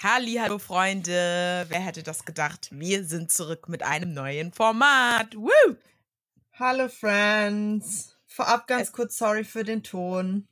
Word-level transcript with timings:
Hallo 0.00 0.58
Freunde, 0.58 1.66
wer 1.68 1.80
hätte 1.80 2.02
das 2.04 2.24
gedacht? 2.24 2.68
Wir 2.70 3.04
sind 3.04 3.32
zurück 3.32 3.68
mit 3.68 3.82
einem 3.82 4.12
neuen 4.14 4.52
Format. 4.52 5.34
Woo! 5.34 5.76
Hallo 6.52 6.88
Friends. 6.88 8.14
Vorab 8.26 8.66
ganz 8.68 8.82
Es- 8.88 8.92
kurz 8.92 9.18
sorry 9.18 9.42
für 9.44 9.64
den 9.64 9.82
Ton. 9.82 10.46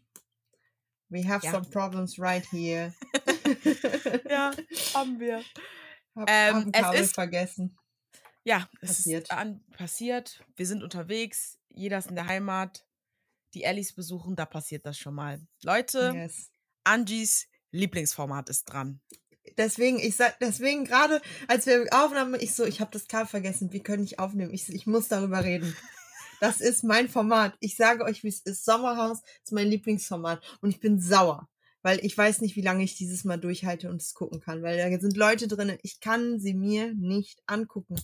We 1.08 1.26
have 1.28 1.46
Ja. 1.46 1.52
some 1.52 1.64
problems 1.70 2.18
right 2.18 2.44
here. 2.50 2.92
Ja, 4.28 4.50
haben 4.94 5.20
wir. 5.20 5.38
Hab, 6.16 6.28
Ähm, 6.28 6.54
hab 6.56 6.62
ein 6.64 6.70
es 6.74 6.82
Kabel 6.82 7.00
ist- 7.00 7.14
vergessen. 7.14 7.78
Ja, 8.44 8.68
es 8.80 8.88
Passiert. 8.88 9.22
ist 9.24 9.30
an, 9.32 9.64
passiert. 9.76 10.44
Wir 10.56 10.66
sind 10.66 10.82
unterwegs. 10.82 11.58
Jeder 11.70 11.98
ist 11.98 12.08
in 12.08 12.16
der 12.16 12.26
Heimat. 12.26 12.84
Die 13.54 13.62
Ellis 13.64 13.92
besuchen, 13.92 14.34
da 14.36 14.44
passiert 14.46 14.84
das 14.86 14.98
schon 14.98 15.14
mal. 15.14 15.40
Leute, 15.62 16.12
Yes. 16.14 16.50
Angies 16.84 17.48
Lieblingsformat 17.70 18.48
ist 18.48 18.64
dran. 18.64 19.00
Deswegen, 19.56 19.98
ich 19.98 20.16
sag, 20.16 20.38
deswegen 20.40 20.84
gerade, 20.84 21.20
als 21.48 21.66
wir 21.66 21.86
aufnahmen, 21.90 22.38
ich 22.40 22.54
so, 22.54 22.64
ich 22.64 22.80
habe 22.80 22.90
das 22.92 23.08
Kabel 23.08 23.26
vergessen. 23.26 23.72
Wir 23.72 23.82
können 23.82 24.02
nicht 24.02 24.18
aufnehmen. 24.18 24.52
Ich, 24.52 24.68
ich 24.68 24.86
muss 24.86 25.08
darüber 25.08 25.44
reden. 25.44 25.74
Das 26.38 26.60
ist 26.60 26.84
mein 26.84 27.08
Format. 27.08 27.54
Ich 27.60 27.76
sage 27.76 28.04
euch, 28.04 28.22
wie 28.22 28.28
es 28.28 28.40
ist. 28.40 28.66
Sommerhaus 28.66 29.22
ist 29.42 29.52
mein 29.52 29.68
Lieblingsformat. 29.68 30.44
Und 30.60 30.68
ich 30.68 30.80
bin 30.80 31.00
sauer. 31.00 31.48
Weil 31.80 32.04
ich 32.04 32.16
weiß 32.18 32.42
nicht, 32.42 32.56
wie 32.56 32.60
lange 32.60 32.84
ich 32.84 32.94
dieses 32.94 33.24
Mal 33.24 33.38
durchhalte 33.38 33.88
und 33.88 34.02
es 34.02 34.12
gucken 34.12 34.40
kann. 34.42 34.62
Weil 34.62 34.76
da 34.76 35.00
sind 35.00 35.16
Leute 35.16 35.48
drin, 35.48 35.78
ich 35.82 35.98
kann 36.00 36.38
sie 36.38 36.52
mir 36.52 36.92
nicht 36.92 37.42
angucken. 37.46 37.96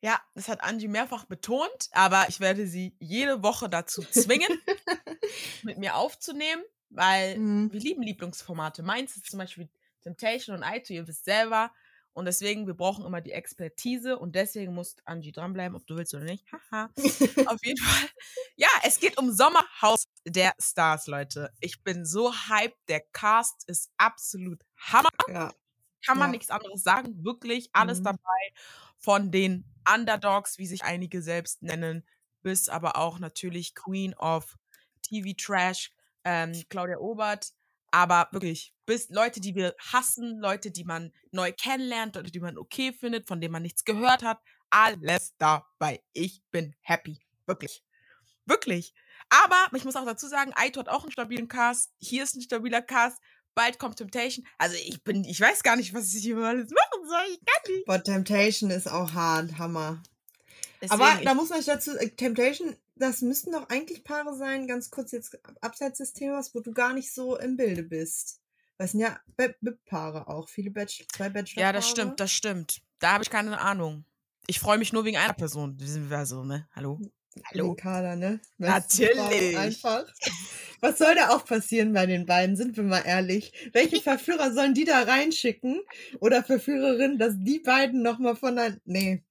Ja, 0.00 0.18
das 0.34 0.48
hat 0.48 0.62
Angie 0.62 0.88
mehrfach 0.88 1.24
betont, 1.26 1.88
aber 1.92 2.24
ich 2.30 2.40
werde 2.40 2.66
sie 2.66 2.96
jede 3.00 3.42
Woche 3.42 3.68
dazu 3.68 4.02
zwingen, 4.02 4.48
mit 5.62 5.76
mir 5.76 5.96
aufzunehmen, 5.96 6.62
weil 6.88 7.36
Mhm. 7.38 7.70
wir 7.70 7.80
lieben 7.80 8.02
Lieblingsformate. 8.02 8.82
Meins 8.82 9.14
ist 9.16 9.30
zum 9.30 9.40
Beispiel 9.40 9.68
Temptation 10.06 10.56
und 10.56 10.62
Aito, 10.62 10.92
ihr 10.94 11.06
wisst 11.08 11.24
selber. 11.24 11.72
Und 12.12 12.24
deswegen, 12.24 12.66
wir 12.66 12.74
brauchen 12.74 13.04
immer 13.04 13.20
die 13.20 13.32
Expertise 13.32 14.18
und 14.18 14.34
deswegen 14.36 14.72
muss 14.72 14.96
Angie 15.04 15.32
dranbleiben, 15.32 15.76
ob 15.76 15.86
du 15.86 15.96
willst 15.96 16.14
oder 16.14 16.24
nicht. 16.24 16.46
Haha. 16.50 16.88
Auf 17.46 17.58
jeden 17.62 17.76
Fall. 17.84 18.08
Ja, 18.56 18.68
es 18.84 18.98
geht 19.00 19.18
um 19.18 19.30
Sommerhaus 19.32 20.06
der 20.24 20.54
Stars, 20.58 21.08
Leute. 21.08 21.52
Ich 21.60 21.82
bin 21.82 22.06
so 22.06 22.32
hyped. 22.32 22.78
Der 22.88 23.00
Cast 23.12 23.68
ist 23.68 23.90
absolut 23.98 24.62
Hammer. 24.78 25.10
Ja. 25.28 25.52
Kann 26.06 26.18
man 26.18 26.28
Ja. 26.28 26.32
nichts 26.32 26.50
anderes 26.50 26.82
sagen. 26.82 27.22
Wirklich 27.24 27.68
alles 27.74 27.98
Mhm. 27.98 28.04
dabei. 28.04 28.52
Von 28.98 29.30
den 29.30 29.66
Underdogs, 29.92 30.56
wie 30.56 30.66
sich 30.66 30.84
einige 30.84 31.20
selbst 31.20 31.62
nennen, 31.62 32.06
bis 32.42 32.68
aber 32.70 32.96
auch 32.96 33.18
natürlich 33.18 33.74
Queen 33.74 34.14
of 34.14 34.56
TV 35.02 35.34
Trash, 35.36 35.92
ähm, 36.24 36.64
Claudia 36.70 36.96
Obert. 36.98 37.52
Aber 37.96 38.28
wirklich, 38.30 38.74
bis 38.84 39.08
Leute, 39.08 39.40
die 39.40 39.54
wir 39.54 39.74
hassen, 39.78 40.38
Leute, 40.38 40.70
die 40.70 40.84
man 40.84 41.14
neu 41.30 41.50
kennenlernt, 41.52 42.14
Leute, 42.14 42.30
die 42.30 42.40
man 42.40 42.58
okay 42.58 42.92
findet, 42.92 43.26
von 43.26 43.40
denen 43.40 43.52
man 43.52 43.62
nichts 43.62 43.86
gehört 43.86 44.22
hat, 44.22 44.38
alles 44.68 45.34
dabei. 45.38 46.02
Ich 46.12 46.42
bin 46.50 46.74
happy. 46.82 47.18
Wirklich. 47.46 47.82
Wirklich. 48.44 48.92
Aber 49.30 49.74
ich 49.74 49.84
muss 49.84 49.96
auch 49.96 50.04
dazu 50.04 50.28
sagen, 50.28 50.52
Aito 50.56 50.80
hat 50.80 50.90
auch 50.90 51.04
einen 51.04 51.10
stabilen 51.10 51.48
Cast. 51.48 51.94
Hier 51.96 52.24
ist 52.24 52.36
ein 52.36 52.42
stabiler 52.42 52.82
Cast. 52.82 53.16
Bald 53.54 53.78
kommt 53.78 53.96
Temptation. 53.96 54.46
Also 54.58 54.76
ich 54.76 55.02
bin, 55.02 55.24
ich 55.24 55.40
weiß 55.40 55.62
gar 55.62 55.76
nicht, 55.76 55.94
was 55.94 56.12
ich 56.12 56.22
hier 56.22 56.36
alles 56.36 56.70
machen 56.70 57.08
soll. 57.08 57.24
Ich 57.32 57.40
kann 57.46 57.72
nicht. 57.72 57.86
But 57.86 58.04
Temptation 58.04 58.68
ist 58.68 58.88
auch 58.88 59.14
hart, 59.14 59.56
Hammer. 59.56 60.02
Deswegen, 60.80 61.00
Aber 61.00 61.22
da 61.22 61.34
muss 61.34 61.48
man 61.48 61.64
dazu, 61.64 61.96
äh, 61.96 62.10
Temptation, 62.10 62.76
das 62.96 63.22
müssten 63.22 63.52
doch 63.52 63.68
eigentlich 63.68 64.04
Paare 64.04 64.36
sein, 64.36 64.66
ganz 64.66 64.90
kurz 64.90 65.12
jetzt 65.12 65.38
abseits 65.60 65.98
des 65.98 66.12
Themas, 66.12 66.54
wo 66.54 66.60
du 66.60 66.72
gar 66.72 66.92
nicht 66.92 67.12
so 67.12 67.38
im 67.38 67.56
Bilde 67.56 67.82
bist. 67.82 68.40
Das 68.78 68.92
sind 68.92 69.00
ja 69.00 69.18
BIP-Paare 69.36 70.28
auch, 70.28 70.48
viele 70.48 70.70
Bachelor, 70.70 71.06
zwei 71.14 71.28
Bachelor. 71.30 71.62
Ja, 71.62 71.72
das 71.72 71.88
stimmt, 71.88 72.20
das 72.20 72.30
stimmt. 72.30 72.82
Da 72.98 73.12
habe 73.12 73.24
ich 73.24 73.30
keine 73.30 73.58
Ahnung. 73.58 74.04
Ich 74.46 74.60
freue 74.60 74.78
mich 74.78 74.92
nur 74.92 75.04
wegen 75.04 75.16
einer 75.16 75.32
Person. 75.32 75.78
Wir 75.80 75.86
sind 75.86 76.10
wir 76.10 76.26
so, 76.26 76.44
ne? 76.44 76.68
Hallo? 76.74 77.00
Hallo? 77.50 77.74
Kader, 77.74 78.16
ne? 78.16 78.40
Natürlich. 78.58 79.56
Einfach. 79.56 80.06
Was 80.80 80.98
soll 80.98 81.14
da 81.14 81.30
auch 81.30 81.44
passieren 81.44 81.92
bei 81.92 82.06
den 82.06 82.26
beiden? 82.26 82.56
Sind 82.56 82.76
wir 82.76 82.84
mal 82.84 83.02
ehrlich. 83.04 83.52
Welche 83.72 84.00
Verführer 84.00 84.52
sollen 84.52 84.74
die 84.74 84.84
da 84.84 85.02
reinschicken? 85.02 85.80
Oder 86.20 86.42
Verführerinnen, 86.42 87.18
dass 87.18 87.34
die 87.36 87.58
beiden 87.58 88.02
nochmal 88.02 88.36
von 88.36 88.56
der. 88.56 88.78
Nee. 88.84 89.22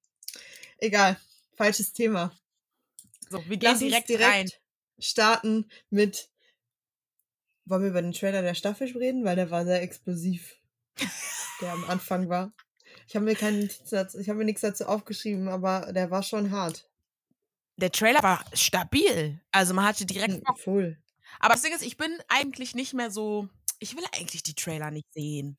Egal. 0.77 1.17
Falsches 1.55 1.93
Thema. 1.93 2.31
So, 3.29 3.43
wir 3.47 3.57
gehen 3.57 3.79
direkt, 3.79 4.09
direkt 4.09 4.23
rein. 4.29 4.49
starten 4.99 5.69
mit. 5.89 6.29
Wollen 7.65 7.81
wir 7.83 7.89
über 7.89 8.01
den 8.01 8.11
Trailer 8.13 8.41
der 8.41 8.53
Staffel 8.53 8.95
reden? 8.97 9.25
Weil 9.25 9.35
der 9.35 9.49
war 9.49 9.65
sehr 9.65 9.81
explosiv. 9.81 10.57
der 11.61 11.73
am 11.73 11.83
Anfang 11.85 12.29
war. 12.29 12.53
Ich 13.07 13.15
habe 13.15 13.25
mir 13.25 13.35
keinen 13.35 13.69
dazu, 13.89 14.19
ich 14.19 14.29
habe 14.29 14.39
mir 14.39 14.45
nichts 14.45 14.61
dazu 14.61 14.85
aufgeschrieben, 14.85 15.47
aber 15.47 15.91
der 15.93 16.11
war 16.11 16.23
schon 16.23 16.51
hart. 16.51 16.87
Der 17.77 17.91
Trailer 17.91 18.23
war 18.23 18.43
stabil. 18.53 19.41
Also 19.51 19.73
man 19.73 19.85
hatte 19.85 20.05
direkt 20.05 20.35
Hm. 20.35 20.55
Voll. 20.57 20.97
Aber 21.39 21.53
das 21.53 21.63
Ding 21.63 21.73
ist, 21.73 21.83
ich 21.83 21.97
bin 21.97 22.17
eigentlich 22.29 22.75
nicht 22.75 22.93
mehr 22.93 23.11
so. 23.11 23.49
Ich 23.79 23.95
will 23.95 24.05
eigentlich 24.13 24.43
die 24.43 24.55
Trailer 24.55 24.91
nicht 24.91 25.11
sehen. 25.13 25.57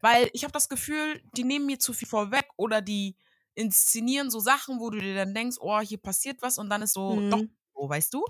Weil 0.00 0.30
ich 0.32 0.44
habe 0.44 0.52
das 0.52 0.68
Gefühl, 0.68 1.22
die 1.36 1.44
nehmen 1.44 1.66
mir 1.66 1.78
zu 1.78 1.92
viel 1.92 2.08
vorweg 2.08 2.46
oder 2.56 2.80
die 2.82 3.16
inszenieren 3.54 4.30
so 4.30 4.40
Sachen, 4.40 4.80
wo 4.80 4.90
du 4.90 4.98
dir 4.98 5.14
dann 5.14 5.34
denkst, 5.34 5.56
oh, 5.60 5.80
hier 5.80 5.98
passiert 5.98 6.42
was 6.42 6.58
und 6.58 6.68
dann 6.70 6.82
ist 6.82 6.94
so, 6.94 7.14
doch 7.30 7.38
Mhm. 7.38 7.56
so, 7.74 7.88
weißt 7.88 8.14
du? 8.14 8.24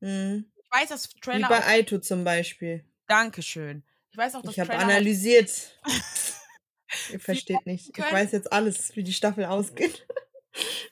Mhm. 0.00 0.50
Ich 0.62 0.70
weiß, 0.70 0.88
dass 0.90 1.14
Wie 1.14 1.20
Trailer. 1.20 1.48
bei 1.48 1.60
Auch, 1.60 1.66
Aito 1.66 1.98
zum 1.98 2.24
Beispiel. 2.24 2.84
Dankeschön. 3.06 3.84
Ich 4.10 4.16
weiß 4.16 4.34
auch, 4.36 4.42
dass 4.42 4.52
Ich 4.52 4.60
habe 4.60 4.70
Trailer. 4.70 4.84
analysiert. 4.84 5.78
Ihr 7.12 7.20
versteht 7.20 7.66
nicht. 7.66 7.96
Ich 7.96 8.12
weiß 8.12 8.32
jetzt 8.32 8.52
alles, 8.52 8.94
wie 8.96 9.02
die 9.02 9.12
Staffel 9.12 9.44
ausgeht. 9.44 10.06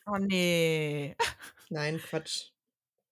oh 0.06 0.16
nee. 0.18 1.16
Nein, 1.70 1.98
Quatsch. 2.00 2.48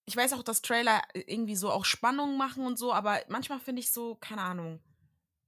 Ich 0.06 0.16
weiß 0.16 0.32
auch, 0.32 0.42
dass 0.42 0.60
Trailer 0.62 1.02
irgendwie 1.14 1.54
so 1.54 1.70
auch 1.70 1.84
Spannung 1.84 2.36
machen 2.36 2.66
und 2.66 2.76
so, 2.78 2.92
aber 2.92 3.20
manchmal 3.28 3.60
finde 3.60 3.80
ich 3.80 3.92
so, 3.92 4.16
keine 4.16 4.42
Ahnung. 4.42 4.80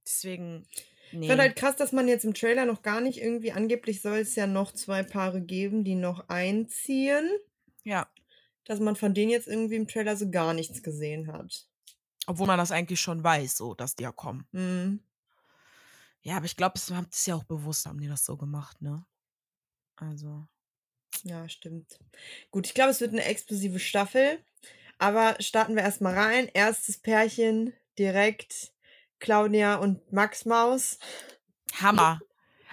Deswegen. 0.05 0.67
Nee. 1.13 1.25
Ich 1.25 1.27
finde 1.27 1.43
halt 1.43 1.55
krass, 1.55 1.75
dass 1.75 1.91
man 1.91 2.07
jetzt 2.07 2.25
im 2.25 2.33
Trailer 2.33 2.65
noch 2.65 2.81
gar 2.81 2.99
nicht 2.99 3.21
irgendwie, 3.21 3.51
angeblich 3.51 4.01
soll 4.01 4.17
es 4.17 4.35
ja 4.35 4.47
noch 4.47 4.71
zwei 4.71 5.03
Paare 5.03 5.41
geben, 5.41 5.83
die 5.83 5.95
noch 5.95 6.27
einziehen, 6.27 7.29
ja. 7.83 8.07
dass 8.65 8.79
man 8.79 8.95
von 8.95 9.13
denen 9.13 9.31
jetzt 9.31 9.47
irgendwie 9.47 9.75
im 9.75 9.87
Trailer 9.87 10.17
so 10.17 10.29
gar 10.31 10.53
nichts 10.53 10.81
gesehen 10.81 11.31
hat. 11.31 11.67
Obwohl 12.25 12.47
man 12.47 12.57
das 12.57 12.71
eigentlich 12.71 12.99
schon 12.99 13.23
weiß, 13.23 13.57
so, 13.57 13.75
dass 13.75 13.95
die 13.95 14.03
ja 14.03 14.11
kommen. 14.11 14.47
Mhm. 14.51 15.01
Ja, 16.21 16.37
aber 16.37 16.45
ich 16.45 16.55
glaube, 16.55 16.75
es 16.77 16.89
haben 16.89 17.07
es 17.11 17.25
ja 17.25 17.35
auch 17.35 17.43
bewusst, 17.43 17.85
haben 17.85 17.99
die 17.99 18.07
das 18.07 18.25
so 18.25 18.37
gemacht, 18.37 18.81
ne? 18.81 19.05
Also. 19.97 20.47
Ja, 21.23 21.47
stimmt. 21.47 21.99
Gut, 22.49 22.65
ich 22.65 22.73
glaube, 22.73 22.91
es 22.91 23.01
wird 23.01 23.11
eine 23.11 23.25
explosive 23.25 23.79
Staffel. 23.79 24.39
Aber 24.97 25.35
starten 25.39 25.75
wir 25.75 25.83
erstmal 25.83 26.17
rein. 26.17 26.49
Erstes 26.53 26.97
Pärchen 26.97 27.73
direkt 27.99 28.72
Claudia 29.23 29.75
und 29.77 30.11
Max 30.11 30.45
Maus. 30.45 30.99
Hammer. 31.81 32.19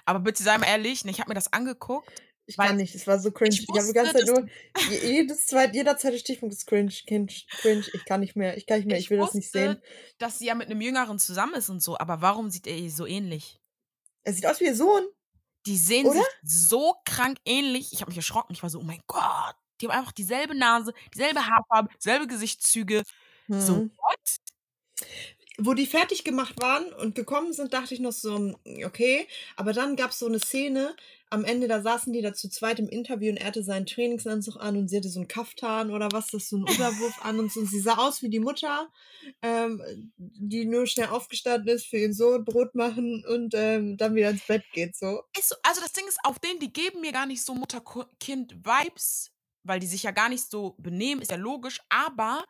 Aber 0.05 0.19
bitte 0.19 0.43
sei 0.43 0.59
mal 0.59 0.67
ehrlich, 0.67 1.05
ich 1.05 1.21
habe 1.21 1.31
mir 1.31 1.35
das 1.37 1.53
angeguckt. 1.53 2.11
Ich 2.47 2.57
kann 2.57 2.77
nicht, 2.77 2.97
es 2.97 3.07
war 3.07 3.21
so 3.21 3.31
cringe. 3.31 3.55
ich 3.55 3.63
Ich, 3.63 3.69
habe 3.69 3.87
die 3.87 3.93
ganze 3.93 4.15
wusste, 4.15 4.27
Zeit 4.35 4.37
nur, 4.37 4.91
je- 4.91 5.07
jedes 5.13 5.47
zweit, 5.47 5.73
jeder 5.73 5.97
zweite 5.97 6.19
Stichpunkt 6.19 6.53
ist 6.53 6.67
cringe, 6.67 6.93
cringe, 7.07 7.33
cringe. 7.61 7.85
Ich 7.95 8.05
kann 8.05 8.19
nicht 8.19 8.35
mehr, 8.35 8.57
ich 8.57 8.67
kann 8.67 8.79
nicht 8.79 8.87
mehr, 8.89 8.99
ich, 8.99 9.09
will 9.09 9.19
das 9.19 9.35
nicht 9.35 9.53
sehen. 9.53 9.81
dass 10.19 10.41
sie 10.41 10.47
ja 10.47 10.57
mit 10.57 10.67
einem 10.69 10.81
Jüngeren 10.81 11.21
zusammen 11.21 11.55
ist 11.55 11.69
und 11.69 11.81
so, 11.81 11.97
aber 11.97 12.21
warum 12.23 12.51
sieht 12.51 12.67
er 12.67 12.77
ihr 12.77 12.91
so 12.91 13.07
ähnlich? 13.07 13.61
Er 14.25 14.33
sieht 14.33 14.47
aus 14.47 14.59
wie 14.59 14.65
ihr 14.65 14.75
Sohn. 14.75 15.05
Die 15.67 15.77
sehen 15.79 16.07
Oder? 16.07 16.19
sich 16.43 16.59
so 16.61 16.97
krank 17.05 17.39
ähnlich. 17.45 17.93
Ich 17.93 18.01
habe 18.01 18.11
mich 18.11 18.17
erschrocken. 18.17 18.53
Ich 18.53 18.63
war 18.65 18.71
so, 18.71 18.81
oh 18.81 18.85
mein 18.85 19.01
Gott. 19.07 19.55
Die 19.81 19.87
haben 19.87 19.97
einfach 19.97 20.13
dieselbe 20.13 20.57
Nase, 20.57 20.93
dieselbe 21.15 21.47
Haarfarbe, 21.47 21.89
dieselbe 21.99 22.27
Gesichtszüge. 22.27 23.05
So, 23.49 23.77
Hm. 23.77 23.93
what? 23.97 25.07
Wo 25.59 25.75
die 25.75 25.87
fertig 25.87 26.25
gemacht 26.25 26.61
waren 26.61 26.93
und 26.95 27.15
gekommen 27.15 27.53
sind, 27.53 27.75
dachte 27.75 27.93
ich 27.93 28.01
noch 28.01 28.13
so, 28.13 28.37
hm, 28.37 28.57
okay. 28.85 29.27
Aber 29.57 29.73
dann 29.73 29.97
gab 29.97 30.11
es 30.11 30.19
so 30.19 30.27
eine 30.27 30.39
Szene, 30.39 30.95
am 31.33 31.45
Ende, 31.45 31.69
da 31.69 31.81
saßen 31.81 32.13
die 32.13 32.23
da 32.23 32.35
zu 32.35 32.49
zweit 32.49 32.81
im 32.81 32.89
Interview 32.89 33.31
und 33.31 33.37
er 33.37 33.47
hatte 33.47 33.63
seinen 33.63 33.87
Trainingsanzug 33.87 34.57
an 34.57 34.77
und 34.77 34.89
sie 34.89 34.97
hatte 34.97 35.09
so 35.09 35.21
einen 35.21 35.29
Kaftan 35.29 35.93
oder 35.93 36.09
was, 36.11 36.27
das 36.27 36.49
so 36.49 36.57
einen 36.57 36.67
Überwurf 36.75 37.25
an 37.25 37.39
und 37.39 37.53
so. 37.53 37.61
Und 37.61 37.67
sie 37.67 37.81
sah 37.81 37.95
aus 37.99 38.21
wie 38.23 38.29
die 38.29 38.41
Mutter, 38.41 38.89
ähm, 39.41 40.13
die 40.17 40.65
nur 40.65 40.87
schnell 40.87 41.09
aufgestanden 41.09 41.69
ist 41.69 41.87
für 41.87 41.99
ihren 41.99 42.13
Sohn, 42.13 42.45
Brot 42.45 42.75
machen 42.75 43.25
und 43.27 43.55
ähm, 43.55 43.97
dann 43.97 44.15
wieder 44.17 44.31
ins 44.31 44.47
Bett 44.47 44.65
geht, 44.73 44.97
so. 44.97 45.23
Ist 45.39 45.51
so, 45.51 45.57
also 45.63 45.81
das 45.81 45.93
Ding 45.93 46.07
ist, 46.09 46.19
auf 46.25 46.41
denen, 46.41 46.59
die 46.59 46.73
geben 46.73 47.01
mir 47.01 47.13
gar 47.13 47.27
nicht 47.27 47.45
so 47.45 47.55
Mutter-Kind-Vibes, 47.55 49.31
weil 49.63 49.79
die 49.79 49.87
sich 49.87 50.03
ja 50.03 50.11
gar 50.11 50.29
nicht 50.29 50.51
so 50.51 50.75
benehmen, 50.79 51.23
ist 51.23 51.31
ja 51.31 51.37
logisch, 51.37 51.81
aber 51.91 52.45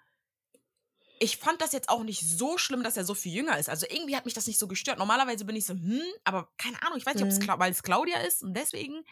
ich 1.21 1.37
fand 1.37 1.61
das 1.63 1.73
jetzt 1.73 1.89
auch 1.89 2.03
nicht 2.03 2.23
so 2.23 2.59
schlimm, 2.59 2.83
dass 2.83 2.97
er 2.97 3.05
so 3.05 3.15
viel 3.15 3.33
jünger 3.35 3.59
ist. 3.59 3.69
Also 3.69 3.87
irgendwie 3.89 4.17
hat 4.17 4.25
mich 4.25 4.35
das 4.35 4.47
nicht 4.49 4.59
so 4.59 4.67
gestört. 4.69 4.99
Normalerweise 4.99 5.45
bin 5.45 5.55
ich 5.57 5.67
so, 5.67 5.75
hm, 5.75 6.03
aber 6.25 6.51
keine 6.59 6.83
Ahnung, 6.83 6.99
ich 6.99 7.07
weiß 7.07 7.15
nicht, 7.15 7.25
ob 7.25 7.31
es 7.31 7.39
Mhm. 7.39 7.45
Cla- 7.45 7.59
weil 7.61 7.73
es 7.73 7.83
Claudia 7.83 8.19
ist 8.23 8.43
und 8.43 8.55
deswegen. 8.57 9.05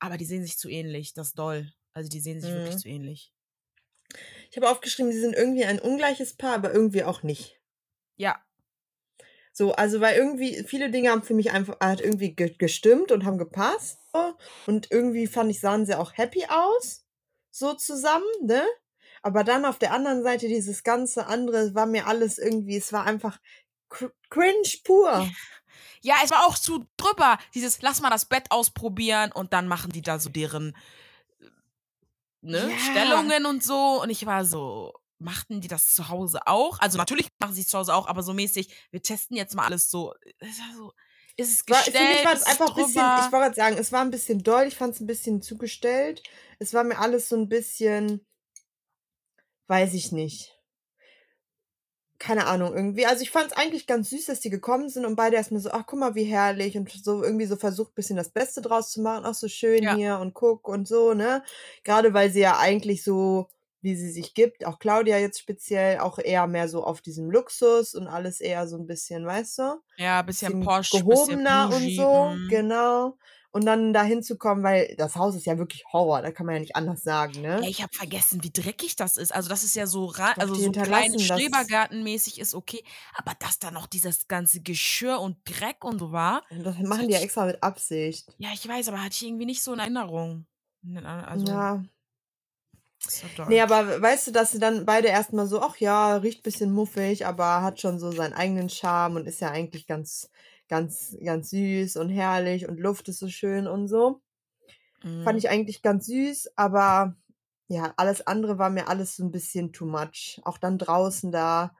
Aber 0.00 0.16
die 0.16 0.24
sehen 0.24 0.42
sich 0.44 0.58
zu 0.58 0.68
ähnlich, 0.68 1.14
das 1.14 1.28
ist 1.28 1.38
doll. 1.38 1.72
Also 1.92 2.08
die 2.08 2.20
sehen 2.20 2.40
sich 2.40 2.54
wirklich 2.54 2.74
Mhm. 2.74 2.80
zu 2.80 2.88
ähnlich. 2.88 3.32
Ich 4.50 4.56
habe 4.56 4.68
aufgeschrieben, 4.68 5.12
sie 5.12 5.20
sind 5.20 5.34
irgendwie 5.34 5.64
ein 5.64 5.78
ungleiches 5.78 6.36
Paar, 6.36 6.54
aber 6.54 6.72
irgendwie 6.72 7.04
auch 7.04 7.22
nicht. 7.22 7.60
Ja, 8.16 8.44
So, 9.52 9.72
also 9.72 10.00
weil 10.00 10.16
irgendwie 10.16 10.62
viele 10.64 10.90
Dinge 10.90 11.10
haben 11.10 11.22
für 11.22 11.34
mich 11.34 11.50
einfach 11.50 11.78
halt 11.80 12.00
irgendwie 12.00 12.34
gestimmt 12.34 13.12
und 13.12 13.24
haben 13.24 13.38
gepasst. 13.38 13.98
So. 14.12 14.34
Und 14.66 14.90
irgendwie 14.90 15.26
fand 15.26 15.50
ich, 15.50 15.60
sahen 15.60 15.86
sie 15.86 15.98
auch 15.98 16.16
happy 16.16 16.46
aus. 16.48 17.04
So 17.50 17.74
zusammen, 17.74 18.24
ne? 18.42 18.62
Aber 19.22 19.44
dann 19.44 19.64
auf 19.64 19.78
der 19.78 19.92
anderen 19.92 20.22
Seite 20.22 20.48
dieses 20.48 20.82
ganze 20.82 21.26
andere 21.26 21.74
war 21.74 21.86
mir 21.86 22.06
alles 22.06 22.38
irgendwie, 22.38 22.76
es 22.76 22.92
war 22.92 23.04
einfach 23.04 23.38
cringe 23.88 24.78
pur. 24.84 25.28
Ja, 26.02 26.16
es 26.24 26.30
war 26.30 26.46
auch 26.46 26.56
zu 26.56 26.86
drüber. 26.96 27.38
Dieses, 27.54 27.82
lass 27.82 28.00
mal 28.00 28.08
das 28.08 28.24
Bett 28.24 28.50
ausprobieren 28.50 29.32
und 29.32 29.52
dann 29.52 29.68
machen 29.68 29.92
die 29.92 30.00
da 30.00 30.18
so 30.18 30.30
deren 30.30 30.74
ne, 32.40 32.70
ja. 32.70 32.78
Stellungen 32.78 33.46
und 33.46 33.62
so. 33.62 34.02
Und 34.02 34.08
ich 34.08 34.24
war 34.24 34.44
so, 34.44 34.94
machten 35.18 35.60
die 35.60 35.68
das 35.68 35.94
zu 35.94 36.08
Hause 36.08 36.46
auch? 36.46 36.78
Also 36.80 36.98
natürlich 36.98 37.28
machen 37.38 37.54
sie 37.54 37.62
es 37.62 37.68
zu 37.68 37.78
Hause 37.78 37.94
auch, 37.94 38.08
aber 38.08 38.22
so 38.22 38.32
mäßig, 38.32 38.74
wir 38.90 39.02
testen 39.02 39.36
jetzt 39.36 39.54
mal 39.54 39.66
alles 39.66 39.90
so. 39.90 40.14
Ist, 40.38 40.60
ist 41.36 41.52
es 41.52 41.66
gestellt? 41.66 41.94
War, 41.94 42.02
für 42.02 42.14
mich 42.14 42.24
war 42.24 42.32
es 42.32 42.42
einfach 42.44 42.68
ein 42.70 42.84
bisschen, 42.84 43.26
ich 43.26 43.32
wollte 43.32 43.54
sagen, 43.54 43.76
es 43.78 43.92
war 43.92 44.00
ein 44.00 44.10
bisschen 44.10 44.42
doll, 44.42 44.64
ich 44.64 44.76
fand 44.76 44.94
es 44.94 45.00
ein 45.00 45.06
bisschen 45.06 45.42
zugestellt. 45.42 46.22
Es 46.58 46.74
war 46.74 46.84
mir 46.84 46.98
alles 46.98 47.28
so 47.28 47.36
ein 47.36 47.48
bisschen, 47.48 48.26
weiß 49.70 49.94
ich 49.94 50.10
nicht. 50.10 50.56
Keine 52.18 52.46
Ahnung, 52.46 52.74
irgendwie. 52.74 53.06
Also 53.06 53.22
ich 53.22 53.30
fand 53.30 53.46
es 53.46 53.56
eigentlich 53.56 53.86
ganz 53.86 54.10
süß, 54.10 54.26
dass 54.26 54.40
die 54.40 54.50
gekommen 54.50 54.90
sind 54.90 55.06
und 55.06 55.16
beide 55.16 55.36
erstmal 55.36 55.62
so, 55.62 55.70
ach 55.70 55.84
guck 55.86 56.00
mal, 56.00 56.14
wie 56.14 56.24
herrlich 56.24 56.76
und 56.76 56.90
so 56.90 57.22
irgendwie 57.22 57.46
so 57.46 57.56
versucht, 57.56 57.94
bisschen 57.94 58.16
das 58.16 58.28
Beste 58.28 58.60
draus 58.60 58.90
zu 58.90 59.00
machen. 59.00 59.24
Ach, 59.24 59.32
so 59.32 59.48
schön 59.48 59.82
ja. 59.82 59.94
hier 59.94 60.18
und 60.18 60.34
guck 60.34 60.68
und 60.68 60.86
so, 60.86 61.14
ne? 61.14 61.42
Gerade 61.82 62.12
weil 62.12 62.30
sie 62.30 62.40
ja 62.40 62.58
eigentlich 62.58 63.02
so 63.02 63.48
wie 63.82 63.96
sie 63.96 64.10
sich 64.10 64.34
gibt, 64.34 64.66
auch 64.66 64.78
Claudia 64.78 65.18
jetzt 65.18 65.40
speziell, 65.40 66.00
auch 66.00 66.18
eher 66.18 66.46
mehr 66.46 66.68
so 66.68 66.84
auf 66.84 67.00
diesem 67.00 67.30
Luxus 67.30 67.94
und 67.94 68.08
alles 68.08 68.40
eher 68.40 68.68
so 68.68 68.76
ein 68.76 68.86
bisschen, 68.86 69.24
weißt 69.24 69.58
du? 69.58 69.62
Ja, 69.96 70.20
bisschen, 70.20 70.48
bisschen 70.48 70.64
Porsche, 70.64 70.98
gehobener 70.98 71.68
bisschen 71.68 71.88
und 71.88 71.96
so, 71.96 72.24
mhm. 72.36 72.48
genau. 72.50 73.18
Und 73.52 73.66
dann 73.66 73.92
dahin 73.92 74.22
zu 74.22 74.38
kommen, 74.38 74.62
weil 74.62 74.94
das 74.96 75.16
Haus 75.16 75.34
ist 75.34 75.44
ja 75.44 75.58
wirklich 75.58 75.84
Horror, 75.92 76.22
da 76.22 76.30
kann 76.30 76.46
man 76.46 76.54
ja 76.54 76.60
nicht 76.60 76.76
anders 76.76 77.02
sagen, 77.02 77.40
ne? 77.40 77.60
Ja, 77.60 77.68
ich 77.68 77.82
habe 77.82 77.92
vergessen, 77.92 78.44
wie 78.44 78.52
dreckig 78.52 78.94
das 78.94 79.16
ist. 79.16 79.34
Also 79.34 79.48
das 79.48 79.64
ist 79.64 79.74
ja 79.74 79.88
so, 79.88 80.12
also 80.36 80.54
so 80.54 80.70
klein 80.70 81.18
Schrebergartenmäßig 81.18 82.38
ist 82.38 82.54
okay, 82.54 82.84
aber 83.14 83.32
dass 83.40 83.58
da 83.58 83.72
noch 83.72 83.86
dieses 83.86 84.28
ganze 84.28 84.60
Geschirr 84.60 85.18
und 85.18 85.38
Dreck 85.44 85.84
und 85.84 85.98
so 85.98 86.12
war. 86.12 86.42
Das 86.62 86.78
machen 86.78 87.08
die 87.08 87.14
ja 87.14 87.20
extra 87.20 87.44
mit 87.44 87.60
Absicht. 87.62 88.32
Ja, 88.38 88.50
ich 88.54 88.66
weiß, 88.68 88.88
aber 88.88 89.02
hatte 89.02 89.14
ich 89.14 89.26
irgendwie 89.26 89.46
nicht 89.46 89.62
so 89.62 89.72
in 89.72 89.80
Erinnerung. 89.80 90.46
Also, 91.04 91.46
ja, 91.46 91.82
so 93.02 93.44
nee, 93.48 93.60
aber 93.60 94.00
weißt 94.00 94.26
du, 94.26 94.30
dass 94.30 94.52
sie 94.52 94.58
dann 94.58 94.84
beide 94.84 95.08
erstmal 95.08 95.46
so, 95.46 95.62
ach 95.62 95.76
ja, 95.76 96.16
riecht 96.16 96.42
bisschen 96.42 96.70
muffig, 96.70 97.26
aber 97.26 97.62
hat 97.62 97.80
schon 97.80 97.98
so 97.98 98.12
seinen 98.12 98.34
eigenen 98.34 98.68
Charme 98.68 99.16
und 99.16 99.26
ist 99.26 99.40
ja 99.40 99.50
eigentlich 99.50 99.86
ganz, 99.86 100.30
ganz, 100.70 101.16
ganz 101.22 101.50
süß 101.50 101.96
und 101.96 102.08
herrlich 102.08 102.66
und 102.68 102.78
Luft 102.78 103.08
ist 103.08 103.18
so 103.18 103.28
schön 103.28 103.66
und 103.66 103.88
so. 103.88 104.22
Mhm. 105.02 105.24
Fand 105.24 105.38
ich 105.38 105.50
eigentlich 105.50 105.82
ganz 105.82 106.06
süß, 106.06 106.52
aber 106.56 107.16
ja, 107.68 107.92
alles 107.96 108.26
andere 108.26 108.58
war 108.58 108.70
mir 108.70 108.88
alles 108.88 109.16
so 109.16 109.24
ein 109.24 109.32
bisschen 109.32 109.72
too 109.72 109.84
much. 109.84 110.40
Auch 110.44 110.58
dann 110.58 110.78
draußen 110.78 111.32
da, 111.32 111.76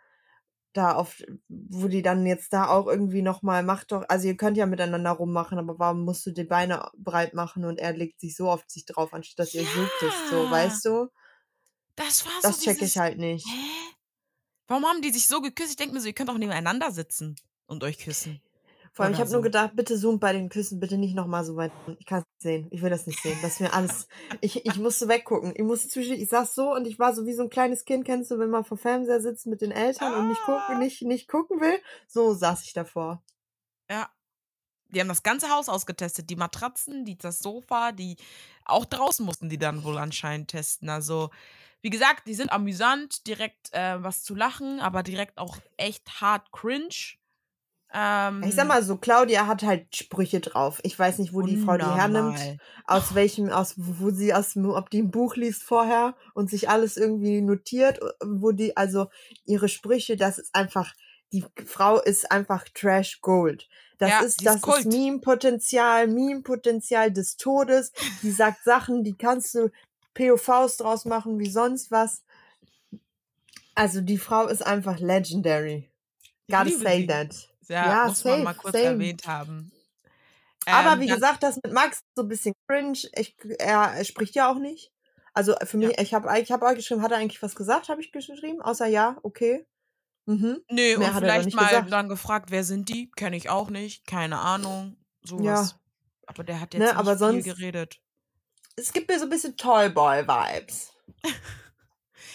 da 0.73 0.95
auf, 0.95 1.23
wo 1.49 1.89
die 1.89 2.03
dann 2.03 2.27
jetzt 2.27 2.53
da 2.53 2.69
auch 2.69 2.87
irgendwie 2.87 3.23
nochmal, 3.23 3.63
macht 3.63 3.93
doch, 3.93 4.05
also 4.09 4.27
ihr 4.27 4.37
könnt 4.37 4.57
ja 4.57 4.67
miteinander 4.67 5.13
rummachen, 5.13 5.59
aber 5.59 5.79
warum 5.79 6.05
musst 6.05 6.27
du 6.27 6.33
die 6.33 6.45
Beine 6.45 6.91
breit 6.97 7.35
machen 7.35 7.65
und 7.65 7.79
er 7.79 7.93
legt 7.93 8.21
sich 8.21 8.37
so 8.37 8.51
auf 8.51 8.65
sich 8.67 8.85
drauf, 8.85 9.15
anstatt 9.15 9.47
dass 9.47 9.53
ja. 9.53 9.63
ihr 9.63 9.69
sucht 9.69 10.31
so, 10.31 10.51
weißt 10.51 10.85
du? 10.85 11.09
Das 11.97 12.25
war 12.25 12.33
so. 12.43 12.49
Das 12.49 12.61
check 12.61 12.83
ich 12.83 12.99
halt 12.99 13.19
nicht. 13.19 13.47
Hä? 13.47 13.95
Warum 14.67 14.85
haben 14.85 15.03
die 15.03 15.11
sich 15.11 15.27
so 15.27 15.41
geküsst? 15.41 15.71
Ich 15.71 15.77
denke 15.77 15.95
mir 15.95 16.01
so, 16.01 16.07
ihr 16.07 16.13
könnt 16.13 16.31
auch 16.31 16.39
nebeneinander 16.39 16.93
sitzen 16.93 17.37
und 17.67 17.83
euch 17.83 17.99
küssen. 17.99 18.41
Vor 18.93 19.05
allem, 19.05 19.15
ich 19.15 19.21
habe 19.21 19.31
so. 19.31 19.37
nur 19.37 19.43
gedacht, 19.43 19.77
bitte 19.77 19.97
zoom 19.97 20.19
bei 20.19 20.33
den 20.33 20.49
Küssen, 20.49 20.81
bitte 20.81 20.99
nicht 20.99 21.15
nochmal 21.15 21.45
so 21.45 21.55
weit. 21.57 21.71
Ich 21.99 22.07
kann 22.07 22.21
es 22.21 22.27
nicht 22.27 22.43
sehen. 22.43 22.69
Ich 22.71 22.83
will 22.83 22.91
das 22.91 23.07
nicht 23.07 23.23
sehen. 23.23 23.39
Das 23.41 23.53
ist 23.53 23.61
mir 23.61 23.73
alles. 23.73 24.09
ich, 24.41 24.67
ich 24.67 24.77
musste 24.77 25.07
weggucken. 25.09 25.53
Ich 25.55 25.63
musste 25.63 25.89
zwischen, 25.89 26.15
ich 26.15 26.29
saß 26.29 26.55
so 26.55 26.75
und 26.75 26.87
ich 26.87 26.99
war 26.99 27.15
so 27.15 27.25
wie 27.25 27.33
so 27.33 27.45
ein 27.45 27.51
kleines 27.51 27.85
Kind, 27.85 28.05
kennst 28.05 28.31
du, 28.31 28.39
wenn 28.39 28.51
man 28.51 28.65
vor 28.65 28.77
Fernseher 28.77 29.21
sitzt 29.21 29.47
mit 29.47 29.61
den 29.61 29.71
Eltern 29.71 30.13
ah. 30.13 30.19
und 30.19 30.29
nicht 30.29 30.43
gucken, 30.43 30.77
ah. 30.77 30.79
nicht, 30.79 31.03
nicht 31.03 31.29
gucken 31.29 31.61
will. 31.61 31.79
So 32.09 32.35
saß 32.35 32.65
ich 32.65 32.73
davor. 32.73 33.23
Ja. 33.89 34.11
Die 34.93 34.99
haben 34.99 35.09
das 35.09 35.23
ganze 35.23 35.51
Haus 35.51 35.69
ausgetestet. 35.69 36.31
Die 36.31 36.37
Matratzen, 36.37 37.05
die, 37.05 37.17
das 37.17 37.39
Sofa, 37.39 37.93
die 37.93 38.17
auch 38.65 38.85
draußen 38.85 39.25
mussten 39.25 39.49
die 39.49 39.59
dann 39.59 39.85
wohl 39.85 39.99
anscheinend 39.99 40.49
testen. 40.49 40.89
Also, 40.89 41.31
wie 41.81 41.91
gesagt, 41.91 42.27
die 42.27 42.35
sind 42.35 42.51
amüsant, 42.51 43.27
direkt 43.29 43.73
äh, 43.73 44.03
was 44.03 44.25
zu 44.25 44.35
lachen, 44.35 44.81
aber 44.81 45.05
direkt 45.05 45.39
auch 45.39 45.59
echt 45.77 46.21
hart 46.21 46.51
cringe. 46.51 47.19
Ähm, 47.93 48.45
ich 48.47 48.55
sag 48.55 48.69
mal 48.69 48.83
so, 48.85 48.97
Claudia 48.97 49.47
hat 49.47 49.63
halt 49.63 49.97
Sprüche 49.97 50.41
drauf. 50.41 50.81
Ich 50.85 50.97
weiß 50.97 51.19
nicht, 51.19 51.33
wo 51.33 51.43
die 51.43 51.57
Frau 51.57 51.77
die 51.77 51.85
hernimmt, 51.85 52.39
aus 52.85 53.15
welchem, 53.15 53.51
aus 53.51 53.75
wo 53.77 54.11
sie 54.11 54.33
aus, 54.33 54.57
ob 54.57 54.91
die 54.91 55.03
ein 55.03 55.11
Buch 55.11 55.35
liest 55.35 55.65
vorher 55.65 56.15
und 56.35 56.49
sich 56.49 56.69
alles 56.69 56.97
irgendwie 56.97 57.41
notiert, 57.41 57.99
wo 58.25 58.53
die, 58.53 58.77
also 58.77 59.09
ihre 59.45 59.69
Sprüche, 59.69 60.17
das 60.17 60.39
ist 60.39 60.55
einfach, 60.55 60.95
die 61.33 61.45
Frau 61.67 62.01
ist 62.01 62.31
einfach 62.31 62.65
Trash 62.75 63.21
Gold. 63.23 63.69
Das 63.99 64.11
ja, 64.11 64.21
ist, 64.21 64.47
das 64.47 64.57
ist, 64.57 64.67
ist 64.67 64.87
Meme-Potenzial, 64.87 66.07
Meme-Potenzial 66.07 67.13
des 67.13 67.37
Todes. 67.37 67.93
Die 68.23 68.31
sagt 68.31 68.65
Sachen, 68.65 69.05
die 69.05 69.15
kannst 69.15 69.55
du 69.55 69.71
POVs 70.15 70.79
draus 70.79 71.05
machen 71.05 71.39
wie 71.39 71.51
sonst 71.51 71.91
was. 71.91 72.23
Also 73.75 74.01
die 74.01 74.19
Frau 74.19 74.47
ist 74.47 74.65
einfach 74.65 75.01
legendary. 75.01 75.91
Gotta 76.49 76.71
say 76.71 77.07
that. 77.07 77.50
Ja, 77.71 77.87
ja 77.87 78.07
muss 78.09 78.21
safe, 78.21 78.37
man 78.37 78.45
mal 78.45 78.55
kurz 78.55 78.75
same. 78.75 78.87
erwähnt 78.87 79.27
haben. 79.27 79.73
Aber 80.67 80.93
ähm, 80.93 81.01
wie 81.01 81.07
gesagt, 81.07 81.43
das 81.43 81.57
mit 81.63 81.73
Max 81.73 82.01
so 82.15 82.23
ein 82.23 82.29
bisschen 82.29 82.55
cringe. 82.69 82.99
Ich, 83.15 83.37
er, 83.59 83.93
er 83.95 84.05
spricht 84.05 84.35
ja 84.35 84.51
auch 84.51 84.59
nicht. 84.59 84.93
Also 85.33 85.55
für 85.65 85.77
mich, 85.77 85.97
ja. 85.97 86.03
ich 86.03 86.13
habe 86.13 86.39
ich 86.41 86.51
hab 86.51 86.63
euch 86.63 86.75
geschrieben, 86.75 87.03
hat 87.03 87.13
er 87.13 87.19
eigentlich 87.19 87.43
was 87.43 87.55
gesagt, 87.55 87.89
habe 87.89 88.01
ich 88.01 88.13
geschrieben? 88.13 88.61
Außer 88.61 88.87
ja, 88.87 89.17
okay. 89.23 89.67
Mhm. 90.27 90.61
Nee, 90.69 90.97
Mehr 90.97 91.09
und 91.09 91.19
vielleicht 91.19 91.55
mal 91.55 91.67
gesagt. 91.67 91.93
dann 91.93 92.09
gefragt, 92.09 92.51
wer 92.51 92.65
sind 92.65 92.89
die? 92.89 93.11
Kenne 93.13 93.37
ich 93.37 93.49
auch 93.49 93.71
nicht, 93.71 94.07
keine 94.07 94.39
Ahnung. 94.39 94.97
Sowas. 95.23 95.71
Ja. 95.71 95.81
Aber 96.27 96.45
der 96.45 96.61
hat 96.61 96.75
jetzt 96.75 96.81
ne, 96.81 96.87
nicht 96.87 96.97
aber 96.97 97.33
viel 97.33 97.43
geredet. 97.43 98.01
Es 98.77 98.93
gibt 98.93 99.09
mir 99.09 99.19
so 99.19 99.25
ein 99.25 99.31
bisschen 99.31 99.57
Toyboy-Vibes. 99.57 100.93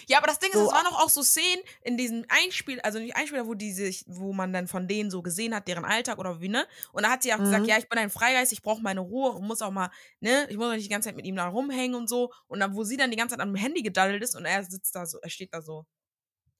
Ja, 0.07 0.17
aber 0.17 0.27
das 0.27 0.39
Ding 0.39 0.49
ist, 0.49 0.57
so, 0.57 0.65
es 0.65 0.71
waren 0.71 0.87
auch 0.87 1.09
so 1.09 1.23
Szenen 1.23 1.61
in 1.81 1.97
diesem 1.97 2.25
Einspiel, 2.29 2.79
also 2.81 2.99
nicht 2.99 3.15
Einspieler, 3.15 3.47
wo 3.47 3.53
die 3.53 3.71
sich, 3.71 4.03
wo 4.07 4.33
man 4.33 4.53
dann 4.53 4.67
von 4.67 4.87
denen 4.87 5.11
so 5.11 5.21
gesehen 5.21 5.55
hat, 5.55 5.67
deren 5.67 5.85
Alltag 5.85 6.17
oder 6.17 6.41
wie, 6.41 6.49
ne? 6.49 6.67
Und 6.91 7.03
da 7.03 7.09
hat 7.09 7.23
sie 7.23 7.33
auch 7.33 7.39
mhm. 7.39 7.45
gesagt, 7.45 7.67
ja, 7.67 7.77
ich 7.77 7.89
bin 7.89 7.99
ein 7.99 8.09
Freigeist, 8.09 8.51
ich 8.51 8.61
brauche 8.61 8.81
meine 8.81 9.01
Ruhe 9.01 9.31
und 9.31 9.45
muss 9.45 9.61
auch 9.61 9.71
mal, 9.71 9.89
ne, 10.19 10.47
ich 10.49 10.57
muss 10.57 10.67
auch 10.67 10.73
nicht 10.73 10.85
die 10.85 10.89
ganze 10.89 11.09
Zeit 11.09 11.15
mit 11.15 11.25
ihm 11.25 11.35
da 11.35 11.47
rumhängen 11.47 11.95
und 11.95 12.07
so. 12.07 12.31
Und 12.47 12.59
dann, 12.59 12.75
wo 12.75 12.83
sie 12.83 12.97
dann 12.97 13.11
die 13.11 13.17
ganze 13.17 13.35
Zeit 13.35 13.41
am 13.41 13.55
Handy 13.55 13.81
gedaddelt 13.81 14.23
ist 14.23 14.35
und 14.35 14.45
er 14.45 14.63
sitzt 14.63 14.95
da 14.95 15.05
so, 15.05 15.19
er 15.19 15.29
steht 15.29 15.53
da 15.53 15.61
so 15.61 15.85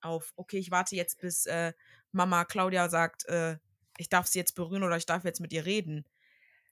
auf, 0.01 0.33
okay, 0.35 0.57
ich 0.57 0.71
warte 0.71 0.95
jetzt, 0.95 1.19
bis 1.19 1.45
äh, 1.45 1.73
Mama 2.11 2.45
Claudia 2.45 2.89
sagt, 2.89 3.25
äh, 3.25 3.57
ich 3.97 4.09
darf 4.09 4.27
sie 4.27 4.39
jetzt 4.39 4.55
berühren 4.55 4.83
oder 4.83 4.97
ich 4.97 5.05
darf 5.05 5.23
jetzt 5.23 5.39
mit 5.39 5.53
ihr 5.53 5.65
reden. 5.65 6.05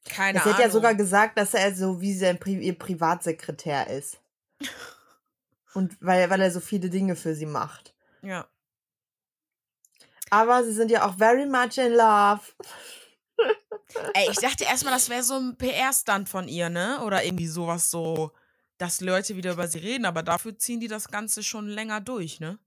Keine 0.10 0.42
Ahnung. 0.42 0.54
Sie 0.54 0.58
hat 0.58 0.66
ja 0.66 0.72
sogar 0.72 0.96
gesagt, 0.96 1.38
dass 1.38 1.54
er 1.54 1.74
so 1.74 2.02
wie 2.02 2.14
sein 2.14 2.40
Pri 2.40 2.56
ihr 2.56 2.78
Privatsekretär 2.78 3.88
ist. 3.88 4.20
Und 5.74 5.98
weil, 6.02 6.30
weil 6.30 6.42
er 6.42 6.52
so 6.52 6.60
viele 6.60 6.90
Dinge 6.90 7.16
für 7.16 7.36
sie 7.36 7.46
macht. 7.46 7.96
Ja. 8.22 8.48
Aber 10.30 10.64
sie 10.64 10.74
sind 10.74 10.92
ja 10.92 11.08
auch 11.08 11.18
very 11.18 11.46
much 11.46 11.78
in 11.78 11.94
love. 11.94 12.42
Ey, 14.14 14.30
ich 14.32 14.38
dachte 14.38 14.64
erstmal, 14.64 14.94
das 14.94 15.10
wäre 15.10 15.24
so 15.24 15.36
ein 15.36 15.56
PR-Stand 15.58 16.30
von 16.30 16.48
ihr, 16.48 16.70
ne? 16.70 17.02
Oder 17.04 17.24
irgendwie 17.24 17.48
sowas 17.48 17.92
so, 17.92 18.32
dass 18.78 19.02
Leute 19.02 19.36
wieder 19.36 19.54
über 19.54 19.68
sie 19.68 19.80
reden, 19.80 20.06
aber 20.06 20.24
dafür 20.24 20.58
ziehen 20.58 20.80
die 20.80 20.88
das 20.88 21.10
Ganze 21.10 21.44
schon 21.44 21.68
länger 21.68 22.02
durch, 22.02 22.40
ne? 22.40 22.58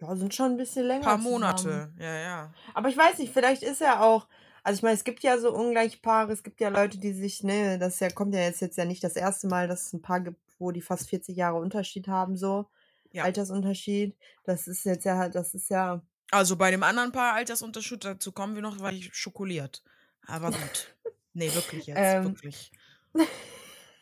Ja, 0.00 0.14
sind 0.16 0.34
schon 0.34 0.52
ein 0.52 0.56
bisschen 0.56 0.86
länger. 0.86 1.00
Ein 1.00 1.04
paar 1.04 1.18
Monate, 1.18 1.92
ja, 1.98 2.14
ja. 2.16 2.54
Aber 2.74 2.88
ich 2.88 2.96
weiß 2.96 3.18
nicht, 3.18 3.32
vielleicht 3.32 3.62
ist 3.62 3.80
er 3.80 4.02
auch. 4.02 4.28
Also 4.62 4.78
ich 4.78 4.82
meine, 4.82 4.94
es 4.94 5.04
gibt 5.04 5.22
ja 5.22 5.38
so 5.38 5.52
Ungleichpaare, 5.52 6.32
es 6.32 6.42
gibt 6.42 6.60
ja 6.60 6.68
Leute, 6.68 6.98
die 6.98 7.12
sich, 7.12 7.42
ne, 7.42 7.78
das 7.78 8.00
ja, 8.00 8.08
kommt 8.10 8.34
ja 8.34 8.40
jetzt, 8.40 8.60
jetzt 8.60 8.78
ja 8.78 8.84
nicht 8.84 9.04
das 9.04 9.14
erste 9.14 9.46
Mal, 9.46 9.68
dass 9.68 9.86
es 9.86 9.92
ein 9.92 10.02
Paar 10.02 10.20
gibt, 10.20 10.40
wo 10.58 10.70
die 10.70 10.82
fast 10.82 11.08
40 11.08 11.36
Jahre 11.36 11.58
Unterschied 11.58 12.08
haben, 12.08 12.36
so. 12.36 12.66
Ja. 13.12 13.24
Altersunterschied. 13.24 14.16
Das 14.44 14.66
ist 14.66 14.84
jetzt 14.84 15.04
ja 15.04 15.16
halt, 15.16 15.34
das 15.34 15.54
ist 15.54 15.70
ja. 15.70 16.02
Also 16.30 16.56
bei 16.56 16.70
dem 16.70 16.82
anderen 16.82 17.12
Paar 17.12 17.34
Altersunterschied, 17.34 18.04
dazu 18.04 18.32
kommen 18.32 18.54
wir 18.56 18.62
noch, 18.62 18.80
war 18.80 18.92
ich 18.92 19.14
schokoliert. 19.14 19.82
Aber 20.26 20.50
gut. 20.50 20.96
nee, 21.32 21.52
wirklich 21.54 21.86
jetzt, 21.86 21.98
ähm, 21.98 22.24
wirklich. 22.24 22.72
Nee. 23.14 23.24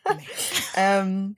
ähm, 0.75 1.37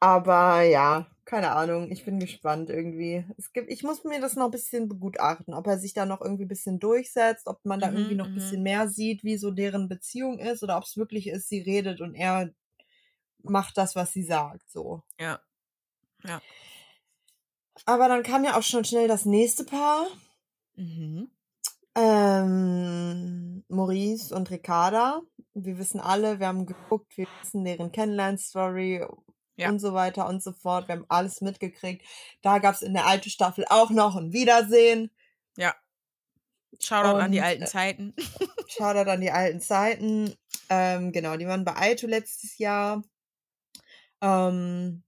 aber 0.00 0.62
ja, 0.62 1.10
keine 1.24 1.50
Ahnung, 1.50 1.90
ich 1.90 2.04
bin 2.04 2.20
gespannt 2.20 2.70
irgendwie. 2.70 3.24
Es 3.36 3.52
gibt, 3.52 3.70
ich 3.70 3.82
muss 3.82 4.04
mir 4.04 4.20
das 4.20 4.36
noch 4.36 4.44
ein 4.44 4.50
bisschen 4.52 4.88
begutachten, 4.88 5.54
ob 5.54 5.66
er 5.66 5.78
sich 5.78 5.92
da 5.92 6.06
noch 6.06 6.20
irgendwie 6.20 6.44
ein 6.44 6.48
bisschen 6.48 6.78
durchsetzt, 6.78 7.48
ob 7.48 7.64
man 7.64 7.80
da 7.80 7.90
mhm, 7.90 7.96
irgendwie 7.96 8.14
noch 8.14 8.26
ein 8.26 8.32
mhm. 8.32 8.36
bisschen 8.36 8.62
mehr 8.62 8.88
sieht, 8.88 9.24
wie 9.24 9.36
so 9.36 9.50
deren 9.50 9.88
Beziehung 9.88 10.38
ist 10.38 10.62
oder 10.62 10.76
ob 10.76 10.84
es 10.84 10.96
wirklich 10.96 11.26
ist, 11.26 11.48
sie 11.48 11.60
redet 11.60 12.00
und 12.00 12.14
er 12.14 12.50
macht 13.50 13.76
das, 13.78 13.96
was 13.96 14.12
sie 14.12 14.22
sagt, 14.22 14.70
so. 14.70 15.02
Ja. 15.18 15.40
Ja. 16.24 16.40
Aber 17.84 18.08
dann 18.08 18.22
kam 18.22 18.44
ja 18.44 18.56
auch 18.56 18.62
schon 18.62 18.84
schnell 18.84 19.08
das 19.08 19.24
nächste 19.26 19.64
Paar. 19.64 20.06
Mhm. 20.74 21.30
Ähm, 21.94 23.64
Maurice 23.68 24.34
und 24.34 24.50
Ricarda. 24.50 25.22
Wir 25.54 25.78
wissen 25.78 26.00
alle, 26.00 26.40
wir 26.40 26.46
haben 26.48 26.66
geguckt, 26.66 27.16
wir 27.16 27.26
wissen 27.40 27.64
deren 27.64 27.92
Kennenlern-Story 27.92 29.06
Ja. 29.56 29.68
und 29.68 29.78
so 29.78 29.94
weiter 29.94 30.28
und 30.28 30.42
so 30.42 30.52
fort. 30.52 30.88
Wir 30.88 30.96
haben 30.96 31.06
alles 31.08 31.40
mitgekriegt. 31.40 32.04
Da 32.42 32.58
gab 32.58 32.74
es 32.74 32.82
in 32.82 32.92
der 32.92 33.06
alten 33.06 33.30
Staffel 33.30 33.64
auch 33.68 33.90
noch 33.90 34.16
ein 34.16 34.32
Wiedersehen. 34.32 35.10
Shoutout 36.80 37.18
an 37.18 37.32
die 37.32 37.38
Und, 37.38 37.44
alten 37.44 37.62
äh, 37.62 37.66
Zeiten. 37.66 38.14
Shoutout 38.68 39.10
an 39.10 39.20
die 39.20 39.30
alten 39.30 39.60
Zeiten. 39.60 40.34
Ähm, 40.68 41.12
genau, 41.12 41.36
die 41.36 41.46
waren 41.46 41.64
bei 41.64 41.76
Aito 41.76 42.06
letztes 42.06 42.58
Jahr. 42.58 43.02
Ähm, 44.20 45.02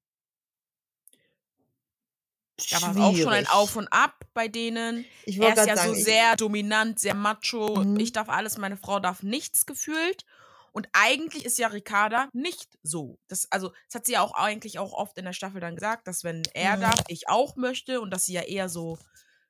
Da 2.71 2.83
war 2.83 3.01
auch 3.01 3.15
schon 3.17 3.33
ein. 3.33 3.47
Auf 3.47 3.77
und 3.77 3.89
Ab 3.93 4.25
bei 4.35 4.49
denen. 4.49 5.05
Ich 5.25 5.37
Er 5.41 5.55
ist 5.55 5.67
ja 5.67 5.77
sagen, 5.77 5.95
so 5.95 6.03
sehr 6.03 6.37
dominant, 6.37 6.99
sehr 6.99 7.15
macho. 7.15 7.85
Mhm. 7.85 7.99
Ich 7.99 8.13
darf 8.13 8.29
alles, 8.29 8.59
meine 8.59 8.77
Frau 8.77 8.99
darf 9.01 9.23
nichts 9.23 9.65
gefühlt. 9.65 10.25
Und 10.73 10.89
eigentlich 10.93 11.45
ist 11.45 11.59
ja 11.59 11.69
Ricarda 11.69 12.29
nicht 12.33 12.79
so. 12.83 13.19
Das, 13.29 13.51
also, 13.51 13.73
das 13.87 13.95
hat 13.95 14.07
sie 14.07 14.13
ja 14.13 14.21
auch 14.23 14.33
eigentlich 14.33 14.79
auch 14.79 14.93
oft 14.93 15.17
in 15.19 15.25
der 15.25 15.33
Staffel 15.33 15.61
dann 15.61 15.77
gesagt, 15.77 16.07
dass 16.07 16.25
wenn 16.25 16.43
er 16.53 16.77
Mhm. 16.77 16.81
darf, 16.81 17.05
ich 17.09 17.29
auch 17.29 17.57
möchte 17.57 18.01
und 18.01 18.11
dass 18.11 18.27
sie 18.27 18.35
ja 18.35 18.43
eher 18.43 18.69
so 18.69 18.99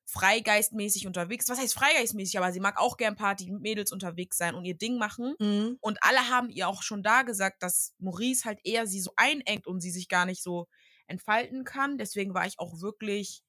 freigeistmäßig 0.09 1.07
unterwegs. 1.07 1.49
Was 1.49 1.59
heißt 1.59 1.75
freigeistmäßig? 1.75 2.39
Aber 2.39 2.51
sie 2.51 2.61
mag 2.61 2.79
auch 2.81 2.97
gern 2.97 3.15
Party 3.15 3.51
mit 3.51 3.61
Mädels 3.61 3.93
unterwegs 3.93 4.39
sein 4.39 4.55
und 4.55 4.65
ihr 4.65 4.77
Ding 4.77 4.97
machen. 4.97 5.35
Mhm. 5.39 5.77
Und 5.81 5.99
alle 6.03 6.31
haben 6.31 6.49
ihr 6.49 6.67
auch 6.67 6.83
schon 6.83 7.03
da 7.03 7.23
gesagt, 7.23 7.63
dass 7.63 7.95
Maurice 7.99 8.45
halt 8.45 8.59
eher 8.65 8.87
sie 8.87 9.01
so 9.01 9.13
einengt 9.17 9.67
und 9.67 9.81
sie 9.81 9.91
sich 9.91 10.09
gar 10.09 10.25
nicht 10.25 10.43
so 10.43 10.67
entfalten 11.07 11.65
kann. 11.65 11.99
Deswegen 11.99 12.33
war 12.33 12.47
ich 12.47 12.59
auch 12.59 12.81
wirklich 12.81 13.43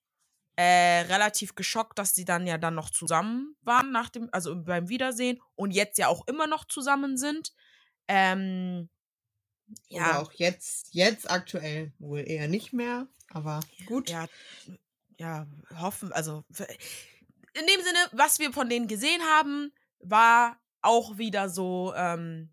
äh, 0.58 1.02
relativ 1.04 1.56
geschockt, 1.56 1.98
dass 1.98 2.14
sie 2.14 2.26
dann 2.26 2.46
ja 2.46 2.58
dann 2.58 2.76
noch 2.76 2.90
zusammen 2.90 3.56
waren 3.62 3.94
nach 3.94 4.10
dem, 4.10 4.28
also 4.34 4.62
beim 4.62 4.90
Wiedersehen 4.90 5.40
und 5.56 5.72
jetzt 5.72 5.98
ja 5.98 6.10
auch 6.10 6.28
immer 6.28 6.48
noch 6.48 6.66
zusammen 6.66 7.16
sind. 7.16 7.54
Ähm, 8.10 8.90
Oder 9.90 10.00
ja, 10.02 10.22
auch 10.22 10.34
jetzt, 10.34 10.90
jetzt 10.94 11.32
aktuell 11.32 11.94
wohl 12.00 12.28
eher 12.28 12.50
nicht 12.50 12.74
mehr. 12.74 13.08
Aber 13.30 13.62
gut. 13.86 14.10
ja, 14.10 14.28
ja, 15.20 15.46
hoffen, 15.80 16.12
also 16.14 16.44
in 17.54 17.68
dem 17.68 17.82
Sinne, 17.84 18.00
was 18.14 18.40
wir 18.40 18.54
von 18.54 18.70
denen 18.70 18.88
gesehen 18.88 19.22
haben, 19.22 19.74
war 20.00 20.60
auch 20.82 21.18
wieder 21.18 21.50
so, 21.50 21.94
ähm, 21.96 22.50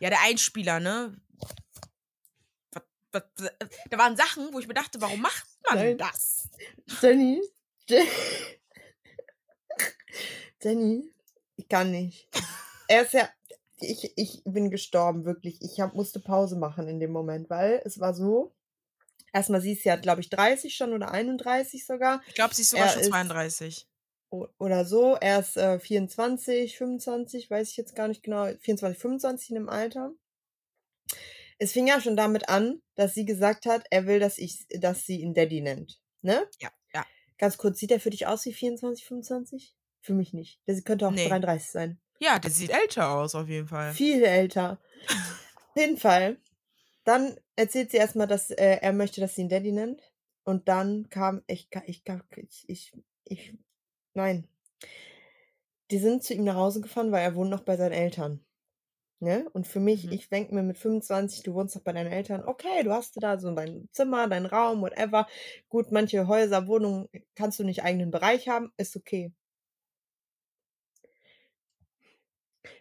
ja, 0.00 0.08
der 0.08 0.22
Einspieler, 0.22 0.78
ne? 0.80 1.20
Da 3.10 3.98
waren 3.98 4.16
Sachen, 4.16 4.52
wo 4.52 4.58
ich 4.58 4.68
mir 4.68 4.74
dachte, 4.74 5.00
warum 5.00 5.20
macht 5.20 5.46
man 5.68 5.78
Nein. 5.78 5.98
das? 5.98 6.48
Jenny. 7.00 7.40
Je- 7.88 8.06
Jenny, 10.62 11.10
ich 11.56 11.68
kann 11.68 11.90
nicht. 11.90 12.28
Er 12.88 13.02
ist 13.02 13.12
ja. 13.14 13.28
Ich, 13.80 14.12
ich 14.16 14.42
bin 14.44 14.70
gestorben, 14.70 15.24
wirklich. 15.24 15.60
Ich 15.62 15.80
hab, 15.80 15.94
musste 15.94 16.20
Pause 16.20 16.56
machen 16.56 16.88
in 16.88 17.00
dem 17.00 17.10
Moment, 17.12 17.50
weil 17.50 17.82
es 17.84 18.00
war 18.00 18.14
so. 18.14 18.54
Erstmal, 19.36 19.60
sie 19.60 19.72
ist 19.72 19.84
ja, 19.84 19.96
glaube 19.96 20.22
ich, 20.22 20.30
30 20.30 20.74
schon 20.74 20.94
oder 20.94 21.10
31 21.10 21.84
sogar. 21.86 22.22
Ich 22.26 22.34
glaube, 22.34 22.54
sie 22.54 22.62
ist 22.62 22.70
sogar 22.70 22.86
Er 22.86 22.92
schon 22.92 23.02
ist- 23.02 23.08
32. 23.10 23.86
O- 24.30 24.48
Oder 24.58 24.84
so. 24.86 25.14
Er 25.20 25.40
ist 25.40 25.56
äh, 25.58 25.78
24, 25.78 26.76
25, 26.78 27.50
weiß 27.50 27.70
ich 27.70 27.76
jetzt 27.76 27.94
gar 27.94 28.08
nicht 28.08 28.22
genau. 28.22 28.46
24, 28.60 28.98
25 28.98 29.50
in 29.50 29.54
dem 29.56 29.68
Alter. 29.68 30.12
Es 31.58 31.72
fing 31.72 31.86
ja 31.86 32.00
schon 32.00 32.16
damit 32.16 32.48
an, 32.48 32.80
dass 32.96 33.14
sie 33.14 33.24
gesagt 33.26 33.66
hat, 33.66 33.84
er 33.90 34.06
will, 34.06 34.18
dass 34.20 34.38
ich, 34.38 34.66
dass 34.80 35.04
sie 35.06 35.20
ihn 35.20 35.34
Daddy 35.34 35.60
nennt. 35.60 36.00
Ne? 36.22 36.46
Ja, 36.60 36.70
ja. 36.94 37.04
Ganz 37.38 37.56
kurz, 37.58 37.78
sieht 37.78 37.90
er 37.90 38.00
für 38.00 38.10
dich 38.10 38.26
aus 38.26 38.44
wie 38.46 38.52
24, 38.54 39.04
25? 39.06 39.76
Für 40.00 40.14
mich 40.14 40.32
nicht. 40.32 40.60
Der 40.66 40.80
könnte 40.82 41.06
auch 41.06 41.12
Nee. 41.12 41.28
33 41.28 41.70
sein. 41.70 42.00
Ja, 42.18 42.38
der 42.38 42.50
sieht 42.50 42.70
älter 42.70 43.10
aus, 43.10 43.34
auf 43.34 43.48
jeden 43.48 43.68
Fall. 43.68 43.92
Viel 43.92 44.22
älter. 44.24 44.80
Auf 45.76 45.82
jeden 45.82 45.98
Fall. 45.98 46.38
Dann 47.06 47.38
erzählt 47.56 47.90
sie 47.92 47.98
erstmal, 47.98 48.28
dass 48.28 48.50
äh, 48.50 48.80
er 48.82 48.92
möchte, 48.92 49.22
dass 49.22 49.36
sie 49.36 49.42
ihn 49.42 49.50
Daddy 49.50 49.72
nennt. 49.72 50.02
Und 50.44 50.68
dann 50.68 51.08
kam, 51.10 51.42
ich, 51.48 51.68
ich, 51.86 52.04
ich, 52.06 52.64
ich, 52.68 52.94
ich, 53.24 53.58
nein. 54.14 54.48
Die 55.90 55.98
sind 55.98 56.22
zu 56.22 56.32
ihm 56.34 56.44
nach 56.44 56.54
Hause 56.56 56.80
gefahren, 56.80 57.10
weil 57.12 57.22
er 57.24 57.34
wohnt 57.34 57.50
noch 57.50 57.62
bei 57.62 57.76
seinen 57.76 57.92
Eltern. 57.92 58.44
Ne? 59.20 59.48
Und 59.54 59.66
für 59.68 59.80
mich, 59.80 60.06
Mhm. 60.06 60.12
ich 60.12 60.28
denke 60.30 60.54
mir 60.54 60.62
mit 60.64 60.78
25, 60.78 61.42
du 61.44 61.54
wohnst 61.54 61.76
noch 61.76 61.82
bei 61.84 61.92
deinen 61.94 62.12
Eltern, 62.12 62.44
okay, 62.46 62.84
du 62.84 62.92
hast 62.92 63.14
da 63.22 63.38
so 63.40 63.52
dein 63.54 63.88
Zimmer, 63.92 64.28
dein 64.28 64.46
Raum, 64.46 64.82
whatever. 64.82 65.26
Gut, 65.68 65.92
manche 65.92 66.28
Häuser, 66.28 66.68
Wohnungen 66.68 67.08
kannst 67.36 67.58
du 67.60 67.64
nicht 67.64 67.84
eigenen 67.84 68.10
Bereich 68.12 68.48
haben, 68.48 68.72
ist 68.78 68.96
okay. 68.96 69.32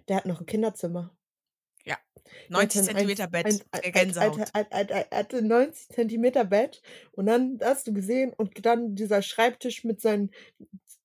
Der 0.07 0.15
hat 0.17 0.25
noch 0.25 0.39
ein 0.39 0.45
Kinderzimmer. 0.47 1.15
90 2.49 2.81
ein- 2.81 2.85
Zentimeter 2.85 3.27
Bett. 3.27 3.45
Ein, 3.71 3.91
Gänsehaut. 3.91 4.39
hatte 5.11 5.41
90 5.41 5.89
Zentimeter 5.89 6.45
Bett 6.45 6.81
und 7.11 7.25
dann 7.27 7.59
hast 7.63 7.87
du 7.87 7.93
gesehen 7.93 8.33
und 8.33 8.65
dann 8.65 8.95
dieser 8.95 9.21
Schreibtisch 9.21 9.83
mit 9.83 10.01
seinen 10.01 10.31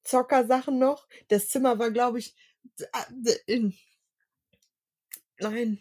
Zockersachen 0.04 0.78
noch. 0.78 1.06
Das 1.28 1.48
Zimmer 1.48 1.78
war, 1.78 1.90
glaube 1.90 2.18
ich, 2.18 2.34
d- 3.10 3.36
in- 3.46 3.74
nein. 5.40 5.78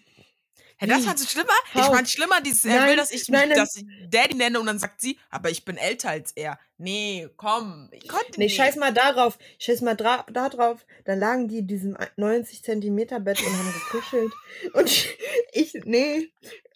Hä, 0.80 0.88
das 0.88 1.04
fandst 1.06 1.26
du 1.26 1.30
schlimmer? 1.30 1.52
Ich 1.74 1.82
How? 1.82 1.94
fand 1.94 2.10
schlimmer, 2.10 2.40
dieses, 2.42 2.64
er 2.64 2.88
will, 2.88 2.96
dass 2.96 3.12
ich 3.12 3.28
mich, 3.28 3.30
nein, 3.30 3.50
nein. 3.50 3.58
dass 3.58 3.76
ich 3.76 3.86
Daddy 4.10 4.36
nenne 4.36 4.60
und 4.60 4.66
dann 4.66 4.80
sagt 4.80 5.02
sie, 5.02 5.20
aber 5.30 5.50
ich 5.50 5.66
bin 5.66 5.76
älter 5.76 6.10
als 6.10 6.32
er. 6.32 6.58
Nee, 6.78 7.28
komm, 7.36 7.90
ich 7.92 8.08
konnte 8.08 8.38
Nee, 8.38 8.46
nicht. 8.46 8.56
scheiß 8.56 8.78
mal 8.78 8.94
darauf. 8.94 9.38
Scheiß 9.60 9.82
mal 9.82 9.96
dra 9.96 10.26
da 10.32 10.48
drauf. 10.48 10.86
Da 11.04 11.16
lagen 11.16 11.50
die 11.50 11.58
in 11.60 11.68
diesem 11.68 11.98
90 12.16 12.64
Zentimeter 12.64 13.20
Bett 13.20 13.42
und 13.42 13.52
haben 13.58 13.74
gekuschelt. 13.74 14.32
Und 14.74 15.06
ich, 15.52 15.74
nee. 15.84 16.32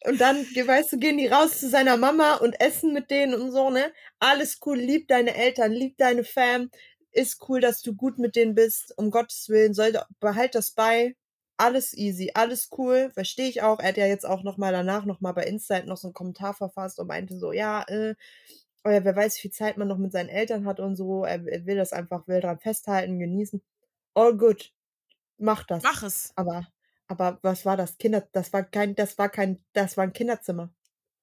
Und 0.05 0.19
dann, 0.19 0.43
weißt 0.45 0.91
du, 0.91 0.97
gehen 0.97 1.17
die 1.17 1.27
raus 1.27 1.61
zu 1.61 1.69
seiner 1.69 1.95
Mama 1.95 2.35
und 2.35 2.59
essen 2.59 2.91
mit 2.91 3.09
denen 3.09 3.33
und 3.33 3.51
so, 3.51 3.69
ne? 3.69 3.93
Alles 4.19 4.59
cool, 4.65 4.77
lieb 4.77 5.07
deine 5.07 5.33
Eltern, 5.33 5.71
lieb 5.71 5.97
deine 5.97 6.25
Fam. 6.25 6.69
Ist 7.13 7.41
cool, 7.47 7.61
dass 7.61 7.81
du 7.81 7.95
gut 7.95 8.19
mit 8.19 8.35
denen 8.35 8.53
bist. 8.53 8.93
Um 8.97 9.11
Gottes 9.11 9.47
Willen, 9.47 9.73
soll, 9.73 9.97
behalt 10.19 10.55
das 10.55 10.71
bei. 10.71 11.15
Alles 11.63 11.93
easy, 11.93 12.29
alles 12.33 12.69
cool, 12.77 13.09
verstehe 13.13 13.47
ich 13.47 13.61
auch. 13.61 13.79
Er 13.79 13.87
hat 13.87 13.97
ja 13.97 14.05
jetzt 14.05 14.25
auch 14.25 14.43
noch 14.43 14.57
mal 14.57 14.73
danach 14.73 15.05
noch 15.05 15.21
mal 15.21 15.31
bei 15.31 15.45
Insight 15.45 15.85
noch 15.85 15.95
so 15.95 16.07
einen 16.09 16.13
Kommentar 16.13 16.53
verfasst 16.53 16.99
und 16.99 17.07
meinte 17.07 17.37
so, 17.39 17.53
ja, 17.53 17.83
äh, 17.87 18.15
oder 18.83 19.05
wer 19.05 19.15
weiß, 19.15 19.37
wie 19.37 19.41
viel 19.43 19.51
Zeit 19.51 19.77
man 19.77 19.87
noch 19.87 19.97
mit 19.97 20.11
seinen 20.11 20.27
Eltern 20.27 20.65
hat 20.65 20.81
und 20.81 20.97
so. 20.97 21.23
Er, 21.23 21.41
er 21.47 21.65
will 21.65 21.77
das 21.77 21.93
einfach, 21.93 22.27
will 22.27 22.41
dran 22.41 22.59
festhalten, 22.59 23.17
genießen. 23.17 23.61
All 24.13 24.35
good. 24.35 24.73
Mach 25.37 25.63
das. 25.63 25.83
Mach 25.83 26.03
es. 26.03 26.33
Aber, 26.35 26.67
aber 27.07 27.39
was 27.43 27.65
war 27.65 27.77
das? 27.77 27.97
Kinder, 27.97 28.27
das 28.33 28.51
war 28.51 28.63
kein, 28.63 28.93
das 28.95 29.17
war 29.17 29.29
kein, 29.29 29.63
das 29.71 29.95
war 29.95 30.03
ein 30.03 30.11
Kinderzimmer. 30.11 30.69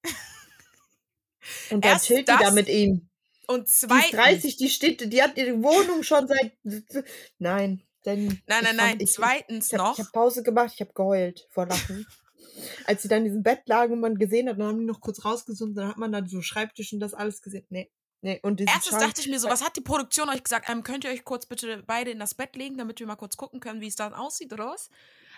Und 1.69 1.85
dann 1.85 1.93
Erst 1.93 2.07
chillt 2.07 2.27
die 2.27 2.37
da 2.39 2.49
mit 2.49 2.67
ihm. 2.67 3.07
Und 3.45 3.67
Die 3.67 3.71
ist 3.71 3.81
zweitens, 3.81 4.11
30, 4.11 4.57
die 4.57 4.69
steht, 4.69 5.13
die 5.13 5.21
hat 5.21 5.37
ihre 5.37 5.61
Wohnung 5.61 6.01
schon 6.01 6.27
seit, 6.27 6.53
nein, 7.37 7.83
denn. 8.05 8.41
nein, 8.47 8.63
nein, 8.63 8.75
nein, 8.75 8.99
ich- 8.99 9.11
zweitens 9.13 9.71
ich 9.71 9.77
noch, 9.77 9.93
Ich 9.93 9.99
habe 9.99 10.11
Pause 10.11 10.43
gemacht, 10.43 10.71
ich 10.75 10.81
habe 10.81 10.93
geheult 10.93 11.47
vor 11.51 11.65
Lachen. 11.67 12.05
Als 12.85 13.01
sie 13.01 13.07
dann 13.07 13.19
in 13.19 13.25
diesem 13.25 13.43
Bett 13.43 13.61
lagen 13.65 13.93
und 13.93 13.99
man 14.01 14.15
gesehen 14.17 14.49
hat, 14.49 14.59
dann 14.59 14.67
haben 14.67 14.79
die 14.79 14.85
noch 14.85 14.99
kurz 14.99 15.23
rausgesucht, 15.23 15.71
dann 15.77 15.87
hat 15.87 15.97
man 15.97 16.11
dann 16.11 16.27
so 16.27 16.41
Schreibtisch 16.41 16.91
und 16.93 16.99
das 16.99 17.13
alles 17.13 17.41
gesehen. 17.41 17.65
Nee, 17.69 17.89
nee. 18.21 18.39
Und 18.43 18.59
erstens 18.59 18.87
Schrank- 18.87 19.01
dachte 19.03 19.21
ich 19.21 19.27
mir 19.27 19.39
so, 19.39 19.47
was 19.49 19.63
hat 19.63 19.75
die 19.77 19.81
Produktion 19.81 20.27
euch 20.29 20.43
gesagt? 20.43 20.69
Ähm, 20.69 20.83
könnt 20.83 21.03
ihr 21.05 21.11
euch 21.11 21.23
kurz 21.23 21.45
bitte 21.45 21.81
beide 21.87 22.11
in 22.11 22.19
das 22.19 22.33
Bett 22.33 22.55
legen, 22.55 22.77
damit 22.77 22.99
wir 22.99 23.07
mal 23.07 23.15
kurz 23.15 23.37
gucken 23.37 23.59
können, 23.61 23.79
wie 23.81 23.87
es 23.87 23.95
dann 23.95 24.13
aussieht 24.13 24.51
oder 24.51 24.67
was? 24.67 24.89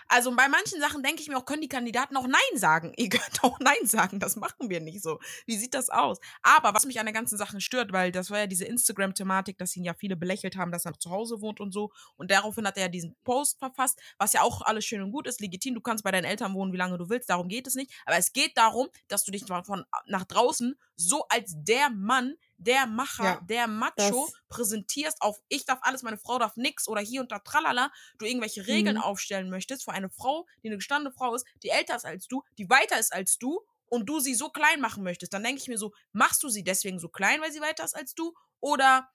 Also 0.08 0.34
bei 0.34 0.48
manchen 0.48 0.80
Sachen 0.80 1.02
denke 1.02 1.22
ich 1.22 1.28
mir 1.28 1.36
auch, 1.36 1.44
können 1.44 1.62
die 1.62 1.68
Kandidaten 1.68 2.16
auch 2.16 2.26
Nein 2.26 2.58
sagen. 2.58 2.92
Ihr 2.96 3.08
könnt 3.08 3.42
auch 3.42 3.58
Nein 3.60 3.86
sagen, 3.86 4.20
das 4.20 4.36
machen 4.36 4.70
wir 4.70 4.80
nicht 4.80 5.02
so. 5.02 5.18
Wie 5.46 5.56
sieht 5.56 5.74
das 5.74 5.90
aus? 5.90 6.18
Aber 6.42 6.74
was 6.74 6.86
mich 6.86 7.00
an 7.00 7.06
der 7.06 7.12
ganzen 7.12 7.36
Sache 7.36 7.60
stört, 7.60 7.92
weil 7.92 8.12
das 8.12 8.30
war 8.30 8.40
ja 8.40 8.46
diese 8.46 8.64
Instagram-Thematik, 8.64 9.58
dass 9.58 9.76
ihn 9.76 9.84
ja 9.84 9.94
viele 9.94 10.16
belächelt 10.16 10.56
haben, 10.56 10.72
dass 10.72 10.84
er 10.84 10.98
zu 10.98 11.10
Hause 11.10 11.40
wohnt 11.40 11.60
und 11.60 11.72
so. 11.72 11.90
Und 12.16 12.30
daraufhin 12.30 12.66
hat 12.66 12.76
er 12.76 12.84
ja 12.84 12.88
diesen 12.88 13.16
Post 13.24 13.58
verfasst, 13.58 14.00
was 14.18 14.32
ja 14.32 14.42
auch 14.42 14.62
alles 14.62 14.84
schön 14.84 15.02
und 15.02 15.12
gut 15.12 15.26
ist, 15.26 15.40
legitim. 15.40 15.74
Du 15.74 15.80
kannst 15.80 16.04
bei 16.04 16.10
deinen 16.10 16.24
Eltern 16.24 16.54
wohnen, 16.54 16.72
wie 16.72 16.78
lange 16.78 16.98
du 16.98 17.08
willst, 17.08 17.30
darum 17.30 17.48
geht 17.48 17.66
es 17.66 17.74
nicht. 17.74 17.92
Aber 18.06 18.16
es 18.16 18.32
geht 18.32 18.56
darum, 18.56 18.88
dass 19.08 19.24
du 19.24 19.32
dich 19.32 19.44
von 19.44 19.64
von 19.64 19.84
nach 20.06 20.24
draußen 20.24 20.76
so 20.96 21.26
als 21.28 21.54
der 21.56 21.90
Mann, 21.90 22.34
der 22.56 22.86
Macher, 22.86 23.38
Ja, 23.38 23.42
der 23.42 23.66
Macho 23.68 24.32
präsentierst 24.48 25.20
auf 25.22 25.38
ich 25.48 25.64
darf 25.64 25.78
alles, 25.82 26.02
meine 26.02 26.18
Frau 26.18 26.38
darf 26.38 26.56
nix 26.56 26.88
oder 26.88 27.00
hier 27.00 27.20
und 27.20 27.32
da 27.32 27.38
tralala, 27.40 27.90
du 28.18 28.26
irgendwelche 28.26 28.66
Regeln 28.66 28.96
Mhm. 28.96 28.98
aufstellen 28.98 29.50
möchtest 29.50 29.84
für 29.84 29.92
eine 29.92 30.10
Frau, 30.10 30.46
die 30.62 30.68
eine 30.68 30.76
gestandene 30.76 31.12
Frau 31.14 31.34
ist, 31.34 31.46
die 31.62 31.70
älter 31.70 31.96
ist 31.96 32.04
als 32.06 32.26
du, 32.28 32.42
die 32.58 32.68
weiter 32.70 32.98
ist 32.98 33.12
als 33.12 33.38
du 33.38 33.60
und 33.86 34.06
du 34.08 34.20
sie 34.20 34.34
so 34.34 34.48
klein 34.50 34.80
machen 34.80 35.02
möchtest, 35.04 35.32
dann 35.34 35.42
denke 35.42 35.60
ich 35.60 35.68
mir 35.68 35.78
so, 35.78 35.92
machst 36.12 36.42
du 36.42 36.48
sie 36.48 36.64
deswegen 36.64 36.98
so 36.98 37.08
klein, 37.08 37.40
weil 37.40 37.52
sie 37.52 37.60
weiter 37.60 37.84
ist 37.84 37.94
als 37.96 38.14
du 38.14 38.34
oder 38.60 39.08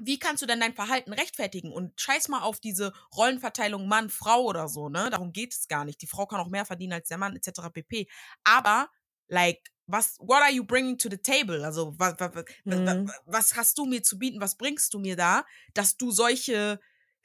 wie 0.00 0.18
kannst 0.18 0.42
du 0.42 0.46
denn 0.46 0.60
dein 0.60 0.74
Verhalten 0.74 1.12
rechtfertigen? 1.12 1.72
Und 1.72 2.00
scheiß 2.00 2.28
mal 2.28 2.42
auf 2.42 2.58
diese 2.60 2.92
Rollenverteilung 3.16 3.86
Mann, 3.86 4.10
Frau 4.10 4.42
oder 4.44 4.68
so, 4.68 4.88
ne? 4.88 5.10
Darum 5.10 5.32
geht 5.32 5.52
es 5.54 5.68
gar 5.68 5.84
nicht. 5.84 6.02
Die 6.02 6.06
Frau 6.06 6.26
kann 6.26 6.40
auch 6.40 6.48
mehr 6.48 6.64
verdienen 6.66 6.94
als 6.94 7.08
der 7.08 7.18
Mann, 7.18 7.36
etc. 7.36 7.70
pp. 7.70 8.08
Aber, 8.42 8.90
like, 9.32 9.72
was, 9.86 10.16
what 10.20 10.42
are 10.42 10.52
you 10.52 10.64
bringing 10.64 10.98
to 10.98 11.08
the 11.10 11.18
table? 11.18 11.64
Also, 11.64 11.94
was, 11.98 12.14
was, 12.18 12.44
Mhm. 12.64 13.06
was 13.26 13.56
hast 13.56 13.78
du 13.78 13.84
mir 13.86 14.02
zu 14.02 14.18
bieten? 14.18 14.40
Was 14.40 14.56
bringst 14.56 14.94
du 14.94 14.98
mir 14.98 15.16
da, 15.16 15.44
dass 15.74 15.96
du 15.96 16.10
solche 16.12 16.80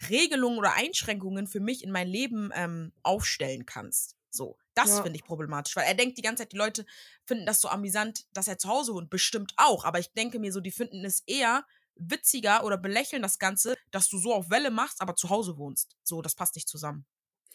Regelungen 0.10 0.60
oder 0.60 0.74
Einschränkungen 0.74 1.48
für 1.48 1.60
mich 1.60 1.84
in 1.84 1.92
mein 1.92 2.08
Leben 2.08 2.52
ähm, 2.54 2.94
aufstellen 3.04 3.66
kannst. 3.66 4.16
So, 4.30 4.58
das 4.76 4.90
Ja. 4.90 5.00
finde 5.00 5.18
ich 5.18 5.26
problematisch, 5.26 5.76
weil 5.76 5.86
er 5.88 5.96
denkt 5.96 6.18
die 6.18 6.22
ganze 6.22 6.44
Zeit, 6.44 6.52
die 6.52 6.58
Leute 6.58 6.86
finden 7.26 7.46
das 7.46 7.62
so 7.62 7.70
amüsant, 7.70 8.26
dass 8.34 8.48
er 8.48 8.60
zu 8.60 8.68
Hause 8.70 8.94
wohnt. 8.94 9.10
Bestimmt 9.10 9.54
auch, 9.58 9.86
aber 9.86 10.00
ich 10.00 10.14
denke 10.14 10.38
mir 10.40 10.52
so, 10.54 10.60
die 10.60 10.72
finden 10.72 11.04
es 11.06 11.24
eher 11.26 11.66
witziger 11.96 12.64
oder 12.64 12.78
belächeln 12.78 13.24
das 13.24 13.40
Ganze, 13.40 13.76
dass 13.90 14.08
du 14.10 14.20
so 14.20 14.36
auf 14.36 14.52
Welle 14.52 14.70
machst, 14.70 15.02
aber 15.02 15.16
zu 15.16 15.30
Hause 15.30 15.58
wohnst. 15.58 15.96
So, 16.04 16.22
das 16.22 16.36
passt 16.36 16.54
nicht 16.56 16.68
zusammen. 16.70 17.06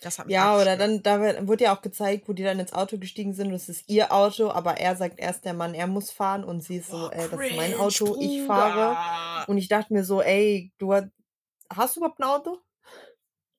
Das 0.03 0.19
hat 0.19 0.27
mich 0.27 0.35
Ja, 0.35 0.57
oder 0.61 0.77
dann, 0.77 1.03
da 1.03 1.21
wird- 1.21 1.47
wurde 1.47 1.65
ja 1.65 1.77
auch 1.77 1.81
gezeigt, 1.83 2.29
wo 2.29 2.33
die 2.33 2.43
dann 2.43 2.59
ins 2.59 2.73
Auto 2.73 2.99
gestiegen 2.99 3.33
sind. 3.35 3.51
Das 3.53 3.69
ist 3.69 3.89
ihr 3.89 4.13
Auto, 4.13 4.51
aber 4.51 4.77
er 4.79 4.97
sagt 4.97 5.19
erst, 5.21 5.45
der 5.45 5.55
Mann, 5.55 5.75
er 5.75 5.87
muss 5.87 6.11
fahren 6.11 6.45
und 6.45 6.61
sie 6.63 6.77
ist 6.79 6.91
so, 6.91 6.99
Boah, 7.09 7.13
ey, 7.13 7.29
das 7.31 7.41
ist 7.41 7.57
mein 7.57 7.75
Auto, 7.75 8.17
ich 8.21 8.43
fahre. 8.43 8.95
Bruder. 8.95 9.45
Und 9.49 9.59
ich 9.59 9.69
dachte 9.69 9.93
mir 9.93 10.05
so, 10.05 10.21
ey, 10.21 10.73
du 10.79 10.93
hast, 10.93 11.07
hast 11.73 11.97
du 11.97 12.01
überhaupt 12.01 12.19
ein 12.21 12.25
Auto? 12.25 12.59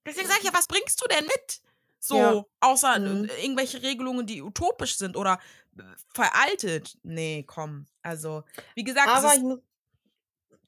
Deswegen 0.06 0.28
sage 0.28 0.40
ich 0.42 0.46
ja, 0.48 0.54
was 0.54 0.68
bringst 0.68 1.02
du 1.02 1.08
denn 1.08 1.26
mit? 1.26 1.62
So, 2.00 2.18
Ja. 2.18 2.46
außer 2.60 3.00
Mhm. 3.00 3.26
äh, 3.30 3.42
irgendwelche 3.44 3.82
Regelungen, 3.82 4.26
die 4.28 4.42
utopisch 4.42 4.98
sind 4.98 5.16
oder 5.16 5.40
äh, 5.78 5.84
veraltet. 6.14 6.98
Nee, 7.04 7.44
komm. 7.48 7.86
Also, 8.02 8.44
wie 8.76 8.84
gesagt, 8.84 9.08
Aber 9.08 9.34
ich 9.34 9.42
muss, 9.42 9.60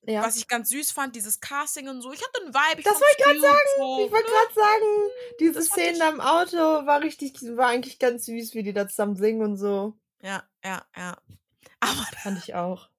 ja. 0.07 0.23
was 0.23 0.37
ich 0.37 0.47
ganz 0.47 0.69
süß 0.69 0.91
fand, 0.91 1.15
dieses 1.15 1.39
Casting 1.39 1.87
und 1.89 2.01
so. 2.01 2.11
Ich 2.13 2.21
hatte 2.21 2.41
einen 2.43 2.53
Vibe. 2.53 2.79
Ich 2.79 2.85
Das 2.85 2.95
wollte 2.95 3.15
ich 3.17 3.23
grad 3.23 3.35
cute, 3.35 3.59
So, 3.77 4.05
Ich 4.05 4.11
wollte 4.11 4.29
ne? 4.29 4.33
gerade 4.35 4.53
sagen, 4.53 5.11
diese 5.39 5.61
Szene 5.63 5.91
ich- 5.93 5.99
da 5.99 6.09
im 6.09 6.21
Auto 6.21 6.57
war 6.57 7.01
richtig, 7.01 7.33
war 7.55 7.67
eigentlich 7.67 7.99
ganz 7.99 8.25
süß, 8.25 8.53
wie 8.53 8.63
die 8.63 8.73
da 8.73 8.87
zusammen 8.87 9.15
singen 9.15 9.41
und 9.43 9.57
so. 9.57 9.93
Ja, 10.21 10.43
ja, 10.63 10.83
ja. 10.95 11.17
Aber 11.81 12.05
Fand 12.23 12.39
ich 12.39 12.55
auch. 12.55 12.89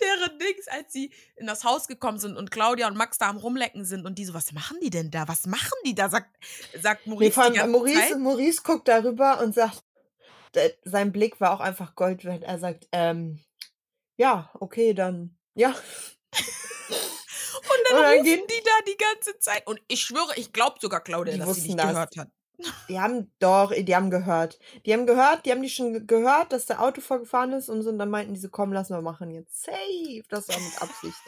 deren 0.00 0.38
Dings, 0.38 0.68
als 0.68 0.92
sie 0.92 1.12
in 1.36 1.46
das 1.48 1.64
Haus 1.64 1.88
gekommen 1.88 2.18
sind 2.20 2.36
und 2.36 2.50
Claudia 2.52 2.86
und 2.86 2.96
Max 2.96 3.18
da 3.18 3.28
am 3.28 3.38
Rumlecken 3.38 3.84
sind 3.84 4.06
und 4.06 4.18
die 4.18 4.24
so, 4.24 4.34
was 4.34 4.52
machen 4.52 4.76
die 4.82 4.90
denn 4.90 5.10
da? 5.10 5.26
Was 5.26 5.46
machen 5.46 5.72
die 5.84 5.94
da? 5.96 6.08
Sagt, 6.08 6.36
sagt 6.80 7.06
Nee, 7.06 7.12
Maurice 7.14 7.32
vor 7.32 7.50
die 7.50 7.58
allem 7.60 7.72
Maurice. 7.72 8.18
Maurice 8.18 8.62
guckt 8.62 8.86
darüber 8.88 9.40
und 9.40 9.54
sagt, 9.54 9.82
sein 10.84 11.12
Blick 11.12 11.40
war 11.40 11.52
auch 11.52 11.60
einfach 11.60 11.96
Gold 11.96 12.24
wert. 12.24 12.44
Er 12.44 12.58
sagt, 12.58 12.86
ähm, 12.92 13.40
ja, 14.16 14.50
okay, 14.60 14.94
dann, 14.94 15.36
ja. 15.54 15.74
Und 16.32 17.88
dann 17.88 17.96
Und 17.98 18.02
dann 18.02 18.22
gehen- 18.24 18.46
die 18.48 18.62
da 18.64 18.70
die 18.86 18.96
ganze 18.96 19.38
Zeit. 19.38 19.66
Und 19.66 19.80
ich 19.88 20.00
schwöre, 20.02 20.32
ich 20.36 20.52
glaube 20.52 20.76
sogar 20.80 21.00
Claudia, 21.00 21.34
Die 21.34 21.40
dass 21.40 21.54
sie 21.54 21.62
nicht 21.68 21.78
das. 21.78 21.90
gehört 21.90 22.16
hat. 22.16 22.28
Die 22.88 22.98
haben 22.98 23.30
doch, 23.38 23.70
die 23.74 23.94
haben 23.94 24.10
gehört. 24.10 24.58
Die 24.86 24.92
haben 24.94 25.04
gehört, 25.06 25.44
die 25.44 25.50
haben 25.52 25.60
die 25.60 25.68
schon 25.68 25.92
ge- 25.92 26.04
gehört, 26.06 26.52
dass 26.54 26.64
der 26.64 26.80
Auto 26.82 27.02
vorgefahren 27.02 27.52
ist 27.52 27.68
und 27.68 27.82
so. 27.82 27.90
Und 27.90 27.98
dann 27.98 28.08
meinten 28.08 28.32
die 28.32 28.40
so, 28.40 28.48
komm, 28.48 28.72
lass 28.72 28.88
mal 28.88 29.02
machen 29.02 29.30
jetzt. 29.30 29.62
Safe. 29.64 30.22
Das 30.30 30.48
war 30.48 30.58
mit 30.58 30.80
Absicht. 30.80 31.18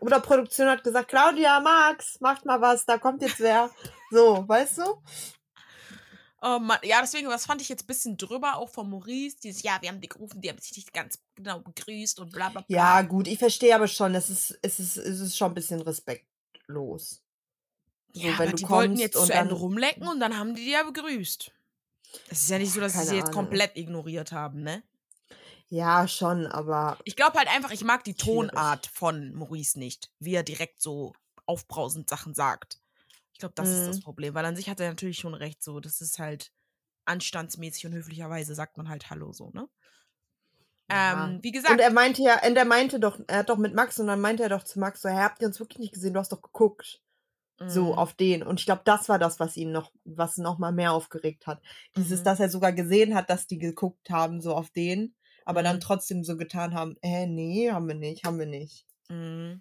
Oder 0.00 0.20
Produktion 0.20 0.68
hat 0.68 0.82
gesagt, 0.82 1.08
Claudia, 1.08 1.60
Max, 1.60 2.18
macht 2.20 2.46
mal 2.46 2.62
was, 2.62 2.86
da 2.86 2.96
kommt 2.96 3.20
jetzt 3.20 3.40
wer. 3.40 3.70
So, 4.10 4.48
weißt 4.48 4.78
du? 4.78 5.02
Oh 6.42 6.58
Mann, 6.58 6.78
ja, 6.82 7.00
deswegen, 7.02 7.28
was 7.28 7.44
fand 7.44 7.60
ich 7.60 7.68
jetzt 7.68 7.84
ein 7.84 7.86
bisschen 7.86 8.16
drüber, 8.16 8.56
auch 8.56 8.70
von 8.70 8.88
Maurice. 8.88 9.36
Dieses, 9.42 9.62
ja, 9.62 9.76
wir 9.80 9.90
haben 9.90 10.00
die 10.00 10.08
gerufen, 10.08 10.40
die 10.40 10.48
haben 10.48 10.58
sich 10.58 10.74
nicht 10.74 10.92
ganz 10.92 11.18
genau 11.34 11.60
begrüßt 11.60 12.18
und 12.20 12.32
bla 12.32 12.48
bla 12.48 12.62
bla. 12.62 12.76
Ja, 12.76 13.02
gut, 13.02 13.28
ich 13.28 13.38
verstehe 13.38 13.74
aber 13.74 13.88
schon, 13.88 14.14
es 14.14 14.30
ist, 14.30 14.58
es 14.62 14.80
ist, 14.80 14.96
es 14.96 15.20
ist 15.20 15.36
schon 15.36 15.50
ein 15.50 15.54
bisschen 15.54 15.82
respektlos. 15.82 17.22
So, 18.12 18.20
ja 18.20 18.38
wenn 18.38 18.48
aber 18.48 18.50
du 18.52 18.56
die 18.56 18.68
wollten 18.68 18.96
jetzt 18.96 19.16
und 19.16 19.26
zu 19.26 19.34
Ende 19.34 19.54
rumlecken 19.54 20.08
und 20.08 20.18
dann 20.20 20.36
haben 20.36 20.54
die 20.54 20.64
die 20.64 20.70
ja 20.70 20.82
begrüßt. 20.82 21.52
Es 22.30 22.42
ist 22.42 22.50
ja 22.50 22.58
nicht 22.58 22.72
so, 22.72 22.80
dass 22.80 22.92
sie 22.92 22.98
Keine 22.98 23.10
sie 23.10 23.16
jetzt 23.16 23.32
komplett 23.32 23.76
ignoriert 23.76 24.32
haben, 24.32 24.62
ne? 24.62 24.82
Ja, 25.68 26.08
schon, 26.08 26.46
aber 26.46 26.98
Ich 27.04 27.14
glaube 27.14 27.38
halt 27.38 27.48
einfach, 27.48 27.70
ich 27.70 27.84
mag 27.84 28.02
die 28.02 28.16
Schwierig. 28.18 28.50
Tonart 28.50 28.88
von 28.88 29.32
Maurice 29.34 29.78
nicht, 29.78 30.10
wie 30.18 30.34
er 30.34 30.42
direkt 30.42 30.82
so 30.82 31.12
aufbrausend 31.46 32.08
Sachen 32.08 32.34
sagt. 32.34 32.79
Ich 33.40 33.42
glaube, 33.42 33.54
das 33.54 33.70
ist 33.72 33.88
das 33.88 33.96
Mhm. 33.96 34.02
Problem, 34.02 34.34
weil 34.34 34.44
an 34.44 34.54
sich 34.54 34.68
hat 34.68 34.80
er 34.80 34.90
natürlich 34.90 35.16
schon 35.18 35.32
recht, 35.32 35.62
so, 35.62 35.80
das 35.80 36.02
ist 36.02 36.18
halt 36.18 36.52
anstandsmäßig 37.06 37.86
und 37.86 37.94
höflicherweise 37.94 38.54
sagt 38.54 38.76
man 38.76 38.90
halt 38.90 39.08
Hallo 39.08 39.32
so, 39.32 39.48
ne? 39.54 39.66
Ja. 40.90 41.34
Ähm, 41.34 41.38
wie 41.42 41.50
gesagt, 41.50 41.72
Und 41.72 41.80
er 41.80 41.90
meinte 41.90 42.20
ja, 42.20 42.46
und 42.46 42.54
er 42.54 42.66
meinte 42.66 43.00
doch, 43.00 43.18
er 43.28 43.38
hat 43.38 43.48
doch 43.48 43.56
mit 43.56 43.74
Max 43.74 43.98
und 43.98 44.08
dann 44.08 44.20
meinte 44.20 44.42
er 44.42 44.50
doch 44.50 44.62
zu 44.62 44.78
Max 44.78 45.00
so, 45.00 45.08
hey, 45.08 45.16
habt 45.22 45.40
ihr 45.40 45.46
uns 45.48 45.58
wirklich 45.58 45.78
nicht 45.78 45.94
gesehen? 45.94 46.12
Du 46.12 46.20
hast 46.20 46.32
doch 46.32 46.42
geguckt. 46.42 47.00
So 47.66 47.94
mm, 47.94 47.98
auf 47.98 48.14
den. 48.14 48.42
Und 48.42 48.60
ich 48.60 48.66
glaube, 48.66 48.82
das 48.84 49.08
war 49.08 49.18
das, 49.18 49.40
was 49.40 49.56
ihn 49.56 49.72
noch, 49.72 49.90
was 50.04 50.36
noch 50.36 50.58
mal 50.58 50.72
mehr 50.72 50.92
aufgeregt 50.92 51.46
hat. 51.46 51.62
Dieses, 51.96 52.20
Mhm. 52.20 52.24
dass 52.24 52.40
er 52.40 52.50
sogar 52.50 52.72
gesehen 52.74 53.14
hat, 53.14 53.30
dass 53.30 53.46
die 53.46 53.58
geguckt 53.58 54.10
haben, 54.10 54.42
so 54.42 54.54
auf 54.54 54.70
den, 54.70 55.14
aber 55.46 55.62
dann 55.62 55.76
Mhm. 55.76 55.80
trotzdem 55.80 56.24
so 56.24 56.36
getan 56.36 56.74
haben, 56.74 56.96
äh, 57.02 57.26
nee, 57.26 57.70
haben 57.72 57.88
wir 57.88 57.94
nicht, 57.94 58.24
haben 58.24 58.38
wir 58.38 58.46
nicht. 58.46 58.86
mm. 59.10 59.60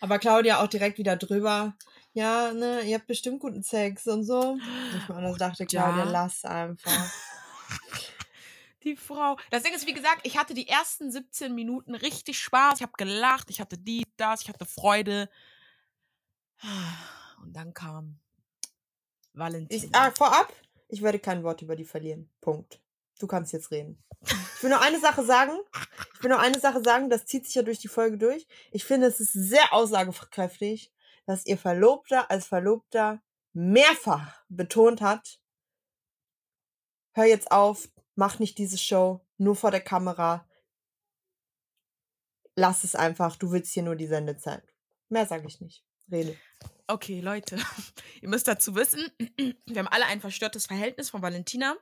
Aber 0.00 0.18
Claudia 0.18 0.62
auch 0.62 0.68
direkt 0.68 0.98
wieder 0.98 1.16
drüber. 1.16 1.76
Ja, 2.12 2.52
ne, 2.52 2.82
ihr 2.82 2.96
habt 2.96 3.06
bestimmt 3.06 3.40
guten 3.40 3.62
Sex 3.62 4.06
und 4.06 4.24
so. 4.24 4.56
Ich 4.96 5.38
dachte, 5.38 5.66
Claudia, 5.66 6.04
lass 6.04 6.44
einfach. 6.44 6.92
Die 8.84 8.96
Frau. 8.96 9.36
Das 9.50 9.62
Ding 9.62 9.74
ist, 9.74 9.86
wie 9.86 9.94
gesagt, 9.94 10.20
ich 10.24 10.36
hatte 10.36 10.52
die 10.52 10.68
ersten 10.68 11.10
17 11.10 11.54
Minuten 11.54 11.94
richtig 11.94 12.38
Spaß. 12.38 12.74
Ich 12.76 12.82
habe 12.82 12.92
gelacht, 12.98 13.48
ich 13.48 13.58
hatte 13.58 13.78
dies, 13.78 14.04
das, 14.18 14.42
ich 14.42 14.48
hatte 14.50 14.66
Freude. 14.66 15.30
Und 17.42 17.54
dann 17.54 17.72
kam 17.72 18.20
Valentin. 19.32 19.84
Ich, 19.84 19.94
ah, 19.94 20.10
vorab, 20.10 20.52
ich 20.88 21.02
werde 21.02 21.18
kein 21.18 21.42
Wort 21.42 21.62
über 21.62 21.76
die 21.76 21.84
verlieren. 21.84 22.30
Punkt. 22.42 22.80
Du 23.18 23.26
kannst 23.26 23.52
jetzt 23.52 23.70
reden. 23.70 24.02
Ich 24.22 24.62
will 24.62 24.70
nur 24.70 24.80
eine 24.80 25.00
Sache 25.00 25.24
sagen. 25.24 25.52
Ich 26.14 26.22
will 26.22 26.30
nur 26.30 26.40
eine 26.40 26.58
Sache 26.58 26.82
sagen, 26.82 27.10
das 27.10 27.26
zieht 27.26 27.46
sich 27.46 27.54
ja 27.54 27.62
durch 27.62 27.78
die 27.78 27.88
Folge 27.88 28.18
durch. 28.18 28.46
Ich 28.70 28.84
finde, 28.84 29.06
es 29.06 29.20
ist 29.20 29.32
sehr 29.32 29.72
aussagekräftig, 29.72 30.92
dass 31.26 31.46
ihr 31.46 31.58
Verlobter 31.58 32.30
als 32.30 32.46
Verlobter 32.46 33.22
mehrfach 33.52 34.44
betont 34.48 35.00
hat, 35.00 35.40
hör 37.12 37.24
jetzt 37.24 37.50
auf, 37.50 37.88
mach 38.16 38.38
nicht 38.38 38.58
diese 38.58 38.78
Show, 38.78 39.24
nur 39.38 39.56
vor 39.56 39.70
der 39.70 39.80
Kamera. 39.80 40.46
Lass 42.56 42.84
es 42.84 42.94
einfach, 42.94 43.36
du 43.36 43.52
willst 43.52 43.72
hier 43.72 43.82
nur 43.82 43.96
die 43.96 44.06
Sendezeit. 44.06 44.64
Mehr 45.08 45.26
sage 45.26 45.46
ich 45.46 45.60
nicht. 45.60 45.84
Rede. 46.10 46.36
Okay, 46.86 47.20
Leute, 47.20 47.58
ihr 48.20 48.28
müsst 48.28 48.46
dazu 48.46 48.74
wissen, 48.74 49.10
wir 49.66 49.78
haben 49.78 49.88
alle 49.88 50.06
ein 50.06 50.20
verstörtes 50.20 50.66
Verhältnis 50.66 51.10
von 51.10 51.22
Valentina. 51.22 51.76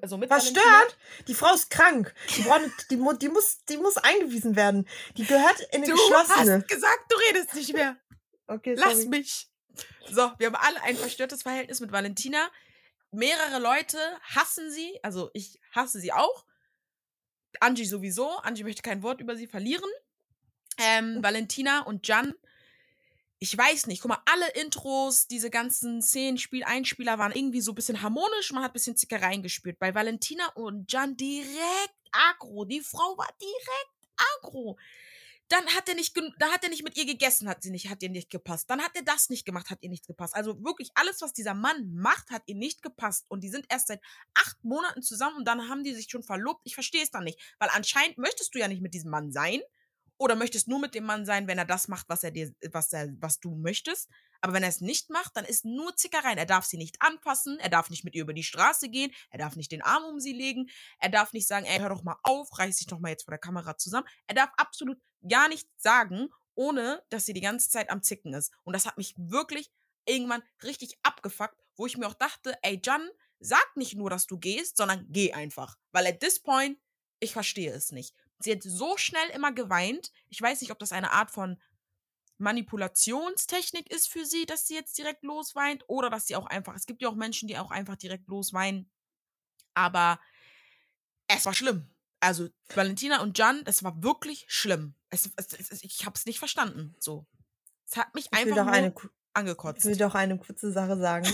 Also 0.00 0.16
mit 0.16 0.30
Valentina. 0.30 0.60
Verstört? 0.62 0.98
Die 1.26 1.34
Frau 1.34 1.52
ist 1.54 1.70
krank. 1.70 2.14
Die, 2.36 2.42
braucht, 2.42 2.62
die, 2.90 2.98
die, 3.18 3.28
muss, 3.28 3.64
die 3.64 3.76
muss 3.78 3.96
eingewiesen 3.96 4.54
werden. 4.54 4.88
Die 5.16 5.24
gehört 5.24 5.60
in 5.72 5.82
eine 5.82 5.86
Du 5.86 5.92
geschlossene. 5.92 6.54
hast 6.58 6.68
gesagt, 6.68 7.00
du 7.10 7.16
redest 7.28 7.54
nicht 7.54 7.72
mehr. 7.72 7.96
Okay, 8.46 8.74
Lass 8.74 8.94
sorry. 8.98 9.08
mich. 9.08 9.48
So, 10.08 10.30
wir 10.38 10.46
haben 10.48 10.54
alle 10.56 10.80
ein 10.82 10.96
verstörtes 10.96 11.42
Verhältnis 11.42 11.80
mit 11.80 11.90
Valentina. 11.90 12.48
Mehrere 13.10 13.58
Leute 13.58 13.98
hassen 14.22 14.70
sie. 14.70 14.98
Also 15.02 15.30
ich 15.34 15.58
hasse 15.72 15.98
sie 15.98 16.12
auch. 16.12 16.44
Angie 17.60 17.84
sowieso. 17.84 18.28
Angie 18.38 18.64
möchte 18.64 18.82
kein 18.82 19.02
Wort 19.02 19.20
über 19.20 19.36
sie 19.36 19.46
verlieren. 19.46 19.90
Ähm, 20.78 21.16
Hm. 21.16 21.22
Valentina 21.24 21.80
und 21.82 22.06
Jan. 22.06 22.34
Ich 23.42 23.58
weiß 23.58 23.88
nicht. 23.88 24.02
Guck 24.02 24.10
mal, 24.10 24.22
alle 24.24 24.48
Intros, 24.52 25.26
diese 25.26 25.50
ganzen 25.50 26.00
Szenen, 26.00 26.38
Spiel, 26.38 26.62
Einspieler 26.62 27.18
waren 27.18 27.32
irgendwie 27.32 27.60
so 27.60 27.72
ein 27.72 27.74
bisschen 27.74 28.00
harmonisch. 28.00 28.52
Man 28.52 28.62
hat 28.62 28.70
ein 28.70 28.74
bisschen 28.74 28.96
Zickereien 28.96 29.42
gespürt. 29.42 29.80
Bei 29.80 29.96
Valentina 29.96 30.46
und 30.54 30.92
Jan 30.92 31.16
direkt 31.16 31.96
aggro. 32.12 32.64
Die 32.64 32.80
Frau 32.82 33.18
war 33.18 33.28
direkt 33.40 34.16
aggro 34.44 34.78
dann 35.48 35.66
hat 35.76 35.86
er 35.86 35.94
nicht, 35.94 36.14
gen- 36.14 36.32
da 36.38 36.50
hat 36.50 36.64
er 36.64 36.70
nicht 36.70 36.82
mit 36.82 36.96
ihr 36.96 37.04
gegessen, 37.04 37.46
hat 37.46 37.62
sie 37.62 37.70
nicht, 37.70 37.90
hat 37.90 38.02
ihr 38.02 38.08
nicht 38.08 38.30
gepasst. 38.30 38.70
Dann 38.70 38.80
hat 38.80 38.92
er 38.94 39.02
das 39.02 39.28
nicht 39.28 39.44
gemacht, 39.44 39.68
hat 39.68 39.82
ihr 39.82 39.90
nicht 39.90 40.06
gepasst. 40.06 40.34
Also 40.34 40.64
wirklich 40.64 40.90
alles, 40.94 41.20
was 41.20 41.34
dieser 41.34 41.52
Mann 41.52 41.92
macht, 41.92 42.30
hat 42.30 42.44
ihr 42.46 42.54
nicht 42.54 42.80
gepasst. 42.80 43.26
Und 43.28 43.42
die 43.44 43.50
sind 43.50 43.66
erst 43.68 43.88
seit 43.88 44.00
acht 44.32 44.64
Monaten 44.64 45.02
zusammen 45.02 45.36
und 45.36 45.44
dann 45.44 45.68
haben 45.68 45.84
die 45.84 45.92
sich 45.92 46.08
schon 46.08 46.22
verlobt. 46.22 46.62
Ich 46.64 46.72
verstehe 46.72 47.02
es 47.02 47.10
dann 47.10 47.24
nicht, 47.24 47.38
weil 47.58 47.68
anscheinend 47.74 48.16
möchtest 48.16 48.54
du 48.54 48.60
ja 48.60 48.68
nicht 48.68 48.80
mit 48.80 48.94
diesem 48.94 49.10
Mann 49.10 49.30
sein 49.30 49.60
oder 50.18 50.36
möchtest 50.36 50.68
nur 50.68 50.78
mit 50.78 50.94
dem 50.94 51.04
Mann 51.04 51.24
sein, 51.26 51.46
wenn 51.48 51.58
er 51.58 51.64
das 51.64 51.88
macht, 51.88 52.08
was 52.08 52.22
er 52.22 52.30
dir, 52.30 52.52
was 52.70 52.92
er, 52.92 53.08
was 53.20 53.40
du 53.40 53.54
möchtest. 53.54 54.08
Aber 54.40 54.52
wenn 54.52 54.62
er 54.62 54.68
es 54.68 54.80
nicht 54.80 55.10
macht, 55.10 55.36
dann 55.36 55.44
ist 55.44 55.64
nur 55.64 55.96
Zickereien. 55.96 56.38
Er 56.38 56.46
darf 56.46 56.64
sie 56.64 56.76
nicht 56.76 56.96
anfassen, 57.00 57.58
er 57.58 57.68
darf 57.68 57.90
nicht 57.90 58.04
mit 58.04 58.14
ihr 58.14 58.22
über 58.22 58.34
die 58.34 58.44
Straße 58.44 58.88
gehen, 58.88 59.12
er 59.30 59.38
darf 59.38 59.56
nicht 59.56 59.72
den 59.72 59.82
Arm 59.82 60.04
um 60.04 60.20
sie 60.20 60.32
legen, 60.32 60.68
er 60.98 61.08
darf 61.08 61.32
nicht 61.32 61.46
sagen, 61.48 61.66
ey, 61.66 61.78
hör 61.78 61.88
doch 61.88 62.02
mal 62.02 62.18
auf, 62.22 62.56
reiß 62.58 62.76
dich 62.78 62.86
doch 62.86 62.98
mal 62.98 63.10
jetzt 63.10 63.24
vor 63.24 63.32
der 63.32 63.38
Kamera 63.38 63.76
zusammen. 63.76 64.06
Er 64.26 64.34
darf 64.34 64.50
absolut 64.56 64.98
gar 65.28 65.48
nichts 65.48 65.70
sagen, 65.76 66.28
ohne 66.54 67.02
dass 67.10 67.26
sie 67.26 67.32
die 67.32 67.40
ganze 67.40 67.70
Zeit 67.70 67.90
am 67.90 68.02
Zicken 68.02 68.34
ist. 68.34 68.52
Und 68.64 68.74
das 68.74 68.86
hat 68.86 68.98
mich 68.98 69.14
wirklich 69.16 69.70
irgendwann 70.06 70.42
richtig 70.62 70.98
abgefuckt, 71.02 71.56
wo 71.76 71.86
ich 71.86 71.96
mir 71.96 72.06
auch 72.06 72.14
dachte, 72.14 72.56
ey, 72.62 72.80
Jan, 72.84 73.08
sag 73.38 73.76
nicht 73.76 73.94
nur, 73.94 74.10
dass 74.10 74.26
du 74.26 74.38
gehst, 74.38 74.76
sondern 74.76 75.06
geh 75.08 75.32
einfach. 75.32 75.76
Weil 75.92 76.06
at 76.06 76.20
this 76.20 76.40
point, 76.40 76.78
ich 77.20 77.32
verstehe 77.32 77.72
es 77.72 77.92
nicht. 77.92 78.14
Sie 78.44 78.52
hat 78.52 78.62
so 78.62 78.96
schnell 78.96 79.28
immer 79.30 79.52
geweint. 79.52 80.12
Ich 80.28 80.40
weiß 80.40 80.60
nicht, 80.60 80.70
ob 80.70 80.78
das 80.78 80.92
eine 80.92 81.12
Art 81.12 81.30
von 81.30 81.60
Manipulationstechnik 82.38 83.90
ist 83.92 84.08
für 84.08 84.24
sie, 84.24 84.46
dass 84.46 84.66
sie 84.66 84.74
jetzt 84.74 84.98
direkt 84.98 85.22
losweint 85.22 85.84
oder 85.86 86.10
dass 86.10 86.26
sie 86.26 86.36
auch 86.36 86.46
einfach, 86.46 86.74
es 86.74 86.86
gibt 86.86 87.00
ja 87.02 87.08
auch 87.08 87.14
Menschen, 87.14 87.48
die 87.48 87.58
auch 87.58 87.70
einfach 87.70 87.96
direkt 87.96 88.28
losweinen. 88.28 88.90
Aber 89.74 90.20
es 91.28 91.46
war 91.46 91.54
schlimm. 91.54 91.88
Also 92.20 92.48
Valentina 92.74 93.20
und 93.20 93.38
Jan, 93.38 93.64
das 93.64 93.82
war 93.82 94.02
wirklich 94.02 94.44
schlimm. 94.48 94.94
Es, 95.10 95.30
es, 95.36 95.52
es, 95.52 95.82
ich 95.82 96.04
habe 96.04 96.16
es 96.16 96.26
nicht 96.26 96.38
verstanden. 96.38 96.94
So, 96.98 97.26
es 97.88 97.96
hat 97.96 98.14
mich 98.14 98.26
Ich 98.26 98.38
einfach 98.38 98.64
nur, 98.64 98.72
eine, 98.72 98.94
angekotzt. 99.32 99.80
Ich 99.80 99.84
will 99.86 99.96
doch 99.96 100.14
eine 100.14 100.38
kurze 100.38 100.72
Sache 100.72 100.96
sagen. 100.98 101.26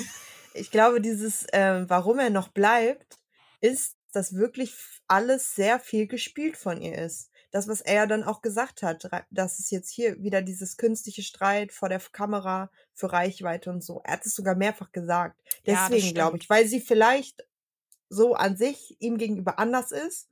Ich 0.54 0.70
glaube, 0.70 1.00
dieses, 1.00 1.44
äh, 1.52 1.84
warum 1.88 2.18
er 2.18 2.30
noch 2.30 2.48
bleibt, 2.48 3.18
ist, 3.60 3.97
dass 4.12 4.34
wirklich 4.34 4.74
alles 5.06 5.54
sehr 5.54 5.78
viel 5.80 6.06
gespielt 6.06 6.56
von 6.56 6.80
ihr 6.80 6.96
ist. 6.98 7.30
Das, 7.50 7.66
was 7.66 7.80
er 7.80 8.06
dann 8.06 8.24
auch 8.24 8.42
gesagt 8.42 8.82
hat, 8.82 9.08
dass 9.30 9.58
es 9.58 9.70
jetzt 9.70 9.90
hier 9.90 10.22
wieder 10.22 10.42
dieses 10.42 10.76
künstliche 10.76 11.22
Streit 11.22 11.72
vor 11.72 11.88
der 11.88 12.00
Kamera 12.00 12.70
für 12.92 13.10
Reichweite 13.10 13.70
und 13.70 13.82
so. 13.82 14.02
Er 14.04 14.14
hat 14.14 14.26
es 14.26 14.34
sogar 14.34 14.54
mehrfach 14.54 14.92
gesagt. 14.92 15.40
Deswegen 15.66 16.08
ja, 16.08 16.12
glaube 16.12 16.36
ich, 16.38 16.50
weil 16.50 16.66
sie 16.66 16.80
vielleicht 16.80 17.46
so 18.10 18.34
an 18.34 18.56
sich 18.56 18.96
ihm 19.00 19.16
gegenüber 19.16 19.58
anders 19.58 19.92
ist. 19.92 20.28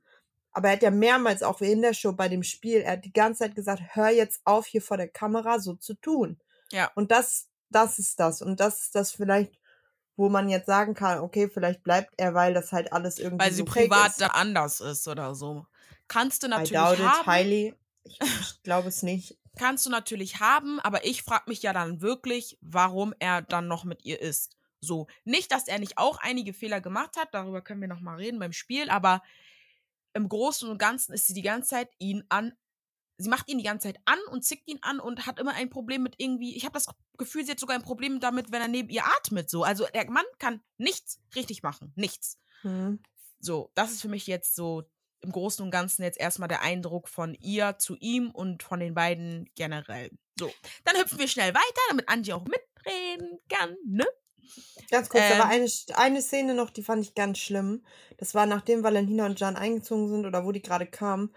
Aber 0.51 0.69
er 0.69 0.73
hat 0.73 0.83
ja 0.83 0.91
mehrmals 0.91 1.43
auch 1.43 1.61
in 1.61 1.81
der 1.81 1.93
Show 1.93 2.13
bei 2.13 2.29
dem 2.29 2.41
Spiel, 2.43 2.81
er 2.81 2.93
hat 2.93 3.05
die 3.05 3.13
ganze 3.13 3.39
Zeit 3.39 3.55
gesagt, 3.55 3.81
hör 3.91 4.09
jetzt 4.09 4.41
auf, 4.43 4.65
hier 4.65 4.81
vor 4.81 4.97
der 4.97 5.07
Kamera 5.07 5.59
so 5.59 5.75
zu 5.75 5.93
tun. 5.93 6.39
Ja. 6.71 6.91
Und 6.95 7.11
das, 7.11 7.47
das 7.69 7.99
ist 7.99 8.19
das. 8.19 8.41
Und 8.41 8.59
das 8.59 8.81
ist 8.81 8.95
das 8.95 9.11
vielleicht, 9.11 9.59
wo 10.17 10.29
man 10.29 10.49
jetzt 10.49 10.65
sagen 10.65 10.95
kann, 10.95 11.19
okay, 11.19 11.47
vielleicht 11.47 11.83
bleibt 11.83 12.15
er, 12.17 12.33
weil 12.33 12.53
das 12.53 12.73
halt 12.73 12.91
alles 12.91 13.19
irgendwie. 13.19 13.45
Weil 13.45 13.51
sie 13.51 13.59
so 13.59 13.65
privat 13.65 14.19
da 14.19 14.27
anders 14.27 14.81
ist 14.81 15.07
oder 15.07 15.35
so. 15.35 15.65
Kannst 16.07 16.43
du 16.43 16.47
natürlich 16.47 16.71
I 16.71 16.73
doubt 16.73 16.99
haben. 16.99 17.21
It 17.21 17.27
highly. 17.27 17.75
Ich, 18.03 18.19
ich 18.41 18.63
glaube 18.63 18.89
es 18.89 19.03
nicht. 19.03 19.37
Kannst 19.57 19.85
du 19.85 19.89
natürlich 19.89 20.39
haben, 20.39 20.79
aber 20.79 21.05
ich 21.05 21.23
frage 21.23 21.45
mich 21.47 21.61
ja 21.61 21.71
dann 21.71 22.01
wirklich, 22.01 22.57
warum 22.61 23.13
er 23.19 23.41
dann 23.41 23.67
noch 23.67 23.85
mit 23.85 24.05
ihr 24.05 24.19
ist. 24.19 24.57
So, 24.79 25.07
nicht, 25.23 25.51
dass 25.51 25.67
er 25.67 25.79
nicht 25.79 25.97
auch 25.97 26.19
einige 26.19 26.53
Fehler 26.53 26.81
gemacht 26.81 27.17
hat, 27.17 27.29
darüber 27.33 27.61
können 27.61 27.81
wir 27.81 27.87
noch 27.87 27.99
mal 27.99 28.17
reden 28.17 28.39
beim 28.39 28.53
Spiel, 28.53 28.89
aber 28.89 29.23
im 30.13 30.29
Großen 30.29 30.69
und 30.69 30.77
Ganzen 30.77 31.13
ist 31.13 31.27
sie 31.27 31.33
die 31.33 31.41
ganze 31.41 31.69
Zeit 31.69 31.89
ihn 31.97 32.23
an 32.29 32.53
sie 33.17 33.29
macht 33.29 33.49
ihn 33.49 33.57
die 33.57 33.63
ganze 33.63 33.87
Zeit 33.87 33.99
an 34.05 34.19
und 34.31 34.43
zickt 34.43 34.67
ihn 34.67 34.79
an 34.81 34.99
und 34.99 35.25
hat 35.25 35.39
immer 35.39 35.53
ein 35.53 35.69
Problem 35.69 36.03
mit 36.03 36.15
irgendwie, 36.17 36.55
ich 36.55 36.63
habe 36.63 36.73
das 36.73 36.87
Gefühl, 37.17 37.45
sie 37.45 37.51
hat 37.51 37.59
sogar 37.59 37.75
ein 37.75 37.83
Problem 37.83 38.19
damit, 38.19 38.51
wenn 38.51 38.61
er 38.61 38.67
neben 38.67 38.89
ihr 38.89 39.05
atmet, 39.05 39.49
so. 39.49 39.63
Also 39.63 39.85
der 39.93 40.09
Mann 40.09 40.25
kann 40.39 40.61
nichts 40.77 41.19
richtig 41.35 41.63
machen, 41.63 41.91
nichts. 41.95 42.39
Hm. 42.61 42.99
So, 43.39 43.71
das 43.75 43.91
ist 43.91 44.01
für 44.01 44.09
mich 44.09 44.27
jetzt 44.27 44.55
so 44.55 44.89
im 45.21 45.31
Großen 45.31 45.63
und 45.63 45.71
Ganzen 45.71 46.03
jetzt 46.03 46.19
erstmal 46.19 46.47
der 46.47 46.61
Eindruck 46.61 47.09
von 47.09 47.33
ihr 47.35 47.77
zu 47.79 47.95
ihm 47.99 48.29
und 48.31 48.63
von 48.63 48.79
den 48.79 48.93
beiden 48.93 49.49
generell. 49.55 50.11
So, 50.37 50.51
dann 50.83 50.97
hüpfen 50.97 51.19
wir 51.19 51.27
schnell 51.27 51.53
weiter, 51.53 51.81
damit 51.89 52.07
Angie 52.09 52.33
auch 52.33 52.45
mitreden 52.45 53.39
kann, 53.49 53.75
ne? 53.85 54.05
Ganz 54.91 55.09
kurz, 55.09 55.23
ähm, 55.23 55.31
da 55.31 55.39
war 55.39 55.49
eine, 55.49 55.69
eine 55.95 56.21
Szene 56.21 56.53
noch, 56.53 56.69
die 56.69 56.83
fand 56.83 57.03
ich 57.03 57.15
ganz 57.15 57.39
schlimm. 57.39 57.83
Das 58.17 58.33
war 58.33 58.45
nachdem 58.45 58.83
Valentina 58.83 59.25
und 59.25 59.39
Jan 59.39 59.57
eingezogen 59.57 60.07
sind 60.07 60.25
oder 60.25 60.45
wo 60.45 60.51
die 60.51 60.61
gerade 60.61 60.85
kamen. 60.85 61.33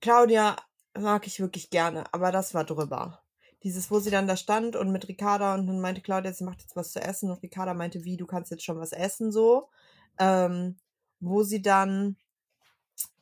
Claudia 0.00 0.56
mag 0.98 1.26
ich 1.26 1.40
wirklich 1.40 1.70
gerne, 1.70 2.04
aber 2.12 2.32
das 2.32 2.54
war 2.54 2.64
drüber. 2.64 3.22
Dieses, 3.62 3.90
wo 3.90 4.00
sie 4.00 4.10
dann 4.10 4.26
da 4.26 4.36
stand 4.36 4.74
und 4.74 4.90
mit 4.90 5.08
Ricarda 5.08 5.54
und 5.54 5.66
dann 5.66 5.80
meinte 5.80 6.00
Claudia, 6.00 6.32
sie 6.32 6.44
macht 6.44 6.62
jetzt 6.62 6.76
was 6.76 6.92
zu 6.92 7.00
essen 7.00 7.30
und 7.30 7.42
Ricarda 7.42 7.74
meinte, 7.74 8.04
wie, 8.04 8.16
du 8.16 8.26
kannst 8.26 8.50
jetzt 8.50 8.64
schon 8.64 8.78
was 8.78 8.92
essen, 8.92 9.32
so. 9.32 9.68
Ähm, 10.18 10.78
wo 11.20 11.42
sie 11.42 11.60
dann 11.60 12.16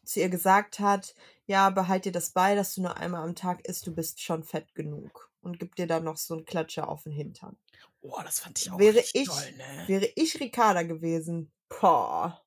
zu 0.05 0.21
ihr 0.21 0.29
gesagt 0.29 0.79
hat, 0.79 1.14
ja, 1.47 1.71
behalt 1.71 2.05
dir 2.05 2.12
das 2.12 2.31
bei, 2.31 2.55
dass 2.55 2.75
du 2.75 2.83
nur 2.83 2.97
einmal 2.97 3.23
am 3.23 3.35
Tag 3.35 3.67
isst, 3.67 3.87
du 3.87 3.95
bist 3.95 4.21
schon 4.21 4.43
fett 4.45 4.75
genug. 4.75 5.31
Und 5.41 5.59
gibt 5.61 5.79
dir 5.79 5.87
dann 5.87 6.05
noch 6.05 6.17
so 6.17 6.35
einen 6.35 6.45
Klatscher 6.45 6.88
auf 6.88 7.05
den 7.05 7.12
Hintern. 7.12 7.57
Boah, 8.01 8.23
das 8.25 8.41
fand 8.41 8.59
ich 8.59 8.71
auch 8.71 8.79
wäre 8.79 8.99
ich, 9.12 9.27
toll, 9.27 9.55
ne? 9.57 9.85
Wäre 9.87 10.09
ich 10.14 10.38
Ricarda 10.41 10.83
gewesen, 10.83 11.53
boah. 11.69 12.41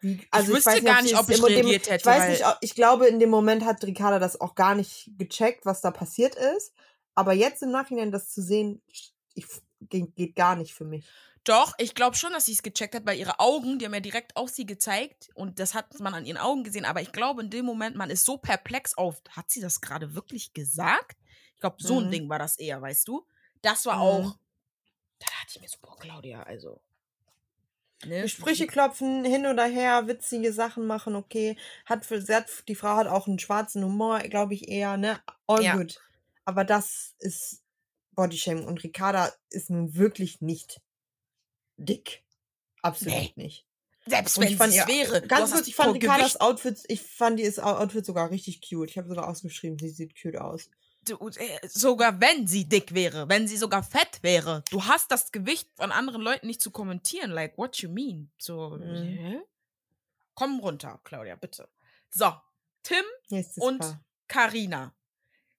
Wie, 0.00 0.20
also 0.30 0.50
ich 0.50 0.58
wüsste 0.58 0.78
ich 0.78 0.84
gar 0.84 1.02
nicht, 1.02 1.16
ob 1.16 1.28
ich 1.28 1.42
reagiert 1.42 1.88
hätte. 1.90 1.96
Ich 2.00 2.06
weiß 2.06 2.28
nicht, 2.28 2.44
ich 2.60 2.74
glaube, 2.74 3.06
in 3.06 3.18
dem 3.18 3.30
Moment 3.30 3.64
hat 3.64 3.82
Ricarda 3.84 4.18
das 4.18 4.40
auch 4.40 4.54
gar 4.54 4.74
nicht 4.74 5.10
gecheckt, 5.18 5.66
was 5.66 5.80
da 5.80 5.90
passiert 5.90 6.34
ist. 6.34 6.72
Aber 7.14 7.32
jetzt 7.32 7.62
im 7.62 7.70
Nachhinein 7.70 8.12
das 8.12 8.30
zu 8.30 8.42
sehen, 8.42 8.80
ich, 8.86 9.12
geht 9.80 10.36
gar 10.36 10.56
nicht 10.56 10.72
für 10.72 10.84
mich. 10.84 11.04
Doch, 11.44 11.72
ich 11.78 11.94
glaube 11.94 12.14
schon, 12.16 12.32
dass 12.32 12.46
sie 12.46 12.52
es 12.52 12.62
gecheckt 12.62 12.94
hat, 12.94 13.06
weil 13.06 13.18
ihre 13.18 13.40
Augen, 13.40 13.78
die 13.78 13.86
haben 13.86 13.94
ja 13.94 14.00
direkt 14.00 14.36
auf 14.36 14.50
sie 14.50 14.66
gezeigt 14.66 15.30
und 15.34 15.58
das 15.58 15.74
hat 15.74 15.98
man 15.98 16.14
an 16.14 16.26
ihren 16.26 16.36
Augen 16.36 16.62
gesehen. 16.62 16.84
Aber 16.84 17.00
ich 17.00 17.10
glaube, 17.10 17.42
in 17.42 17.50
dem 17.50 17.64
Moment, 17.64 17.96
man 17.96 18.10
ist 18.10 18.24
so 18.24 18.36
perplex 18.36 18.96
auf, 18.98 19.22
hat 19.30 19.50
sie 19.50 19.60
das 19.60 19.80
gerade 19.80 20.14
wirklich 20.14 20.52
gesagt? 20.52 21.16
Ich 21.54 21.60
glaube, 21.60 21.76
so 21.78 21.98
mhm. 21.98 22.06
ein 22.06 22.10
Ding 22.10 22.28
war 22.28 22.38
das 22.38 22.58
eher, 22.58 22.82
weißt 22.82 23.08
du? 23.08 23.26
Das 23.62 23.86
war 23.86 23.96
mhm. 23.96 24.02
auch, 24.02 24.38
da 25.18 25.26
dachte 25.26 25.52
ich 25.54 25.60
mir 25.60 25.68
so, 25.68 25.78
boah, 25.80 25.96
Claudia, 25.98 26.42
also. 26.42 26.82
Ne? 28.06 28.28
Sprüche 28.28 28.66
klopfen, 28.66 29.24
hin 29.24 29.46
oder 29.46 29.64
her, 29.64 30.06
witzige 30.06 30.52
Sachen 30.52 30.86
machen, 30.86 31.16
okay. 31.16 31.56
Hat 31.84 32.06
für, 32.06 32.22
hat, 32.28 32.46
die 32.68 32.76
Frau 32.76 32.96
hat 32.96 33.08
auch 33.08 33.26
einen 33.26 33.38
schwarzen 33.38 33.84
Humor, 33.84 34.20
glaube 34.20 34.54
ich 34.54 34.68
eher, 34.68 34.96
ne? 34.96 35.20
All 35.46 35.62
ja. 35.62 35.74
good. 35.74 36.00
Aber 36.44 36.64
das 36.64 37.14
ist 37.18 37.62
Bodyshaming 38.12 38.66
und 38.66 38.82
Ricarda 38.82 39.32
ist 39.50 39.70
nun 39.70 39.94
wirklich 39.94 40.40
nicht 40.40 40.80
dick. 41.76 42.22
Absolut 42.82 43.14
nee. 43.14 43.32
nicht. 43.36 43.66
Selbst 44.06 44.38
wenn 44.38 44.52
es 44.52 44.86
wäre. 44.86 45.22
Ganz 45.26 45.52
kurz, 45.52 45.68
ich 45.68 45.74
fand 45.74 45.94
Ricardas 45.94 46.40
Outfit, 46.40 46.78
ich 46.88 47.02
fand 47.02 47.40
ihr 47.40 47.52
Outfit 47.64 48.06
sogar 48.06 48.30
richtig 48.30 48.60
cute. 48.66 48.90
Ich 48.90 48.98
habe 48.98 49.08
sogar 49.08 49.28
ausgeschrieben, 49.28 49.78
sie 49.78 49.90
sieht 49.90 50.20
cute 50.20 50.40
aus. 50.40 50.70
Du, 51.08 51.28
äh, 51.28 51.58
sogar 51.66 52.20
wenn 52.20 52.46
sie 52.46 52.68
dick 52.68 52.92
wäre, 52.92 53.28
wenn 53.28 53.48
sie 53.48 53.56
sogar 53.56 53.82
fett 53.82 54.22
wäre, 54.22 54.62
du 54.70 54.84
hast 54.84 55.10
das 55.10 55.32
Gewicht 55.32 55.68
von 55.74 55.90
anderen 55.90 56.20
Leuten 56.20 56.46
nicht 56.46 56.60
zu 56.60 56.70
kommentieren. 56.70 57.30
Like, 57.30 57.56
what 57.56 57.76
you 57.78 57.88
mean? 57.88 58.30
So, 58.36 58.78
mhm. 58.78 59.42
komm 60.34 60.60
runter, 60.60 61.00
Claudia, 61.04 61.36
bitte. 61.36 61.68
So, 62.10 62.32
Tim 62.82 63.04
und 63.56 63.84
Karina. 64.28 64.94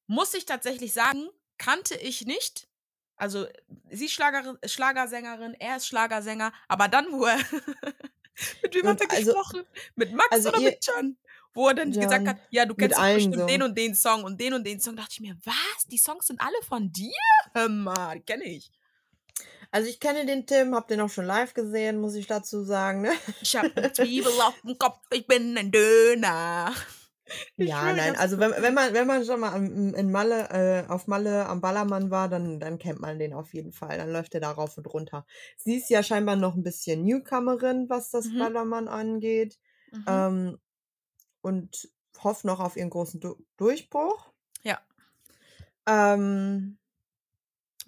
Muss 0.07 0.33
ich 0.33 0.45
tatsächlich 0.45 0.93
sagen, 0.93 1.29
kannte 1.57 1.95
ich 1.95 2.25
nicht. 2.25 2.67
Also, 3.15 3.47
sie 3.89 4.05
ist 4.05 4.13
Schlager, 4.13 4.57
Schlagersängerin, 4.63 5.53
er 5.55 5.77
ist 5.77 5.87
Schlagersänger, 5.87 6.53
aber 6.67 6.87
dann, 6.87 7.11
wo 7.11 7.25
er. 7.25 7.37
mit 8.63 8.73
wem 8.73 8.87
hat 8.87 9.01
er 9.01 9.11
also, 9.11 9.33
gesprochen? 9.33 9.65
Mit 9.95 10.13
Max 10.13 10.31
also 10.31 10.49
oder 10.49 10.59
ihr, 10.59 10.69
mit 10.69 10.85
Can? 10.85 11.17
Wo 11.53 11.67
er 11.67 11.73
dann 11.73 11.91
Jan, 11.91 12.03
gesagt 12.03 12.27
hat, 12.27 12.37
ja, 12.51 12.65
du 12.65 12.75
kennst 12.75 12.97
bestimmt 12.97 13.35
so. 13.35 13.45
den 13.45 13.63
und 13.63 13.77
den 13.77 13.95
Song 13.95 14.23
und 14.23 14.39
den 14.39 14.53
und 14.53 14.65
den 14.65 14.79
Song. 14.79 14.95
Da 14.95 15.03
dachte 15.03 15.15
ich 15.15 15.21
mir, 15.21 15.35
was? 15.43 15.87
Die 15.87 15.97
Songs 15.97 16.27
sind 16.27 16.39
alle 16.39 16.61
von 16.67 16.91
dir? 16.91 17.11
Hör 17.53 17.69
mal, 17.69 18.15
die 18.15 18.21
kenne 18.21 18.45
ich. 18.45 18.71
Also 19.71 19.87
ich 19.87 19.99
kenne 19.99 20.25
den 20.25 20.47
Tim, 20.47 20.73
hab 20.73 20.87
den 20.87 21.01
auch 21.01 21.09
schon 21.09 21.25
live 21.25 21.53
gesehen, 21.53 21.99
muss 22.01 22.15
ich 22.15 22.27
dazu 22.27 22.63
sagen. 22.63 23.01
Ne? 23.01 23.11
Ich 23.41 23.55
hab 23.55 23.75
eine 23.77 23.91
Zwiebel 23.93 24.31
auf 24.41 24.59
dem 24.63 24.77
Kopf, 24.77 24.99
ich 25.11 25.27
bin 25.27 25.57
ein 25.57 25.71
Döner. 25.71 26.73
Ja, 27.57 27.93
nein, 27.93 28.15
also 28.15 28.39
wenn, 28.39 28.51
wenn 28.51 28.73
man 28.73 28.93
wenn 28.93 29.05
man 29.05 29.23
schon 29.23 29.39
mal 29.39 29.55
in 29.55 30.11
Malle 30.11 30.49
äh, 30.49 30.91
auf 30.91 31.05
Malle 31.05 31.45
am 31.45 31.61
Ballermann 31.61 32.09
war, 32.09 32.27
dann 32.27 32.59
dann 32.59 32.79
kennt 32.79 32.99
man 32.99 33.19
den 33.19 33.33
auf 33.33 33.53
jeden 33.53 33.71
Fall. 33.71 33.97
Dann 33.97 34.11
läuft 34.11 34.33
er 34.33 34.41
da 34.41 34.49
rauf 34.51 34.77
und 34.77 34.91
runter. 34.91 35.27
Sie 35.55 35.75
ist 35.75 35.91
ja 35.91 36.01
scheinbar 36.01 36.35
noch 36.35 36.55
ein 36.55 36.63
bisschen 36.63 37.03
Newcomerin, 37.03 37.87
was 37.87 38.09
das 38.09 38.25
mhm. 38.25 38.39
Ballermann 38.39 38.87
angeht. 38.87 39.59
Mhm. 39.91 40.05
Ähm, 40.07 40.57
und 41.41 41.89
hofft 42.23 42.45
noch 42.45 42.59
auf 42.59 42.75
ihren 42.75 42.89
großen 42.89 43.19
du 43.19 43.35
Durchbruch. 43.57 44.31
Ja. 44.63 44.79
Ähm, 45.87 46.79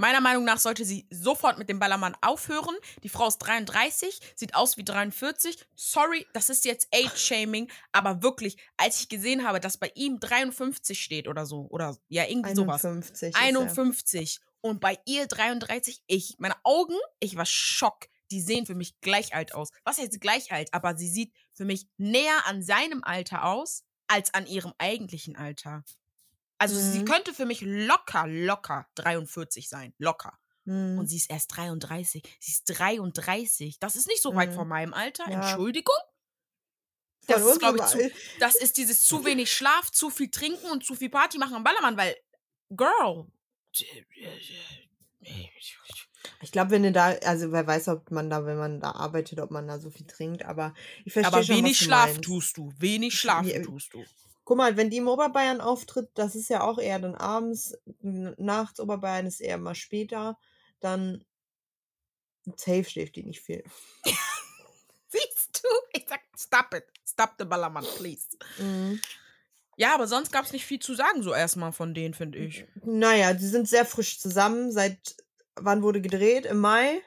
Meiner 0.02 0.20
Meinung 0.20 0.46
nach 0.46 0.58
sollte 0.58 0.84
sie 0.84 1.06
sofort 1.12 1.60
mit 1.60 1.70
dem 1.70 1.78
Ballermann 1.78 2.18
aufhören. 2.22 2.76
Die 3.04 3.10
Frau 3.10 3.28
ist 3.28 3.38
33, 3.38 4.20
sieht 4.36 4.56
aus 4.56 4.76
wie 4.76 4.84
43. 4.84 5.64
Sorry, 5.76 6.26
das 6.34 6.50
ist 6.50 6.66
jetzt 6.66 6.88
Age-Shaming, 6.92 7.70
aber 7.92 8.24
wirklich, 8.24 8.58
als 8.78 9.02
ich 9.02 9.10
gesehen 9.10 9.46
habe, 9.46 9.60
dass 9.60 9.78
bei 9.78 9.92
ihm 9.94 10.20
53 10.20 11.00
steht 11.00 11.28
oder 11.28 11.46
so, 11.46 11.68
oder 11.70 11.96
ja, 12.08 12.24
irgendwie 12.24 12.50
51 12.50 13.34
sowas. 13.34 13.44
51. 13.44 14.40
Und 14.62 14.82
bei 14.82 14.98
ihr 15.06 15.28
33, 15.28 16.02
ich, 16.08 16.36
meine 16.40 16.56
Augen, 16.64 16.96
ich 17.20 17.36
war 17.36 17.46
schock. 17.46 18.08
Die 18.32 18.42
sehen 18.42 18.66
für 18.66 18.76
mich 18.76 19.00
gleich 19.02 19.36
alt 19.36 19.54
aus. 19.54 19.70
Was 19.84 19.98
heißt 19.98 20.20
gleich 20.22 20.52
alt? 20.52 20.74
Aber 20.74 20.98
sie 20.98 21.10
sieht 21.10 21.34
für 21.54 21.66
mich 21.66 21.88
näher 21.98 22.46
an 22.48 22.64
seinem 22.64 23.04
Alter 23.04 23.46
aus, 23.46 23.84
als 24.08 24.34
an 24.34 24.48
ihrem 24.48 24.74
eigentlichen 24.78 25.36
Alter. 25.36 25.84
Also 26.58 26.76
mhm. 26.76 26.92
sie 26.92 27.06
könnte 27.06 27.34
für 27.34 27.46
mich 27.46 27.62
locker, 27.62 28.28
locker 28.28 28.88
43 28.96 29.68
sein. 29.68 29.94
Locker. 29.98 30.38
Mhm. 30.66 31.00
Und 31.00 31.08
sie 31.08 31.18
ist 31.18 31.30
erst 31.30 31.56
33. 31.58 32.24
Sie 32.40 32.52
ist 32.52 32.64
33. 32.66 33.80
Das 33.80 33.96
ist 33.96 34.08
nicht 34.08 34.22
so 34.22 34.36
weit 34.36 34.52
mhm. 34.52 34.56
vor 34.56 34.66
meinem 34.66 34.94
Alter. 34.94 35.30
Ja. 35.30 35.42
Entschuldigung. 35.42 35.96
Das 37.28 37.42
ist, 37.44 37.60
glaube 37.60 37.78
ich, 37.80 37.86
zu, 37.86 38.12
das 38.40 38.56
ist 38.56 38.78
dieses 38.78 39.04
zu 39.04 39.26
wenig 39.26 39.52
Schlaf, 39.52 39.92
zu 39.92 40.10
viel 40.10 40.30
trinken 40.32 40.70
und 40.72 40.86
zu 40.86 40.96
viel 40.96 41.10
Party 41.10 41.38
machen 41.38 41.56
am 41.56 41.64
Ballermann, 41.64 41.98
weil, 41.98 42.16
Girl. 42.70 43.28
Ich 46.42 46.52
glaube, 46.52 46.72
wenn 46.72 46.84
du 46.84 46.92
da, 46.92 47.10
also 47.24 47.52
wer 47.52 47.66
weiß, 47.66 47.88
ob 47.90 48.12
man 48.12 48.30
da, 48.30 48.46
wenn 48.46 48.58
man 48.58 48.80
da 48.80 48.92
arbeitet, 48.92 49.40
ob 49.40 49.52
man 49.52 49.68
da 49.68 49.80
so 49.80 49.90
viel 49.90 50.06
trinkt, 50.06 50.46
aber 50.46 50.74
ich 51.06 51.14
verstehe 51.14 51.34
Aber 51.34 51.44
schon, 51.44 51.56
wenig 51.58 51.78
Schlaf 51.78 52.14
meinst. 52.14 52.24
tust 52.24 52.58
du, 52.58 52.72
wenig 52.78 53.18
Schlaf 53.18 53.46
tust 53.64 53.94
du. 53.94 54.06
Guck 54.44 54.58
mal, 54.58 54.76
wenn 54.78 54.90
die 54.90 54.98
im 54.98 55.08
Oberbayern 55.08 55.62
auftritt, 55.62 56.10
das 56.16 56.36
ist 56.36 56.50
ja 56.50 56.62
auch 56.62 56.78
eher 56.80 57.00
dann 57.00 57.16
abends, 57.16 57.78
nachts 58.02 58.80
Oberbayern 58.80 59.26
ist 59.26 59.40
eher 59.40 59.58
mal 59.58 59.76
später, 59.76 60.38
dann 60.80 61.24
safe 62.56 62.84
schläft 62.84 63.16
die 63.16 63.24
nicht 63.24 63.42
viel. 63.42 63.64
Siehst 65.08 65.62
du? 65.64 65.70
Ich 65.94 66.06
sag, 66.08 66.22
stop 66.38 66.74
it. 66.74 66.86
Stop 67.08 67.36
the 67.38 67.46
Ballermann, 67.46 67.86
please. 67.98 68.28
Mhm. 68.58 69.00
Ja, 69.78 69.94
aber 69.96 70.08
sonst 70.08 70.32
gab 70.32 70.46
es 70.46 70.54
nicht 70.54 70.66
viel 70.66 70.80
zu 70.80 70.96
sagen, 70.96 71.24
so 71.24 71.34
erstmal 71.34 71.72
von 71.72 71.94
denen, 71.94 72.14
finde 72.14 72.40
ich. 72.40 72.66
Naja, 72.84 73.34
die 73.34 73.48
sind 73.48 73.68
sehr 73.68 73.86
frisch 73.86 74.20
zusammen. 74.20 74.72
Seit 74.72 75.16
wann 75.56 75.84
wurde 75.84 76.02
gedreht? 76.02 76.46
Im 76.46 76.60
Mai? 76.60 77.02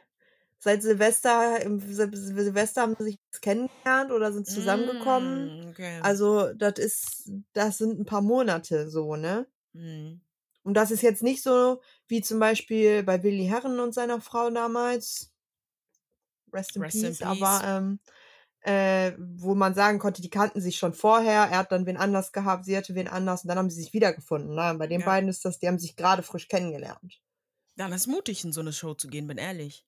Seit 0.59 0.83
Silvester, 0.83 1.61
im 1.63 1.79
Sil 1.81 2.09
Silvester 2.15 2.83
haben 2.83 2.97
sie 2.99 3.05
sich 3.05 3.19
kennengelernt 3.43 4.11
oder 4.13 4.33
sind 4.33 4.47
zusammengekommen. 4.47 5.59
Mm, 5.61 5.69
okay. 5.71 6.01
Also, 6.03 6.53
das 6.55 6.79
ist, 6.79 7.31
das 7.53 7.79
sind 7.79 7.99
ein 8.01 8.07
paar 8.07 8.23
Monate 8.23 8.89
so, 8.89 9.17
ne? 9.17 9.47
Mm. 9.75 10.21
Und 10.63 10.75
das 10.75 10.91
ist 10.91 11.03
jetzt 11.03 11.23
nicht 11.23 11.43
so 11.43 11.81
wie 12.09 12.23
zum 12.23 12.39
Beispiel 12.39 13.03
bei 13.03 13.23
Willi 13.23 13.45
Herren 13.47 13.81
und 13.81 13.93
seiner 13.93 14.21
Frau 14.21 14.49
damals. 14.51 15.31
Rest 16.53 16.77
in, 16.77 16.83
Rest 16.83 16.97
in 16.97 17.03
peace, 17.03 17.19
peace. 17.19 17.29
aber 17.29 17.61
ähm, 17.67 17.99
äh, 18.61 19.13
wo 19.19 19.55
man 19.55 19.75
sagen 19.75 19.99
konnte, 19.99 20.23
die 20.23 20.31
kannten 20.31 20.61
sich 20.61 20.77
schon 20.79 20.95
vorher, 20.95 21.49
er 21.51 21.59
hat 21.59 21.73
dann 21.73 21.85
wen 21.85 21.99
anders 21.99 22.33
gehabt, 22.33 22.65
sie 22.65 22.77
hatte 22.77 22.95
wen 22.95 23.09
anders 23.09 23.43
und 23.45 23.49
dann 23.49 23.59
haben 23.59 23.71
sie 23.71 23.83
sich 23.83 23.93
wiedergefunden. 23.93 24.55
Ne? 24.55 24.75
Bei 24.79 24.87
den 24.87 25.01
Ja. 25.01 25.07
beiden 25.07 25.29
ist 25.29 25.45
das, 25.45 25.59
die 25.59 25.69
haben 25.69 25.79
sich 25.79 25.97
gerade 25.97 26.23
frisch 26.23 26.49
kennengelernt. 26.49 27.21
Dann 27.77 27.93
ist 27.93 28.07
mutig, 28.07 28.45
in 28.45 28.53
so 28.53 28.61
eine 28.61 28.73
Show 28.73 28.95
zu 28.95 29.09
gehen, 29.09 29.27
bin 29.27 29.39
ehrlich. 29.39 29.87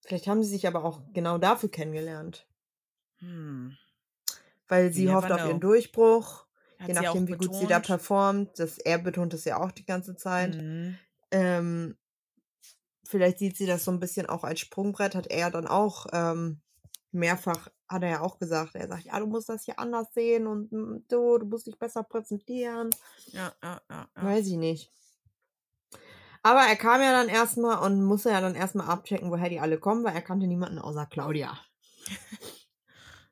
Vielleicht 0.00 0.26
haben 0.26 0.42
sie 0.42 0.48
sich 0.48 0.66
aber 0.66 0.84
auch 0.84 1.00
genau 1.12 1.38
dafür 1.38 1.70
kennengelernt. 1.70 2.46
Hm. 3.18 3.76
Weil 4.68 4.92
sie 4.92 5.10
hofft 5.10 5.30
auf 5.30 5.44
ihren 5.44 5.60
Durchbruch, 5.60 6.46
Hat 6.78 6.88
je 6.88 6.94
nachdem, 6.94 7.26
wie 7.26 7.32
gut 7.32 7.54
sie 7.54 7.66
da 7.66 7.78
betont. 7.78 7.86
performt. 7.86 8.58
Das, 8.58 8.78
er 8.78 8.98
betont 8.98 9.32
das 9.32 9.44
ja 9.44 9.60
auch 9.60 9.72
die 9.72 9.84
ganze 9.84 10.14
Zeit. 10.16 10.56
Mhm. 10.56 10.98
Ähm, 11.30 11.96
vielleicht 13.04 13.38
sieht 13.38 13.56
sie 13.56 13.66
das 13.66 13.84
so 13.84 13.90
ein 13.90 14.00
bisschen 14.00 14.26
auch 14.26 14.44
als 14.44 14.60
Sprungbrett, 14.60 15.14
hat 15.14 15.26
er 15.28 15.50
dann 15.50 15.66
auch 15.66 16.06
ähm, 16.12 16.60
mehrfach, 17.10 17.68
hat 17.88 18.02
er 18.02 18.10
ja 18.10 18.20
auch 18.20 18.38
gesagt, 18.38 18.74
er 18.74 18.88
sagt, 18.88 19.04
ja, 19.04 19.18
du 19.18 19.26
musst 19.26 19.48
das 19.48 19.64
hier 19.64 19.78
anders 19.78 20.08
sehen 20.14 20.46
und 20.46 20.70
mm, 20.70 21.04
du, 21.08 21.38
du 21.38 21.46
musst 21.46 21.66
dich 21.66 21.78
besser 21.78 22.02
präsentieren. 22.02 22.90
Ja, 23.26 23.52
ja, 23.62 23.80
ja. 23.90 24.08
ja. 24.16 24.22
Weiß 24.22 24.46
ich 24.46 24.56
nicht. 24.56 24.92
Aber 26.42 26.60
er 26.60 26.76
kam 26.76 27.00
ja 27.02 27.12
dann 27.12 27.28
erstmal 27.28 27.78
und 27.84 28.02
musste 28.04 28.30
ja 28.30 28.40
dann 28.40 28.54
erstmal 28.54 28.88
abchecken, 28.88 29.30
woher 29.30 29.48
die 29.48 29.60
alle 29.60 29.78
kommen, 29.78 30.04
weil 30.04 30.14
er 30.14 30.22
kannte 30.22 30.46
niemanden 30.46 30.78
außer 30.78 31.06
Claudia. 31.06 31.58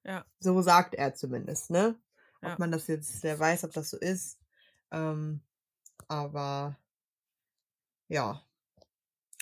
Ja. 0.04 0.24
So 0.38 0.62
sagt 0.62 0.94
er 0.94 1.16
zumindest, 1.16 1.70
ne? 1.70 1.98
Ob 2.40 2.50
Ja. 2.50 2.56
man 2.58 2.70
das 2.70 2.86
jetzt, 2.86 3.24
wer 3.24 3.40
weiß, 3.40 3.64
ob 3.64 3.72
das 3.72 3.90
so 3.90 3.96
ist. 3.98 4.38
Ähm, 4.92 5.40
aber 6.06 6.78
ja. 8.06 8.40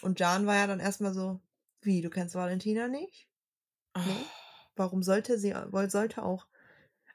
Und 0.00 0.20
Jan 0.20 0.46
war 0.46 0.55
ja 0.55 0.66
dann 0.66 0.81
erstmal 0.81 1.12
so, 1.12 1.38
wie, 1.83 2.00
du 2.00 2.09
kennst 2.09 2.35
Valentina 2.35 2.88
nicht? 2.88 3.29
Nee? 3.94 4.27
Warum 4.77 5.03
sollte 5.03 5.38
sie, 5.38 5.55
wohl 5.70 5.90
sollte 5.90 6.22
auch. 6.22 6.46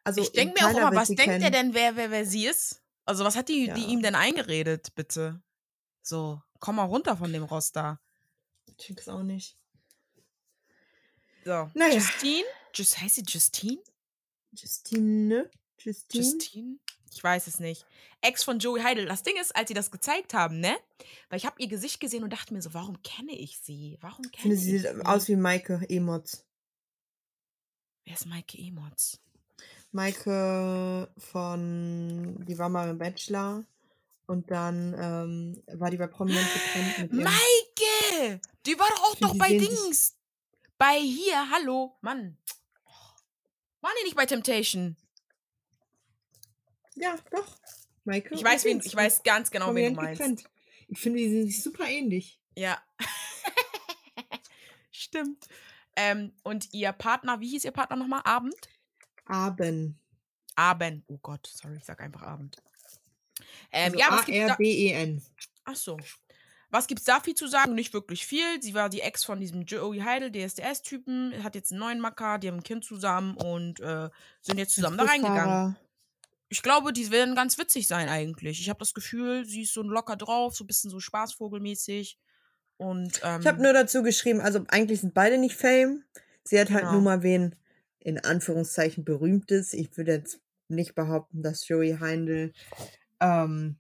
Also 0.04 0.22
ich 0.22 0.32
denke 0.32 0.62
mir 0.62 0.68
auch 0.68 0.78
immer, 0.78 0.96
was 0.96 1.08
denkt 1.08 1.42
er 1.42 1.52
denn, 1.52 1.74
wer, 1.74 1.96
wer, 1.96 2.12
wer 2.12 2.26
sie 2.26 2.46
ist? 2.46 2.84
Also, 3.06 3.26
was 3.26 3.36
hat 3.36 3.50
die, 3.50 3.72
die 3.74 3.82
Ja. 3.82 3.90
ihm 3.90 4.04
denn 4.04 4.14
eingeredet, 4.16 4.94
bitte? 4.94 5.42
So, 6.10 6.42
komm 6.60 6.78
mal 6.78 6.86
runter 6.86 7.16
von 7.16 7.32
dem 7.32 7.44
Roster. 7.44 8.00
Ich 8.66 8.78
check's 8.78 9.08
auch 9.08 9.22
nicht. 9.22 9.56
So. 11.46 11.70
Naja. 11.76 11.94
Justine? 11.94 12.46
Just, 12.74 13.00
heißt 13.00 13.16
sie 13.16 13.24
Justine? 13.28 13.80
Justine? 14.52 15.52
Justine? 15.78 16.24
Justine? 16.24 16.80
Ich 17.14 17.24
weiß 17.24 17.46
es 17.46 17.60
nicht. 17.60 17.86
Ex 18.22 18.44
von 18.44 18.58
Joey 18.58 18.82
Heidel. 18.82 19.06
Das 19.06 19.22
Ding 19.22 19.36
ist, 19.40 19.56
als 19.56 19.68
sie 19.68 19.76
das 19.76 19.92
gezeigt 19.92 20.34
haben, 20.34 20.60
ne? 20.60 20.76
Weil 21.30 21.38
ich 21.38 21.46
habe 21.46 21.62
ihr 21.62 21.68
Gesicht 21.68 22.00
gesehen 22.00 22.24
und 22.24 22.34
dachte 22.34 22.56
mir 22.56 22.62
so, 22.64 22.74
warum 22.74 23.00
kenne 23.04 23.38
ich 23.38 23.60
sie? 23.60 24.00
Warum 24.02 24.26
Ich 24.26 24.32
kenne 24.32 24.42
finde, 24.42 24.56
ich 24.56 24.64
sie 24.64 24.78
sieht 24.80 25.06
aus 25.06 25.28
wie 25.28 25.36
Maike 25.36 25.86
Emotz. 25.90 26.44
Wer 28.06 28.16
ist 28.16 28.26
Maike 28.26 28.58
Emotz? 28.58 29.20
Maike 29.92 31.08
von, 31.20 32.44
die 32.48 32.58
war 32.58 32.70
mal 32.70 32.90
im 32.90 32.98
Bachelor 32.98 33.64
und 34.30 34.52
dann 34.52 34.94
ähm, 34.94 35.64
war 35.80 35.90
die 35.90 35.98
bei 35.98 36.06
Prominent 36.06 36.48
getrennt 36.54 37.00
mit 37.00 37.14
ihrem 37.14 37.24
Maike! 37.24 38.42
Die 38.66 38.78
war 38.78 38.88
doch 38.90 39.04
auch 39.04 39.20
noch 39.22 39.38
bei 39.38 39.50
Dings. 39.58 40.18
Bei 40.78 41.00
hier, 41.00 41.50
hallo, 41.50 41.98
Mann. 42.02 42.38
Waren 43.82 43.94
die 44.00 44.04
nicht 44.06 44.16
bei 44.16 44.28
Temptation? 44.28 44.96
Ja, 46.96 47.18
doch. 47.32 47.58
Maike. 48.04 48.36
Ich 48.36 48.44
weiß, 48.44 48.66
wen, 48.66 48.82
ich 48.84 48.96
weiß 48.96 49.24
ganz 49.24 49.50
genau, 49.50 49.74
wen 49.74 49.96
du 49.96 50.02
meinst. 50.02 50.20
getrennt. 50.20 50.44
Ich 50.88 51.00
finde, 51.00 51.20
die 51.20 51.30
sind 51.30 51.48
sich 51.48 51.64
super 51.64 51.88
ähnlich. 51.88 52.40
Ja. 52.56 52.78
Stimmt. 54.92 55.48
Ähm, 55.96 56.34
und 56.44 56.72
ihr 56.74 56.92
Partner, 56.92 57.40
wie 57.40 57.50
hieß 57.50 57.64
ihr 57.66 57.72
Partner 57.72 57.96
nochmal? 57.96 58.22
Abend? 58.26 58.70
Aben. 59.26 60.00
Abend. 60.56 61.04
Oh 61.08 61.18
Gott, 61.18 61.48
sorry, 61.48 61.78
ich 61.78 61.86
sag 61.86 62.00
einfach 62.02 62.22
Abend. 62.22 62.62
Ähm, 63.72 63.94
Also 63.94 64.00
ja, 64.00 64.08
was 64.12 64.26
gibt's 64.26 64.40
da? 64.40 64.48
A-R-B-E-N. 64.54 65.22
Ach 65.66 65.76
so. 65.76 65.98
Was 66.72 66.86
gibt's 66.88 67.04
da 67.06 67.20
viel 67.20 67.34
zu 67.34 67.48
sagen? 67.48 67.74
Nicht 67.74 67.94
wirklich 67.94 68.26
viel. 68.28 68.62
Sie 68.62 68.76
war 68.76 68.90
die 68.90 69.02
Ex 69.02 69.24
von 69.24 69.40
diesem 69.40 69.64
Joey 69.66 70.00
Heidel, 70.02 70.32
DSDS-Typen, 70.32 71.44
hat 71.44 71.56
jetzt 71.56 71.72
einen 71.72 71.80
neuen 71.80 72.00
Macker, 72.00 72.38
die 72.38 72.48
haben 72.48 72.58
ein 72.58 72.64
Kind 72.64 72.86
zusammen 72.86 73.36
und 73.38 73.80
äh, 73.80 74.10
sind 74.42 74.60
jetzt 74.60 74.76
zusammen 74.76 74.98
da 74.98 75.06
reingegangen. 75.06 75.76
Ich 76.50 76.62
glaube, 76.64 76.94
die 76.94 77.10
werden 77.12 77.36
ganz 77.36 77.58
witzig 77.58 77.88
sein 77.88 78.10
eigentlich. 78.10 78.60
Ich 78.60 78.70
habe 78.70 78.80
das 78.80 78.94
Gefühl, 78.94 79.46
sie 79.46 79.64
ist 79.64 79.74
so 79.74 79.82
locker 79.84 80.16
drauf, 80.16 80.56
so 80.56 80.64
ein 80.64 80.68
bisschen 80.68 80.90
so 80.92 81.00
Spaßvogelmäßig. 81.00 82.18
Und 82.78 83.20
ähm, 83.24 83.42
Ich 83.42 83.48
habe 83.48 83.62
nur 83.62 83.74
dazu 83.74 84.04
geschrieben, 84.04 84.40
also 84.42 84.64
eigentlich 84.70 85.02
sind 85.02 85.14
beide 85.14 85.38
nicht 85.38 85.56
Fame. 85.56 86.04
Sie 86.44 86.60
hat 86.60 86.70
halt 86.70 86.82
Genau. 86.82 86.94
nur 86.94 87.02
mal 87.02 87.24
wen 87.24 87.56
in 88.00 88.20
Anführungszeichen 88.24 89.04
berühmtes. 89.04 89.74
Ich 89.74 89.96
würde 89.98 90.14
jetzt 90.14 90.40
nicht 90.70 90.96
behaupten, 90.96 91.42
dass 91.44 91.68
Joey 91.68 91.98
Heindl 92.00 92.54
ähm, 93.20 93.80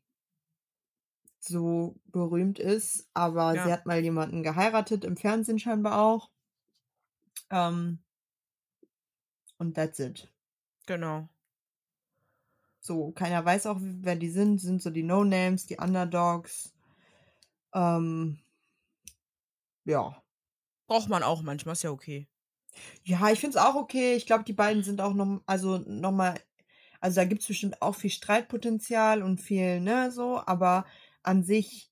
so 1.39 1.95
berühmt 2.06 2.60
ist, 2.60 3.10
aber 3.13 3.56
Ja. 3.56 3.65
sie 3.65 3.71
hat 3.73 3.86
mal 3.86 3.99
jemanden 4.02 4.43
geheiratet, 4.43 5.04
im 5.04 5.17
Fernsehen 5.17 5.60
scheinbar 5.60 5.99
auch. 6.02 6.30
Ähm, 7.52 7.99
und 9.60 9.75
that's 9.75 9.99
it. 9.99 10.28
genau. 10.86 11.30
So, 12.82 13.12
keiner 13.12 13.43
weiß 13.45 13.67
auch, 13.67 13.78
wer 13.80 14.15
die 14.17 14.30
sind, 14.30 14.60
sind 14.60 14.82
so 14.82 14.89
die 14.89 15.04
No-Names, 15.04 15.65
die 15.65 15.78
Underdogs. 15.78 16.73
Ähm, 17.73 18.39
ja. 19.86 20.23
Braucht 20.88 21.08
man 21.10 21.23
auch 21.23 21.41
manchmal, 21.41 21.73
ist 21.73 21.84
ja 21.84 21.91
okay. 21.91 22.28
Ja, 23.04 23.30
ich 23.30 23.39
finde 23.39 23.58
es 23.58 23.63
auch 23.63 23.75
okay. 23.75 24.15
Ich 24.15 24.25
glaube, 24.25 24.43
die 24.43 24.54
beiden 24.54 24.84
sind 24.84 25.02
auch 25.02 25.13
noch, 25.13 25.41
also 25.45 25.80
noch 25.80 26.12
mal, 26.12 26.39
also 26.99 27.15
da 27.21 27.25
gibt 27.25 27.41
es 27.41 27.47
bestimmt 27.47 27.81
auch 27.81 27.95
viel 27.95 28.09
Streitpotenzial 28.09 29.23
und 29.23 29.39
viel, 29.41 29.79
ne, 29.81 30.12
so, 30.12 30.41
aber 30.45 30.85
an 31.23 31.43
sich 31.43 31.91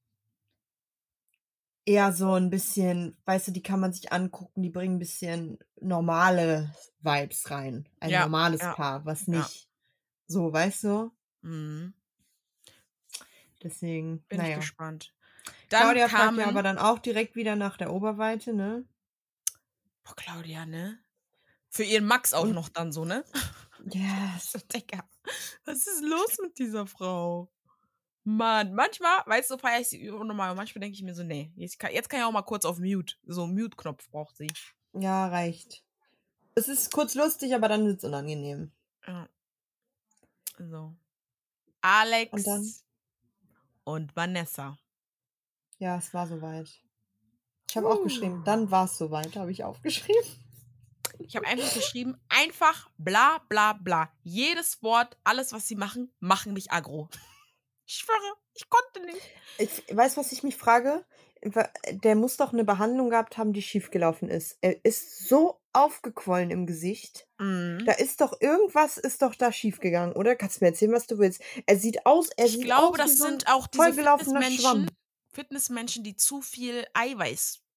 eher 1.86 2.12
so 2.12 2.34
ein 2.34 2.50
bisschen, 2.50 3.18
weißt 3.26 3.48
du, 3.48 3.52
die 3.52 3.64
kann 3.64 3.80
man 3.80 3.94
sich 3.94 4.12
angucken, 4.12 4.62
die 4.62 4.70
bringen 4.70 4.96
ein 4.98 5.00
bisschen 5.00 5.60
normale 5.80 6.74
Vibes 7.00 7.50
rein. 7.50 7.88
Ein 8.00 8.12
Ja, 8.12 8.18
normales 8.18 8.62
ja, 8.62 8.76
Paar, 8.76 9.06
was 9.06 9.28
ja. 9.32 9.52
nicht 9.52 9.70
so, 10.28 10.52
weißt 10.54 10.86
du? 10.86 11.12
Mhm. 11.42 11.94
Deswegen, 13.64 14.26
Bin 14.30 14.42
ich 14.42 14.48
naja. 14.48 14.54
gespannt. 14.54 15.14
Dann 15.70 15.80
Claudia 15.80 16.08
kamen, 16.10 16.40
ja 16.40 16.48
aber 16.48 16.64
dann 16.64 16.78
auch 16.78 17.00
direkt 17.00 17.36
wieder 17.36 17.56
nach 17.56 17.78
der 17.78 17.94
Oberweite, 17.94 18.54
ne? 18.54 18.86
Boah, 20.04 20.16
Claudia, 20.16 20.66
ne? 20.66 21.00
Für 21.70 21.84
ihren 21.84 22.06
Max 22.06 22.34
auch 22.34 22.48
noch 22.48 22.70
dann 22.70 22.92
so, 22.92 23.06
ne? 23.06 23.24
Yes. 23.86 24.52
So, 24.52 24.60
Digga, 24.74 25.04
was 25.66 25.88
ist 25.88 26.04
los 26.04 26.38
mit 26.42 26.58
dieser 26.58 26.88
Frau? 26.88 27.52
Mann, 28.24 28.74
manchmal, 28.74 29.24
weißt 29.26 29.52
du, 29.52 29.58
feiere 29.58 29.80
ich 29.82 29.88
sie 29.90 30.10
unnormal. 30.10 30.54
Manchmal 30.54 30.82
denke 30.82 30.96
ich 30.96 31.04
mir 31.04 31.16
so, 31.16 31.24
nee, 31.24 31.52
jetzt 31.56 31.80
kann, 31.80 31.94
jetzt 31.94 32.10
kann 32.10 32.20
ich 32.20 32.26
auch 32.26 32.32
mal 32.32 32.42
kurz 32.42 32.66
auf 32.66 32.78
Mute. 32.78 33.16
So, 33.26 33.48
Mute-Knopf 33.48 34.10
braucht 34.10 34.36
sie. 34.36 34.52
Ja, 34.94 35.28
reicht. 35.28 35.84
Es 36.56 36.68
ist 36.68 36.92
kurz 36.92 37.16
lustig, 37.16 37.56
aber 37.56 37.70
dann 37.70 37.86
wird 37.86 38.00
es 38.00 38.04
unangenehm. 38.04 38.72
Ja. 39.08 39.30
So. 40.60 40.96
Alex 41.82 42.34
Und 42.34 42.48
dann? 42.48 42.74
und 43.86 44.16
Vanessa. 44.16 44.78
Ja, 45.80 45.98
es 45.98 46.14
war 46.14 46.28
soweit. 46.28 46.82
Ich 47.70 47.78
habe 47.78 47.88
auch 47.88 48.02
geschrieben, 48.04 48.44
dann 48.44 48.72
war 48.72 48.86
es 48.86 48.98
soweit, 48.98 49.36
habe 49.36 49.52
ich 49.52 49.64
aufgeschrieben. 49.64 50.47
Ich 51.20 51.36
habe 51.36 51.48
einfach 51.48 51.74
geschrieben, 51.74 52.18
einfach 52.30 52.90
bla 52.98 53.40
bla 53.50 53.74
bla. 53.74 54.12
Jedes 54.24 54.82
Wort, 54.84 55.18
alles, 55.24 55.54
was 55.54 55.68
sie 55.68 55.76
machen, 55.76 56.12
machen 56.20 56.54
mich 56.54 56.72
aggro. 56.72 57.10
Ich 57.90 58.00
schwöre, 58.00 58.34
ich 58.54 58.70
konnte 58.70 59.00
nicht. 59.06 59.22
Ich 59.60 59.96
weiß, 59.96 60.18
was 60.18 60.34
ich 60.34 60.44
mich 60.44 60.58
frage. 60.58 61.06
Der 61.90 62.16
muss 62.16 62.36
doch 62.36 62.52
eine 62.52 62.66
Behandlung 62.66 63.10
gehabt 63.10 63.38
haben, 63.38 63.54
die 63.54 63.62
schiefgelaufen 63.62 64.30
ist. 64.30 64.58
Er 64.60 64.84
ist 64.84 65.30
so 65.30 65.62
aufgequollen 65.72 66.52
im 66.52 66.66
Gesicht. 66.66 67.30
Mhm. 67.38 67.84
Da 67.86 67.94
ist 67.94 68.20
doch 68.20 68.42
irgendwas 68.42 68.98
ist 68.98 69.22
doch 69.22 69.36
da 69.36 69.54
schiefgegangen, 69.54 70.16
oder? 70.18 70.36
Kannst 70.36 70.60
du 70.60 70.66
mir 70.66 70.72
erzählen, 70.72 70.92
was 70.92 71.08
du 71.08 71.18
willst? 71.18 71.42
Er 71.66 71.78
sieht 71.78 72.06
aus, 72.06 72.30
er 72.36 72.48
Ich 72.48 72.54
sieht 72.54 72.66
glaube, 72.66 72.92
aus 72.92 72.98
das 72.98 73.12
wie 73.12 73.16
so 73.16 73.24
ein 73.24 73.30
sind 73.32 73.48
auch 73.48 73.68
diese. 73.68 73.94
Fitnessmenschen, 73.94 74.92
Fitnessmenschen, 75.32 76.04
die 76.04 76.18
zu 76.18 76.42
viel 76.42 76.86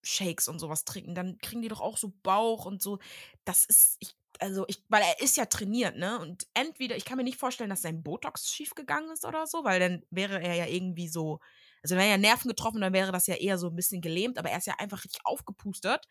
Eiweißshakes 0.04 0.48
und 0.48 0.58
sowas 0.58 0.84
trinken. 0.84 1.14
Dann 1.14 1.38
kriegen 1.38 1.62
die 1.62 1.68
doch 1.68 1.80
auch 1.80 1.96
so 1.96 2.12
Bauch 2.22 2.64
und 2.66 2.82
so. 2.82 2.98
Das 3.44 3.64
ist, 3.64 3.96
ich, 4.00 4.16
also 4.40 4.64
ich, 4.68 4.84
weil 4.88 5.02
er 5.02 5.20
ist 5.20 5.36
ja 5.36 5.46
trainiert, 5.46 5.96
ne? 5.96 6.18
Und 6.20 6.46
entweder, 6.54 6.96
ich 6.96 7.04
kann 7.04 7.16
mir 7.18 7.24
nicht 7.24 7.38
vorstellen, 7.38 7.70
dass 7.70 7.82
sein 7.82 8.02
Botox 8.02 8.50
schiefgegangen 8.50 9.10
ist 9.10 9.24
oder 9.24 9.46
so, 9.46 9.64
weil 9.64 9.80
dann 9.80 10.02
wäre 10.10 10.40
er 10.42 10.54
ja 10.54 10.66
irgendwie 10.66 11.08
so, 11.08 11.40
also 11.82 11.94
wenn 11.96 12.02
er 12.04 12.10
ja 12.10 12.18
Nerven 12.18 12.48
getroffen, 12.48 12.80
dann 12.80 12.92
wäre 12.92 13.12
das 13.12 13.26
ja 13.26 13.34
eher 13.36 13.58
so 13.58 13.68
ein 13.68 13.76
bisschen 13.76 14.00
gelähmt, 14.00 14.38
aber 14.38 14.50
er 14.50 14.58
ist 14.58 14.66
ja 14.66 14.74
einfach 14.78 15.04
richtig 15.04 15.20
aufgepustet. 15.24 16.06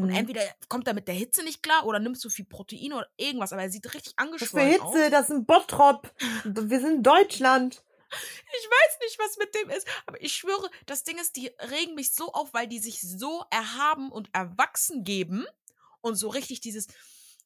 Und 0.00 0.10
Mhm. 0.10 0.10
entweder 0.10 0.42
kommt 0.68 0.88
er 0.88 0.94
mit 0.94 1.08
der 1.08 1.14
Hitze 1.14 1.44
nicht 1.44 1.62
klar 1.62 1.86
oder 1.86 2.00
nimmst 2.00 2.24
du 2.24 2.30
viel 2.30 2.46
Protein 2.46 2.92
oder 2.92 3.08
irgendwas, 3.16 3.52
aber 3.52 3.62
er 3.62 3.70
sieht 3.70 3.94
richtig 3.94 4.14
Was 4.38 4.50
für 4.52 4.60
angeschwollen 4.60 4.62
Hitze, 4.62 5.08
aus. 5.08 5.10
das 5.10 5.30
ist 5.30 5.36
ein 5.36 5.46
Bottrop. 5.46 6.12
Wir 6.44 6.80
sind 6.80 6.96
in 6.96 7.02
Deutschland. 7.02 7.82
Ich 8.12 8.68
weiß 8.70 8.98
nicht, 9.00 9.18
was 9.18 9.36
mit 9.38 9.54
dem 9.54 9.70
ist, 9.70 9.86
aber 10.06 10.20
ich 10.20 10.34
schwöre, 10.34 10.70
das 10.86 11.04
Ding 11.04 11.18
ist, 11.18 11.36
die 11.36 11.48
regen 11.70 11.94
mich 11.94 12.12
so 12.12 12.32
auf, 12.32 12.52
weil 12.52 12.66
die 12.68 12.78
sich 12.78 13.00
so 13.00 13.44
erhaben 13.50 14.12
und 14.12 14.28
erwachsen 14.34 15.04
geben 15.04 15.46
und 16.00 16.16
so 16.16 16.28
richtig 16.28 16.60
dieses, 16.60 16.86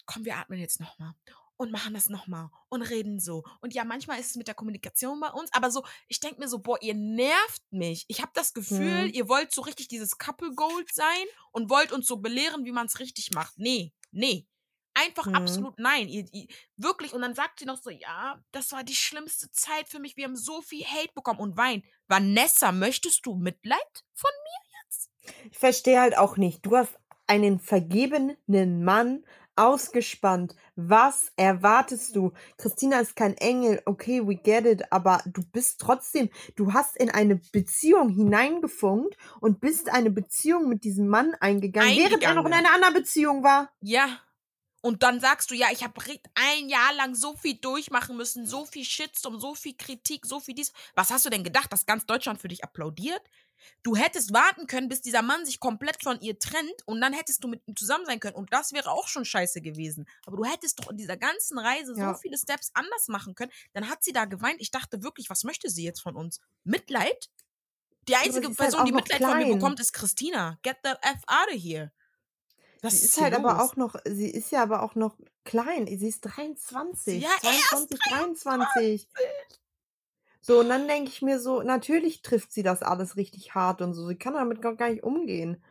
komm, 0.06 0.24
wir 0.24 0.36
atmen 0.36 0.58
jetzt 0.58 0.80
nochmal 0.80 1.14
und 1.56 1.70
machen 1.70 1.94
das 1.94 2.08
nochmal 2.08 2.50
und 2.68 2.82
reden 2.82 3.18
so. 3.20 3.44
Und 3.60 3.72
ja, 3.74 3.84
manchmal 3.84 4.20
ist 4.20 4.30
es 4.30 4.36
mit 4.36 4.46
der 4.48 4.54
Kommunikation 4.54 5.20
bei 5.20 5.30
uns, 5.30 5.50
aber 5.52 5.70
so, 5.70 5.84
ich 6.08 6.20
denke 6.20 6.40
mir 6.40 6.48
so, 6.48 6.58
boah, 6.58 6.80
ihr 6.82 6.94
nervt 6.94 7.62
mich. 7.70 8.04
Ich 8.08 8.20
habe 8.20 8.32
das 8.34 8.52
Gefühl, 8.52 9.04
Mhm. 9.06 9.14
ihr 9.14 9.28
wollt 9.28 9.52
so 9.52 9.62
richtig 9.62 9.88
dieses 9.88 10.18
Couple 10.18 10.52
Gold 10.54 10.92
sein 10.92 11.24
und 11.52 11.70
wollt 11.70 11.92
uns 11.92 12.06
so 12.08 12.16
belehren, 12.18 12.64
wie 12.64 12.72
man 12.72 12.86
es 12.86 12.98
richtig 12.98 13.30
macht. 13.32 13.54
Nee, 13.56 13.92
nee. 14.10 14.46
Einfach 14.98 15.26
Mhm. 15.26 15.34
absolut 15.34 15.78
nein. 15.78 16.08
Ihr, 16.08 16.26
ihr, 16.32 16.46
wirklich. 16.76 17.12
Und 17.12 17.20
dann 17.22 17.34
sagt 17.34 17.58
sie 17.60 17.66
noch 17.66 17.76
so, 17.80 17.90
ja, 17.90 18.40
das 18.52 18.72
war 18.72 18.82
die 18.82 18.94
schlimmste 18.94 19.50
Zeit 19.50 19.88
für 19.88 19.98
mich. 19.98 20.16
Wir 20.16 20.24
haben 20.24 20.36
so 20.36 20.62
viel 20.62 20.84
Hate 20.84 21.12
bekommen 21.14 21.40
und 21.40 21.56
weint. 21.56 21.84
Vanessa, 22.08 22.72
möchtest 22.72 23.26
du 23.26 23.34
Mitleid 23.34 24.04
von 24.14 24.30
mir 24.44 24.80
jetzt? 24.84 25.10
Ich 25.52 25.58
verstehe 25.58 26.00
halt 26.00 26.16
auch 26.16 26.36
nicht. 26.36 26.64
Du 26.64 26.76
hast 26.76 26.96
einen 27.26 27.58
vergebenen 27.60 28.84
Mann 28.84 29.24
ausgespannt. 29.56 30.54
Was 30.76 31.32
erwartest 31.36 32.14
du? 32.14 32.32
Christina 32.58 33.00
ist 33.00 33.16
kein 33.16 33.34
Engel. 33.38 33.82
Okay, 33.86 34.26
we 34.26 34.36
get 34.36 34.66
it. 34.66 34.92
Aber 34.92 35.22
du 35.26 35.42
bist 35.50 35.80
trotzdem, 35.80 36.28
du 36.56 36.72
hast 36.74 36.96
in 36.96 37.10
eine 37.10 37.36
Beziehung 37.52 38.10
hineingefunkt 38.10 39.16
und 39.40 39.60
bist 39.60 39.88
eine 39.90 40.10
Beziehung 40.10 40.68
mit 40.68 40.84
diesem 40.84 41.08
Mann 41.08 41.34
eingegangen, 41.40 41.96
während 41.96 42.22
er 42.22 42.34
noch 42.34 42.44
in 42.44 42.52
Eingegangen. 42.52 42.66
einer 42.66 42.74
anderen 42.74 42.94
Beziehung 42.94 43.42
war. 43.42 43.70
Ja. 43.80 44.20
Und 44.86 45.02
dann 45.02 45.18
sagst 45.18 45.50
du, 45.50 45.56
ja, 45.56 45.66
ich 45.72 45.82
habe 45.82 46.00
ein 46.34 46.68
Jahr 46.68 46.94
lang 46.94 47.16
so 47.16 47.34
viel 47.34 47.56
durchmachen 47.58 48.16
müssen, 48.16 48.46
so 48.46 48.64
viel 48.64 48.84
Shitstorm, 48.84 49.40
so 49.40 49.56
viel 49.56 49.76
Kritik, 49.76 50.24
so 50.24 50.38
viel 50.38 50.54
dies. 50.54 50.72
Was 50.94 51.10
hast 51.10 51.26
du 51.26 51.28
denn 51.30 51.42
gedacht, 51.42 51.72
dass 51.72 51.86
ganz 51.86 52.06
Deutschland 52.06 52.40
für 52.40 52.46
dich 52.46 52.62
applaudiert? 52.62 53.20
Du 53.82 53.96
hättest 53.96 54.32
warten 54.32 54.68
können, 54.68 54.88
bis 54.88 55.00
dieser 55.02 55.22
Mann 55.22 55.44
sich 55.44 55.58
komplett 55.58 56.00
von 56.04 56.20
ihr 56.20 56.38
trennt 56.38 56.86
und 56.86 57.00
dann 57.00 57.12
hättest 57.12 57.42
du 57.42 57.48
mit 57.48 57.66
ihm 57.66 57.74
zusammen 57.74 58.06
sein 58.06 58.20
können. 58.20 58.36
Und 58.36 58.52
das 58.52 58.72
wäre 58.74 58.92
auch 58.92 59.08
schon 59.08 59.24
scheiße 59.24 59.60
gewesen. 59.60 60.06
Aber 60.24 60.36
du 60.36 60.44
hättest 60.44 60.78
doch 60.78 60.88
in 60.92 60.96
dieser 60.98 61.16
ganzen 61.16 61.58
Reise 61.58 61.92
Ja. 61.96 62.14
so 62.14 62.20
viele 62.20 62.38
Steps 62.38 62.70
anders 62.74 63.08
machen 63.08 63.34
können. 63.34 63.50
Dann 63.72 63.90
hat 63.90 64.04
sie 64.04 64.12
da 64.12 64.24
geweint. 64.24 64.60
Ich 64.60 64.70
dachte 64.70 65.02
wirklich, 65.02 65.28
was 65.30 65.42
möchte 65.42 65.68
sie 65.68 65.82
jetzt 65.82 66.00
von 66.00 66.14
uns? 66.14 66.40
Mitleid? 66.62 67.28
Die 68.08 68.14
einzige 68.14 68.46
halt 68.46 68.56
Person, 68.56 68.84
die 68.84 68.92
auch 68.92 68.94
noch 68.94 69.00
Mitleid 69.02 69.20
von 69.20 69.36
mir 69.36 69.46
klein. 69.46 69.58
bekommt, 69.58 69.80
ist 69.80 69.92
Christina. 69.92 70.60
Get 70.62 70.76
the 70.84 70.90
F 71.02 71.22
out 71.26 71.48
of 71.52 71.60
here. 71.60 71.90
Sie 72.90 73.04
ist 73.04 73.14
hier 73.14 73.24
halt 73.24 73.34
aber 73.34 73.54
los? 73.54 73.62
auch 73.62 73.76
noch, 73.76 73.96
sie 74.04 74.30
ist 74.30 74.50
ja 74.50 74.62
aber 74.62 74.82
auch 74.82 74.94
noch 74.94 75.16
klein. 75.44 75.86
Sie 75.86 76.08
ist 76.08 76.20
23. 76.22 77.22
Ja, 77.22 77.30
22, 77.40 77.98
23. 78.10 79.08
So, 80.40 80.60
und 80.60 80.68
dann 80.68 80.86
denke 80.86 81.10
ich 81.10 81.22
mir 81.22 81.40
so, 81.40 81.62
natürlich 81.62 82.22
trifft 82.22 82.52
sie 82.52 82.62
das 82.62 82.82
alles 82.82 83.16
richtig 83.16 83.54
hart 83.54 83.82
und 83.82 83.94
so. 83.94 84.06
Sie 84.06 84.16
kann 84.16 84.34
damit 84.34 84.62
gar 84.62 84.90
nicht 84.90 85.02
umgehen. 85.02 85.62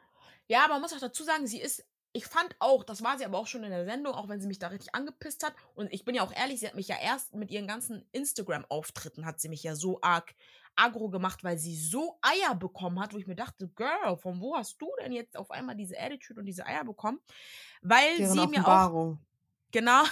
Ja, 0.48 0.68
man 0.68 0.82
muss 0.82 0.94
auch 0.94 1.00
dazu 1.00 1.24
sagen, 1.24 1.48
sie 1.48 1.62
ist. 1.62 1.86
Ich 2.12 2.26
fand 2.28 2.56
auch, 2.60 2.86
das 2.86 3.04
war 3.04 3.18
sie 3.18 3.26
aber 3.26 3.38
auch 3.38 3.48
schon 3.48 3.66
in 3.66 3.72
der 3.72 3.86
Sendung, 3.86 4.14
auch 4.14 4.30
wenn 4.30 4.40
sie 4.40 4.48
mich 4.48 4.60
da 4.60 4.68
richtig 4.68 4.96
angepisst 4.96 5.46
hat. 5.46 5.54
Und 5.74 5.92
ich 5.92 6.06
bin 6.06 6.16
ja 6.16 6.24
auch 6.24 6.32
ehrlich, 6.34 6.62
sie 6.62 6.68
hat 6.68 6.76
mich 6.76 6.88
ja 6.88 6.96
erst 7.02 7.36
mit 7.36 7.52
ihren 7.52 7.68
ganzen 7.68 8.08
Instagram-Auftritten, 8.14 9.26
hat 9.26 9.42
sie 9.42 9.50
mich 9.50 9.64
ja 9.64 9.76
so 9.76 10.00
arg 10.02 10.34
aggro 10.76 11.10
gemacht, 11.10 11.44
weil 11.44 11.58
sie 11.58 11.76
so 11.76 12.18
Eier 12.22 12.56
bekommen 12.56 13.00
hat, 13.00 13.14
wo 13.14 13.18
ich 13.18 13.28
mir 13.28 13.36
dachte, 13.36 13.68
Girl, 13.70 14.18
von 14.18 14.40
wo 14.42 14.56
hast 14.56 14.82
du 14.82 14.90
denn 15.02 15.12
jetzt 15.12 15.38
auf 15.38 15.52
einmal 15.52 15.76
diese 15.76 16.00
Attitude 16.00 16.40
und 16.40 16.46
diese 16.46 16.66
Eier 16.66 16.84
bekommen? 16.84 17.20
Weil 17.82 18.18
Deren 18.18 18.32
sie 18.32 18.48
mir 18.48 18.68
auch, 18.68 19.18
genau, 19.72 20.04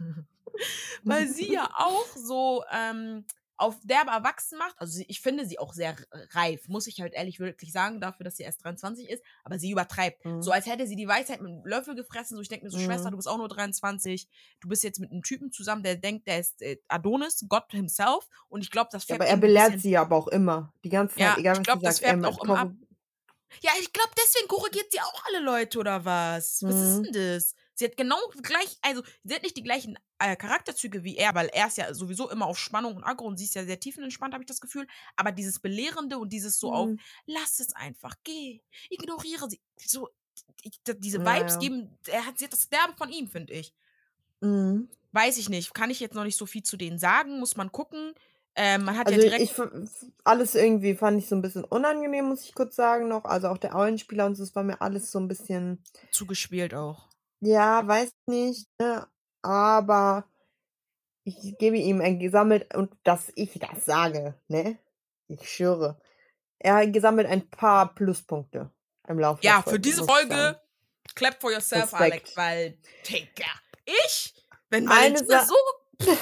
weil 1.04 1.28
sie 1.28 1.52
ja 1.52 1.68
auch 1.76 2.06
so 2.14 2.64
ähm, 2.72 3.24
auf 3.58 3.76
derbe 3.84 4.10
erwachsen 4.10 4.58
macht. 4.58 4.74
Also 4.78 5.02
ich 5.06 5.20
finde 5.20 5.46
sie 5.46 5.58
auch 5.58 5.72
sehr 5.72 5.96
reif, 6.32 6.68
muss 6.68 6.86
ich 6.86 7.00
halt 7.00 7.14
ehrlich 7.14 7.40
wirklich 7.40 7.72
sagen, 7.72 8.00
dafür, 8.00 8.24
dass 8.24 8.36
sie 8.36 8.42
erst 8.42 8.64
23 8.64 9.08
ist, 9.08 9.22
aber 9.44 9.58
sie 9.58 9.70
übertreibt. 9.70 10.24
Mhm. 10.24 10.42
So 10.42 10.50
als 10.50 10.66
hätte 10.66 10.86
sie 10.86 10.96
die 10.96 11.08
Weisheit 11.08 11.40
mit 11.40 11.50
einem 11.52 11.64
Löffel 11.66 11.94
gefressen. 11.94 12.36
So, 12.36 12.42
ich 12.42 12.48
denke 12.48 12.64
mir 12.66 12.70
so, 12.70 12.78
Mhm. 12.78 12.82
Schwester, 12.84 13.10
du 13.10 13.16
bist 13.16 13.28
auch 13.28 13.38
nur 13.38 13.48
23. 13.48 14.28
Du 14.60 14.68
bist 14.68 14.84
jetzt 14.84 15.00
mit 15.00 15.10
einem 15.10 15.22
Typen 15.22 15.52
zusammen, 15.52 15.82
der 15.82 15.96
denkt, 15.96 16.26
der 16.26 16.40
ist 16.40 16.60
äh, 16.62 16.78
Adonis, 16.88 17.44
Gott 17.48 17.70
himself. 17.70 18.28
Und 18.48 18.62
ich 18.62 18.70
glaube, 18.70 18.88
das 18.92 19.04
Ja, 19.08 19.14
färbt 19.14 19.22
aber 19.22 19.30
er 19.30 19.36
belehrt 19.36 19.80
sie 19.80 19.96
aber 19.96 20.16
auch 20.16 20.28
immer. 20.28 20.72
Die 20.84 20.88
ganze 20.90 21.16
Zeit, 21.16 21.22
Ja, 21.22 21.36
egal 21.38 21.54
ich 21.54 21.60
was 21.60 21.66
glaub, 21.66 21.78
sie 21.78 21.84
das 21.86 21.98
sagt. 21.98 22.04
färbt 22.04 22.24
auch 22.26 22.44
immer 22.44 22.58
ab. 22.58 22.72
Ja, 23.62 23.70
ich 23.80 23.92
glaube, 23.92 24.10
deswegen 24.18 24.48
korrigiert 24.48 24.90
sie 24.90 25.00
auch 25.00 25.24
alle 25.26 25.40
Leute 25.40 25.78
oder 25.78 26.04
was? 26.04 26.62
Was 26.66 26.80
ist 26.80 26.98
Mhm. 26.98 27.04
denn 27.04 27.12
das? 27.34 27.54
Sie 27.76 27.84
hat 27.84 27.96
genau 27.96 28.16
gleich, 28.42 28.78
also 28.82 29.02
sie 29.22 29.34
hat 29.34 29.42
nicht 29.44 29.56
die 29.56 29.62
gleichen 29.62 29.98
äh, 30.18 30.34
Charakterzüge 30.36 31.04
wie 31.04 31.16
er, 31.16 31.34
weil 31.34 31.48
er 31.48 31.68
ist 31.68 31.76
ja 31.76 31.94
sowieso 31.94 32.30
immer 32.30 32.46
auf 32.46 32.58
Spannung 32.58 32.96
und 32.96 33.04
Aggro 33.04 33.26
und 33.26 33.36
sie 33.38 33.44
ist 33.44 33.54
ja 33.54 33.64
sehr 33.64 33.78
tiefenentspannt, 33.80 34.34
habe 34.34 34.42
ich 34.44 34.48
das 34.48 34.60
Gefühl. 34.62 34.86
Aber 35.16 35.30
dieses 35.32 35.60
Belehrende 35.60 36.18
und 36.18 36.32
dieses 36.32 36.58
so 36.58 36.72
auf, 36.72 36.90
Mhm. 36.90 37.00
lass 37.26 37.60
es 37.60 37.74
einfach, 37.74 38.16
geh, 38.24 38.62
ignoriere 38.90 39.48
sie. 39.50 39.60
So, 39.78 40.08
ich, 40.62 40.80
diese 40.98 41.18
Ja, 41.18 41.24
Vibes 41.24 41.54
ja. 41.54 41.58
geben, 41.58 41.98
er 42.06 42.26
hat, 42.26 42.38
sie 42.38 42.46
hat 42.46 42.52
das 42.52 42.68
Derbe 42.68 42.94
von 42.96 43.10
ihm, 43.12 43.28
finde 43.28 43.52
ich. 43.54 43.74
Mhm. 44.42 44.88
Weiß 45.12 45.38
ich 45.38 45.48
nicht. 45.48 45.74
Kann 45.74 45.90
ich 45.90 46.00
jetzt 46.00 46.14
noch 46.14 46.24
nicht 46.24 46.36
so 46.36 46.46
viel 46.46 46.62
zu 46.62 46.76
denen 46.76 46.98
sagen, 46.98 47.38
muss 47.38 47.56
man 47.56 47.72
gucken. 47.72 48.12
Ähm, 48.54 48.84
man 48.84 48.96
hat 48.98 49.06
Also 49.06 49.12
ja 49.12 49.18
direkt. 49.18 49.42
ich 49.42 49.54
alles 50.24 50.54
irgendwie 50.54 50.94
fand 50.96 51.18
ich 51.18 51.28
so 51.28 51.34
ein 51.36 51.42
bisschen 51.42 51.64
unangenehm, 51.64 52.26
muss 52.26 52.44
ich 52.44 52.54
kurz 52.54 52.76
sagen 52.76 53.08
noch. 53.08 53.24
Also 53.24 53.48
auch 53.48 53.58
der 53.58 53.76
Auenspieler 53.76 54.26
und 54.26 54.34
so, 54.34 54.42
das 54.44 54.54
war 54.54 54.62
mir 54.64 54.80
alles 54.80 55.10
so 55.12 55.18
ein 55.20 55.28
bisschen, 55.28 55.82
zugespielt 56.10 56.74
auch. 56.74 57.08
Ja, 57.40 57.86
weiß 57.86 58.10
nicht, 58.26 58.68
ne? 58.78 59.06
aber 59.42 60.28
ich 61.24 61.56
gebe 61.58 61.76
ihm 61.76 62.00
ein 62.00 62.18
gesammelt 62.18 62.74
und 62.74 62.94
dass 63.04 63.32
ich 63.34 63.58
das 63.58 63.84
sage, 63.84 64.34
ne? 64.48 64.78
Ich 65.28 65.48
schwöre. 65.50 66.00
Er 66.58 66.76
hat 66.76 66.92
gesammelt 66.92 67.26
ein 67.28 67.50
paar 67.50 67.94
Pluspunkte 67.94 68.70
im 69.08 69.18
Laufe 69.18 69.42
der 69.42 69.50
Ja, 69.50 69.62
für 69.62 69.80
diese 69.80 70.02
ich. 70.02 70.06
Folge, 70.10 70.60
clap 71.14 71.40
for 71.40 71.50
yourself, 71.52 71.92
Respekt. 71.92 72.12
Alex, 72.12 72.36
weil, 72.36 72.78
Digga, 73.08 73.46
ich, 73.84 74.34
wenn 74.70 74.88
Eine 74.88 75.14
Valentina 75.16 75.40
Sa- 75.40 75.46
so. 75.46 76.08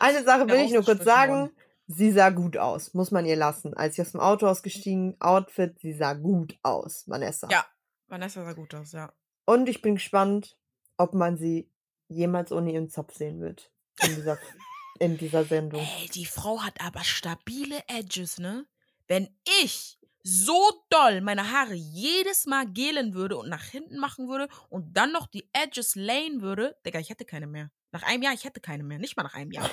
Eine 0.00 0.24
Sache 0.24 0.48
will 0.48 0.60
ich 0.60 0.72
nur 0.72 0.84
kurz 0.84 1.04
sagen. 1.04 1.32
worden. 1.32 1.56
Sie 1.88 2.12
sah 2.12 2.30
gut 2.30 2.56
aus, 2.56 2.94
muss 2.94 3.10
man 3.10 3.26
ihr 3.26 3.36
lassen. 3.36 3.74
Als 3.74 3.96
sie 3.96 4.02
aus 4.02 4.12
dem 4.12 4.20
Auto 4.20 4.46
ausgestiegen, 4.46 5.16
Outfit, 5.20 5.78
sie 5.80 5.92
sah 5.92 6.14
gut 6.14 6.58
aus, 6.62 7.04
Vanessa. 7.06 7.48
Ja, 7.50 7.66
Vanessa 8.08 8.44
sah 8.44 8.52
gut 8.52 8.74
aus, 8.74 8.92
ja. 8.92 9.12
Und 9.44 9.68
ich 9.68 9.82
bin 9.82 9.94
gespannt, 9.96 10.56
ob 10.96 11.14
man 11.14 11.36
sie 11.36 11.70
jemals 12.08 12.52
ohne 12.52 12.72
ihren 12.72 12.88
Zopf 12.90 13.14
sehen 13.14 13.40
wird. 13.40 13.70
In 14.02 14.14
dieser, 14.16 14.38
in 14.98 15.18
dieser 15.18 15.44
Sendung. 15.44 15.80
Ey, 16.00 16.08
die 16.08 16.26
Frau 16.26 16.62
hat 16.62 16.80
aber 16.80 17.04
stabile 17.04 17.82
Edges, 17.88 18.38
ne? 18.38 18.66
Wenn 19.08 19.28
ich 19.62 19.98
so 20.22 20.84
doll 20.88 21.20
meine 21.20 21.50
Haare 21.50 21.74
jedes 21.74 22.46
Mal 22.46 22.66
gelen 22.72 23.12
würde 23.14 23.36
und 23.36 23.48
nach 23.48 23.64
hinten 23.64 23.98
machen 23.98 24.28
würde 24.28 24.48
und 24.68 24.96
dann 24.96 25.10
noch 25.12 25.26
die 25.26 25.48
Edges 25.52 25.96
layen 25.96 26.40
würde, 26.40 26.76
Digga, 26.86 27.00
ich 27.00 27.10
hätte 27.10 27.24
keine 27.24 27.46
mehr. 27.48 27.70
Nach 27.90 28.04
einem 28.04 28.22
Jahr, 28.22 28.32
ich 28.32 28.44
hätte 28.44 28.60
keine 28.60 28.84
mehr. 28.84 28.98
Nicht 28.98 29.16
mal 29.16 29.24
nach 29.24 29.34
einem 29.34 29.50
Jahr. 29.50 29.68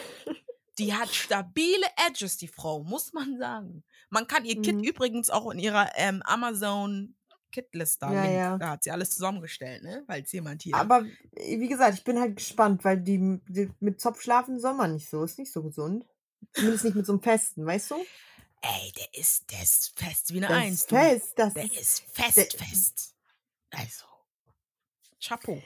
Die 0.80 0.94
hat 0.94 1.10
stabile 1.14 1.86
Edges, 2.08 2.38
die 2.38 2.48
Frau, 2.48 2.84
muss 2.84 3.14
man 3.14 3.38
sagen. 3.38 3.84
Man 4.10 4.28
kann 4.28 4.46
ihr 4.46 4.62
Kit 4.62 4.76
Mhm. 4.78 4.84
übrigens 4.84 5.30
auch 5.30 5.52
in 5.52 5.60
ihrer 5.60 5.92
ähm, 5.96 6.22
Amazon 6.26 7.16
Kitlist 7.52 8.02
da, 8.02 8.12
Ja, 8.14 8.26
ja. 8.32 8.58
da 8.58 8.70
hat 8.72 8.84
sie 8.84 8.92
alles 8.92 9.12
zusammengestellt, 9.12 9.84
ne? 9.84 10.04
Falls 10.08 10.32
jemand 10.32 10.62
hier. 10.64 10.76
Aber 10.76 11.06
wie 11.34 11.68
gesagt, 11.68 11.98
ich 11.98 12.04
bin 12.04 12.20
halt 12.20 12.36
gespannt, 12.38 12.84
weil 12.84 13.00
die, 13.02 13.40
die 13.48 13.72
mit 13.80 14.00
Zopf 14.00 14.22
schlafen 14.22 14.60
soll 14.60 14.74
man 14.76 14.94
nicht 14.94 15.10
so. 15.10 15.24
Ist 15.24 15.40
nicht 15.40 15.52
so 15.52 15.64
gesund. 15.64 16.06
Zumindest 16.54 16.86
nicht 16.86 16.96
mit 16.96 17.06
so 17.06 17.14
einem 17.14 17.22
Festen, 17.22 17.66
weißt 17.66 17.92
du? 17.92 17.96
Ey, 18.62 18.92
der 18.98 19.14
ist, 19.20 19.52
der 19.52 19.62
ist 19.64 19.98
fest 20.00 20.34
wie 20.34 20.38
eine 20.38 20.48
Das 20.48 20.58
Eins. 20.58 20.74
ist 20.82 20.90
fest. 20.90 21.34
Das 21.38 21.54
Der 21.54 21.64
ist, 21.66 21.74
ist 21.80 22.00
fest, 22.12 22.38
der- 22.38 22.68
fest. 22.68 23.16
Also. 23.72 24.06
Chapeau. 25.22 25.62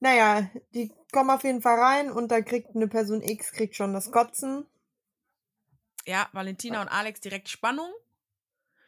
naja, 0.00 0.50
die 0.74 0.92
kommen 1.12 1.30
auf 1.30 1.44
jeden 1.44 1.60
Fall 1.62 1.78
rein 1.78 2.10
und 2.10 2.28
da 2.28 2.40
kriegt 2.40 2.74
eine 2.74 2.88
Person 2.88 3.22
X 3.22 3.52
kriegt 3.52 3.76
schon 3.76 3.92
das 3.92 4.10
Kotzen. 4.10 4.66
Ja, 6.06 6.28
Valentina 6.32 6.80
und 6.80 6.88
Alex 6.88 7.20
direkt 7.20 7.48
Spannung. 7.48 7.90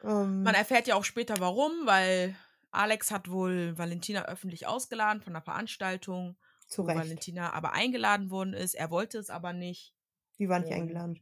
Ähm, 0.03 0.43
Man 0.43 0.55
erfährt 0.55 0.87
ja 0.87 0.97
auch 0.97 1.05
später 1.05 1.37
warum, 1.39 1.73
weil 1.85 2.35
Alex 2.71 3.11
hat 3.11 3.31
wohl 3.31 3.77
Valentina 3.77 4.25
öffentlich 4.27 4.67
ausgeladen 4.67 5.23
von 5.23 5.35
einer 5.35 5.45
Veranstaltung, 5.45 6.37
zu 6.67 6.83
wo 6.83 6.87
Recht. 6.87 6.99
Valentina 6.99 7.53
aber 7.53 7.73
eingeladen 7.73 8.31
worden 8.31 8.55
ist. 8.55 8.75
Er 8.75 8.91
wollte 8.91 9.19
es 9.19 9.31
aber 9.31 9.53
nicht. 9.53 9.95
Die 10.39 10.49
war 10.49 10.59
nicht 10.59 10.73
eingeladen. 10.73 11.21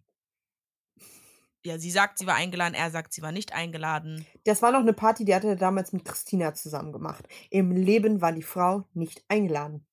Ja, 1.62 1.78
sie 1.78 1.90
sagt, 1.90 2.16
sie 2.18 2.26
war 2.26 2.36
eingeladen, 2.36 2.74
er 2.74 2.90
sagt, 2.90 3.12
sie 3.12 3.20
war 3.20 3.32
nicht 3.32 3.52
eingeladen. 3.52 4.26
Das 4.44 4.62
war 4.62 4.72
noch 4.72 4.80
eine 4.80 4.94
Party, 4.94 5.26
die 5.26 5.34
hatte 5.34 5.48
er 5.48 5.56
damals 5.56 5.92
mit 5.92 6.06
Christina 6.06 6.54
zusammen 6.54 6.90
gemacht. 6.90 7.28
Im 7.50 7.70
Leben 7.72 8.22
war 8.22 8.32
die 8.32 8.42
Frau 8.42 8.88
nicht 8.94 9.22
eingeladen. 9.28 9.86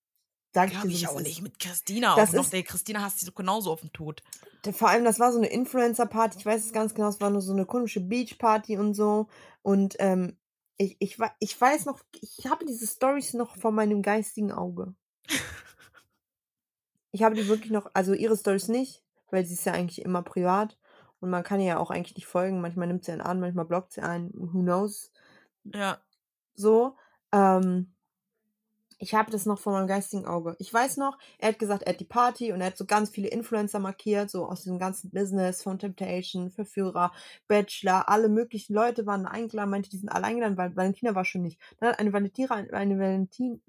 Sag 0.57 0.71
Glaube 0.71 0.87
ich 0.87 1.07
auch 1.07 1.19
nicht. 1.21 1.41
Mit 1.43 1.59
Christina 1.59 2.15
Das 2.15 2.29
auch 2.29 2.33
noch. 2.33 2.43
ist- 2.45 2.53
Der 2.53 2.63
Christina 2.63 3.07
sie 3.19 3.27
doch 3.27 3.35
genauso 3.35 3.71
auf 3.71 3.81
den 3.81 3.93
Tod. 3.93 4.23
Vor 4.73 4.89
allem, 4.89 5.03
das 5.05 5.19
war 5.19 5.31
so 5.31 5.37
eine 5.37 5.47
Influencer-Party, 5.47 6.39
ich 6.39 6.45
weiß 6.45 6.65
es 6.65 6.73
ganz 6.73 6.95
genau, 6.95 7.09
es 7.09 7.21
war 7.21 7.29
nur 7.29 7.41
so 7.41 7.53
eine 7.53 7.65
komische 7.65 8.01
Beach-Party 8.01 8.77
und 8.77 8.95
so. 8.95 9.27
Und 9.61 9.95
ähm, 9.99 10.35
ich, 10.77 10.95
ich, 10.99 11.17
ich 11.39 11.61
weiß 11.61 11.85
noch, 11.85 11.99
ich 12.21 12.47
habe 12.49 12.65
diese 12.65 12.87
Stories 12.87 13.33
noch 13.35 13.55
vor 13.57 13.71
meinem 13.71 14.01
geistigen 14.01 14.51
Auge. 14.51 14.95
Ich 17.11 17.23
habe 17.23 17.35
die 17.35 17.47
wirklich 17.47 17.71
noch, 17.71 17.89
also 17.93 18.13
ihre 18.13 18.37
Stories 18.37 18.67
nicht, 18.67 19.03
weil 19.31 19.45
sie 19.45 19.53
ist 19.53 19.65
ja 19.65 19.73
eigentlich 19.73 20.01
immer 20.03 20.21
privat. 20.21 20.77
Und 21.19 21.29
man 21.31 21.43
kann 21.43 21.59
ihr 21.59 21.65
ja 21.67 21.77
auch 21.79 21.89
eigentlich 21.89 22.15
nicht 22.15 22.27
folgen. 22.27 22.61
Manchmal 22.61 22.87
nimmt 22.87 23.05
sie 23.05 23.11
einen 23.11 23.21
an, 23.21 23.39
manchmal 23.39 23.65
blockt 23.65 23.91
sie 23.93 24.01
einen. 24.01 24.31
Who 24.35 24.59
knows? 24.61 25.11
Ja. 25.63 25.99
so. 26.53 26.95
Ähm, 27.31 27.93
ich 28.99 29.13
habe 29.13 29.31
das 29.31 29.45
noch 29.45 29.59
vor 29.59 29.73
meinem 29.73 29.87
geistigen 29.87 30.25
Auge. 30.25 30.55
Ich 30.59 30.73
weiß 30.73 30.97
noch, 30.97 31.17
er 31.37 31.49
hat 31.49 31.59
gesagt, 31.59 31.83
er 31.83 31.93
hat 31.93 31.99
die 31.99 32.05
Party 32.05 32.51
und 32.51 32.61
er 32.61 32.67
hat 32.67 32.77
so 32.77 32.85
ganz 32.85 33.09
viele 33.09 33.27
Influencer 33.27 33.79
markiert, 33.79 34.29
so 34.29 34.45
aus 34.47 34.63
diesem 34.63 34.79
ganzen 34.79 35.11
Business 35.11 35.61
von 35.63 35.77
Temptation, 35.79 36.49
Verführer, 36.51 37.11
Bachelor, 37.47 38.09
alle 38.09 38.29
möglichen 38.29 38.73
Leute 38.73 39.05
waren 39.05 39.23
da 39.25 39.29
eingeladen, 39.29 39.69
meinte, 39.69 39.89
die 39.89 39.97
sind 39.97 40.09
alle 40.09 40.25
eingeladen, 40.25 40.57
weil 40.57 40.75
Valentina 40.75 41.13
war 41.15 41.25
schon 41.25 41.41
nicht. 41.43 41.59
Dann 41.79 41.89
hat 41.89 41.99
eine 41.99 42.11
Valentina, 42.13 42.55
eine 42.55 42.97
Valentin, 42.99 43.61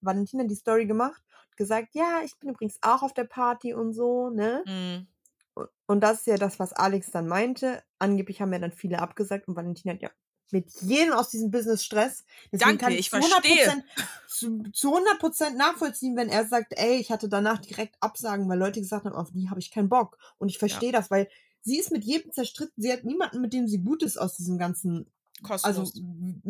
Valentina 0.00 0.44
die 0.44 0.54
Story 0.54 0.86
gemacht 0.86 1.22
und 1.50 1.56
gesagt, 1.56 1.88
ja, 1.94 2.20
ich 2.24 2.38
bin 2.38 2.50
übrigens 2.50 2.78
auch 2.82 3.02
auf 3.02 3.12
der 3.12 3.24
Party 3.24 3.74
und 3.74 3.92
so, 3.92 4.30
ne? 4.30 4.62
Mhm. 4.66 5.06
Und- 5.54 5.68
Und 5.86 6.00
das 6.00 6.20
ist 6.20 6.26
ja 6.28 6.36
das, 6.36 6.58
was 6.60 6.72
Alex 6.72 7.10
dann 7.10 7.26
meinte. 7.26 7.82
Angeblich 7.98 8.40
haben 8.40 8.52
ja 8.52 8.60
dann 8.60 8.72
viele 8.72 9.00
abgesagt 9.00 9.48
und 9.48 9.56
Valentina 9.56 9.94
hat 9.94 10.00
ja 10.02 10.10
mit 10.52 10.70
jedem 10.80 11.12
aus 11.12 11.30
diesem 11.30 11.50
Business 11.50 11.84
Stress. 11.84 12.24
Deswegen 12.52 12.78
Danke, 12.78 12.84
kann 12.84 12.92
ich 12.92 13.10
zu 13.10 13.16
100%, 13.16 13.20
verstehe. 13.20 13.84
zu, 14.28 14.62
zu 14.72 14.96
100% 14.96 15.56
nachvollziehen, 15.56 16.16
wenn 16.16 16.28
er 16.28 16.46
sagt, 16.46 16.74
ey, 16.76 16.96
ich 16.96 17.10
hatte 17.10 17.28
danach 17.28 17.58
direkt 17.58 17.96
Absagen, 18.00 18.48
weil 18.48 18.58
Leute 18.58 18.80
gesagt 18.80 19.04
haben, 19.04 19.14
auf 19.14 19.30
die 19.32 19.50
habe 19.50 19.60
ich 19.60 19.70
keinen 19.70 19.88
Bock. 19.88 20.18
Und 20.38 20.48
ich 20.48 20.58
verstehe 20.58 20.92
das, 20.92 21.10
weil 21.10 21.28
sie 21.62 21.78
ist 21.78 21.92
mit 21.92 22.04
jedem 22.04 22.32
zerstritten. 22.32 22.82
Sie 22.82 22.92
hat 22.92 23.04
niemanden, 23.04 23.40
mit 23.40 23.52
dem 23.52 23.68
sie 23.68 23.78
gut 23.78 24.02
ist 24.02 24.18
aus 24.18 24.36
diesem 24.36 24.58
ganzen 24.58 25.06
Kosmos. 25.42 25.64
also 25.64 25.84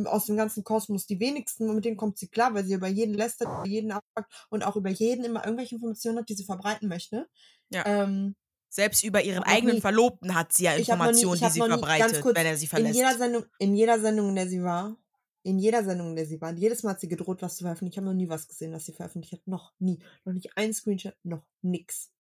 aus 0.07 0.27
dem 0.27 0.37
ganzen 0.37 0.65
Kosmos 0.65 1.07
die 1.07 1.21
wenigsten, 1.21 1.73
mit 1.75 1.85
denen 1.85 1.97
kommt 1.97 2.19
sie 2.19 2.29
klar, 2.29 2.55
weil 2.55 2.65
sie 2.65 2.75
über 2.75 2.89
jeden 2.89 3.15
lästert, 3.15 3.49
über 3.49 3.67
jeden 3.67 3.93
abpackt 3.93 4.33
und 4.49 4.65
auch 4.65 4.77
über 4.77 4.91
jeden 4.91 5.25
immer 5.25 5.45
irgendwelche 5.45 5.77
Informationen 5.77 6.19
hat, 6.19 6.29
die 6.29 6.35
sie 6.35 6.45
verbreiten 6.45 6.89
möchte. 6.89 7.29
Ja. 7.71 7.85
Ähm, 7.87 8.35
Selbst 8.73 9.03
über 9.03 9.23
ihren 9.23 9.43
eigenen 9.43 9.75
nie- 9.77 9.81
Verlobten 9.81 10.35
hat 10.35 10.53
sie 10.53 10.65
ja 10.65 10.73
nie- 10.75 10.79
Informationen, 10.81 11.35
ich 11.35 11.41
die 11.41 11.51
sie 11.51 11.61
nie- 11.61 11.67
verbreitet, 11.69 12.23
kurz, 12.23 12.37
wenn 12.37 12.47
er 12.47 12.57
sie 12.57 12.65
in 12.67 12.71
verlässt. 12.71 12.95
jeder 12.95 13.19
Sendung, 13.19 13.45
in 13.59 13.75
jeder 13.75 14.01
Sendung, 14.01 14.29
in 14.31 14.37
der 14.37 14.49
sie 14.49 14.63
war, 14.63 14.97
in 15.43 15.59
jeder 15.59 15.83
Sendung, 15.85 16.11
in 16.11 16.17
der 16.17 16.27
sie 16.27 16.41
war, 16.41 16.53
jedes 16.53 16.83
Mal 16.83 16.91
hat 16.91 17.01
sie 17.01 17.09
gedroht, 17.09 17.43
was 17.43 17.57
zu 17.57 17.65
veröffentlichen. 17.65 17.93
Ich 17.93 17.99
habe 17.99 18.07
noch 18.07 18.15
nie 18.15 18.29
was 18.29 18.47
gesehen, 18.47 18.73
was 18.73 18.85
sie 18.85 18.93
veröffentlicht 18.93 19.33
hat. 19.33 19.47
Noch 19.47 19.73
nie. 19.81 19.99
Noch 20.25 20.33
nicht 20.35 20.57
ein 20.57 20.73
Screenshot, 20.73 21.15
noch 21.25 21.43
nix. 21.63 22.11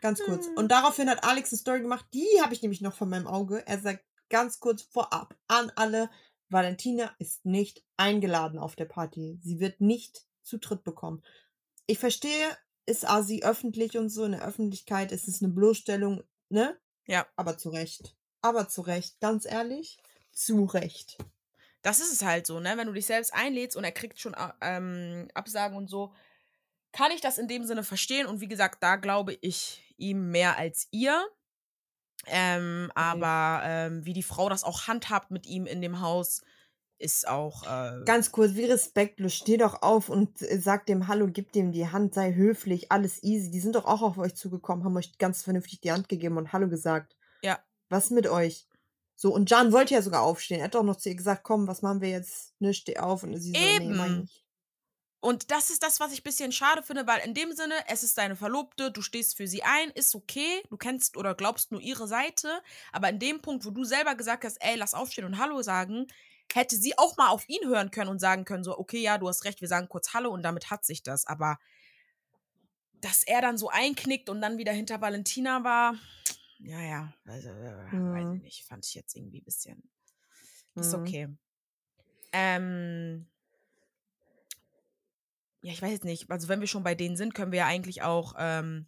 Ganz 0.00 0.20
kurz. 0.24 0.46
Hm. 0.46 0.56
Und 0.56 0.68
daraufhin 0.72 1.08
hat 1.08 1.22
Alex 1.24 1.52
eine 1.52 1.58
Story 1.58 1.80
gemacht, 1.82 2.06
die 2.12 2.26
habe 2.40 2.54
ich 2.54 2.62
nämlich 2.62 2.80
noch 2.80 2.94
von 2.94 3.08
meinem 3.08 3.26
Auge. 3.26 3.64
Er 3.66 3.78
sagt 3.78 4.04
ganz 4.30 4.58
kurz 4.60 4.82
vorab 4.82 5.36
an 5.46 5.70
alle, 5.76 6.10
Valentina 6.48 7.14
ist 7.18 7.44
nicht 7.44 7.84
eingeladen 7.96 8.58
auf 8.58 8.76
der 8.76 8.84
Party. 8.86 9.38
Sie 9.42 9.60
wird 9.60 9.80
nicht 9.80 10.26
Zutritt 10.42 10.82
bekommen. 10.84 11.22
Ich 11.86 11.98
verstehe, 11.98 12.56
ist 12.86 13.08
Asi 13.08 13.42
öffentlich 13.42 13.96
und 13.96 14.08
so 14.08 14.24
in 14.24 14.32
der 14.32 14.44
Öffentlichkeit, 14.44 15.12
ist 15.12 15.28
es 15.28 15.42
eine 15.42 15.52
Bloßstellung, 15.52 16.22
ne? 16.48 16.78
Ja. 17.06 17.26
Aber 17.36 17.58
zu 17.58 17.70
Recht. 17.70 18.16
Aber 18.40 18.68
zu 18.68 18.82
Recht, 18.82 19.20
ganz 19.20 19.44
ehrlich, 19.44 19.98
zu 20.32 20.64
Recht. 20.64 21.18
Das 21.82 22.00
ist 22.00 22.12
es 22.12 22.22
halt 22.22 22.46
so, 22.46 22.60
ne? 22.60 22.74
Wenn 22.76 22.86
du 22.86 22.92
dich 22.92 23.06
selbst 23.06 23.34
einlädst 23.34 23.76
und 23.76 23.84
er 23.84 23.92
kriegt 23.92 24.20
schon 24.20 24.36
ähm, 24.60 25.28
Absagen 25.34 25.76
und 25.76 25.88
so, 25.88 26.12
kann 26.92 27.10
ich 27.10 27.20
das 27.20 27.38
in 27.38 27.48
dem 27.48 27.64
Sinne 27.64 27.84
verstehen. 27.84 28.26
Und 28.26 28.40
wie 28.40 28.48
gesagt, 28.48 28.82
da 28.82 28.96
glaube 28.96 29.36
ich 29.40 29.82
ihm 29.96 30.30
mehr 30.30 30.58
als 30.58 30.88
ihr. 30.90 31.24
Ähm, 32.26 32.92
aber 32.94 33.62
ähm, 33.64 34.04
wie 34.04 34.12
die 34.12 34.22
Frau 34.22 34.48
das 34.48 34.62
auch 34.62 34.86
handhabt 34.86 35.30
mit 35.30 35.46
ihm 35.46 35.66
in 35.66 35.82
dem 35.82 36.00
Haus, 36.00 36.42
ist 37.02 37.26
auch. 37.28 37.64
Äh, 37.64 38.04
Ganz 38.04 38.32
kurz, 38.32 38.54
wie 38.54 38.64
respektlos, 38.64 39.34
steh 39.34 39.56
doch 39.56 39.82
auf 39.82 40.08
und 40.08 40.40
äh, 40.42 40.58
sag 40.58 40.86
dem 40.86 41.08
Hallo, 41.08 41.28
gib 41.30 41.52
dem 41.52 41.72
die 41.72 41.88
Hand, 41.88 42.14
sei 42.14 42.34
höflich, 42.34 42.92
alles 42.92 43.22
easy. 43.22 43.50
Die 43.50 43.60
sind 43.60 43.74
doch 43.74 43.84
auch 43.84 44.02
auf 44.02 44.18
euch 44.18 44.34
zugekommen, 44.34 44.84
haben 44.84 44.96
euch 44.96 45.18
ganz 45.18 45.42
vernünftig 45.42 45.80
die 45.80 45.92
Hand 45.92 46.08
gegeben 46.08 46.36
und 46.36 46.52
Hallo 46.52 46.68
gesagt. 46.68 47.16
Ja. 47.42 47.58
Was 47.88 48.10
mit 48.10 48.26
euch? 48.26 48.66
So, 49.14 49.32
und 49.34 49.50
Jan 49.50 49.72
wollte 49.72 49.94
ja 49.94 50.02
sogar 50.02 50.22
aufstehen. 50.22 50.60
Er 50.60 50.64
hat 50.64 50.74
doch 50.74 50.82
noch 50.82 50.96
zu 50.96 51.08
ihr 51.08 51.14
gesagt, 51.14 51.44
komm, 51.44 51.66
was 51.68 51.82
machen 51.82 52.00
wir 52.00 52.08
jetzt? 52.08 52.54
Ne, 52.60 52.74
steh 52.74 52.98
auf. 52.98 53.22
Und 53.22 53.36
sie 53.38 53.52
so, 53.52 53.58
nee, 53.58 53.76
Eben. 53.76 53.94
ich 53.94 54.16
nicht. 54.18 54.42
Und 55.24 55.52
das 55.52 55.70
ist 55.70 55.84
das, 55.84 56.00
was 56.00 56.12
ich 56.12 56.20
ein 56.20 56.24
bisschen 56.24 56.50
schade 56.50 56.82
finde, 56.82 57.06
weil 57.06 57.20
in 57.24 57.32
dem 57.32 57.52
Sinne, 57.52 57.74
es 57.86 58.02
ist 58.02 58.18
deine 58.18 58.34
Verlobte, 58.34 58.90
du 58.90 59.02
stehst 59.02 59.36
für 59.36 59.46
sie 59.46 59.62
ein, 59.62 59.90
ist 59.90 60.16
okay, 60.16 60.64
du 60.68 60.76
kennst 60.76 61.16
oder 61.16 61.36
glaubst 61.36 61.70
nur 61.70 61.80
ihre 61.80 62.08
Seite, 62.08 62.60
aber 62.90 63.08
in 63.08 63.20
dem 63.20 63.40
Punkt, 63.40 63.64
wo 63.64 63.70
du 63.70 63.84
selber 63.84 64.16
gesagt 64.16 64.44
hast, 64.44 64.56
ey, 64.60 64.74
lass 64.74 64.94
aufstehen 64.94 65.24
und 65.24 65.38
Hallo 65.38 65.62
sagen, 65.62 66.08
hätte 66.54 66.76
sie 66.76 66.96
auch 66.98 67.16
mal 67.16 67.28
auf 67.30 67.48
ihn 67.48 67.66
hören 67.68 67.90
können 67.90 68.10
und 68.10 68.18
sagen 68.20 68.44
können, 68.44 68.64
so, 68.64 68.78
okay, 68.78 69.00
ja, 69.00 69.18
du 69.18 69.28
hast 69.28 69.44
recht, 69.44 69.60
wir 69.60 69.68
sagen 69.68 69.88
kurz 69.88 70.14
Hallo 70.14 70.30
und 70.30 70.42
damit 70.42 70.70
hat 70.70 70.84
sich 70.84 71.02
das. 71.02 71.26
Aber 71.26 71.58
dass 73.00 73.22
er 73.24 73.40
dann 73.40 73.58
so 73.58 73.68
einknickt 73.68 74.28
und 74.28 74.40
dann 74.40 74.58
wieder 74.58 74.72
hinter 74.72 75.00
Valentina 75.00 75.64
war, 75.64 75.94
ja, 76.64 76.80
ja, 76.80 77.12
also, 77.26 77.48
äh, 77.48 77.92
weiß 77.92 78.28
Mhm. 78.28 78.34
ich 78.36 78.42
nicht, 78.42 78.64
fand 78.64 78.86
ich 78.86 78.94
jetzt 78.94 79.16
irgendwie 79.16 79.40
ein 79.40 79.44
bisschen. 79.44 79.90
Ist 80.76 80.94
Mhm. 80.94 81.00
okay. 81.00 81.28
Ähm, 82.32 83.26
ja, 85.60 85.72
ich 85.72 85.82
weiß 85.82 85.90
jetzt 85.90 86.04
nicht. 86.04 86.30
Also, 86.30 86.48
wenn 86.48 86.60
wir 86.60 86.66
schon 86.68 86.84
bei 86.84 86.94
denen 86.94 87.16
sind, 87.16 87.34
können 87.34 87.52
wir 87.52 87.60
ja 87.60 87.66
eigentlich 87.66 88.02
auch 88.02 88.34
ähm, 88.38 88.86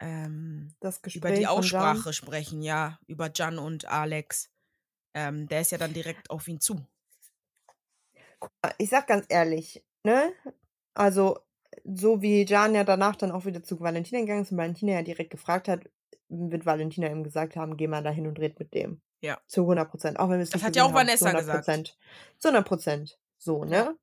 ähm, 0.00 0.74
über 1.14 1.32
die. 1.32 1.46
Aussprache 1.46 2.12
sprechen, 2.12 2.60
ja, 2.60 2.98
über 3.06 3.30
Jan 3.32 3.58
und 3.58 3.86
Alex. 3.86 4.50
Ähm, 5.14 5.48
der 5.48 5.60
ist 5.60 5.70
ja 5.70 5.78
dann 5.78 5.92
direkt 5.92 6.30
auf 6.30 6.46
ihn 6.48 6.60
zu. 6.60 6.84
Ich 8.78 8.90
sag 8.90 9.06
ganz 9.06 9.26
ehrlich, 9.28 9.82
ne? 10.02 10.32
Also, 10.94 11.38
so 11.84 12.20
wie 12.22 12.44
Jan 12.44 12.74
ja 12.74 12.84
danach 12.84 13.16
dann 13.16 13.32
auch 13.32 13.44
wieder 13.44 13.62
zu 13.62 13.80
Valentina 13.80 14.20
gegangen 14.20 14.42
ist 14.42 14.52
und 14.52 14.58
Valentina 14.58 14.92
ja 14.92 15.02
direkt 15.02 15.30
gefragt 15.30 15.68
hat, 15.68 15.88
wird 16.28 16.66
Valentina 16.66 17.08
ihm 17.08 17.24
gesagt 17.24 17.56
haben, 17.56 17.76
geh 17.76 17.86
mal 17.86 18.02
dahin 18.02 18.26
und 18.26 18.38
red 18.38 18.58
mit 18.58 18.74
dem. 18.74 19.00
Ja. 19.20 19.38
Zu 19.46 19.62
100 19.62 19.90
Prozent. 19.90 20.18
Auch 20.18 20.28
wenn 20.28 20.38
wir 20.38 20.42
es 20.42 20.50
Das 20.50 20.60
nicht 20.60 20.66
hat 20.66 20.76
ja 20.76 20.84
auch 20.84 20.88
haben, 20.88 20.96
Vanessa 20.96 21.30
zu 21.30 21.36
100 21.36 21.56
Prozent. 21.56 21.98
Zu 22.38 22.48
100 22.48 22.68
Prozent. 22.68 23.18
So, 23.38 23.64
ne? 23.64 23.76
Ja. 23.76 23.94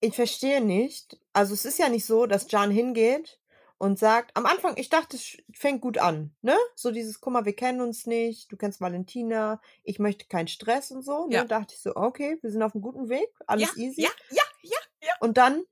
Ich 0.00 0.14
verstehe 0.14 0.60
nicht. 0.60 1.18
Also, 1.32 1.54
es 1.54 1.64
ist 1.64 1.78
ja 1.78 1.88
nicht 1.88 2.04
so, 2.04 2.26
dass 2.26 2.50
Jan 2.50 2.70
hingeht 2.70 3.40
und 3.78 3.98
sagt, 3.98 4.36
am 4.36 4.46
Anfang, 4.46 4.76
ich 4.76 4.88
dachte, 4.88 5.16
es 5.16 5.36
fängt 5.52 5.82
gut 5.82 5.98
an, 5.98 6.34
ne? 6.40 6.56
So 6.74 6.90
dieses, 6.90 7.20
guck 7.20 7.32
mal, 7.32 7.44
wir 7.44 7.54
kennen 7.54 7.80
uns 7.80 8.06
nicht, 8.06 8.50
du 8.50 8.56
kennst 8.56 8.80
Valentina, 8.80 9.60
ich 9.84 9.98
möchte 9.98 10.26
keinen 10.26 10.48
Stress 10.48 10.90
und 10.90 11.02
so, 11.02 11.26
ne? 11.26 11.36
Ja. 11.36 11.44
Dachte 11.44 11.74
ich 11.74 11.80
so, 11.80 11.94
okay, 11.94 12.38
wir 12.40 12.50
sind 12.50 12.62
auf 12.62 12.74
einem 12.74 12.82
guten 12.82 13.08
Weg, 13.08 13.28
alles 13.46 13.74
ja, 13.76 13.82
easy. 13.82 14.02
ja, 14.02 14.10
ja, 14.30 14.78
ja. 15.02 15.12
Und 15.20 15.36
dann, 15.36 15.64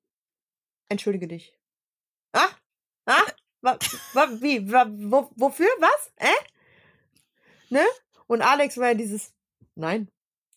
entschuldige 0.89 1.29
dich. 1.29 1.59
Ah? 2.33 2.49
Ah? 3.07 3.23
Wa, 3.63 3.79
wa, 4.13 4.29
wie? 4.41 4.71
Wa, 4.71 4.87
wo, 4.91 5.31
wofür? 5.37 5.69
Was? 5.79 6.13
Äh? 6.17 6.29
Ne? 7.71 7.85
Und 8.27 8.43
Alex 8.43 8.77
war 8.77 8.89
ja 8.89 8.95
dieses, 8.95 9.33
nein. 9.75 10.11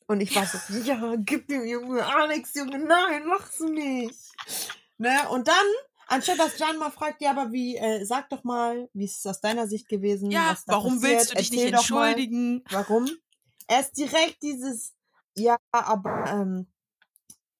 Und 0.08 0.22
ich 0.22 0.36
war 0.36 0.45
so, 0.45 0.58
ja, 0.84 1.16
gib 1.18 1.50
mir, 1.50 1.66
Junge, 1.66 2.06
Alex, 2.06 2.54
Junge, 2.56 2.80
nein, 2.80 3.26
machst 3.28 3.60
du 3.60 3.70
nicht. 3.70 4.20
Ne? 4.98 5.30
Und 5.30 5.48
dann, 5.48 5.66
anstatt 6.08 6.39
dass 6.39 6.58
Jan 6.60 6.78
mal 6.78 6.91
fragt, 6.91 7.22
ja, 7.22 7.32
aber 7.32 7.51
wie, 7.51 7.78
äh, 7.78 8.03
sag 8.05 8.30
doch 8.30 8.43
mal, 8.43 8.89
wie 8.93 9.05
ist 9.05 9.20
es 9.20 9.26
aus 9.26 9.41
deiner 9.41 9.68
Sicht 9.68 9.88
gewesen? 9.88 10.32
Ja, 10.32 10.58
warum 10.66 10.95
passiert? 10.95 11.20
willst 11.20 11.32
du 11.32 11.36
dich 11.36 11.51
nicht 11.51 11.60
Erzähl 11.60 11.72
mal. 11.72 11.78
entschuldigen? 11.78 12.64
Warum? 12.72 13.10
Er 13.68 13.82
ist 13.82 13.97
direkt 13.97 14.41
dieses, 14.41 14.95
ja, 15.36 15.58
aber, 15.72 16.26
ähm, 16.28 16.68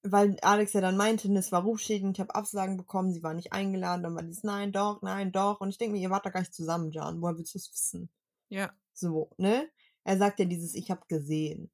weil 0.04 0.38
Alex 0.42 0.74
ja 0.74 0.82
dann 0.82 0.98
meinte, 0.98 1.32
es 1.34 1.52
war 1.52 1.64
rufschädigend, 1.64 2.18
ich 2.18 2.22
habe 2.22 2.36
Absagen 2.36 2.78
bekommen, 2.78 3.14
sie 3.14 3.24
war 3.24 3.34
nicht 3.34 3.52
eingeladen, 3.52 4.04
dann 4.04 4.16
war 4.16 4.24
dieses, 4.24 4.44
nein, 4.44 4.72
doch, 4.72 5.02
nein, 5.02 5.32
doch. 5.32 5.60
Und 5.60 5.70
ich 5.70 5.78
denke 5.78 5.94
mir, 5.94 6.02
ihr 6.02 6.10
wart 6.10 6.26
da 6.26 6.30
gar 6.30 6.40
nicht 6.40 6.54
zusammen, 6.54 6.92
Jan, 6.92 7.22
woher 7.22 7.38
willst 7.38 7.54
du 7.54 7.58
es 7.58 7.72
wissen? 7.72 8.10
Ja. 8.50 8.72
So, 8.94 9.30
ne? 9.38 9.70
Er 10.04 10.18
sagt 10.18 10.40
ja 10.40 10.46
dieses, 10.46 10.74
ich 10.74 10.90
habe 10.90 11.02
gesehen. 11.08 11.70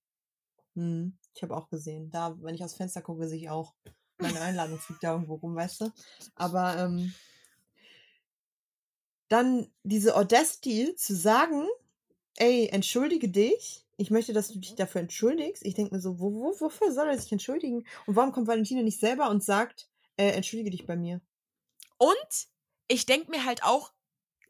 Hm, 0.75 1.17
ich 1.35 1.43
habe 1.43 1.55
auch 1.55 1.69
gesehen. 1.69 2.09
Da, 2.09 2.35
wenn 2.41 2.55
ich 2.55 2.63
aufs 2.63 2.75
Fenster 2.75 3.01
gucke, 3.01 3.27
sehe 3.27 3.37
ich 3.37 3.49
auch. 3.49 3.75
Meine 4.17 4.41
Einladung 4.41 4.79
fliegt 4.79 5.03
da 5.03 5.13
irgendwo 5.13 5.35
rum, 5.35 5.55
weißt 5.55 5.81
du? 5.81 5.91
Aber, 6.35 6.77
ähm, 6.77 7.13
dann 9.33 9.67
diese 9.83 10.15
Audacity 10.15 10.95
zu 10.95 11.15
sagen, 11.15 11.67
ey, 12.37 12.67
entschuldige 12.67 13.29
dich. 13.29 13.83
Ich 13.97 14.11
möchte, 14.11 14.33
dass 14.33 14.49
du 14.49 14.59
dich 14.59 14.75
dafür 14.75 15.01
entschuldigst. 15.01 15.65
Ich 15.65 15.75
denke 15.75 15.95
mir 15.95 16.01
so, 16.01 16.19
wo, 16.19 16.33
wo, 16.33 16.59
wofür 16.59 16.91
soll 16.91 17.07
er 17.07 17.17
sich 17.17 17.31
entschuldigen? 17.31 17.85
Und 18.05 18.15
warum 18.15 18.31
kommt 18.31 18.47
Valentina 18.47 18.81
nicht 18.81 18.99
selber 18.99 19.29
und 19.29 19.43
sagt, 19.43 19.89
äh, 20.17 20.29
entschuldige 20.31 20.71
dich 20.71 20.85
bei 20.85 20.95
mir? 20.95 21.21
Und 21.97 22.47
ich 22.87 23.05
denke 23.05 23.31
mir 23.31 23.45
halt 23.45 23.63
auch, 23.63 23.91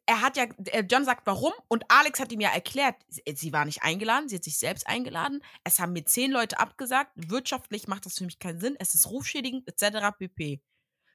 er 0.06 0.22
hat 0.22 0.38
ja, 0.38 0.46
äh, 0.66 0.84
John 0.90 1.06
sagt 1.06 1.26
warum 1.26 1.54
und 1.68 1.86
Alex 1.88 2.20
hat 2.20 2.32
ihm 2.32 2.42
ja 2.42 2.50
erklärt, 2.50 2.96
sie 3.08 3.54
war 3.54 3.66
nicht 3.66 3.84
eingeladen, 3.84 4.28
sie 4.28 4.36
hat 4.36 4.44
sich 4.44 4.58
selbst 4.58 4.88
eingeladen. 4.88 5.42
Es 5.64 5.80
haben 5.80 5.94
mir 5.94 6.06
zehn 6.06 6.32
Leute 6.32 6.60
abgesagt. 6.60 7.12
Wirtschaftlich 7.16 7.88
macht 7.88 8.06
das 8.06 8.18
für 8.18 8.26
mich 8.26 8.40
keinen 8.40 8.60
Sinn. 8.60 8.76
Es 8.80 8.96
ist 8.96 9.10
rufschädigend, 9.10 9.68
etc. 9.68 10.18
pp. 10.18 10.62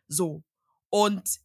So. 0.07 0.43
Und 0.91 1.41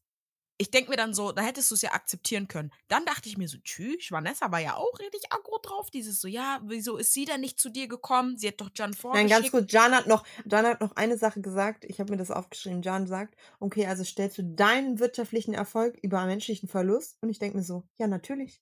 ich 0.58 0.72
denke 0.72 0.92
mir 0.92 0.98
dann 0.98 1.14
so, 1.14 1.32
da 1.32 1.42
hättest 1.42 1.72
du 1.72 1.76
es 1.76 1.82
ja 1.82 1.94
akzeptieren 1.94 2.48
können. 2.48 2.72
Dann 2.88 3.06
dachte 3.06 3.28
ich 3.28 3.38
mir 3.38 3.48
so, 3.48 3.58
tschüss, 3.64 4.12
Vanessa 4.12 4.52
war 4.52 4.60
ja 4.60 4.76
auch 4.76 5.00
richtig 5.00 5.32
aggro 5.32 5.60
drauf. 5.62 5.90
Dieses 5.90 6.22
so, 6.22 6.28
ja, 6.28 6.62
wieso 6.64 6.98
ist 6.98 7.14
sie 7.14 7.26
denn 7.26 7.42
nicht 7.42 7.60
zu 7.60 7.70
dir 7.70 7.88
gekommen? 7.88 8.38
Sie 8.38 8.48
hat 8.48 8.62
doch 8.62 8.70
Jan 8.76 8.94
vorgeschickt. 8.94 9.30
Nein, 9.30 9.42
ganz 9.42 9.52
kurz, 9.52 9.72
Jan 9.72 9.96
hat 9.96 10.08
noch, 10.08 10.26
Jan 10.46 10.66
hat 10.66 10.82
noch 10.82 10.96
eine 10.96 11.18
Sache 11.18 11.42
gesagt. 11.42 11.86
Ich 11.86 12.00
habe 12.00 12.12
mir 12.12 12.18
das 12.18 12.32
aufgeschrieben. 12.32 12.82
Jan 12.82 13.08
sagt, 13.08 13.36
okay, 13.60 13.88
also 13.88 14.04
stellst 14.04 14.38
du 14.38 14.44
deinen 14.44 15.00
wirtschaftlichen 15.00 15.54
Erfolg 15.54 15.98
über 16.02 16.26
menschlichen 16.26 16.70
Verlust? 16.70 17.18
Und 17.22 17.30
ich 17.30 17.40
denke 17.40 17.58
mir 17.58 17.64
so, 17.64 17.84
ja, 17.98 18.08
natürlich. 18.08 18.62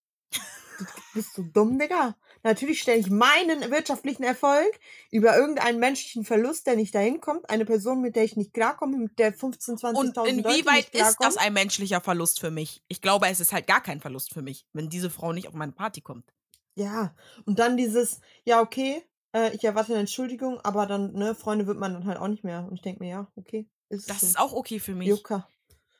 Du 0.80 0.86
bist 1.14 1.38
du 1.38 1.44
dumm, 1.44 1.78
Digga? 1.78 2.16
Natürlich 2.44 2.82
stelle 2.82 3.00
ich 3.00 3.10
meinen 3.10 3.70
wirtschaftlichen 3.70 4.24
Erfolg 4.24 4.80
über 5.12 5.38
irgendeinen 5.38 5.80
menschlichen 5.80 6.26
Verlust, 6.26 6.66
der 6.68 6.76
nicht 6.76 6.96
dahin 6.96 7.22
kommt. 7.22 7.50
Eine 7.50 7.66
Person, 7.66 8.02
mit 8.02 8.16
der 8.16 8.24
ich 8.24 8.36
nicht 8.36 8.54
klarkomme, 8.54 8.98
mit 8.98 9.20
der 9.20 9.34
15, 9.34 9.78
20.000 9.78 9.96
Und 9.96 10.18
inwieweit 10.28 10.90
ist 10.90 11.18
das 11.20 11.38
ein 11.38 11.54
menschlicher 11.54 12.02
Verlust 12.02 12.40
für 12.40 12.52
mich? 12.52 12.82
Ich 12.88 13.02
glaube, 13.02 13.28
es 13.28 13.40
ist 13.40 13.54
halt 13.54 13.68
gar 13.68 13.82
kein 13.82 14.02
Verlust 14.02 14.34
für 14.34 14.42
mich, 14.42 14.66
wenn 14.74 14.90
diese 14.90 15.10
Frau 15.10 15.34
nicht 15.34 15.48
auf 15.48 15.54
meine 15.54 15.72
Party 15.72 16.02
kommt. 16.02 16.34
Ja, 16.76 17.14
und 17.46 17.60
dann 17.60 17.78
dieses, 17.78 18.22
ja, 18.44 18.62
okay, 18.62 19.04
äh, 19.34 19.54
ich 19.54 19.64
erwarte 19.64 19.94
eine 19.94 20.02
Entschuldigung, 20.02 20.60
aber 20.62 20.86
dann, 20.86 21.14
ne, 21.14 21.36
Freunde 21.36 21.68
wird 21.68 21.78
man 21.78 21.94
dann 21.94 22.06
halt 22.06 22.18
auch 22.18 22.28
nicht 22.28 22.44
mehr. 22.44 22.66
Und 22.68 22.76
ich 22.76 22.82
denke 22.82 23.04
mir, 23.04 23.10
ja, 23.10 23.32
okay. 23.36 23.68
Ist 23.90 24.10
das 24.10 24.22
so. 24.22 24.28
ist 24.28 24.40
auch 24.40 24.54
okay 24.54 24.80
für 24.80 24.96
mich. 24.96 25.10
Jucker. 25.10 25.48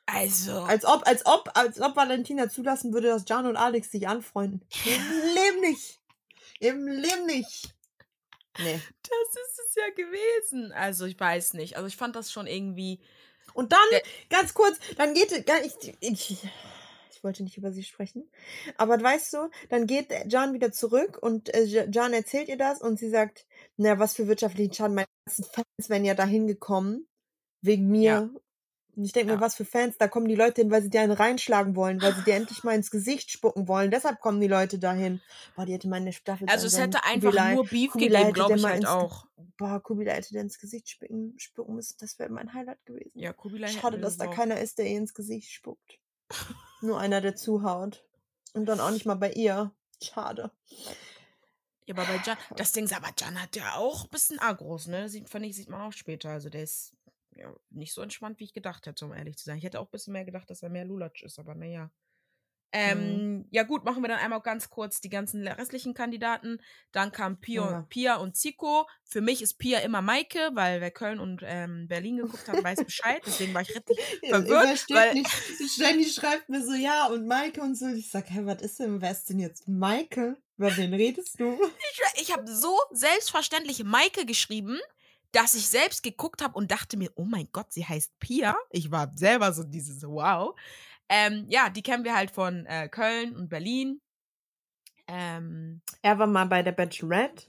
Also. 0.06 0.62
Als 0.62 0.84
ob, 0.84 1.06
als 1.06 1.26
ob, 1.26 1.50
als 1.54 1.80
ob 1.80 1.94
Valentina 1.94 2.48
zulassen 2.48 2.92
würde, 2.92 3.08
dass 3.08 3.24
Jan 3.28 3.46
und 3.46 3.56
Alex 3.56 3.90
sich 3.90 4.08
anfreunden. 4.08 4.62
Leben 4.84 5.60
nicht. 5.60 6.01
Im 6.62 6.86
Leben 6.86 7.26
nicht. 7.26 7.74
Nee. 8.58 8.80
Das 9.02 9.42
ist 9.44 9.60
es 9.66 9.74
ja 9.74 9.88
gewesen. 9.94 10.72
Also, 10.72 11.06
ich 11.06 11.18
weiß 11.18 11.54
nicht. 11.54 11.76
Also, 11.76 11.88
ich 11.88 11.96
fand 11.96 12.14
das 12.14 12.30
schon 12.30 12.46
irgendwie. 12.46 13.00
Und 13.52 13.72
dann, 13.72 14.00
ganz 14.30 14.54
kurz, 14.54 14.78
dann 14.96 15.12
geht, 15.12 15.32
ich, 15.32 15.94
ich, 16.00 16.44
ich 17.10 17.24
wollte 17.24 17.42
nicht 17.42 17.56
über 17.56 17.72
sie 17.72 17.82
sprechen. 17.82 18.30
Aber 18.76 19.02
weißt 19.02 19.32
du, 19.32 19.50
dann 19.70 19.86
geht 19.86 20.12
Jan 20.28 20.54
wieder 20.54 20.70
zurück 20.70 21.18
und 21.20 21.52
äh, 21.52 21.64
Jan 21.64 22.12
erzählt 22.12 22.48
ihr 22.48 22.58
das 22.58 22.80
und 22.80 22.98
sie 22.98 23.10
sagt, 23.10 23.44
na, 23.76 23.98
was 23.98 24.14
für 24.14 24.28
wirtschaftlichen 24.28 24.72
Schaden, 24.72 24.94
meine 24.94 25.08
ganzen 25.26 25.44
Fans 25.44 25.88
wären 25.88 26.04
ja 26.04 26.14
dahin 26.14 26.46
gekommen. 26.46 27.08
Wegen 27.60 27.88
mir 27.88 28.02
ja. 28.02 28.30
Und 28.94 29.04
ich 29.04 29.12
denke 29.12 29.30
ja. 29.30 29.36
mir, 29.36 29.40
was 29.40 29.54
für 29.54 29.64
Fans, 29.64 29.96
da 29.96 30.06
kommen 30.06 30.28
die 30.28 30.34
Leute 30.34 30.60
hin, 30.60 30.70
weil 30.70 30.82
sie 30.82 30.90
dir 30.90 31.00
einen 31.00 31.12
reinschlagen 31.12 31.76
wollen, 31.76 32.02
weil 32.02 32.14
sie 32.14 32.24
dir 32.24 32.34
endlich 32.34 32.62
mal 32.62 32.74
ins 32.74 32.90
Gesicht 32.90 33.30
spucken 33.30 33.66
wollen. 33.66 33.90
Deshalb 33.90 34.20
kommen 34.20 34.38
die 34.40 34.48
Leute 34.48 34.78
dahin. 34.78 35.22
Boah, 35.56 35.64
die 35.64 35.72
hätte 35.72 35.88
meine 35.88 36.12
Staffel. 36.12 36.46
Also 36.50 36.66
es 36.66 36.78
hätte 36.78 37.02
einfach 37.04 37.30
Kubilai, 37.30 37.54
nur 37.54 37.66
Beef 37.66 37.92
Kubilai 37.92 38.18
gegeben, 38.18 38.34
glaube 38.34 38.56
ich 38.56 38.64
halt 38.64 38.76
ins, 38.80 38.86
auch. 38.86 39.26
Boah, 39.56 39.82
Kubilai 39.82 40.16
hätte 40.16 40.34
der 40.34 40.42
ins 40.42 40.58
Gesicht 40.58 40.90
spucken, 40.90 41.34
spucken 41.38 41.74
müssen. 41.74 41.96
Das 42.00 42.18
wäre 42.18 42.30
mein 42.30 42.52
Highlight 42.52 42.84
gewesen. 42.84 43.18
Ja, 43.18 43.32
Kubilai 43.32 43.68
Schade, 43.68 43.98
dass 43.98 44.18
da 44.18 44.28
auch. 44.28 44.34
keiner 44.34 44.60
ist, 44.60 44.76
der 44.76 44.86
ihr 44.86 44.98
ins 44.98 45.14
Gesicht 45.14 45.50
spuckt. 45.50 45.98
nur 46.82 47.00
einer, 47.00 47.22
der 47.22 47.34
zuhaut. 47.34 48.04
Und 48.52 48.66
dann 48.66 48.80
auch 48.80 48.90
nicht 48.90 49.06
mal 49.06 49.14
bei 49.14 49.32
ihr. 49.32 49.72
Schade. 50.02 50.50
Ja, 51.86 51.94
aber 51.94 52.04
bei 52.04 52.20
Jan, 52.24 52.36
das 52.56 52.72
Ding 52.72 52.84
ist, 52.84 52.94
aber 52.94 53.08
Jan 53.18 53.40
hat 53.40 53.56
ja 53.56 53.76
auch 53.76 54.04
ein 54.04 54.10
bisschen 54.10 54.38
Agros, 54.38 54.86
ne? 54.86 55.08
Sieht, 55.08 55.30
fand 55.30 55.46
ich, 55.46 55.56
sieht 55.56 55.70
man 55.70 55.80
auch 55.80 55.92
später. 55.92 56.30
Also 56.30 56.50
der 56.50 56.62
ist 56.62 56.92
ja, 57.36 57.54
nicht 57.70 57.92
so 57.92 58.02
entspannt, 58.02 58.38
wie 58.40 58.44
ich 58.44 58.52
gedacht 58.52 58.86
hätte, 58.86 59.04
um 59.04 59.12
ehrlich 59.12 59.36
zu 59.36 59.44
sein. 59.44 59.58
Ich 59.58 59.64
hätte 59.64 59.80
auch 59.80 59.86
ein 59.86 59.90
bisschen 59.90 60.12
mehr 60.12 60.24
gedacht, 60.24 60.50
dass 60.50 60.62
er 60.62 60.70
mehr 60.70 60.84
Lulatsch 60.84 61.22
ist, 61.22 61.38
aber 61.38 61.54
naja. 61.54 61.90
Mhm. 62.74 62.80
Ähm, 62.80 62.98
mhm. 62.98 63.44
Ja, 63.50 63.64
gut, 63.64 63.84
machen 63.84 64.02
wir 64.02 64.08
dann 64.08 64.18
einmal 64.18 64.40
ganz 64.40 64.70
kurz 64.70 65.00
die 65.00 65.10
ganzen 65.10 65.46
restlichen 65.46 65.92
Kandidaten. 65.94 66.58
Dann 66.90 67.12
kam 67.12 67.38
Pia, 67.38 67.70
ja. 67.70 67.86
Pia 67.88 68.16
und 68.16 68.36
Zico. 68.36 68.86
Für 69.04 69.20
mich 69.20 69.42
ist 69.42 69.58
Pia 69.58 69.80
immer 69.80 70.00
Maike, 70.00 70.50
weil 70.54 70.80
wer 70.80 70.90
Köln 70.90 71.20
und 71.20 71.42
ähm, 71.44 71.86
Berlin 71.88 72.16
geguckt 72.16 72.48
hat, 72.48 72.62
weiß 72.64 72.84
Bescheid. 72.84 73.22
Deswegen 73.26 73.52
war 73.52 73.62
ich 73.62 73.74
richtig 73.74 74.00
verwirrt. 74.28 74.86
Weil 74.88 75.14
nicht. 75.14 75.28
Jenny 75.76 76.06
schreibt 76.06 76.48
mir 76.48 76.64
so, 76.64 76.72
ja, 76.72 77.06
und 77.06 77.26
Maike 77.26 77.60
und 77.60 77.76
so. 77.76 77.88
Ich 77.88 78.10
sag, 78.10 78.30
hey, 78.30 78.46
was 78.46 78.62
ist 78.62 78.80
denn, 78.80 79.02
wer 79.02 79.10
ist 79.10 79.28
denn 79.28 79.38
jetzt 79.38 79.68
Maike? 79.68 80.38
Über 80.56 80.74
wen 80.76 80.94
redest 80.94 81.40
du? 81.40 81.58
Ich, 81.92 82.22
ich 82.22 82.32
habe 82.32 82.46
so 82.50 82.78
selbstverständlich 82.90 83.84
Maike 83.84 84.24
geschrieben 84.24 84.78
dass 85.32 85.54
ich 85.54 85.68
selbst 85.68 86.02
geguckt 86.02 86.42
habe 86.42 86.54
und 86.54 86.70
dachte 86.70 86.96
mir, 86.96 87.10
oh 87.14 87.24
mein 87.24 87.48
Gott, 87.52 87.72
sie 87.72 87.86
heißt 87.86 88.18
Pia. 88.20 88.54
Ich 88.70 88.90
war 88.90 89.10
selber 89.16 89.52
so 89.52 89.64
dieses 89.64 90.02
Wow. 90.02 90.54
Ähm, 91.08 91.46
ja, 91.48 91.70
die 91.70 91.82
kennen 91.82 92.04
wir 92.04 92.14
halt 92.14 92.30
von 92.30 92.66
äh, 92.66 92.88
Köln 92.88 93.34
und 93.34 93.48
Berlin. 93.48 94.00
Ähm, 95.08 95.82
er 96.02 96.18
war 96.18 96.26
mal 96.26 96.46
bei 96.46 96.62
der 96.62 96.72
Bachelorette. 96.72 97.46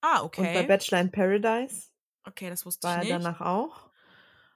Ah, 0.00 0.22
okay. 0.22 0.40
Und 0.40 0.54
bei 0.54 0.62
Bachelor 0.62 1.00
in 1.00 1.10
Paradise. 1.10 1.90
Okay, 2.24 2.48
das 2.48 2.64
wusste 2.64 2.88
war 2.88 2.96
ich 2.96 3.04
nicht. 3.04 3.10
War 3.12 3.18
er 3.18 3.22
danach 3.22 3.40
auch. 3.40 3.90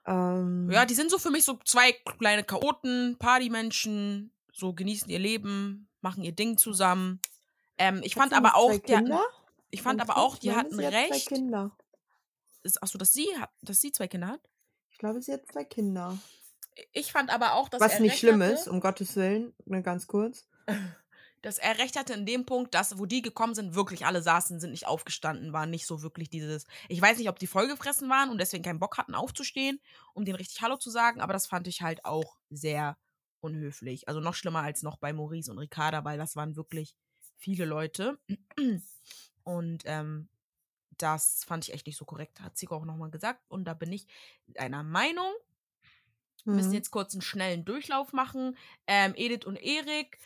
Ähm, 0.07 0.69
ja, 0.71 0.85
die 0.85 0.95
sind 0.95 1.11
so 1.11 1.19
für 1.19 1.29
mich 1.29 1.43
so 1.43 1.59
zwei 1.65 1.91
kleine 2.17 2.43
Chaoten, 2.43 3.17
Partymenschen, 3.19 4.33
so 4.51 4.73
genießen 4.73 5.09
ihr 5.09 5.19
Leben, 5.19 5.89
machen 6.01 6.23
ihr 6.23 6.31
Ding 6.31 6.57
zusammen. 6.57 7.21
Ähm, 7.77 8.01
ich 8.03 8.15
fand 8.15 8.33
aber 8.33 8.55
auch, 8.55 8.77
die 8.77 8.95
hatten, 8.95 9.13
ich 9.69 9.81
fand 9.81 10.01
aber 10.01 10.17
auch, 10.17 10.37
die 10.37 10.55
hatten 10.55 10.79
recht. 10.79 11.27
Zwei 11.27 11.35
Kinder 11.35 11.71
ist, 12.63 12.81
achso, 12.81 12.97
dass 12.97 13.13
sie 13.13 13.27
hat, 13.39 13.49
dass 13.61 13.81
sie 13.81 13.91
zwei 13.91 14.07
Kinder 14.07 14.27
hat? 14.27 14.41
Ich 14.91 14.97
glaube, 14.97 15.21
sie 15.21 15.33
hat 15.33 15.45
zwei 15.51 15.63
Kinder. 15.63 16.17
Ich 16.93 17.11
fand 17.11 17.33
aber 17.33 17.53
auch, 17.53 17.69
dass 17.69 17.81
Was 17.81 17.99
nicht 17.99 18.19
schlimm 18.19 18.41
hatte, 18.41 18.53
ist, 18.53 18.67
um 18.67 18.79
Gottes 18.79 19.15
Willen, 19.15 19.53
nur 19.65 19.81
ganz 19.81 20.07
kurz. 20.07 20.47
Dass 21.41 21.57
er 21.57 21.77
recht 21.77 21.97
hatte 21.97 22.11
in 22.11 22.25
dem 22.25 22.45
Punkt, 22.45 22.73
dass, 22.73 22.99
wo 22.99 23.05
die 23.05 23.21
gekommen 23.21 23.55
sind, 23.55 23.73
wirklich 23.73 24.05
alle 24.05 24.21
saßen, 24.21 24.59
sind 24.59 24.71
nicht 24.71 24.87
aufgestanden, 24.87 25.53
waren 25.53 25.69
nicht 25.69 25.85
so 25.85 26.01
wirklich 26.01 26.29
dieses. 26.29 26.65
Ich 26.89 27.01
weiß 27.01 27.17
nicht, 27.17 27.29
ob 27.29 27.39
die 27.39 27.47
vollgefressen 27.47 28.09
waren 28.09 28.29
und 28.29 28.39
deswegen 28.39 28.61
keinen 28.61 28.79
Bock 28.79 28.97
hatten, 28.97 29.15
aufzustehen, 29.15 29.79
um 30.13 30.25
denen 30.25 30.35
richtig 30.35 30.61
Hallo 30.61 30.75
zu 30.75 30.89
sagen, 30.89 31.21
aber 31.21 31.31
das 31.31 31.47
fand 31.47 31.65
ich 31.69 31.81
halt 31.81 32.03
auch 32.03 32.35
sehr 32.49 32.97
unhöflich. 33.39 34.09
Also 34.09 34.19
noch 34.19 34.35
schlimmer 34.35 34.63
als 34.63 34.83
noch 34.83 34.97
bei 34.97 35.13
Maurice 35.13 35.49
und 35.49 35.59
Ricarda, 35.59 36.03
weil 36.03 36.17
das 36.17 36.35
waren 36.35 36.57
wirklich 36.57 36.97
viele 37.37 37.63
Leute. 37.63 38.19
Und 39.43 39.83
ähm, 39.85 40.29
das 41.01 41.43
fand 41.45 41.67
ich 41.67 41.73
echt 41.73 41.87
nicht 41.87 41.97
so 41.97 42.05
korrekt, 42.05 42.41
hat 42.41 42.57
sie 42.57 42.67
auch 42.69 42.85
nochmal 42.85 43.09
gesagt. 43.09 43.41
Und 43.47 43.65
da 43.65 43.73
bin 43.73 43.91
ich 43.91 44.07
einer 44.57 44.83
Meinung. 44.83 45.31
Wir 46.45 46.53
müssen 46.53 46.69
mhm. 46.69 46.75
jetzt 46.75 46.91
kurz 46.91 47.13
einen 47.13 47.21
schnellen 47.21 47.65
Durchlauf 47.65 48.13
machen. 48.13 48.57
Ähm, 48.87 49.13
Edith 49.15 49.45
und 49.45 49.57
Erik. 49.57 50.17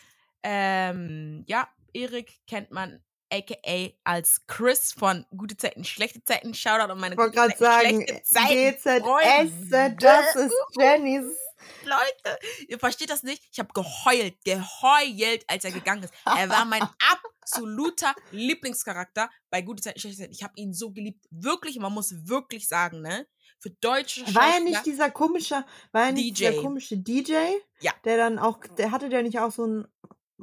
Ähm, 0.43 1.43
ja, 1.47 1.67
Erik 1.93 2.39
kennt 2.47 2.71
man 2.71 3.01
aka 3.31 3.93
als 4.03 4.45
Chris 4.47 4.93
von 4.93 5.25
Gute 5.35 5.57
Zeiten, 5.57 5.83
Schlechte 5.83 6.23
Zeiten. 6.23 6.53
Shoutout 6.53 6.91
an 6.91 6.99
meine 6.99 7.15
Ich 7.15 7.19
wollte 7.19 7.35
gerade 7.35 7.57
sagen, 7.57 8.05
GZS, 8.05 8.83
das 9.97 10.35
ist 10.35 10.55
Jennys 10.77 11.35
Leute, 11.83 12.39
ihr 12.67 12.79
versteht 12.79 13.09
das 13.09 13.23
nicht. 13.23 13.43
Ich 13.51 13.59
habe 13.59 13.73
geheult, 13.73 14.35
geheult, 14.43 15.43
als 15.47 15.65
er 15.65 15.71
gegangen 15.71 16.03
ist. 16.03 16.13
Er 16.25 16.49
war 16.49 16.65
mein 16.65 16.81
absoluter 17.41 18.13
Lieblingscharakter 18.31 19.29
bei 19.49 19.61
Gute 19.61 19.83
Zeiten, 19.83 19.99
Schlechte 19.99 20.21
Zeiten. 20.21 20.33
Ich 20.33 20.43
habe 20.43 20.53
ihn 20.55 20.73
so 20.73 20.91
geliebt. 20.91 21.25
Wirklich, 21.29 21.77
man 21.79 21.93
muss 21.93 22.27
wirklich 22.27 22.67
sagen, 22.67 23.01
ne? 23.01 23.27
Für 23.59 23.69
deutsche 23.69 24.21
War 24.35 24.55
er 24.55 24.59
nicht 24.59 24.85
dieser 24.85 25.09
komische, 25.09 25.63
war 25.93 26.05
er 26.07 26.11
nicht 26.11 26.37
DJ. 26.37 26.49
dieser 26.49 26.61
komische 26.61 26.97
DJ? 26.97 27.33
Ja. 27.79 27.93
Der 28.03 28.17
dann 28.17 28.37
auch, 28.37 28.59
der 28.77 28.91
hatte 28.91 29.09
der 29.09 29.23
nicht 29.23 29.39
auch 29.39 29.51
so 29.51 29.65
ein 29.65 29.87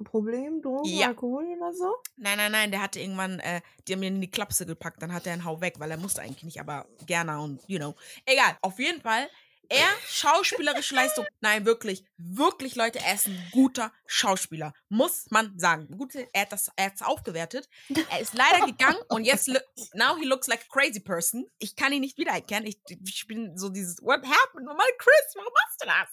Problem, 0.05 0.63
Drogen, 0.63 0.89
ja. 0.89 1.09
Alkohol 1.09 1.45
oder 1.57 1.73
so? 1.75 1.95
Nein, 2.17 2.39
nein, 2.39 2.53
nein, 2.53 2.71
der 2.71 2.81
hatte 2.81 3.01
irgendwann, 3.01 3.39
äh, 3.41 3.61
die 3.87 3.93
haben 3.93 4.03
ihn 4.03 4.17
in 4.17 4.21
die 4.21 4.31
Klapse 4.31 4.67
gepackt, 4.67 5.03
dann 5.03 5.13
hat 5.13 5.27
er 5.27 5.35
einen 5.35 5.45
Hau 5.45 5.61
weg, 5.61 5.75
weil 5.79 5.91
er 5.91 5.97
musste 5.97 6.23
eigentlich 6.23 6.45
nicht, 6.45 6.61
aber 6.61 6.87
gerne 7.07 7.41
und, 7.41 7.63
you 7.67 7.79
know. 7.79 7.95
Egal, 8.25 8.57
auf 8.63 8.79
jeden 8.79 9.01
Fall, 9.01 9.29
er, 9.71 9.89
schauspielerische 10.09 10.95
Leistung, 10.95 11.25
nein, 11.41 11.65
wirklich, 11.65 12.05
wirklich, 12.19 12.75
Leute, 12.75 12.99
er 12.99 13.15
ist 13.15 13.29
ein 13.29 13.49
guter 13.53 13.93
Schauspieler, 14.07 14.75
muss 14.89 15.31
man 15.31 15.57
sagen. 15.59 15.87
Gut, 15.97 16.15
er 16.15 16.43
hat 16.43 16.53
das, 16.53 16.71
er 16.77 16.87
hat's 16.87 17.03
aufgewertet. 17.03 17.69
Er 18.11 18.21
ist 18.21 18.35
leider 18.35 18.67
gegangen 18.67 18.99
und 19.09 19.25
jetzt, 19.25 19.49
now 19.95 20.17
he 20.17 20.25
looks 20.25 20.49
like 20.49 20.61
a 20.69 20.73
crazy 20.73 21.01
person. 21.01 21.49
Ich 21.59 21.77
kann 21.77 21.93
ihn 21.93 22.01
nicht 22.01 22.19
wiedererkennen. 22.19 22.67
Ich, 22.67 22.79
ich 22.89 23.27
bin 23.29 23.57
so 23.57 23.69
dieses, 23.69 24.03
what 24.03 24.25
happened? 24.25 24.69
Oh 24.69 24.75
mein 24.77 24.89
Chris, 24.99 25.35
warum 25.37 25.53
machst 25.55 25.81
du 25.81 25.87
das? 25.87 26.09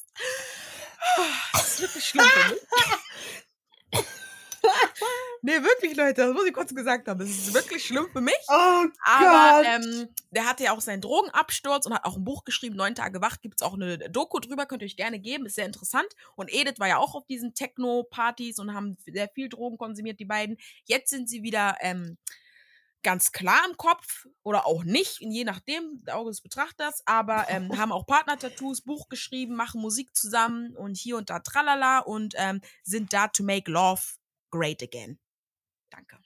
Das 1.53 1.67
ist 1.73 1.81
wirklich 1.81 2.05
schlimm 2.05 2.25
für 2.25 2.53
mich. 2.53 2.61
nee, 5.41 5.61
wirklich, 5.61 5.95
Leute, 5.95 6.21
das 6.21 6.33
muss 6.33 6.45
ich 6.45 6.53
kurz 6.53 6.73
gesagt 6.73 7.07
haben. 7.07 7.19
Das 7.19 7.29
ist 7.29 7.53
wirklich 7.53 7.85
schlimm 7.85 8.07
für 8.11 8.21
mich. 8.21 8.37
Oh 8.47 8.85
Aber 9.03 9.63
ähm, 9.65 10.09
der 10.31 10.45
hatte 10.45 10.65
ja 10.65 10.71
auch 10.71 10.81
seinen 10.81 11.01
Drogenabsturz 11.01 11.85
und 11.85 11.93
hat 11.93 12.05
auch 12.05 12.17
ein 12.17 12.23
Buch 12.23 12.43
geschrieben, 12.43 12.75
Neun 12.75 12.95
Tage 12.95 13.21
Wacht. 13.21 13.41
Gibt 13.41 13.61
es 13.61 13.65
auch 13.65 13.73
eine 13.73 13.97
Doku 13.97 14.39
drüber, 14.39 14.65
könnt 14.65 14.81
ihr 14.81 14.87
euch 14.87 14.97
gerne 14.97 15.19
geben, 15.19 15.45
ist 15.45 15.55
sehr 15.55 15.65
interessant. 15.65 16.07
Und 16.35 16.53
Edith 16.53 16.79
war 16.79 16.87
ja 16.87 16.97
auch 16.97 17.15
auf 17.15 17.25
diesen 17.27 17.53
Techno-Partys 17.53 18.59
und 18.59 18.73
haben 18.73 18.97
sehr 19.05 19.29
viel 19.29 19.49
Drogen 19.49 19.77
konsumiert, 19.77 20.19
die 20.19 20.25
beiden. 20.25 20.57
Jetzt 20.85 21.09
sind 21.09 21.29
sie 21.29 21.43
wieder 21.43 21.77
ähm, 21.81 22.17
ganz 23.07 23.31
klar 23.31 23.61
im 23.69 23.77
Kopf 23.77 24.27
oder 24.43 24.65
auch 24.65 24.83
nicht, 24.83 25.19
je 25.21 25.45
nachdem, 25.45 26.03
der 26.05 26.17
Auge 26.17 26.29
des 26.29 26.41
Betrachters, 26.41 27.03
aber 27.05 27.45
ähm, 27.49 27.69
haben 27.77 27.93
auch 27.93 28.05
Partner-Tattoos, 28.05 28.81
Buch 28.81 29.07
geschrieben, 29.07 29.55
machen 29.55 29.79
Musik 29.79 30.13
zusammen 30.13 30.75
und 30.75 30.97
hier 30.97 31.15
und 31.15 31.29
da 31.29 31.39
tralala 31.39 31.99
und 31.99 32.33
ähm, 32.37 32.59
sind 32.83 33.13
da 33.13 33.27
to 33.29 33.43
make 33.43 33.71
love 33.71 34.01
great 34.51 34.81
again. 34.83 35.19
Danke. 35.89 36.17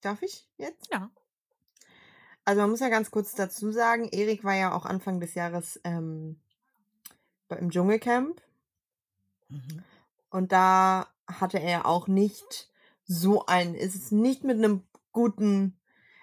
Darf 0.00 0.22
ich 0.22 0.48
jetzt? 0.56 0.88
Ja. 0.92 1.10
Also 2.44 2.62
man 2.62 2.70
muss 2.70 2.80
ja 2.80 2.88
ganz 2.88 3.10
kurz 3.10 3.34
dazu 3.34 3.70
sagen, 3.70 4.08
Erik 4.08 4.44
war 4.44 4.54
ja 4.54 4.74
auch 4.74 4.86
Anfang 4.86 5.20
des 5.20 5.34
Jahres 5.34 5.80
ähm, 5.84 6.40
im 7.48 7.70
Dschungelcamp 7.70 8.40
Mhm. 9.48 9.82
und 10.30 10.52
da 10.52 11.08
hatte 11.26 11.58
er 11.58 11.84
auch 11.86 12.06
nicht 12.06 12.70
so 13.04 13.46
ein, 13.46 13.74
ist 13.74 13.96
es 13.96 14.12
nicht 14.12 14.44
mit 14.44 14.58
einem 14.58 14.86
guten, 15.10 15.76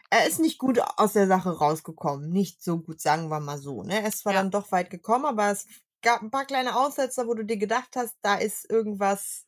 er 0.09 0.25
ist 0.27 0.39
nicht 0.39 0.57
gut 0.57 0.79
aus 0.97 1.11
der 1.13 1.27
Sache 1.27 1.49
rausgekommen. 1.57 2.29
Nicht 2.29 2.63
so 2.63 2.79
gut, 2.79 3.01
sagen 3.01 3.27
wir 3.29 3.41
mal 3.41 3.57
so. 3.57 3.83
Ne? 3.83 4.01
Er 4.01 4.07
ist 4.07 4.19
zwar 4.19 4.33
Ja. 4.33 4.41
dann 4.41 4.51
doch 4.51 4.71
weit 4.71 4.89
gekommen, 4.89 5.25
aber 5.25 5.51
es 5.51 5.67
gab 6.01 6.21
ein 6.21 6.31
paar 6.31 6.45
kleine 6.45 6.77
Aussetzer, 6.77 7.27
wo 7.27 7.33
du 7.33 7.43
dir 7.43 7.57
gedacht 7.57 7.97
hast, 7.97 8.15
da 8.21 8.35
ist 8.35 8.69
irgendwas 8.69 9.46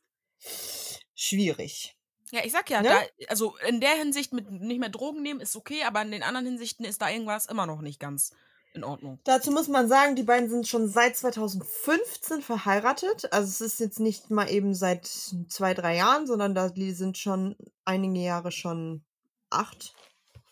schwierig. 1.14 1.96
Ja, 2.32 2.44
ich 2.44 2.52
sag 2.52 2.70
ja, 2.70 2.80
Ne? 2.82 2.88
da, 2.88 3.00
also 3.28 3.56
in 3.66 3.80
der 3.80 3.94
Hinsicht 3.96 4.32
mit 4.32 4.50
nicht 4.50 4.78
mehr 4.78 4.88
Drogen 4.88 5.22
nehmen 5.22 5.40
ist 5.40 5.56
okay, 5.56 5.82
aber 5.84 6.00
in 6.02 6.12
den 6.12 6.22
anderen 6.22 6.46
Hinsichten 6.46 6.84
ist 6.84 7.02
da 7.02 7.10
irgendwas 7.10 7.46
immer 7.46 7.66
noch 7.66 7.80
nicht 7.80 7.98
ganz 7.98 8.32
in 8.72 8.84
Ordnung. 8.84 9.18
Dazu 9.24 9.50
muss 9.50 9.66
man 9.66 9.88
sagen, 9.88 10.14
die 10.14 10.22
beiden 10.22 10.48
sind 10.48 10.68
schon 10.68 10.88
seit 10.88 11.16
2015 11.16 12.40
verheiratet. 12.40 13.32
Also 13.32 13.48
es 13.48 13.60
ist 13.60 13.80
jetzt 13.80 13.98
nicht 13.98 14.30
mal 14.30 14.48
eben 14.48 14.74
seit 14.74 15.06
zwei, 15.48 15.74
drei 15.74 15.96
Jahren, 15.96 16.28
sondern 16.28 16.54
da, 16.54 16.68
die 16.68 16.92
sind 16.92 17.18
schon 17.18 17.56
einige 17.84 18.20
Jahre 18.20 18.52
schon 18.52 19.02
acht, 19.50 19.94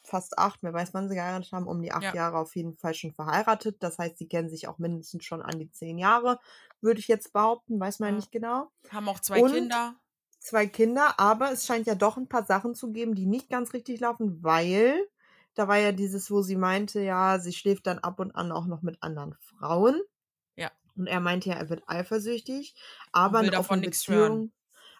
fast 0.02 0.36
acht, 0.36 0.58
wer 0.62 0.72
weiß, 0.72 0.94
wann 0.94 1.08
sie 1.08 1.14
geheiratet 1.14 1.52
haben, 1.52 1.68
um 1.68 1.80
die 1.80 1.92
acht 1.92 2.02
Ja. 2.02 2.14
Jahre 2.14 2.38
auf 2.38 2.56
jeden 2.56 2.76
Fall 2.76 2.94
schon 2.94 3.12
verheiratet. 3.12 3.76
Das 3.84 3.98
heißt, 3.98 4.18
sie 4.18 4.26
kennen 4.26 4.48
sich 4.50 4.66
auch 4.66 4.78
mindestens 4.78 5.24
schon 5.24 5.40
an 5.42 5.56
die 5.60 5.70
zehn 5.70 5.96
Jahre, 5.96 6.40
würde 6.80 7.00
ich 7.00 7.08
jetzt 7.08 7.32
behaupten, 7.32 7.78
weiß 7.80 7.98
man 8.00 8.10
Ja. 8.10 8.16
nicht 8.16 8.32
genau. 8.32 8.70
Haben 8.90 9.08
auch 9.08 9.20
zwei 9.20 9.42
Und- 9.42 9.52
Kinder. 9.52 9.94
Zwei 10.40 10.66
Kinder, 10.68 11.18
aber 11.18 11.50
es 11.50 11.66
scheint 11.66 11.86
ja 11.88 11.96
doch 11.96 12.16
ein 12.16 12.28
paar 12.28 12.44
Sachen 12.46 12.74
zu 12.76 12.92
geben, 12.92 13.16
die 13.16 13.26
nicht 13.26 13.50
ganz 13.50 13.72
richtig 13.74 13.98
laufen, 14.00 14.42
weil 14.42 15.04
da 15.54 15.66
war 15.66 15.76
ja 15.78 15.90
dieses, 15.90 16.30
wo 16.30 16.42
sie 16.42 16.54
meinte, 16.54 17.00
ja, 17.00 17.40
sie 17.40 17.52
schläft 17.52 17.88
dann 17.88 17.98
ab 17.98 18.20
und 18.20 18.30
an 18.36 18.52
auch 18.52 18.66
noch 18.66 18.80
mit 18.82 19.02
anderen 19.02 19.34
Frauen. 19.40 20.00
Ja. 20.54 20.70
Und 20.96 21.08
er 21.08 21.18
meinte 21.18 21.48
ja, 21.48 21.56
er 21.56 21.68
wird 21.68 21.82
eifersüchtig, 21.88 22.76
aber 23.10 23.40
eine 23.40 23.58
offene 23.58 23.80
nix 23.82 24.06
hören. 24.06 24.32
Beziehung, 24.32 24.52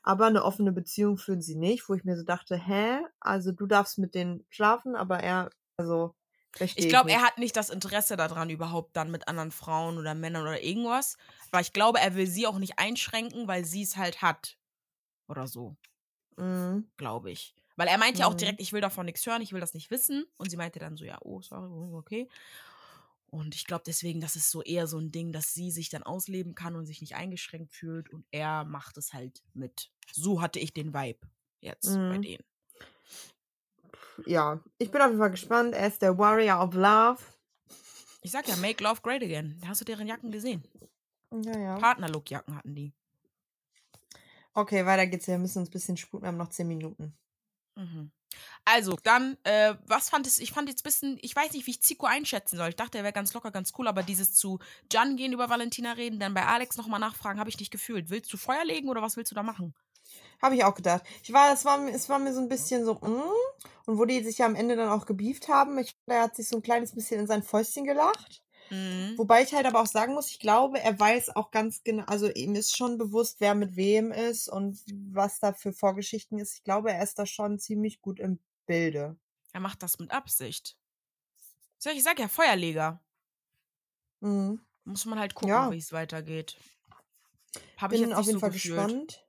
aber 0.03 0.27
eine 0.27 0.45
offene 0.45 0.73
Beziehung 0.73 1.19
führen 1.19 1.41
sie 1.41 1.55
nicht, 1.55 1.89
wo 1.89 1.95
ich 1.95 2.03
mir 2.03 2.17
so 2.17 2.25
dachte, 2.25 2.57
hä, 2.57 2.99
also 3.21 3.53
du 3.53 3.67
darfst 3.67 3.99
mit 3.99 4.17
denen 4.17 4.45
schlafen, 4.51 4.97
aber 4.97 5.21
er, 5.21 5.51
also 5.77 6.17
verstehe 6.59 6.83
Ich 6.83 6.89
glaube, 6.89 7.11
er 7.11 7.23
hat 7.23 7.39
nicht 7.39 7.57
das 7.57 7.71
Interesse 7.71 8.17
daran, 8.17 8.51
überhaupt 8.51 8.97
dann 8.97 9.11
mit 9.11 9.29
anderen 9.29 9.51
Frauen 9.51 9.99
oder 9.99 10.15
Männern 10.15 10.43
oder 10.43 10.63
irgendwas. 10.63 11.17
Weil 11.51 11.63
ich 11.63 11.73
glaube, 11.73 12.01
er 12.01 12.15
will 12.15 12.27
sie 12.27 12.47
auch 12.47 12.59
nicht 12.59 12.79
einschränken, 12.79 13.49
weil 13.49 13.65
sie 13.65 13.83
es 13.83 13.97
halt 13.97 14.23
hat. 14.23 14.59
Oder 15.29 15.47
so, 15.49 15.77
Mhm. 16.37 16.89
glaube 16.97 17.31
ich. 17.31 17.55
Weil 17.77 17.89
er 17.89 17.99
meinte 17.99 18.21
ja 18.21 18.27
auch 18.27 18.35
Mhm. 18.35 18.39
direkt, 18.39 18.61
ich 18.61 18.73
will 18.73 18.81
davon 18.81 19.07
nichts 19.07 19.25
hören, 19.25 19.41
ich 19.43 19.53
will 19.53 19.61
das 19.61 19.75
nicht 19.75 19.91
wissen. 19.91 20.25
Und 20.37 20.51
sie 20.51 20.57
meinte 20.57 20.79
dann 20.81 20.97
so, 20.97 21.05
ja, 21.05 21.19
oh, 21.23 21.41
sorry, 21.43 21.69
oh, 21.71 21.97
okay. 21.97 22.29
Und 23.31 23.55
ich 23.55 23.67
glaube 23.67 23.85
deswegen, 23.87 24.21
das 24.21 24.37
ist 24.37 24.51
so 24.51 24.63
eher 24.63 24.87
so 24.87 24.99
ein 24.99 25.13
Ding, 25.13 25.33
dass 25.33 25.53
sie 25.53 25.71
sich 25.71 25.91
dann 25.91 26.03
ausleben 26.03 26.55
kann 26.55 26.77
und 26.77 26.87
sich 26.87 27.01
nicht 27.03 27.15
eingeschränkt 27.15 27.73
fühlt. 27.73 28.09
Und 28.11 28.27
er 28.31 28.65
macht 28.65 28.97
es 28.97 29.13
halt 29.13 29.43
mit. 29.53 29.91
So 30.13 30.41
hatte 30.41 30.59
ich 30.59 30.73
den 30.73 30.95
Vibe 30.95 31.29
jetzt 31.61 32.01
bei 32.09 32.17
Mhm. 32.17 32.23
denen. 32.25 32.45
Ja, 34.27 34.61
ich 34.79 34.91
bin 34.91 35.01
auf 35.01 35.09
jeden 35.09 35.21
Fall 35.21 35.31
gespannt. 35.31 35.75
Er 35.75 35.87
ist 35.87 36.03
der 36.03 36.17
Warrior 36.19 36.63
of 36.63 36.75
Love. 36.75 37.19
Ich 38.23 38.33
sag 38.33 38.49
ja, 38.49 38.57
make 38.57 38.83
love 38.83 39.01
great 39.03 39.23
again. 39.23 39.61
Hast 39.67 39.81
du 39.81 39.85
deren 39.85 40.07
Jacken 40.07 40.31
gesehen? 40.31 40.63
Ja, 41.33 41.59
ja. 41.59 41.77
Partnerlook-Jacken 41.77 42.57
hatten 42.57 42.75
die. 42.75 42.93
Okay, 44.55 44.85
weiter 44.85 45.07
geht's. 45.07 45.29
Wir 45.29 45.39
müssen 45.39 45.61
uns 45.61 45.69
ein 45.69 45.73
bisschen 45.73 45.97
sputen. 45.97 46.25
Wir 46.25 46.29
haben 46.29 46.37
noch 46.37 46.51
zehn 46.51 46.67
Minuten. 46.67 47.17
Mhm. 47.77 48.11
Also, 48.65 48.99
dann, 49.03 49.37
äh, 49.45 49.75
was 49.87 50.11
fand 50.11 50.27
es, 50.27 50.39
ich 50.39 50.53
fand 50.53 50.69
jetzt 50.69 50.81
ein 50.81 50.85
bisschen, 50.85 51.19
ich 51.23 51.35
weiß 51.35 51.53
nicht, 51.53 51.67
wie 51.67 51.71
ich 51.71 51.83
Zico 51.83 52.07
einschätzen 52.07 52.57
soll. 52.57 52.69
Ich 52.69 52.77
dachte, 52.77 52.99
er 52.99 53.05
wäre 53.05 53.13
ganz 53.13 53.33
locker, 53.33 53.51
ganz 53.51 53.73
cool, 53.79 53.89
aber 53.89 54.03
dieses 54.03 54.35
zu 54.35 54.59
Jan 54.93 55.17
gehen 55.17 55.33
über 55.33 55.49
Valentina 55.49 55.93
reden, 55.93 56.19
dann 56.19 56.35
bei 56.35 56.45
Alex 56.45 56.77
nochmal 56.77 57.01
nachfragen, 57.01 57.39
habe 57.39 57.51
ich 57.51 57.59
nicht 57.59 57.71
gefühlt. 57.71 58.11
Willst 58.11 58.33
du 58.33 58.37
Feuer 58.37 58.65
legen 58.65 58.89
oder 58.89 59.01
was 59.01 59.17
willst 59.17 59.31
du 59.31 59.37
da 59.37 59.43
machen? 59.43 59.75
Habe 60.41 60.55
ich 60.55 60.65
auch 60.65 60.75
gedacht. 60.75 61.03
Ich 61.23 61.33
war, 61.33 61.53
es 61.53 61.65
war, 61.65 61.79
mir- 61.79 61.93
es 61.93 62.09
war 62.09 62.19
mir 62.19 62.33
so 62.33 62.41
ein 62.41 62.49
bisschen 62.49 62.85
so, 62.85 62.95
mm, 62.95 63.23
und 63.87 63.99
wo 63.99 64.05
die 64.05 64.23
sich 64.23 64.39
ja 64.39 64.47
am 64.47 64.55
Ende 64.55 64.77
dann 64.77 64.89
auch 64.89 65.05
gebieft 65.07 65.49
haben, 65.49 65.79
ich 65.79 65.97
er 66.07 66.23
hat 66.23 66.37
sich 66.37 66.49
so 66.49 66.57
ein 66.57 66.63
kleines 66.63 66.95
bisschen 66.95 67.21
in 67.21 67.27
sein 67.27 67.43
Fäustchen 67.43 67.85
gelacht. 67.85 68.43
Mhm. 68.71 69.15
Wobei 69.17 69.43
ich 69.43 69.55
halt 69.55 69.65
aber 69.67 69.81
auch 69.81 69.87
sagen 69.87 70.13
muss, 70.15 70.31
ich 70.31 70.39
glaube, 70.39 70.79
er 70.79 70.99
weiß 71.01 71.35
auch 71.37 71.51
ganz 71.51 71.83
genau, 71.83 72.05
also 72.05 72.29
ihm 72.31 72.55
ist 72.55 72.77
schon 72.77 72.99
bewusst, 72.99 73.37
wer 73.41 73.55
mit 73.55 73.77
wem 73.77 74.13
ist 74.13 74.49
und 74.49 74.79
was 75.11 75.41
da 75.41 75.53
für 75.55 75.73
Vorgeschichten 75.73 76.39
ist. 76.39 76.55
Ich 76.55 76.65
glaube, 76.65 76.93
er 76.93 77.03
ist 77.03 77.19
da 77.19 77.25
schon 77.27 77.59
ziemlich 77.59 78.01
gut 78.03 78.21
im 78.21 78.39
Bilde. 78.67 79.17
Er 79.55 79.61
macht 79.61 79.83
das 79.83 79.99
mit 79.99 80.11
Absicht. 80.11 80.77
Ich, 81.83 82.03
sag 82.03 82.19
ja, 82.19 82.29
Feuerleger. 82.29 83.01
Mhm. 84.21 84.61
Muss 84.85 85.07
man 85.07 85.19
halt 85.19 85.35
gucken, 85.35 85.49
Ja. 85.51 85.71
wie 85.73 85.79
es 85.79 85.93
weitergeht. 85.93 86.57
Ich 87.55 87.89
Bin 87.89 88.01
jetzt 88.03 88.15
auf 88.15 88.27
jeden 88.27 88.37
so 88.37 88.41
Fall 88.41 88.51
gefühlt. 88.51 88.77
gespannt. 88.77 89.25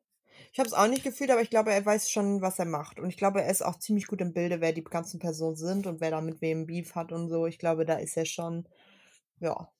Ich 0.59 0.61
habe 0.61 0.67
es 0.67 0.73
auch 0.73 0.89
nicht 0.89 1.05
gefühlt, 1.05 1.31
aber 1.31 1.41
ich 1.41 1.49
glaube, 1.49 1.71
er 1.71 1.85
weiß 1.85 2.11
schon, 2.11 2.41
was 2.41 2.59
er 2.59 2.65
macht. 2.65 2.99
Und 2.99 3.07
ich 3.07 3.15
glaube, 3.15 3.41
er 3.41 3.49
ist 3.49 3.61
auch 3.61 3.79
ziemlich 3.79 4.07
gut 4.07 4.19
im 4.19 4.33
Bilde, 4.33 4.59
wer 4.59 4.73
die 4.73 4.83
ganzen 4.83 5.17
Personen 5.17 5.55
sind 5.55 5.87
und 5.87 6.01
wer 6.01 6.11
da 6.11 6.19
mit 6.19 6.41
wem 6.41 6.65
Beef 6.67 6.95
hat 6.95 7.13
und 7.13 7.29
so. 7.29 7.47
Ich 7.47 7.59
glaube, 7.59 7.85
da 7.85 7.95
ist 7.95 8.17
er 8.17 8.25
schon, 8.25 8.67
ja. 9.39 9.71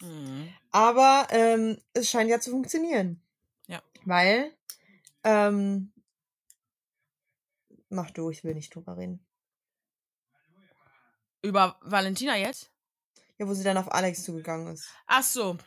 Mhm. 0.00 0.48
Aber 0.70 1.26
ähm, 1.28 1.76
es 1.92 2.08
scheint 2.08 2.30
ja 2.30 2.40
zu 2.40 2.52
funktionieren. 2.52 3.22
Ja. 3.66 3.82
Weil, 4.06 4.50
ähm, 5.24 5.92
mach 7.90 8.10
du, 8.10 8.30
ich 8.30 8.44
will 8.44 8.54
nicht 8.54 8.74
drüber 8.74 8.96
reden. 8.96 9.26
Über 11.42 11.78
Valentina 11.82 12.38
jetzt? 12.38 12.70
Ja, 13.36 13.46
wo 13.46 13.52
sie 13.52 13.62
dann 13.62 13.76
auf 13.76 13.92
Alex 13.92 14.24
zugegangen 14.24 14.72
ist. 14.72 14.88
Ach 15.06 15.22
so. 15.22 15.58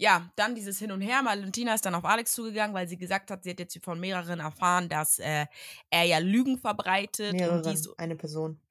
Ja, 0.00 0.30
dann 0.34 0.54
dieses 0.54 0.78
Hin 0.78 0.92
und 0.92 1.02
Her. 1.02 1.20
Valentina 1.26 1.74
ist 1.74 1.84
dann 1.84 1.94
auf 1.94 2.06
Alex 2.06 2.32
zugegangen, 2.32 2.74
weil 2.74 2.88
sie 2.88 2.96
gesagt 2.96 3.30
hat, 3.30 3.44
sie 3.44 3.50
hat 3.50 3.58
jetzt 3.58 3.78
von 3.84 4.00
mehreren 4.00 4.40
erfahren, 4.40 4.88
dass 4.88 5.18
äh, 5.18 5.44
er 5.90 6.04
ja 6.04 6.16
Lügen 6.16 6.56
verbreitet 6.56 7.32
und 7.32 7.38
Mehrere, 7.38 7.70
die 7.70 7.76
so, 7.76 7.94
eine 7.98 8.16
Person. 8.16 8.58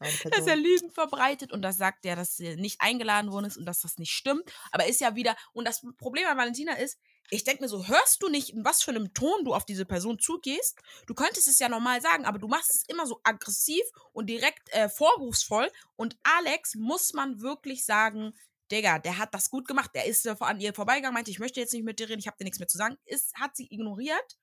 Eine 0.00 0.10
dass 0.10 0.24
er 0.24 0.30
Person. 0.30 0.58
Lügen 0.58 0.90
verbreitet 0.90 1.52
und 1.52 1.62
das 1.62 1.78
sagt 1.78 2.04
er, 2.04 2.16
dass 2.16 2.40
er 2.40 2.56
nicht 2.56 2.80
eingeladen 2.80 3.30
worden 3.30 3.44
ist 3.44 3.56
und 3.56 3.66
dass 3.66 3.82
das 3.82 3.98
nicht 3.98 4.10
stimmt. 4.10 4.42
Aber 4.72 4.88
ist 4.88 5.00
ja 5.00 5.14
wieder, 5.14 5.36
und 5.52 5.64
das 5.64 5.86
Problem 5.96 6.26
an 6.26 6.36
Valentina 6.36 6.72
ist, 6.72 6.98
ich 7.30 7.44
denke 7.44 7.62
mir 7.62 7.68
so, 7.68 7.86
hörst 7.86 8.20
du 8.24 8.28
nicht, 8.28 8.50
in 8.50 8.64
was 8.64 8.82
für 8.82 8.90
einem 8.90 9.14
Ton 9.14 9.44
du 9.44 9.54
auf 9.54 9.64
diese 9.64 9.84
Person 9.84 10.18
zugehst? 10.18 10.80
Du 11.06 11.14
könntest 11.14 11.46
es 11.46 11.60
ja 11.60 11.68
normal 11.68 12.02
sagen, 12.02 12.24
aber 12.24 12.40
du 12.40 12.48
machst 12.48 12.74
es 12.74 12.82
immer 12.88 13.06
so 13.06 13.20
aggressiv 13.22 13.84
und 14.12 14.26
direkt 14.26 14.68
äh, 14.72 14.88
vorwurfsvoll. 14.88 15.70
Und 15.94 16.16
Alex 16.24 16.74
muss 16.74 17.12
man 17.12 17.40
wirklich 17.40 17.84
sagen, 17.84 18.34
Digga, 18.70 18.98
der 18.98 19.18
hat 19.18 19.34
das 19.34 19.50
gut 19.50 19.68
gemacht. 19.68 19.90
Der 19.94 20.06
ist 20.06 20.26
an 20.26 20.60
ihr 20.60 20.74
vorbeigegangen, 20.74 21.14
meinte, 21.14 21.30
ich 21.30 21.38
möchte 21.38 21.60
jetzt 21.60 21.72
nicht 21.72 21.84
mit 21.84 21.98
dir 21.98 22.08
reden, 22.08 22.20
ich 22.20 22.26
habe 22.26 22.36
dir 22.38 22.44
nichts 22.44 22.58
mehr 22.58 22.68
zu 22.68 22.78
sagen. 22.78 22.96
Ist, 23.04 23.34
hat 23.36 23.56
sie 23.56 23.66
ignoriert. 23.70 24.38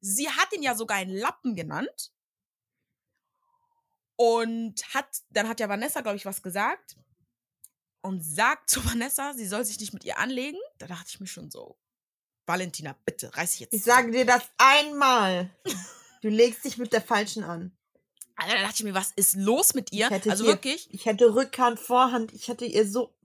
Sie 0.00 0.28
hat 0.28 0.52
ihn 0.52 0.62
ja 0.62 0.74
sogar 0.74 0.98
einen 0.98 1.14
Lappen 1.14 1.54
genannt. 1.54 2.12
Und 4.16 4.82
hat, 4.94 5.08
dann 5.30 5.48
hat 5.48 5.60
ja 5.60 5.68
Vanessa, 5.68 6.00
glaube 6.00 6.16
ich, 6.16 6.24
was 6.24 6.42
gesagt. 6.42 6.96
Und 8.00 8.22
sagt 8.22 8.70
zu 8.70 8.84
Vanessa, 8.84 9.34
sie 9.34 9.46
soll 9.46 9.64
sich 9.64 9.78
nicht 9.80 9.92
mit 9.92 10.04
ihr 10.04 10.18
anlegen. 10.18 10.58
Da 10.78 10.86
dachte 10.86 11.06
ich 11.08 11.20
mir 11.20 11.26
schon 11.26 11.50
so, 11.50 11.78
Valentina, 12.46 12.96
bitte, 13.04 13.36
reiß 13.36 13.52
dich 13.52 13.60
jetzt. 13.60 13.72
Ich 13.74 13.84
sage 13.84 14.10
dir 14.10 14.24
das 14.24 14.42
einmal. 14.56 15.50
Du 16.22 16.28
legst 16.28 16.64
dich 16.64 16.78
mit 16.78 16.92
der 16.92 17.02
Falschen 17.02 17.44
an. 17.44 17.76
Alter, 18.36 18.56
da 18.56 18.62
dachte 18.62 18.76
ich 18.76 18.84
mir, 18.84 18.94
was 18.94 19.12
ist 19.16 19.34
los 19.34 19.74
mit 19.74 19.92
ihr? 19.92 20.10
Also 20.10 20.44
wirklich, 20.46 20.92
Ich 20.92 21.06
hätte 21.06 21.34
Rückhand, 21.34 21.80
Vorhand. 21.80 22.32
Ich 22.32 22.48
hätte 22.48 22.64
ihr 22.64 22.86
so. 22.88 23.15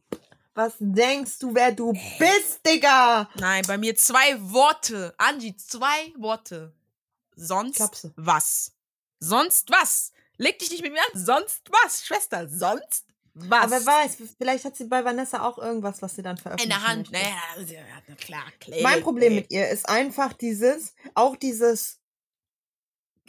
Was 0.54 0.74
denkst 0.80 1.40
du, 1.40 1.56
wer 1.56 1.72
du 1.72 1.94
bist, 2.20 2.66
Digga? 2.66 3.30
nein, 3.36 3.64
bei 3.68 3.78
mir 3.78 3.96
zwei 3.96 4.38
Worte. 4.52 5.14
Angie, 5.18 5.56
zwei 5.56 6.14
Worte. 6.18 6.74
Sonst 7.36 7.78
Klapse. 7.78 8.14
was? 8.18 8.74
Sonst 9.20 9.70
was? 9.72 10.12
Leg 10.38 10.60
dich 10.60 10.72
nicht 10.72 10.82
mit 10.84 10.92
mir 10.92 11.00
an. 11.00 11.20
Sonst 11.26 11.62
was, 11.72 12.06
Schwester? 12.06 12.50
Sonst 12.50 13.06
was? 13.34 13.62
Aber 13.62 13.72
wer 13.72 13.86
weiß, 13.86 14.18
vielleicht 14.38 14.66
hat 14.66 14.76
sie 14.76 14.86
bei 14.86 15.06
Vanessa 15.06 15.42
auch 15.48 15.58
irgendwas, 15.58 16.02
was 16.02 16.16
sie 16.16 16.22
dann 16.22 16.36
In 16.36 16.42
veröffentlichen 16.42 16.70
der 16.82 16.88
Hand. 16.88 17.12
Naja, 17.12 17.26
ja, 17.66 17.82
na 18.08 18.16
klar, 18.16 18.44
Clay. 18.60 18.82
Mein 18.84 19.02
Problem 19.02 19.36
mit 19.36 19.52
ihr 19.52 19.70
ist 19.70 19.88
einfach 19.88 20.34
dieses, 20.34 20.94
auch 21.14 21.38
dieses, 21.38 22.00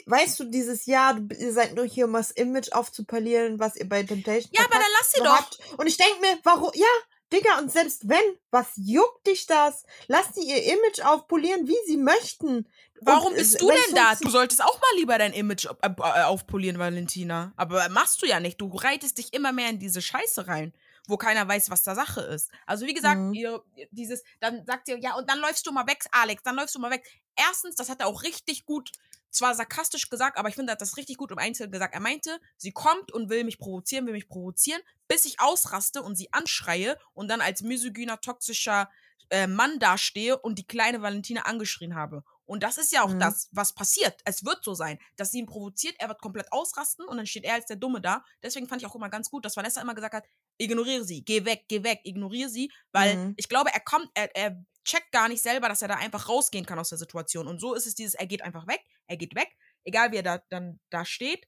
weißt 0.07 0.41
du, 0.41 0.45
dieses, 0.45 0.87
ja, 0.87 1.13
du, 1.13 1.33
ihr 1.35 1.53
seid 1.53 1.75
nur 1.77 1.85
hier, 1.87 2.07
um 2.07 2.15
das 2.15 2.33
Image 2.33 2.73
aufzupolieren, 2.73 3.61
was 3.61 3.77
ihr 3.77 3.89
bei 3.89 4.03
Temptation 4.03 4.51
Ja, 4.53 4.65
aber 4.65 4.75
dann 4.75 4.91
lass 4.99 5.13
sie 5.13 5.21
doch. 5.21 5.37
habt. 5.37 5.59
Und 5.79 5.87
ich 5.87 5.97
denke 5.97 6.21
mir, 6.21 6.37
warum, 6.43 6.73
ja, 6.75 6.87
Digga, 7.33 7.59
und 7.59 7.73
selbst 7.73 8.09
wenn, 8.09 8.23
was 8.51 8.69
juckt 8.77 9.27
dich 9.27 9.47
das? 9.47 9.85
Lass 10.07 10.33
die 10.33 10.43
ihr 10.43 10.63
Image 10.75 11.01
aufpolieren, 11.05 11.67
wie 11.67 11.77
sie 11.87 11.97
möchten. 11.97 12.69
Warum 13.01 13.29
Und, 13.33 13.37
bist 13.39 13.61
du 13.61 13.69
denn 13.69 13.95
da? 13.95 14.15
Du 14.15 14.29
solltest 14.31 14.63
auch 14.63 14.79
mal 14.81 14.97
lieber 14.97 15.19
dein 15.19 15.33
Image 15.33 15.67
äh, 15.67 15.89
äh, 15.89 16.23
aufpolieren, 16.23 16.79
Valentina. 16.79 17.53
Aber 17.57 17.89
machst 17.89 18.23
du 18.23 18.27
ja 18.27 18.39
nicht. 18.39 18.61
Du 18.61 18.69
reitest 18.69 19.19
dich 19.19 19.33
immer 19.33 19.53
mehr 19.53 19.71
in 19.71 19.79
diese 19.81 20.01
Scheiße 20.01 20.47
rein, 20.47 20.73
wo 21.09 21.17
keiner 21.17 21.49
weiß, 21.49 21.71
was 21.71 21.83
da 21.83 21.95
Sache 21.97 22.21
ist. 22.21 22.51
Also 22.67 22.87
wie 22.87 22.95
gesagt, 22.95 23.19
Mhm. 23.21 23.35
ihr 23.35 23.63
dieses, 23.91 24.23
dann 24.41 24.65
sagt 24.67 24.87
ihr, 24.89 24.99
ja, 24.99 25.17
und 25.17 25.29
dann 25.29 25.41
läufst 25.41 25.67
du 25.67 25.73
mal 25.73 25.87
weg, 25.89 26.05
Alex, 26.13 26.43
dann 26.45 26.55
läufst 26.55 26.75
du 26.77 26.79
mal 26.79 26.91
weg. 26.93 27.05
Erstens, 27.35 27.75
das 27.75 27.89
hat 27.89 28.01
er 28.01 28.07
auch 28.07 28.23
richtig 28.23 28.67
gut, 28.67 28.93
zwar 29.35 29.55
sarkastisch 29.55 30.09
gesagt, 30.11 30.39
aber 30.39 30.49
ich 30.49 30.55
finde, 30.55 30.71
er 30.71 30.75
hat 30.75 30.81
das 30.83 30.97
richtig 30.97 31.17
gut 31.17 31.31
im 31.31 31.39
Einzelnen 31.39 31.73
gesagt. 31.73 31.95
Er 31.95 32.01
meinte, 32.01 32.39
sie 32.57 32.73
kommt 32.73 33.13
und 33.13 33.29
will 33.31 33.45
mich 33.45 33.59
provozieren, 33.59 34.07
will 34.07 34.13
mich 34.13 34.29
provozieren, 34.29 34.83
bis 35.09 35.25
ich 35.25 35.41
ausraste 35.41 36.03
und 36.03 36.17
sie 36.17 36.33
anschreie 36.33 36.99
und 37.15 37.29
dann 37.29 37.41
als 37.41 37.63
misogyner, 37.63 38.21
toxischer 38.21 38.91
äh, 39.31 39.47
Mann 39.47 39.79
dastehe 39.79 40.39
und 40.39 40.59
die 40.59 40.67
kleine 40.67 41.01
Valentina 41.03 41.43
angeschrien 41.43 41.95
habe. 41.95 42.23
Und 42.45 42.63
das 42.63 42.77
ist 42.77 42.93
ja 42.93 43.03
auch 43.03 43.15
Mhm. 43.15 43.19
das, 43.19 43.49
was 43.53 43.73
passiert. 43.73 44.21
Es 44.25 44.45
wird 44.45 44.63
so 44.65 44.75
sein, 44.75 44.99
dass 45.17 45.31
sie 45.31 45.39
ihn 45.39 45.47
provoziert, 45.47 45.95
er 45.99 46.09
wird 46.09 46.21
komplett 46.21 46.53
ausrasten 46.53 47.07
und 47.07 47.17
dann 47.17 47.27
steht 47.27 47.45
er 47.45 47.55
als 47.55 47.67
der 47.67 47.77
Dumme 47.77 48.01
da. 48.01 48.25
Deswegen 48.43 48.67
fand 48.69 48.83
ich 48.83 48.89
auch 48.89 48.95
immer 48.95 49.09
ganz 49.09 49.31
gut, 49.31 49.45
dass 49.45 49.57
Vanessa 49.57 49.81
immer 49.81 49.95
gesagt 49.95 50.15
hat, 50.15 50.25
ignoriere 50.59 51.05
sie, 51.05 51.25
geh 51.25 51.45
weg, 51.45 51.65
geh 51.69 51.83
weg, 51.83 52.01
ignoriere 52.05 52.51
sie, 52.51 52.71
weil 52.93 53.17
Mhm. 53.17 53.35
ich 53.37 53.49
glaube, 53.49 53.71
er 53.73 53.81
kommt, 53.81 54.11
er, 54.15 54.35
er 54.37 54.63
checkt 54.85 55.13
gar 55.13 55.29
nicht 55.29 55.43
selber, 55.43 55.69
dass 55.69 55.83
er 55.83 55.89
da 55.89 55.95
einfach 55.95 56.29
rausgehen 56.29 56.67
kann 56.67 56.79
aus 56.79 56.91
der 56.91 56.99
Situation. 56.99 57.47
Und 57.47 57.61
so 57.61 57.75
ist 57.75 57.87
es 57.87 57.95
dieses, 57.95 58.15
er 58.15 58.27
geht 58.27 58.43
einfach 58.43 58.67
weg, 58.67 58.81
er 59.07 59.17
geht 59.17 59.35
weg, 59.35 59.49
egal 59.85 60.13
wie 60.13 60.17
er 60.17 60.23
da 60.23 60.39
dann 60.49 60.81
da 60.91 61.05
steht. 61.05 61.47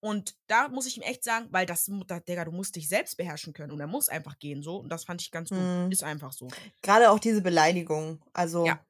Und 0.00 0.36
da 0.46 0.68
muss 0.68 0.86
ich 0.86 0.96
ihm 0.96 1.02
echt 1.02 1.24
sagen, 1.24 1.48
weil 1.50 1.66
das, 1.66 1.90
da, 2.06 2.20
Digga, 2.20 2.44
du 2.44 2.52
musst 2.52 2.76
dich 2.76 2.88
selbst 2.88 3.16
beherrschen 3.16 3.52
können 3.52 3.72
und 3.72 3.80
er 3.80 3.86
muss 3.86 4.08
einfach 4.08 4.38
gehen 4.38 4.62
so. 4.62 4.76
Und 4.76 4.90
das 4.90 5.04
fand 5.04 5.22
ich 5.22 5.30
ganz 5.30 5.48
gut. 5.48 5.58
Mhm. 5.58 5.90
Ist 5.90 6.04
einfach 6.04 6.32
so. 6.32 6.48
Gerade 6.82 7.10
auch 7.10 7.18
diese 7.18 7.40
Beleidigung. 7.40 8.22
Also, 8.32 8.66
Ja. 8.66 8.84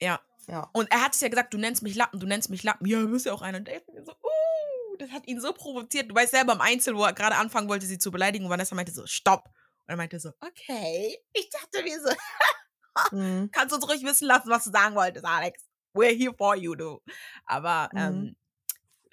Ja. 0.00 0.20
ja. 0.48 0.68
Und 0.72 0.90
er 0.90 1.02
hat 1.02 1.14
es 1.14 1.20
ja 1.20 1.28
gesagt, 1.28 1.54
du 1.54 1.58
nennst 1.58 1.82
mich 1.82 1.94
Lappen, 1.94 2.20
du 2.20 2.26
nennst 2.26 2.50
mich 2.50 2.62
Lappen. 2.62 2.86
Ja, 2.86 3.00
du 3.00 3.08
bist 3.08 3.26
ja 3.26 3.32
auch 3.32 3.42
einer. 3.42 3.58
Und 3.58 3.68
mir 3.68 4.04
so, 4.04 4.12
uh, 4.12 4.96
das 4.98 5.10
hat 5.10 5.26
ihn 5.26 5.40
so 5.40 5.52
provoziert. 5.52 6.10
Du 6.10 6.14
weißt 6.14 6.32
selber 6.32 6.52
im 6.52 6.60
Einzel, 6.60 6.96
wo 6.96 7.04
er 7.04 7.12
gerade 7.12 7.36
anfangen 7.36 7.68
wollte, 7.68 7.86
sie 7.86 7.98
zu 7.98 8.10
beleidigen. 8.10 8.44
Und 8.44 8.50
Vanessa 8.50 8.74
meinte 8.74 8.92
so, 8.92 9.06
stopp. 9.06 9.46
Und 9.46 9.90
er 9.90 9.96
meinte 9.96 10.18
so, 10.18 10.30
okay. 10.40 11.16
Ich 11.32 11.48
dachte 11.50 11.82
mir 11.84 12.00
so, 12.00 12.10
Mhm. 13.12 13.50
kannst 13.52 13.72
du 13.72 13.76
uns 13.76 13.88
ruhig 13.88 14.02
wissen 14.04 14.26
lassen, 14.26 14.48
was 14.50 14.64
du 14.64 14.70
sagen 14.70 14.94
wolltest, 14.94 15.24
Alex. 15.24 15.62
We're 15.94 16.16
here 16.16 16.34
for 16.36 16.56
you, 16.56 16.74
du. 16.74 17.00
Aber, 17.46 17.88
Mhm. 17.92 17.98
ähm, 17.98 18.36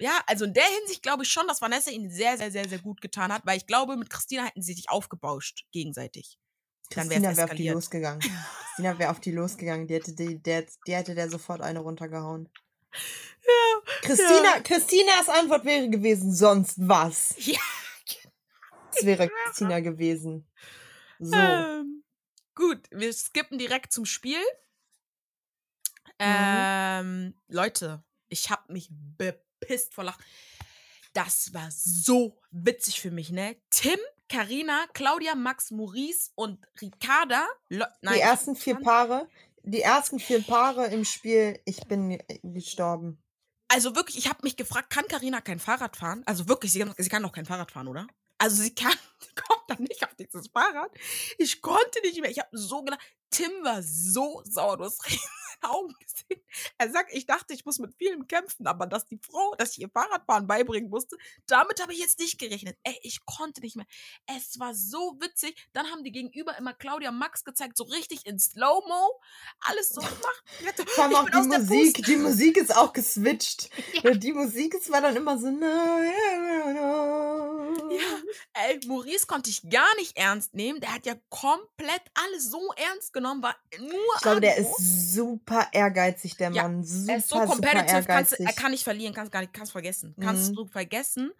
ja, 0.00 0.20
also 0.26 0.44
in 0.46 0.54
der 0.54 0.64
Hinsicht 0.80 1.02
glaube 1.02 1.22
ich 1.22 1.30
schon, 1.30 1.46
dass 1.46 1.60
Vanessa 1.60 1.90
ihn 1.90 2.10
sehr, 2.10 2.36
sehr, 2.36 2.50
sehr, 2.50 2.68
sehr 2.68 2.80
gut 2.80 3.00
getan 3.00 3.32
hat, 3.32 3.42
weil 3.46 3.56
ich 3.56 3.66
glaube, 3.66 3.96
mit 3.96 4.10
Christina 4.10 4.44
hätten 4.46 4.62
sie 4.62 4.72
sich 4.74 4.90
aufgebauscht, 4.90 5.64
gegenseitig. 5.70 6.38
Christina 6.90 7.36
wäre 7.36 7.44
auf 7.44 7.54
die 7.54 7.68
losgegangen. 7.68 8.20
Christina 8.20 8.98
wäre 8.98 9.10
auf 9.10 9.20
die 9.20 9.30
losgegangen. 9.32 9.86
Die 9.86 9.94
hätte, 9.94 10.12
die, 10.14 10.42
der, 10.42 10.66
die 10.86 10.94
hätte 10.94 11.14
der 11.14 11.30
sofort 11.30 11.60
eine 11.62 11.80
runtergehauen. 11.80 12.48
Ja, 13.44 13.92
Christina, 14.02 14.60
Christinas 14.60 15.28
Antwort 15.28 15.64
wäre 15.64 15.88
gewesen, 15.90 16.32
sonst 16.32 16.74
was. 16.76 17.34
ja. 17.38 17.58
Es 18.94 19.04
wäre 19.04 19.28
Christina 19.46 19.80
gewesen. 19.80 20.46
So. 21.18 21.34
Ähm, 21.34 21.91
gut, 22.54 22.80
wir 22.90 23.12
skippen 23.12 23.58
direkt 23.58 23.92
zum 23.92 24.04
Spiel. 24.04 24.42
Ähm, 26.18 27.34
Leute, 27.48 28.04
ich 28.28 28.50
habe 28.50 28.72
mich 28.72 28.88
bepisst 28.90 29.94
vor 29.94 30.04
Lachen. 30.04 30.22
Das 31.12 31.52
war 31.52 31.68
so 31.70 32.38
witzig 32.50 33.00
für 33.00 33.10
mich, 33.10 33.30
ne? 33.30 33.56
Tim, 33.70 33.98
Karina, 34.28 34.86
Claudia, 34.94 35.34
Max, 35.34 35.70
Maurice 35.70 36.30
und 36.34 36.64
Ricarda. 36.80 37.46
Le 37.68 37.86
nein, 38.00 38.14
die 38.14 38.20
ersten 38.20 38.56
vier 38.56 38.76
Paare, 38.76 39.28
die 39.62 39.82
ersten 39.82 40.18
vier 40.18 40.42
Paare 40.42 40.86
im 40.86 41.04
Spiel, 41.04 41.60
ich 41.66 41.80
bin 41.86 42.18
gestorben. 42.42 43.22
Also 43.68 43.94
wirklich, 43.94 44.18
ich 44.18 44.28
habe 44.28 44.40
mich 44.42 44.56
gefragt, 44.56 44.90
kann 44.90 45.06
Karina 45.06 45.40
kein 45.40 45.58
Fahrrad 45.58 45.96
fahren? 45.96 46.22
Also 46.26 46.48
wirklich, 46.48 46.72
sie 46.72 46.80
kann, 46.80 46.94
sie 46.96 47.08
kann 47.08 47.22
doch 47.22 47.32
kein 47.32 47.46
Fahrrad 47.46 47.70
fahren, 47.70 47.88
oder? 47.88 48.06
Also 48.42 48.60
sie 48.60 48.74
kann, 48.74 48.92
sie 49.20 49.34
kommt 49.36 49.62
dann 49.68 49.84
nicht 49.84 50.02
auf 50.02 50.14
dieses 50.16 50.48
Fahrrad. 50.48 50.90
Ich 51.38 51.62
konnte 51.62 52.00
nicht 52.02 52.20
mehr. 52.20 52.30
Ich 52.30 52.40
habe 52.40 52.58
so 52.58 52.82
gedacht, 52.82 53.00
Tim 53.30 53.52
war 53.62 53.80
so 53.84 54.42
sauer. 54.44 54.78
Du 54.78 54.84
hast 54.84 55.00
Augen 55.70 55.94
gesehen. 56.00 56.42
Er 56.78 56.90
sagt, 56.90 57.12
ich 57.12 57.26
dachte, 57.26 57.54
ich 57.54 57.64
muss 57.64 57.78
mit 57.78 57.94
vielem 57.96 58.26
kämpfen, 58.26 58.66
aber 58.66 58.86
dass 58.86 59.06
die 59.06 59.18
Frau, 59.18 59.54
dass 59.56 59.72
ich 59.72 59.80
ihr 59.80 59.88
Fahrradfahren 59.88 60.46
beibringen 60.46 60.90
musste, 60.90 61.16
damit 61.46 61.80
habe 61.80 61.92
ich 61.92 62.00
jetzt 62.00 62.18
nicht 62.18 62.38
gerechnet. 62.38 62.76
Ey, 62.82 62.98
ich 63.02 63.24
konnte 63.24 63.60
nicht 63.60 63.76
mehr. 63.76 63.86
Es 64.26 64.58
war 64.58 64.74
so 64.74 65.16
witzig. 65.20 65.56
Dann 65.72 65.86
haben 65.90 66.04
die 66.04 66.12
gegenüber 66.12 66.56
immer 66.58 66.74
Claudia 66.74 67.10
Max 67.12 67.44
gezeigt, 67.44 67.76
so 67.76 67.84
richtig 67.84 68.26
in 68.26 68.38
Slow-Mo. 68.38 69.20
Alles 69.60 69.90
so 69.90 70.00
gemacht. 70.00 70.44
Vor 70.88 71.04
allem 71.04 71.14
auch 71.16 71.30
die 71.30 71.48
Musik, 71.48 72.04
die 72.04 72.16
Musik 72.16 72.56
ist 72.56 72.74
auch 72.76 72.92
geswitcht. 72.92 73.70
Ja. 74.02 74.10
Die 74.10 74.32
Musik 74.32 74.74
ist 74.74 74.90
war 74.90 75.00
dann 75.00 75.14
immer 75.16 75.38
so. 75.38 75.48
Ja, 75.48 76.12
ey, 78.54 78.80
Maurice 78.86 79.26
konnte 79.26 79.50
ich 79.50 79.68
gar 79.68 79.94
nicht 79.96 80.16
ernst 80.16 80.54
nehmen. 80.54 80.80
Der 80.80 80.94
hat 80.94 81.06
ja 81.06 81.14
komplett 81.28 82.02
alles 82.14 82.50
so 82.50 82.72
ernst 82.76 83.12
genommen, 83.12 83.42
war 83.42 83.54
nur 83.78 83.90
Ich 84.16 84.22
glaube, 84.22 84.40
der 84.40 84.56
ist 84.56 85.12
super 85.12 85.51
ehrgeizig, 85.72 86.36
der 86.36 86.50
Ja, 86.52 86.64
Mann. 86.64 86.84
Super, 86.84 87.12
Er 87.12 87.18
ist 87.18 87.28
so 87.28 87.36
super 87.36 87.46
competitive, 87.54 88.04
kannst, 88.06 88.40
er 88.40 88.52
kann 88.52 88.70
nicht 88.70 88.84
verlieren, 88.84 89.14
kannst 89.14 89.32
gar 89.32 89.40
nicht, 89.40 89.52
kannst 89.52 89.72
vergessen. 89.72 90.14
Kannst 90.20 90.50
Mhm. 90.50 90.54
du 90.56 90.66
vergessen. 90.66 91.32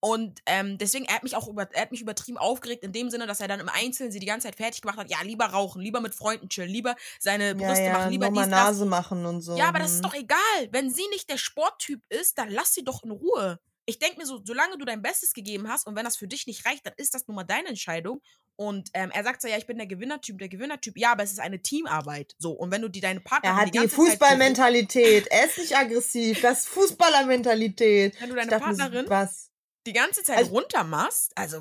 Und 0.00 0.40
ähm, 0.46 0.78
deswegen, 0.78 1.04
er 1.04 1.14
hat 1.14 1.22
mich 1.22 1.36
auch 1.36 1.46
über, 1.46 1.68
er 1.72 1.82
hat 1.82 1.92
mich 1.92 2.00
übertrieben 2.00 2.36
aufgeregt, 2.36 2.82
in 2.82 2.90
dem 2.92 3.08
Sinne, 3.08 3.28
dass 3.28 3.40
er 3.40 3.46
dann 3.46 3.60
im 3.60 3.68
Einzelnen 3.68 4.10
sie 4.10 4.18
die 4.18 4.26
ganze 4.26 4.48
Zeit 4.48 4.56
fertig 4.56 4.82
gemacht 4.82 4.98
hat. 4.98 5.08
Ja, 5.08 5.22
lieber 5.22 5.44
rauchen, 5.46 5.80
lieber 5.80 6.00
mit 6.00 6.12
Freunden 6.12 6.48
chillen, 6.48 6.70
lieber 6.70 6.96
seine 7.20 7.50
ja, 7.50 7.54
Brüste 7.54 7.84
ja, 7.84 7.92
machen, 7.92 8.10
lieber 8.10 8.28
dies, 8.30 8.40
das. 8.40 8.50
Nase 8.50 8.84
machen 8.84 9.24
und 9.26 9.42
so. 9.42 9.56
Ja, 9.56 9.68
aber 9.68 9.78
das 9.78 9.92
ist 9.92 9.96
hm. 9.98 10.10
doch 10.10 10.14
egal. 10.14 10.68
Wenn 10.72 10.90
sie 10.90 11.06
nicht 11.10 11.30
der 11.30 11.36
Sporttyp 11.38 12.02
ist, 12.08 12.36
dann 12.38 12.50
lass 12.50 12.74
sie 12.74 12.82
doch 12.82 13.04
in 13.04 13.12
Ruhe. 13.12 13.60
Ich 13.84 13.98
denke 13.98 14.18
mir 14.18 14.26
so, 14.26 14.40
solange 14.44 14.78
du 14.78 14.84
dein 14.84 15.02
Bestes 15.02 15.32
gegeben 15.32 15.68
hast 15.68 15.86
und 15.88 15.96
wenn 15.96 16.04
das 16.04 16.16
für 16.16 16.28
dich 16.28 16.46
nicht 16.46 16.64
reicht, 16.66 16.86
dann 16.86 16.94
ist 16.96 17.14
das 17.14 17.26
nun 17.26 17.34
mal 17.34 17.42
deine 17.44 17.68
Entscheidung. 17.68 18.20
Und 18.54 18.90
ähm, 18.94 19.10
er 19.12 19.24
sagt 19.24 19.42
so, 19.42 19.48
ja, 19.48 19.56
ich 19.56 19.66
bin 19.66 19.76
der 19.78 19.86
Gewinnertyp, 19.88 20.38
der 20.38 20.48
Gewinnertyp. 20.48 20.96
Ja, 20.96 21.12
aber 21.12 21.22
es 21.24 21.32
ist 21.32 21.40
eine 21.40 21.60
Teamarbeit. 21.62 22.34
So, 22.38 22.52
und 22.52 22.70
wenn 22.70 22.82
du 22.82 22.88
die 22.88 23.00
deine 23.00 23.20
Partner 23.20 23.50
Er 23.50 23.56
hat 23.56 23.74
die, 23.74 23.78
so- 23.80 23.88
Fußballmentalität. 23.88 25.26
Er 25.28 25.46
ist 25.46 25.58
nicht 25.58 25.76
aggressiv. 25.76 26.40
Das 26.42 26.60
ist 26.60 26.68
Fußballermentalität. 26.68 28.20
Wenn 28.20 28.28
du 28.30 28.34
deine 28.36 28.50
dachte 28.50 28.64
Partnerin 28.64 29.08
was? 29.08 29.50
die 29.86 29.92
ganze 29.92 30.22
Zeit 30.22 30.38
Also- 30.38 30.52
runtermachst, 30.52 31.32
also? 31.36 31.60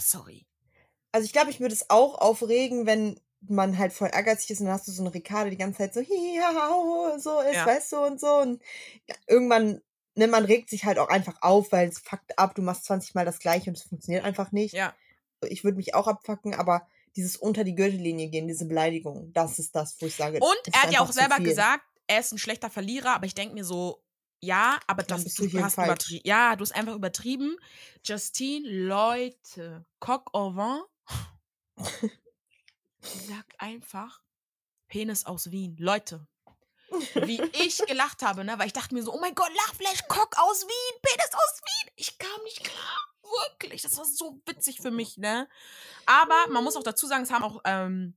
Sorry. 0.00 0.46
Also 1.12 1.24
ich 1.24 1.32
glaube, 1.32 1.50
ich 1.50 1.60
würde 1.60 1.74
es 1.74 1.88
auch 1.90 2.18
aufregen, 2.20 2.86
wenn 2.86 3.18
man 3.46 3.78
halt 3.78 3.92
voll 3.92 4.10
ehrgeizig 4.12 4.50
ist 4.50 4.60
und 4.60 4.66
dann 4.66 4.74
hast 4.74 4.88
du 4.88 4.92
so 4.92 5.02
eine 5.02 5.14
Ricardo 5.14 5.50
die 5.50 5.56
ganze 5.56 5.78
Zeit 5.78 5.94
so 5.94 6.00
hiau, 6.00 7.16
so 7.18 7.40
ist, 7.40 7.54
Ja. 7.54 7.66
weißt 7.66 7.92
du, 7.92 7.96
und 7.98 8.20
so. 8.20 8.34
Und 8.38 8.62
irgendwann, 9.28 9.80
ne, 10.14 10.26
man 10.26 10.44
regt 10.44 10.70
sich 10.70 10.84
halt 10.84 10.98
auch 10.98 11.08
einfach 11.08 11.42
auf, 11.42 11.72
weil 11.72 11.88
es 11.88 11.98
fuckt 11.98 12.38
ab, 12.38 12.54
du 12.54 12.62
machst 12.62 12.84
20 12.84 13.14
Mal 13.14 13.24
das 13.24 13.38
gleiche 13.38 13.70
und 13.70 13.76
es 13.76 13.84
funktioniert 13.84 14.24
einfach 14.24 14.52
nicht. 14.52 14.74
Ja. 14.74 14.94
Ich 15.48 15.64
würde 15.64 15.76
mich 15.76 15.94
auch 15.94 16.06
abfacken, 16.06 16.54
aber 16.54 16.86
dieses 17.16 17.36
unter 17.36 17.64
die 17.64 17.74
Gürtellinie 17.74 18.28
gehen, 18.28 18.48
diese 18.48 18.66
Beleidigung, 18.66 19.32
das 19.32 19.58
ist 19.58 19.74
das, 19.76 19.96
wo 20.00 20.06
ich 20.06 20.16
sage. 20.16 20.38
Und 20.40 20.74
er 20.74 20.82
hat 20.82 20.92
ja 20.92 21.00
auch 21.00 21.12
selber 21.12 21.38
gesagt, 21.38 21.84
er 22.06 22.20
ist 22.20 22.32
ein 22.32 22.38
schlechter 22.38 22.70
Verlierer, 22.70 23.14
aber 23.14 23.26
ich 23.26 23.34
denke 23.34 23.54
mir 23.54 23.64
so, 23.64 24.02
ja, 24.40 24.78
aber 24.86 25.02
Dann 25.02 25.18
das 25.18 25.24
bist 25.24 25.38
du, 25.38 25.46
du 25.46 25.62
hast 25.62 25.74
falsch. 25.74 25.88
übertrieben. 25.88 26.22
Ja, 26.26 26.56
du 26.56 26.62
hast 26.62 26.72
einfach 26.72 26.94
übertrieben. 26.94 27.56
Justine, 28.04 28.68
Leute, 28.68 29.86
Coq 30.00 30.34
au 30.34 30.54
vent. 30.54 30.84
Sagt 33.00 33.58
einfach 33.58 34.22
Penis 34.88 35.24
aus 35.24 35.50
Wien. 35.50 35.76
Leute, 35.78 36.26
wie 37.14 37.40
ich 37.64 37.78
gelacht 37.86 38.22
habe, 38.22 38.44
ne? 38.44 38.58
Weil 38.58 38.66
ich 38.66 38.72
dachte 38.72 38.94
mir 38.94 39.02
so, 39.02 39.12
oh 39.12 39.20
mein 39.20 39.34
Gott, 39.34 39.50
Lachflash, 39.54 40.06
Cock 40.08 40.36
aus 40.38 40.62
Wien, 40.62 41.00
Penis 41.02 41.32
aus 41.32 41.60
Wien. 41.62 41.92
Ich 41.96 42.18
kam 42.18 42.42
nicht 42.44 42.64
klar. 42.64 43.08
Wirklich. 43.22 43.82
Das 43.82 43.96
war 43.96 44.04
so 44.04 44.40
witzig 44.46 44.80
für 44.80 44.90
mich, 44.90 45.16
ne? 45.16 45.48
Aber 46.06 46.50
man 46.50 46.62
muss 46.62 46.76
auch 46.76 46.82
dazu 46.82 47.06
sagen, 47.06 47.24
es 47.24 47.30
haben 47.30 47.44
auch 47.44 47.60
ähm, 47.64 48.16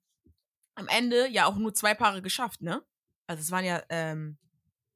am 0.75 0.87
Ende 0.87 1.27
ja 1.27 1.45
auch 1.45 1.55
nur 1.55 1.73
zwei 1.73 1.93
Paare 1.93 2.21
geschafft, 2.21 2.61
ne? 2.61 2.83
Also 3.25 3.41
es 3.41 3.51
waren 3.51 3.65
ja, 3.65 3.81
ähm, 3.89 4.37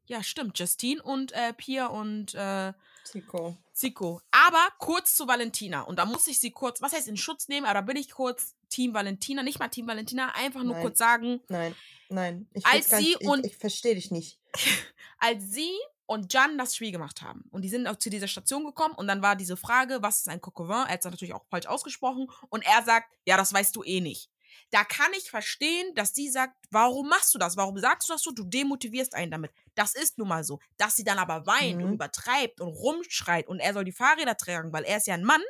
ja, 0.06 0.24
stimmt, 0.24 0.60
Justine 0.60 1.02
und 1.02 1.32
äh, 1.32 1.54
Pia 1.54 1.88
und 1.88 2.34
äh, 2.36 2.74
Zico. 3.04 3.58
Zico. 3.82 4.22
Aber 4.32 4.68
kurz 4.78 5.16
zu 5.16 5.28
Valentina. 5.28 5.82
Und 5.82 5.98
da 5.98 6.06
muss 6.06 6.28
ich 6.28 6.40
sie 6.40 6.52
kurz, 6.52 6.82
was 6.82 6.94
heißt 6.94 7.08
in 7.08 7.18
Schutz 7.18 7.48
nehmen, 7.48 7.66
aber 7.66 7.74
da 7.74 7.82
bin 7.82 7.98
ich 7.98 8.12
kurz 8.12 8.56
Team 8.70 8.94
Valentina, 8.94 9.42
nicht 9.44 9.60
mal 9.60 9.70
Team 9.70 9.88
Valentina, 9.88 10.34
einfach 10.36 10.64
nur 10.64 10.74
Nein. 10.74 10.84
kurz 10.84 10.98
sagen, 11.00 11.42
Nein, 11.50 11.76
nein. 12.10 12.48
Ich, 12.54 12.66
Als 12.66 12.90
sie 12.90 12.96
nicht, 12.98 13.22
und- 13.28 13.46
ich, 13.46 13.54
ich 13.54 13.58
verstehe 13.58 13.96
dich 13.96 14.12
nicht. 14.12 14.40
als 15.20 15.52
sie 15.52 15.72
und 16.06 16.32
Jan 16.34 16.58
das 16.58 16.76
Spiel 16.76 16.92
gemacht 16.92 17.22
haben 17.22 17.46
und 17.52 17.62
die 17.64 17.70
sind 17.70 17.88
auch 17.88 17.96
zu 17.96 18.10
dieser 18.10 18.28
Station 18.28 18.66
gekommen 18.66 18.94
und 18.96 19.08
dann 19.08 19.22
war 19.22 19.36
diese 19.36 19.58
Frage, 19.58 20.00
was 20.02 20.20
ist 20.20 20.30
ein 20.30 20.42
Coquevin? 20.42 20.86
Er 20.88 20.94
hat 20.94 21.00
es 21.00 21.06
natürlich 21.06 21.34
auch 21.34 21.46
falsch 21.50 21.66
ausgesprochen 21.68 22.30
und 22.50 22.66
er 22.66 22.84
sagt, 22.84 23.08
ja, 23.26 23.38
das 23.38 23.54
weißt 23.54 23.76
du 23.76 23.84
eh 23.84 24.02
nicht. 24.02 24.30
Da 24.72 24.84
kann 24.84 25.12
ich 25.14 25.30
verstehen, 25.30 25.94
dass 25.96 26.14
sie 26.14 26.30
sagt, 26.30 26.56
warum 26.72 27.08
machst 27.10 27.34
du 27.34 27.40
das? 27.40 27.58
Warum 27.58 27.78
sagst 27.80 28.10
du 28.10 28.14
das 28.14 28.22
so? 28.24 28.32
Du 28.32 28.44
demotivierst 28.46 29.14
einen 29.16 29.32
damit. 29.32 29.52
Das 29.76 29.96
ist 29.96 30.18
nun 30.18 30.28
mal 30.28 30.44
so. 30.44 30.60
Dass 30.78 30.96
sie 30.96 31.04
dann 31.04 31.20
aber 31.20 31.46
weint 31.46 31.82
und 31.82 31.90
Mhm. 31.90 31.94
übertreibt 31.96 32.62
und 32.62 32.70
rumschreit 32.70 33.48
und 33.48 33.60
er 33.60 33.74
soll 33.74 33.84
die 33.86 33.92
Fahrräder 33.92 34.38
tragen, 34.38 34.72
weil 34.74 34.84
er 34.84 34.98
ist 34.98 35.08
ja 35.08 35.14
ein 35.16 35.24
Mann, 35.24 35.42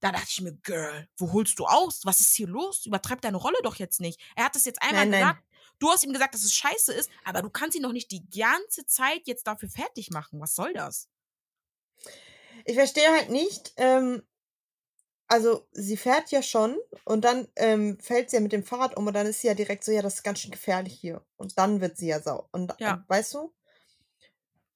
Da 0.00 0.12
dachte 0.12 0.26
ich 0.28 0.40
mir, 0.42 0.52
Girl, 0.62 1.08
wo 1.16 1.32
holst 1.32 1.58
du 1.58 1.64
aus? 1.66 2.00
Was 2.04 2.20
ist 2.20 2.34
hier 2.34 2.46
los? 2.48 2.84
Übertreib 2.84 3.22
deine 3.22 3.38
Rolle 3.38 3.56
doch 3.62 3.76
jetzt 3.76 4.00
nicht. 4.00 4.20
Er 4.36 4.44
hat 4.44 4.54
das 4.54 4.66
jetzt 4.66 4.82
einmal 4.82 5.06
Nein, 5.06 5.10
nein. 5.10 5.20
gesagt. 5.20 5.44
Du 5.78 5.88
hast 5.90 6.04
ihm 6.04 6.12
gesagt, 6.12 6.34
dass 6.34 6.44
es 6.44 6.52
scheiße 6.54 6.92
ist, 6.92 7.10
aber 7.24 7.40
du 7.40 7.48
kannst 7.48 7.74
ihn 7.76 7.82
doch 7.84 7.92
nicht 7.92 8.10
die 8.10 8.28
ganze 8.28 8.84
Zeit 8.86 9.22
jetzt 9.26 9.46
dafür 9.46 9.70
fertig 9.70 10.10
machen. 10.10 10.40
Was 10.40 10.54
soll 10.54 10.74
das? 10.74 11.08
Ich 12.66 12.74
verstehe 12.74 13.10
halt 13.10 13.30
nicht, 13.30 13.72
ähm, 13.76 14.22
also 15.34 15.66
sie 15.72 15.96
fährt 15.96 16.30
ja 16.30 16.42
schon 16.42 16.76
und 17.04 17.24
dann 17.24 17.48
ähm, 17.56 17.98
fällt 17.98 18.30
sie 18.30 18.36
ja 18.36 18.40
mit 18.40 18.52
dem 18.52 18.62
Fahrrad 18.62 18.96
um 18.96 19.04
und 19.08 19.14
dann 19.14 19.26
ist 19.26 19.40
sie 19.40 19.48
ja 19.48 19.54
direkt 19.54 19.82
so, 19.82 19.90
ja, 19.90 20.00
das 20.00 20.14
ist 20.14 20.22
ganz 20.22 20.38
schön 20.38 20.52
gefährlich 20.52 20.94
hier. 20.94 21.24
Und 21.36 21.58
dann 21.58 21.80
wird 21.80 21.96
sie 21.96 22.06
ja 22.06 22.20
sau. 22.20 22.48
Und 22.52 22.72
Ja. 22.78 22.94
und, 22.94 23.08
weißt 23.08 23.34
du? 23.34 23.52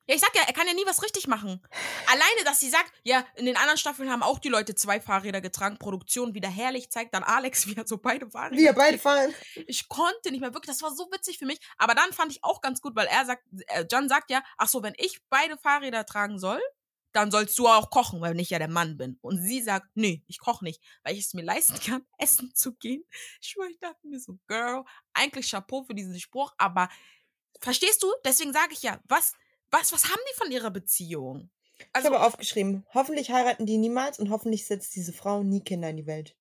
Ja, 0.08 0.16
ich 0.16 0.20
sag 0.20 0.34
ja, 0.34 0.42
er 0.44 0.52
kann 0.52 0.66
ja 0.66 0.74
nie 0.74 0.84
was 0.84 1.04
richtig 1.04 1.28
machen. 1.28 1.62
Alleine, 2.06 2.44
dass 2.44 2.58
sie 2.58 2.70
sagt, 2.70 2.92
ja, 3.04 3.24
in 3.36 3.46
den 3.46 3.56
anderen 3.56 3.78
Staffeln 3.78 4.10
haben 4.10 4.24
auch 4.24 4.40
die 4.40 4.48
Leute 4.48 4.74
zwei 4.74 5.00
Fahrräder 5.00 5.40
getragen, 5.40 5.78
Produktion 5.78 6.34
wieder 6.34 6.48
herrlich, 6.48 6.90
zeigt 6.90 7.14
dann 7.14 7.22
Alex, 7.22 7.66
wie 7.68 7.76
er 7.76 7.86
so 7.86 7.98
beide 7.98 8.28
Fahrräder 8.28 8.56
Wir 8.56 8.72
beide 8.72 8.98
fahren. 8.98 9.32
Ich 9.68 9.88
konnte 9.88 10.32
nicht 10.32 10.40
mehr 10.40 10.54
wirklich, 10.54 10.74
das 10.74 10.82
war 10.82 10.90
so 10.92 11.08
witzig 11.12 11.38
für 11.38 11.46
mich. 11.46 11.60
Aber 11.76 11.94
dann 11.94 12.12
fand 12.12 12.32
ich 12.32 12.42
auch 12.42 12.62
ganz 12.62 12.80
gut, 12.80 12.96
weil 12.96 13.06
er 13.06 13.26
sagt, 13.26 13.44
äh, 13.68 13.84
John 13.88 14.08
sagt 14.08 14.32
ja, 14.32 14.42
ach 14.56 14.66
so, 14.66 14.82
wenn 14.82 14.94
ich 14.96 15.20
beide 15.30 15.56
Fahrräder 15.56 16.04
tragen 16.04 16.40
soll, 16.40 16.60
dann 17.12 17.30
sollst 17.30 17.58
du 17.58 17.66
auch 17.68 17.90
kochen, 17.90 18.20
weil 18.20 18.38
ich 18.40 18.50
ja 18.50 18.58
der 18.58 18.68
Mann 18.68 18.96
bin. 18.96 19.18
Und 19.22 19.42
sie 19.42 19.60
sagt, 19.62 19.88
nee, 19.94 20.24
ich 20.26 20.38
koche 20.38 20.64
nicht, 20.64 20.82
weil 21.02 21.14
ich 21.14 21.26
es 21.26 21.34
mir 21.34 21.42
leisten 21.42 21.78
kann, 21.84 22.06
essen 22.18 22.54
zu 22.54 22.74
gehen. 22.74 23.04
Ich 23.40 23.48
schwör, 23.50 23.66
ich 23.68 23.78
dachte 23.80 24.06
mir 24.06 24.20
so, 24.20 24.38
Girl, 24.46 24.84
eigentlich 25.14 25.50
Chapeau 25.50 25.84
für 25.84 25.94
diesen 25.94 26.18
Spruch, 26.20 26.54
aber 26.58 26.88
verstehst 27.60 28.02
du? 28.02 28.08
Deswegen 28.24 28.52
sage 28.52 28.72
ich 28.72 28.82
ja, 28.82 29.00
was, 29.08 29.34
was, 29.70 29.92
was 29.92 30.04
haben 30.06 30.20
die 30.32 30.36
von 30.36 30.50
ihrer 30.50 30.70
Beziehung? 30.70 31.50
Ich 31.78 31.86
Also, 31.92 32.14
habe 32.14 32.24
aufgeschrieben, 32.24 32.86
hoffentlich 32.94 33.30
heiraten 33.30 33.66
die 33.66 33.76
niemals 33.78 34.18
und 34.18 34.30
hoffentlich 34.30 34.64
setzt 34.66 34.96
diese 34.96 35.12
Frau 35.12 35.42
nie 35.42 35.62
Kinder 35.62 35.90
in 35.90 35.98
die 35.98 36.06
Welt. 36.06 36.34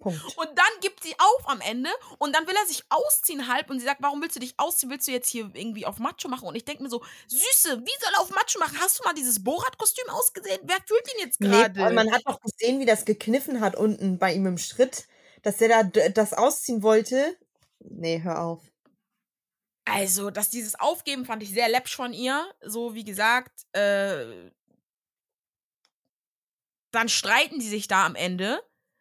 Punkt. 0.00 0.24
Und 0.36 0.48
dann 0.56 0.80
gibt 0.80 1.02
sie 1.02 1.14
auf 1.18 1.48
am 1.48 1.60
Ende 1.60 1.90
und 2.18 2.34
dann 2.34 2.46
will 2.46 2.54
er 2.56 2.66
sich 2.66 2.82
ausziehen 2.88 3.48
halb 3.48 3.70
und 3.70 3.78
sie 3.80 3.84
sagt, 3.86 4.02
warum 4.02 4.22
willst 4.22 4.36
du 4.36 4.40
dich 4.40 4.54
ausziehen? 4.58 4.90
Willst 4.90 5.06
du 5.08 5.12
jetzt 5.12 5.28
hier 5.28 5.50
irgendwie 5.54 5.86
auf 5.86 5.98
Macho 5.98 6.28
machen? 6.28 6.48
Und 6.48 6.54
ich 6.56 6.64
denke 6.64 6.82
mir 6.82 6.90
so, 6.90 7.02
Süße, 7.28 7.80
wie 7.80 8.00
soll 8.00 8.12
er 8.14 8.20
auf 8.22 8.30
Macho 8.30 8.58
machen? 8.58 8.78
Hast 8.80 8.98
du 8.98 9.04
mal 9.04 9.14
dieses 9.14 9.42
Borat-Kostüm 9.44 10.08
ausgesehen? 10.10 10.60
Wer 10.64 10.78
fühlt 10.86 11.06
ihn 11.14 11.20
jetzt 11.20 11.40
Nee, 11.40 11.68
gerade? 11.70 11.90
man 11.90 12.12
hat 12.12 12.22
doch 12.26 12.40
gesehen, 12.40 12.80
wie 12.80 12.86
das 12.86 13.04
gekniffen 13.04 13.60
hat 13.60 13.74
unten 13.76 14.18
bei 14.18 14.32
ihm 14.34 14.46
im 14.46 14.58
Schritt, 14.58 15.06
dass 15.42 15.60
er 15.60 15.84
da 15.84 16.08
das 16.10 16.34
ausziehen 16.34 16.82
wollte. 16.82 17.36
Nee, 17.80 18.20
hör 18.22 18.42
auf. 18.42 18.62
also, 19.86 20.30
dass 20.30 20.50
dieses 20.50 20.74
Aufgeben 20.78 21.24
fand 21.24 21.42
ich 21.42 21.50
sehr 21.50 21.68
läppsch 21.68 21.96
von 21.96 22.12
ihr. 22.12 22.48
So, 22.62 22.94
wie 22.94 23.04
gesagt, 23.04 23.66
äh, 23.72 24.50
dann 26.92 27.08
streiten 27.08 27.58
die 27.58 27.68
sich 27.68 27.88
da 27.88 28.06
am 28.06 28.14
Ende. 28.14 28.60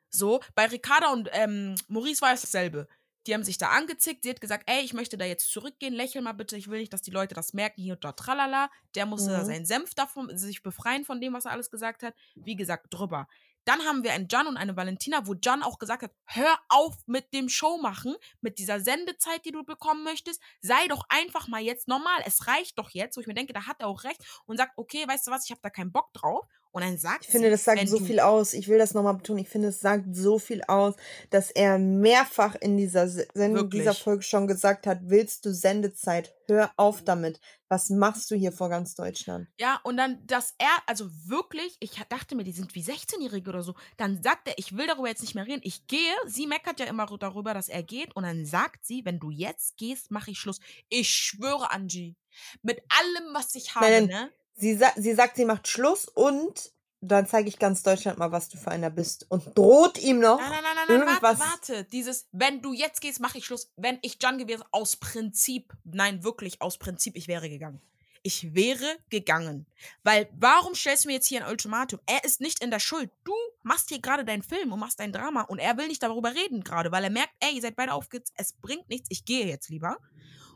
So, 0.09 0.41
bei 0.55 0.65
Ricarda 0.65 1.11
und 1.11 1.29
ähm, 1.33 1.75
Maurice 1.87 2.21
war 2.21 2.33
es 2.33 2.41
dasselbe. 2.41 2.87
Die 3.27 3.33
haben 3.33 3.43
sich 3.43 3.57
da 3.57 3.69
angezickt. 3.69 4.23
Sie 4.23 4.29
hat 4.29 4.41
gesagt, 4.41 4.63
ey, 4.67 4.81
ich 4.81 4.93
möchte 4.93 5.17
da 5.17 5.25
jetzt 5.25 5.51
zurückgehen. 5.51 5.93
Lächel 5.93 6.21
mal 6.21 6.31
bitte. 6.33 6.55
Ich 6.57 6.69
will 6.69 6.79
nicht, 6.79 6.93
dass 6.93 7.01
die 7.01 7.11
Leute 7.11 7.35
das 7.35 7.53
merken. 7.53 7.81
Hier 7.81 7.93
und 7.93 8.03
dort, 8.03 8.17
tralala. 8.17 8.71
Der 8.95 9.05
musste 9.05 9.31
da 9.31 9.41
Mhm. 9.41 9.45
seinen 9.45 9.65
Senf 9.65 9.93
davon, 9.93 10.35
sich 10.37 10.63
befreien 10.63 11.05
von 11.05 11.19
dem, 11.21 11.33
was 11.33 11.45
er 11.45 11.51
alles 11.51 11.69
gesagt 11.69 12.01
hat. 12.01 12.15
Wie 12.35 12.55
gesagt, 12.55 12.87
drüber. 12.89 13.27
Dann 13.65 13.81
haben 13.83 14.03
wir 14.03 14.13
einen 14.13 14.27
Jan 14.31 14.47
und 14.47 14.57
eine 14.57 14.75
Valentina, 14.77 15.27
wo 15.27 15.35
Jan 15.43 15.61
auch 15.63 15.77
gesagt 15.77 16.01
hat, 16.01 16.11
hör 16.25 16.57
auf 16.69 16.95
mit 17.05 17.33
dem 17.33 17.49
Show 17.49 17.77
machen, 17.77 18.15
mit 18.41 18.57
dieser 18.57 18.79
Sendezeit, 18.79 19.45
die 19.45 19.51
du 19.51 19.63
bekommen 19.63 20.03
möchtest. 20.03 20.41
Sei 20.61 20.87
doch 20.87 21.03
einfach 21.09 21.47
mal 21.49 21.61
jetzt 21.61 21.87
normal. 21.87 22.19
Es 22.25 22.47
reicht 22.47 22.79
doch 22.79 22.89
jetzt, 22.91 23.17
wo 23.17 23.21
ich 23.21 23.27
mir 23.27 23.33
denke, 23.35 23.53
da 23.53 23.67
hat 23.67 23.81
er 23.81 23.87
auch 23.87 24.05
recht 24.05 24.23
und 24.45 24.57
sagt, 24.57 24.71
okay, 24.77 25.05
weißt 25.07 25.27
du 25.27 25.31
was, 25.31 25.43
ich 25.45 25.51
habe 25.51 25.61
da 25.61 25.69
keinen 25.69 25.91
Bock 25.91 26.11
drauf. 26.13 26.47
Und 26.71 26.83
dann 26.83 26.97
sagt 26.97 27.25
Ich 27.25 27.31
finde, 27.31 27.49
das 27.49 27.63
sagt 27.63 27.87
so 27.87 27.99
viel 27.99 28.19
aus. 28.19 28.53
Ich 28.53 28.67
will 28.67 28.77
das 28.77 28.93
nochmal 28.93 29.15
betonen. 29.15 29.39
Ich 29.39 29.49
finde, 29.49 29.69
es 29.69 29.79
sagt 29.79 30.15
so 30.15 30.37
viel 30.37 30.61
aus, 30.67 30.93
dass 31.31 31.49
er 31.49 31.79
mehrfach 31.79 32.55
in 32.55 32.77
dieser 32.77 33.07
Se- 33.09 33.27
Sendung, 33.33 33.69
dieser 33.69 33.85
Wirklich. 33.85 34.03
Folge 34.03 34.21
schon 34.23 34.47
gesagt 34.47 34.85
hat, 34.85 34.99
willst 35.03 35.45
du 35.45 35.53
Sendezeit? 35.53 36.35
Hör 36.47 36.71
auf 36.77 37.03
damit. 37.03 37.39
Was 37.69 37.89
machst 37.89 38.29
du 38.31 38.35
hier 38.35 38.51
vor 38.51 38.69
ganz 38.69 38.95
Deutschland? 38.95 39.47
Ja, 39.59 39.79
und 39.83 39.97
dann, 39.97 40.25
dass 40.25 40.55
er, 40.57 40.69
also 40.87 41.07
wirklich, 41.25 41.77
ich 41.79 41.91
dachte 42.09 42.35
mir, 42.35 42.43
die 42.43 42.51
sind 42.51 42.73
wie 42.75 42.83
16-Jährige 42.83 43.49
oder 43.49 43.61
so. 43.63 43.75
Dann 43.97 44.21
sagt 44.23 44.47
er, 44.47 44.53
ich 44.57 44.75
will 44.75 44.87
darüber 44.87 45.07
jetzt 45.07 45.21
nicht 45.21 45.35
mehr 45.35 45.45
reden. 45.45 45.61
Ich 45.63 45.87
gehe. 45.87 46.13
Sie 46.25 46.47
meckert 46.47 46.79
ja 46.79 46.85
immer 46.87 47.05
darüber, 47.17 47.53
dass 47.53 47.69
er 47.69 47.83
geht. 47.83 48.15
Und 48.15 48.23
dann 48.23 48.45
sagt 48.45 48.85
sie, 48.85 49.05
wenn 49.05 49.19
du 49.19 49.29
jetzt 49.31 49.77
gehst, 49.77 50.09
mache 50.11 50.31
ich 50.31 50.39
Schluss. 50.39 50.59
Ich 50.89 51.09
schwöre, 51.09 51.71
Angie, 51.71 52.15
mit 52.61 52.79
allem, 52.89 53.33
was 53.33 53.53
ich 53.55 53.75
habe, 53.75 53.85
Nein, 53.85 54.05
ne? 54.05 54.31
Sie, 54.59 54.75
sa 54.75 54.91
sie 54.95 55.13
sagt, 55.13 55.37
sie 55.37 55.45
macht 55.45 55.67
Schluss 55.67 56.05
und 56.05 56.71
dann 57.01 57.25
zeige 57.27 57.47
ich 57.47 57.59
ganz 57.59 57.81
Deutschland 57.81 58.17
mal, 58.17 58.31
was 58.31 58.49
du 58.49 58.57
für 58.57 58.71
einer 58.71 58.89
bist. 58.89 59.25
Und 59.29 59.57
droht 59.57 59.97
ihm 59.99 60.19
noch. 60.19 60.37
Nein, 60.37 60.51
nein, 60.51 60.63
nein, 60.63 60.85
nein, 60.87 61.05
nein, 61.05 61.17
warte, 61.21 61.39
warte. 61.39 61.83
Dieses, 61.85 62.27
wenn 62.33 62.61
du 62.61 62.73
jetzt 62.73 62.99
gehst, 62.99 63.21
mache 63.21 63.37
ich 63.37 63.45
Schluss. 63.45 63.71
Wenn 63.77 63.99
ich 64.01 64.17
Jan 64.21 64.37
gewesen, 64.37 64.63
aus 64.71 64.97
Prinzip, 64.97 65.73
nein, 65.85 66.23
wirklich, 66.25 66.61
aus 66.61 66.77
Prinzip, 66.77 67.15
ich 67.15 67.29
wäre 67.29 67.49
gegangen. 67.49 67.81
Ich 68.21 68.53
wäre 68.53 68.97
gegangen. 69.09 69.65
Weil, 70.03 70.29
warum 70.37 70.75
stellst 70.75 71.05
du 71.05 71.07
mir 71.07 71.13
jetzt 71.13 71.27
hier 71.27 71.45
ein 71.45 71.49
Ultimatum? 71.49 72.01
Er 72.05 72.25
ist 72.25 72.41
nicht 72.41 72.61
in 72.61 72.69
der 72.69 72.81
Schuld. 72.81 73.09
Du 73.23 73.33
machst 73.63 73.87
hier 73.87 74.01
gerade 74.01 74.25
deinen 74.25 74.43
Film 74.43 74.73
und 74.73 74.79
machst 74.79 74.99
dein 74.99 75.13
Drama 75.13 75.43
und 75.43 75.59
er 75.59 75.77
will 75.77 75.87
nicht 75.87 76.03
darüber 76.03 76.35
reden 76.35 76.65
gerade, 76.65 76.91
weil 76.91 77.05
er 77.05 77.09
merkt, 77.09 77.31
ey, 77.39 77.55
ihr 77.55 77.61
seid 77.61 77.77
beide 77.77 77.93
aufgehetzt, 77.93 78.33
es 78.35 78.51
bringt 78.51 78.89
nichts, 78.89 79.07
ich 79.09 79.23
gehe 79.23 79.47
jetzt 79.47 79.69
lieber. 79.69 79.97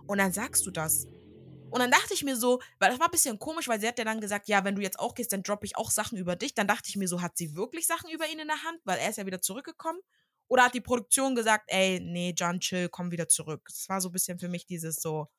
Und 0.08 0.18
dann 0.18 0.34
sagst 0.34 0.66
du 0.66 0.72
das. 0.72 1.08
Und 1.74 1.80
dann 1.80 1.89
dachte 1.89 2.13
ich 2.13 2.24
mir 2.24 2.36
so, 2.36 2.61
weil 2.78 2.91
das 2.91 2.99
war 2.99 3.07
ein 3.07 3.11
bisschen 3.11 3.39
komisch, 3.39 3.67
weil 3.67 3.82
sie 3.82 3.88
hat 3.88 3.97
ja 3.97 4.05
dann 4.05 4.21
gesagt, 4.21 4.47
ja, 4.47 4.63
wenn 4.63 4.76
du 4.76 4.82
jetzt 4.84 4.99
auch 4.99 5.15
gehst, 5.15 5.34
dann 5.34 5.41
droppe 5.41 5.65
ich 5.65 5.76
auch 5.76 5.89
Sachen 5.89 6.19
über 6.19 6.36
dich. 6.36 6.53
Dann 6.53 6.67
dachte 6.67 6.88
ich 6.89 6.95
mir 6.97 7.07
so, 7.07 7.21
hat 7.24 7.36
sie 7.36 7.55
wirklich 7.55 7.88
Sachen 7.88 8.11
über 8.11 8.30
ihn 8.30 8.38
in 8.38 8.47
der 8.47 8.63
Hand, 8.63 8.80
weil 8.86 8.99
er 8.99 9.09
ist 9.09 9.17
ja 9.17 9.26
wieder 9.26 9.41
zurückgekommen? 9.41 9.99
Oder 10.47 10.65
hat 10.65 10.76
die 10.76 10.82
Produktion 10.82 11.34
gesagt, 11.34 11.65
ey, 11.69 11.99
nee, 11.99 12.36
John, 12.38 12.59
chill, 12.59 12.89
komm 12.89 13.09
wieder 13.09 13.28
zurück? 13.28 13.63
Das 13.67 13.89
war 13.89 13.99
so 14.01 14.09
ein 14.09 14.11
bisschen 14.11 14.38
für 14.38 14.49
mich 14.49 14.67
dieses 14.67 15.01
so, 15.01 15.30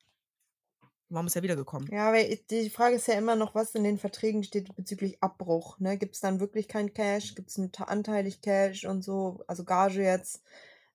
warum 1.07 1.27
ist 1.27 1.37
er 1.37 1.43
wiedergekommen? 1.43 1.89
Ja, 1.89 2.09
aber 2.09 2.21
die 2.21 2.69
Frage 2.69 2.95
ist 2.95 3.07
ja 3.07 3.13
immer 3.13 3.37
noch, 3.37 3.55
was 3.55 3.73
in 3.73 3.85
den 3.85 3.97
Verträgen 3.97 4.43
steht 4.43 4.75
bezüglich 4.75 5.23
Abbruch. 5.23 5.79
Ne? 5.79 5.97
Gibt 5.97 6.15
es 6.15 6.21
dann 6.21 6.41
wirklich 6.41 6.67
kein 6.67 6.93
Cash? 6.93 7.35
Gibt 7.35 7.49
es 7.49 7.59
anteilig 7.79 8.41
Cash 8.41 8.83
und 8.83 9.03
so? 9.03 9.41
Also 9.47 9.63
Gage 9.63 10.03
jetzt. 10.03 10.43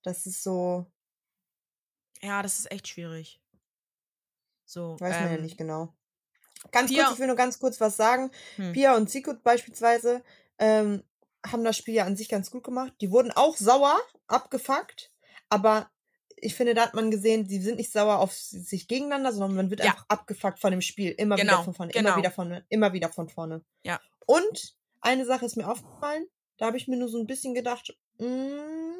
Das 0.02 0.26
ist 0.26 0.42
so, 0.42 0.86
Ja, 2.22 2.42
das 2.42 2.58
ist 2.58 2.70
echt 2.70 2.88
schwierig. 2.88 3.39
So, 4.70 4.96
weiß 5.00 5.20
man 5.20 5.30
ja 5.30 5.36
ähm, 5.36 5.42
nicht 5.42 5.58
genau. 5.58 5.92
Ganz 6.70 6.90
Pia- 6.90 7.02
kurz, 7.04 7.14
ich 7.14 7.18
will 7.20 7.26
nur 7.26 7.36
ganz 7.36 7.58
kurz 7.58 7.80
was 7.80 7.96
sagen. 7.96 8.30
Hm. 8.56 8.72
Pia 8.72 8.94
und 8.96 9.10
Sikut 9.10 9.42
beispielsweise 9.42 10.22
ähm, 10.58 11.02
haben 11.44 11.64
das 11.64 11.76
Spiel 11.76 11.94
ja 11.94 12.04
an 12.04 12.16
sich 12.16 12.28
ganz 12.28 12.50
gut 12.52 12.62
gemacht. 12.62 12.92
Die 13.00 13.10
wurden 13.10 13.32
auch 13.32 13.56
sauer, 13.56 13.98
abgefuckt, 14.28 15.10
aber 15.48 15.90
ich 16.36 16.54
finde, 16.54 16.74
da 16.74 16.82
hat 16.82 16.94
man 16.94 17.10
gesehen, 17.10 17.48
die 17.48 17.60
sind 17.60 17.76
nicht 17.78 17.90
sauer 17.90 18.18
auf 18.20 18.32
sich 18.32 18.86
gegeneinander, 18.88 19.32
sondern 19.32 19.56
man 19.56 19.70
wird 19.70 19.80
Ja. 19.80 19.86
einfach 19.90 20.04
abgefuckt 20.08 20.60
von 20.60 20.70
dem 20.70 20.82
Spiel. 20.82 21.10
Immer 21.10 21.36
Genau, 21.36 21.54
wieder 21.54 21.64
von 21.64 21.74
vorne, 21.74 21.92
genau. 21.92 22.08
immer 22.10 22.16
wieder 22.18 22.30
von, 22.30 22.62
immer 22.68 22.92
wieder 22.92 23.08
von 23.10 23.28
vorne. 23.28 23.64
Ja. 23.82 24.00
Und 24.26 24.76
eine 25.00 25.24
Sache 25.26 25.46
ist 25.46 25.56
mir 25.56 25.68
aufgefallen, 25.68 26.26
da 26.58 26.66
habe 26.66 26.76
ich 26.76 26.86
mir 26.86 26.96
nur 26.96 27.08
so 27.08 27.18
ein 27.18 27.26
bisschen 27.26 27.54
gedacht, 27.54 27.96
mh, 28.18 28.94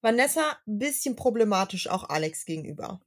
Vanessa, 0.00 0.56
ein 0.66 0.78
bisschen 0.78 1.16
problematisch 1.16 1.88
auch 1.88 2.08
Alex 2.08 2.44
gegenüber. 2.44 3.00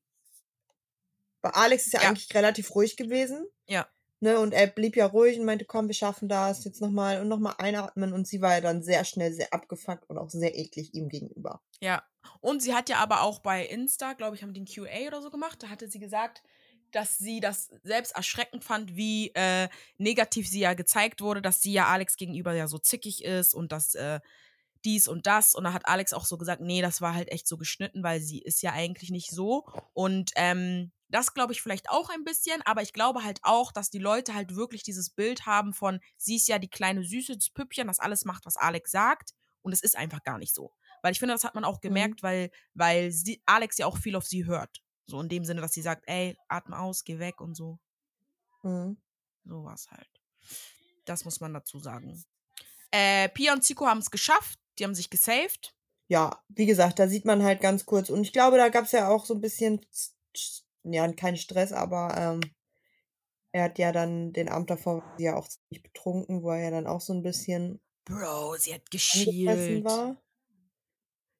Weil 1.46 1.52
Alex 1.54 1.86
ist 1.86 1.94
ja, 1.94 2.02
Ja. 2.02 2.10
eigentlich 2.10 2.34
relativ 2.34 2.74
ruhig 2.74 2.98
gewesen. 2.98 3.46
Ja. 3.68 3.88
Ne, 4.22 4.40
und 4.40 4.54
er 4.54 4.66
blieb 4.68 4.96
ja 4.96 5.06
ruhig 5.06 5.38
und 5.38 5.46
meinte, 5.46 5.66
komm, 5.66 5.88
wir 5.88 5.94
schaffen 5.94 6.28
das 6.28 6.64
jetzt 6.64 6.82
nochmal 6.82 7.22
und 7.22 7.28
nochmal 7.28 7.54
einatmen. 7.60 8.14
Und 8.14 8.28
sie 8.28 8.42
war 8.42 8.54
ja 8.56 8.62
dann 8.62 8.82
sehr 8.82 9.06
schnell 9.06 9.32
sehr 9.34 9.54
abgefuckt 9.54 10.10
und 10.10 10.18
auch 10.18 10.30
sehr 10.30 10.58
eklig 10.58 10.94
ihm 10.96 11.10
gegenüber. 11.10 11.62
Ja. 11.82 12.04
Und 12.42 12.64
sie 12.64 12.74
hat 12.74 12.90
ja 12.90 12.98
aber 12.98 13.22
auch 13.22 13.40
bei 13.40 13.64
Insta, 13.66 14.14
glaube 14.14 14.36
ich, 14.36 14.42
haben 14.42 14.54
die 14.54 14.62
ein 14.62 14.66
QA 14.66 15.08
oder 15.08 15.22
so 15.22 15.30
gemacht. 15.30 15.62
Da 15.62 15.70
hatte 15.70 15.88
sie 15.88 16.00
gesagt, 16.00 16.42
dass 16.92 17.18
sie 17.18 17.40
das 17.42 17.70
selbst 17.84 18.16
erschreckend 18.16 18.64
fand, 18.64 18.96
wie 18.96 19.32
äh, 19.36 19.68
negativ 19.98 20.48
sie 20.48 20.62
ja 20.62 20.74
gezeigt 20.74 21.22
wurde, 21.22 21.42
dass 21.42 21.62
sie 21.62 21.74
ja 21.74 21.86
Alex 21.88 22.16
gegenüber 22.16 22.54
ja 22.54 22.68
so 22.68 22.80
zickig 22.80 23.24
ist 23.24 23.54
und 23.54 23.72
dass 23.72 23.94
äh, 23.96 24.22
dies 24.86 25.08
und 25.08 25.28
das. 25.28 25.56
Und 25.56 25.66
da 25.66 25.74
hat 25.74 25.88
Alex 25.88 26.14
auch 26.14 26.26
so 26.26 26.38
gesagt, 26.38 26.62
nee, 26.62 26.82
das 26.82 27.02
war 27.02 27.14
halt 27.14 27.32
echt 27.32 27.48
so 27.48 27.58
geschnitten, 27.58 28.04
weil 28.04 28.22
sie 28.22 28.40
ist 28.40 28.62
ja 28.62 28.72
eigentlich 28.72 29.10
nicht 29.10 29.32
so. 29.32 29.66
Und 29.94 30.32
ähm, 30.36 30.92
das 31.10 31.34
glaube 31.34 31.54
ich 31.54 31.62
vielleicht 31.62 31.90
auch 31.90 32.10
ein 32.10 32.24
bisschen, 32.24 32.62
aber 32.64 32.82
ich 32.82 32.94
glaube 32.94 33.24
halt 33.24 33.40
auch, 33.44 33.72
dass 33.72 33.90
die 33.90 34.00
Leute 34.00 34.34
halt 34.34 34.56
wirklich 34.56 34.84
dieses 34.84 35.10
Bild 35.10 35.46
haben 35.46 35.74
von, 35.74 36.00
sie 36.18 36.36
ist 36.36 36.48
ja 36.48 36.60
die 36.60 36.70
kleine 36.70 37.04
Süße, 37.04 37.36
das 37.36 37.50
Püppchen, 37.50 37.88
das 37.88 38.00
alles 38.00 38.26
macht, 38.26 38.46
was 38.46 38.58
Alex 38.58 38.92
sagt. 38.92 39.32
Und 39.62 39.72
es 39.72 39.82
ist 39.82 39.98
einfach 39.98 40.24
gar 40.24 40.38
nicht 40.38 40.54
so. 40.54 40.72
Weil 41.02 41.12
ich 41.12 41.20
finde, 41.20 41.34
das 41.34 41.44
hat 41.44 41.56
man 41.56 41.66
auch 41.66 41.82
gemerkt, 41.82 42.22
weil, 42.22 42.52
weil 42.76 43.12
sie, 43.12 43.42
Alex 43.46 43.78
ja 43.80 43.88
auch 43.88 43.98
viel 43.98 44.16
auf 44.16 44.26
sie 44.26 44.46
hört. 44.46 44.82
So 45.08 45.20
in 45.20 45.30
dem 45.30 45.44
Sinne, 45.44 45.62
dass 45.62 45.74
sie 45.74 45.82
sagt, 45.82 46.04
ey, 46.08 46.38
atme 46.48 46.78
aus, 46.78 47.04
geh 47.04 47.20
weg 47.20 47.42
und 47.42 47.56
so. 47.56 47.80
Mhm. 48.64 48.98
So 49.44 49.64
war 49.64 49.74
es 49.74 49.90
halt. 49.90 50.10
Das 51.06 51.26
muss 51.26 51.40
man 51.40 51.54
dazu 51.54 51.80
sagen. 51.80 52.24
Äh, 52.92 53.30
Pia 53.30 53.54
und 53.54 53.64
Zico 53.64 53.86
haben 53.86 54.00
es 54.00 54.10
geschafft. 54.10 54.60
Die 54.78 54.84
haben 54.84 54.96
sich 54.96 55.10
gesaved. 55.10 55.74
Ja, 56.08 56.44
wie 56.50 56.66
gesagt, 56.66 57.00
da 57.00 57.08
sieht 57.08 57.26
man 57.26 57.44
halt 57.44 57.62
ganz 57.62 57.86
kurz. 57.86 58.10
Und 58.10 58.22
ich 58.22 58.34
glaube, 58.34 58.58
da 58.58 58.70
gab 58.70 58.86
es 58.86 58.92
ja 58.92 59.10
auch 59.10 59.26
so 59.26 59.34
ein 59.34 59.42
bisschen, 59.42 59.86
ja, 60.84 61.12
kein 61.14 61.38
Stress, 61.38 61.72
aber 61.74 62.16
ähm, 62.18 62.42
er 63.52 63.64
hat 63.64 63.80
ja 63.80 63.92
dann 63.92 64.34
den 64.34 64.50
Abend 64.50 64.70
davor 64.70 65.02
ja 65.18 65.36
auch 65.36 65.48
ziemlich 65.48 65.82
betrunken, 65.82 66.44
wo 66.44 66.52
er 66.52 66.64
ja 66.64 66.72
dann 66.72 66.88
auch 66.88 67.02
so 67.02 67.14
ein 67.14 67.24
bisschen 67.24 67.80
Bro, 68.06 68.58
sie 68.58 68.74
hat 68.74 68.92
geschielt. 68.92 69.84
war. 69.84 70.22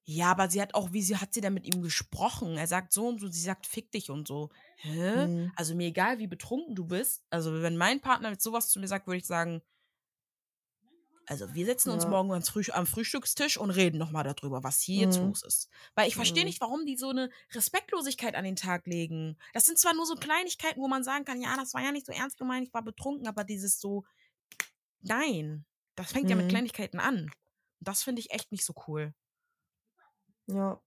Ja, 0.08 0.30
aber 0.30 0.48
sie 0.48 0.60
hat 0.62 0.74
auch, 0.74 0.92
wie 0.92 1.02
sie 1.02 1.16
hat 1.16 1.34
sie 1.34 1.40
denn 1.40 1.54
mit 1.54 1.66
ihm 1.66 1.82
gesprochen? 1.82 2.56
Er 2.56 2.66
sagt 2.66 2.92
so 2.92 3.08
und 3.08 3.20
so, 3.20 3.28
sie 3.28 3.40
sagt 3.40 3.66
fick 3.66 3.90
dich 3.90 4.10
und 4.10 4.28
so. 4.28 4.50
Hä? 4.78 5.26
Mhm. 5.26 5.52
Also 5.56 5.74
mir 5.74 5.88
egal, 5.88 6.18
wie 6.18 6.28
betrunken 6.28 6.74
du 6.74 6.86
bist. 6.86 7.24
Also 7.28 7.60
wenn 7.60 7.76
mein 7.76 8.00
Partner 8.00 8.30
jetzt 8.30 8.44
sowas 8.44 8.68
zu 8.68 8.78
mir 8.80 8.88
sagt, 8.88 9.06
würde 9.06 9.18
ich 9.18 9.26
sagen, 9.26 9.62
also 11.26 11.54
wir 11.54 11.66
setzen 11.66 11.90
uns 11.90 12.06
Ja. 12.06 12.08
morgen 12.08 12.30
ans 12.32 12.48
Früh 12.50 12.62
am 12.72 12.86
Frühstückstisch 12.86 13.56
und 13.58 13.70
reden 13.70 13.98
nochmal 13.98 14.24
darüber, 14.24 14.62
was 14.64 14.80
hier 14.80 15.00
jetzt 15.00 15.20
Mhm. 15.20 15.20
los 15.20 15.42
ist. 15.44 15.68
Weil 15.94 16.08
ich 16.08 16.16
verstehe 16.16 16.44
Mhm. 16.44 16.46
nicht, 16.46 16.60
warum 16.60 16.86
die 16.86 16.96
so 16.96 17.10
eine 17.10 17.30
Respektlosigkeit 17.54 18.34
an 18.36 18.44
den 18.44 18.56
Tag 18.56 18.86
legen. 18.86 19.36
Das 19.52 19.66
sind 19.66 19.78
zwar 19.78 19.94
nur 19.94 20.06
so 20.06 20.14
Kleinigkeiten, 20.16 20.80
wo 20.80 20.88
man 20.88 21.04
sagen 21.04 21.24
kann, 21.24 21.40
ja, 21.40 21.56
das 21.56 21.74
war 21.74 21.82
ja 21.82 21.92
nicht 21.92 22.06
so 22.06 22.12
ernst 22.12 22.38
gemeint, 22.38 22.66
ich 22.68 22.74
war 22.74 22.82
betrunken, 22.84 23.26
aber 23.28 23.44
dieses 23.44 23.80
so, 23.80 24.04
nein, 25.00 25.64
das 25.96 26.12
fängt 26.12 26.30
ja 26.30 26.36
mit 26.36 26.48
Mhm. 26.48 26.48
Kleinigkeiten 26.48 27.00
an. 27.00 27.24
Und 27.24 27.88
das 27.88 28.02
finde 28.02 28.20
ich 28.20 28.30
echt 28.32 28.52
nicht 28.52 28.64
so 28.64 28.74
cool. 28.88 29.14
Ja. 30.46 30.80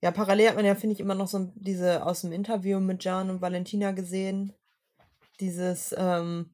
Ja, 0.00 0.10
parallel 0.12 0.48
hat 0.48 0.56
man 0.56 0.64
ja, 0.64 0.74
finde 0.74 0.94
ich, 0.94 1.00
immer 1.00 1.14
noch 1.14 1.26
so 1.28 1.50
diese 1.56 2.04
aus 2.06 2.20
dem 2.20 2.32
Interview 2.32 2.78
mit 2.80 3.02
Jan 3.04 3.30
und 3.30 3.40
Valentina 3.40 3.90
gesehen. 3.92 4.52
Dieses, 5.40 5.94
ähm, 5.98 6.50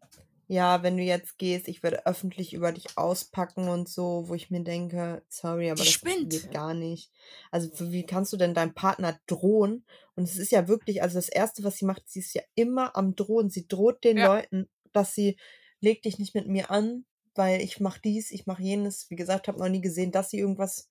ja, 0.46 0.82
wenn 0.82 0.96
du 0.96 1.02
jetzt 1.02 1.38
gehst, 1.38 1.68
ich 1.68 1.82
werde 1.82 2.06
öffentlich 2.06 2.52
über 2.52 2.72
dich 2.72 2.96
auspacken 2.98 3.68
und 3.68 3.88
so, 3.88 4.24
wo 4.28 4.34
ich 4.34 4.50
mir 4.50 4.62
denke, 4.62 5.22
sorry, 5.28 5.70
aber 5.70 5.76
Die 5.82 5.84
das 5.84 5.92
spinnt. 5.92 6.30
geht 6.30 6.52
gar 6.52 6.74
nicht. 6.74 7.10
Also 7.50 7.70
wie 7.92 8.04
kannst 8.04 8.32
du 8.32 8.36
denn 8.36 8.54
deinem 8.54 8.74
Partner 8.74 9.18
drohen? 9.26 9.84
Und 10.16 10.24
es 10.24 10.36
ist 10.36 10.52
ja 10.52 10.68
wirklich, 10.68 11.02
also 11.02 11.16
das 11.18 11.28
Erste, 11.28 11.64
was 11.64 11.76
sie 11.76 11.86
macht, 11.86 12.08
sie 12.08 12.20
ist 12.20 12.34
ja 12.34 12.42
immer 12.54 12.94
am 12.96 13.14
Drohen. 13.16 13.48
Sie 13.50 13.66
droht 13.66 14.04
den 14.04 14.18
Ja. 14.18 14.26
Leuten, 14.26 14.68
dass 14.92 15.14
sie, 15.14 15.38
leg 15.80 16.02
dich 16.02 16.18
nicht 16.18 16.34
mit 16.34 16.46
mir 16.46 16.70
an, 16.70 17.04
weil 17.34 17.60
ich 17.60 17.80
mach 17.80 17.98
dies, 17.98 18.30
ich 18.30 18.46
mach 18.46 18.58
jenes. 18.60 19.08
Wie 19.10 19.16
gesagt, 19.16 19.48
habe 19.48 19.58
noch 19.58 19.68
nie 19.68 19.80
gesehen, 19.80 20.12
dass 20.12 20.30
sie 20.30 20.38
irgendwas 20.38 20.88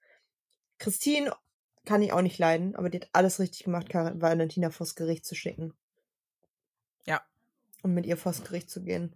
Christine 0.79 1.33
kann 1.85 2.01
ich 2.01 2.11
auch 2.13 2.21
nicht 2.21 2.39
leiden, 2.39 2.75
aber 2.75 2.89
die 2.89 2.99
hat 2.99 3.09
alles 3.13 3.39
richtig 3.39 3.63
gemacht, 3.65 3.93
Valentina 3.93 4.69
vors 4.69 4.95
Gericht 4.95 5.25
zu 5.25 5.35
schicken. 5.35 5.73
Ja. 7.05 7.21
Und 7.81 7.93
mit 7.93 8.05
ihr 8.05 8.17
vors 8.17 8.43
Gericht 8.43 8.69
zu 8.69 8.81
gehen. 8.83 9.15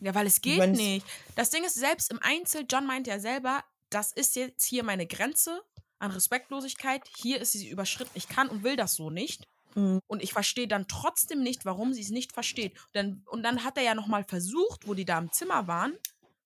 Ja, 0.00 0.14
weil 0.14 0.26
es 0.26 0.40
geht 0.40 0.58
mein, 0.58 0.72
es- 0.72 0.78
nicht. 0.78 1.06
Das 1.36 1.50
Ding 1.50 1.64
ist, 1.64 1.74
selbst 1.74 2.10
im 2.10 2.18
Einzel, 2.22 2.64
John 2.70 2.86
meint 2.86 3.06
ja 3.06 3.18
selber, 3.20 3.62
das 3.90 4.12
ist 4.12 4.36
jetzt 4.36 4.64
hier 4.64 4.82
meine 4.84 5.06
Grenze 5.06 5.60
an 5.98 6.10
Respektlosigkeit. 6.10 7.02
Hier 7.16 7.40
ist 7.40 7.52
sie 7.52 7.68
überschritten. 7.68 8.12
Ich 8.14 8.28
kann 8.28 8.48
und 8.48 8.62
will 8.64 8.76
das 8.76 8.94
so 8.94 9.10
nicht. 9.10 9.46
Mhm. 9.74 10.00
Und 10.06 10.22
ich 10.22 10.32
verstehe 10.32 10.66
dann 10.68 10.88
trotzdem 10.88 11.42
nicht, 11.42 11.64
warum 11.64 11.92
sie 11.92 12.00
es 12.00 12.10
nicht 12.10 12.32
versteht. 12.32 12.72
Und 12.72 12.88
dann, 12.94 13.22
und 13.26 13.42
dann 13.42 13.64
hat 13.64 13.76
er 13.76 13.82
ja 13.84 13.94
nochmal 13.94 14.24
versucht, 14.24 14.86
wo 14.86 14.94
die 14.94 15.04
da 15.04 15.18
im 15.18 15.30
Zimmer 15.32 15.66
waren, 15.66 15.92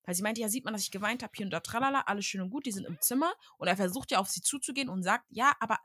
weil 0.04 0.14
sie 0.14 0.22
meinte, 0.22 0.40
ja, 0.40 0.48
sieht 0.48 0.64
man, 0.64 0.74
dass 0.74 0.82
ich 0.82 0.90
geweint 0.90 1.22
habe, 1.22 1.32
hier 1.34 1.46
und 1.46 1.50
da, 1.50 1.60
tralala, 1.60 2.02
alles 2.02 2.26
schön 2.26 2.40
und 2.42 2.50
gut, 2.50 2.66
die 2.66 2.72
sind 2.72 2.86
im 2.86 3.00
Zimmer. 3.00 3.32
Und 3.56 3.68
er 3.68 3.76
versucht 3.76 4.10
ja 4.10 4.18
auf 4.18 4.28
sie 4.28 4.42
zuzugehen 4.42 4.88
und 4.88 5.02
sagt, 5.02 5.24
ja, 5.30 5.52
aber 5.60 5.78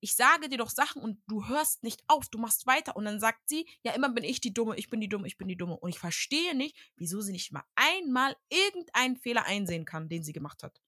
ich 0.00 0.16
sage 0.16 0.48
dir 0.48 0.58
doch 0.58 0.70
Sachen 0.70 1.02
und 1.02 1.22
du 1.26 1.46
hörst 1.48 1.82
nicht 1.82 2.02
auf, 2.08 2.28
du 2.28 2.38
machst 2.38 2.66
weiter. 2.66 2.96
Und 2.96 3.04
dann 3.04 3.20
sagt 3.20 3.48
sie, 3.48 3.66
ja, 3.82 3.92
immer 3.92 4.08
bin 4.08 4.24
ich 4.24 4.40
die 4.40 4.54
Dumme, 4.54 4.76
ich 4.76 4.90
bin 4.90 5.00
die 5.00 5.08
Dumme, 5.08 5.26
ich 5.26 5.38
bin 5.38 5.48
die 5.48 5.56
Dumme. 5.56 5.76
Und 5.76 5.90
ich 5.90 5.98
verstehe 5.98 6.54
nicht, 6.54 6.76
wieso 6.96 7.20
sie 7.20 7.32
nicht 7.32 7.52
mal 7.52 7.64
einmal 7.74 8.36
irgendeinen 8.48 9.16
Fehler 9.16 9.44
einsehen 9.44 9.84
kann, 9.84 10.08
den 10.08 10.24
sie 10.24 10.32
gemacht 10.32 10.62
hat. 10.62 10.80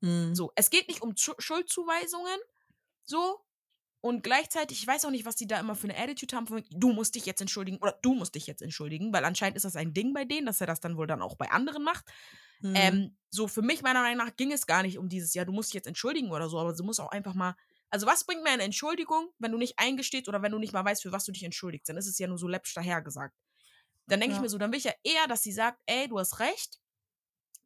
Mhm. 0.00 0.34
So, 0.34 0.52
es 0.54 0.70
geht 0.70 0.88
nicht 0.88 1.02
um 1.02 1.14
Schu- 1.16 1.38
Schuldzuweisungen, 1.38 2.38
so. 3.04 3.40
Und 4.00 4.22
gleichzeitig, 4.22 4.82
ich 4.82 4.86
weiß 4.86 5.06
auch 5.06 5.10
nicht, 5.10 5.24
was 5.24 5.34
die 5.34 5.46
da 5.46 5.58
immer 5.58 5.74
für 5.74 5.88
eine 5.88 5.98
Attitude 5.98 6.36
haben, 6.36 6.46
von 6.46 6.62
du 6.70 6.92
musst 6.92 7.14
dich 7.14 7.24
jetzt 7.24 7.40
entschuldigen 7.40 7.78
oder 7.78 7.98
du 8.02 8.14
musst 8.14 8.34
dich 8.34 8.46
jetzt 8.46 8.60
entschuldigen, 8.60 9.14
weil 9.14 9.24
anscheinend 9.24 9.56
ist 9.56 9.64
das 9.64 9.76
ein 9.76 9.94
Ding 9.94 10.12
bei 10.12 10.26
denen, 10.26 10.44
dass 10.44 10.60
er 10.60 10.66
das 10.66 10.80
dann 10.80 10.98
wohl 10.98 11.06
dann 11.06 11.22
auch 11.22 11.36
bei 11.36 11.50
anderen 11.50 11.82
macht. 11.82 12.04
Mhm. 12.60 12.76
Ähm, 12.76 13.16
so, 13.30 13.48
für 13.48 13.62
mich, 13.62 13.80
meiner 13.80 14.02
Meinung 14.02 14.26
nach, 14.26 14.36
ging 14.36 14.52
es 14.52 14.66
gar 14.66 14.82
nicht 14.82 14.98
um 14.98 15.08
dieses, 15.08 15.32
ja, 15.32 15.46
du 15.46 15.52
musst 15.52 15.70
dich 15.70 15.74
jetzt 15.74 15.86
entschuldigen 15.86 16.32
oder 16.32 16.50
so, 16.50 16.58
aber 16.58 16.74
sie 16.74 16.82
muss 16.82 17.00
auch 17.00 17.10
einfach 17.10 17.32
mal. 17.32 17.56
Also, 17.94 18.08
was 18.08 18.24
bringt 18.24 18.42
mir 18.42 18.50
eine 18.50 18.64
Entschuldigung, 18.64 19.30
wenn 19.38 19.52
du 19.52 19.58
nicht 19.58 19.78
eingestehst 19.78 20.28
oder 20.28 20.42
wenn 20.42 20.50
du 20.50 20.58
nicht 20.58 20.72
mal 20.72 20.84
weißt, 20.84 21.02
für 21.02 21.12
was 21.12 21.24
du 21.26 21.30
dich 21.30 21.44
entschuldigst? 21.44 21.88
Dann 21.88 21.96
ist 21.96 22.08
es 22.08 22.18
ja 22.18 22.26
nur 22.26 22.38
so 22.38 22.48
läppsch 22.48 22.74
dahergesagt. 22.74 23.32
Dann 24.08 24.20
denke 24.20 24.34
ich 24.34 24.40
Ja. 24.40 24.42
mir 24.42 24.48
so, 24.50 24.58
dann 24.58 24.72
will 24.72 24.78
ich 24.78 24.84
ja 24.84 24.94
eher, 25.04 25.28
dass 25.28 25.42
sie 25.42 25.52
sagt, 25.52 25.80
ey, 25.86 26.08
du 26.08 26.18
hast 26.18 26.40
recht, 26.40 26.80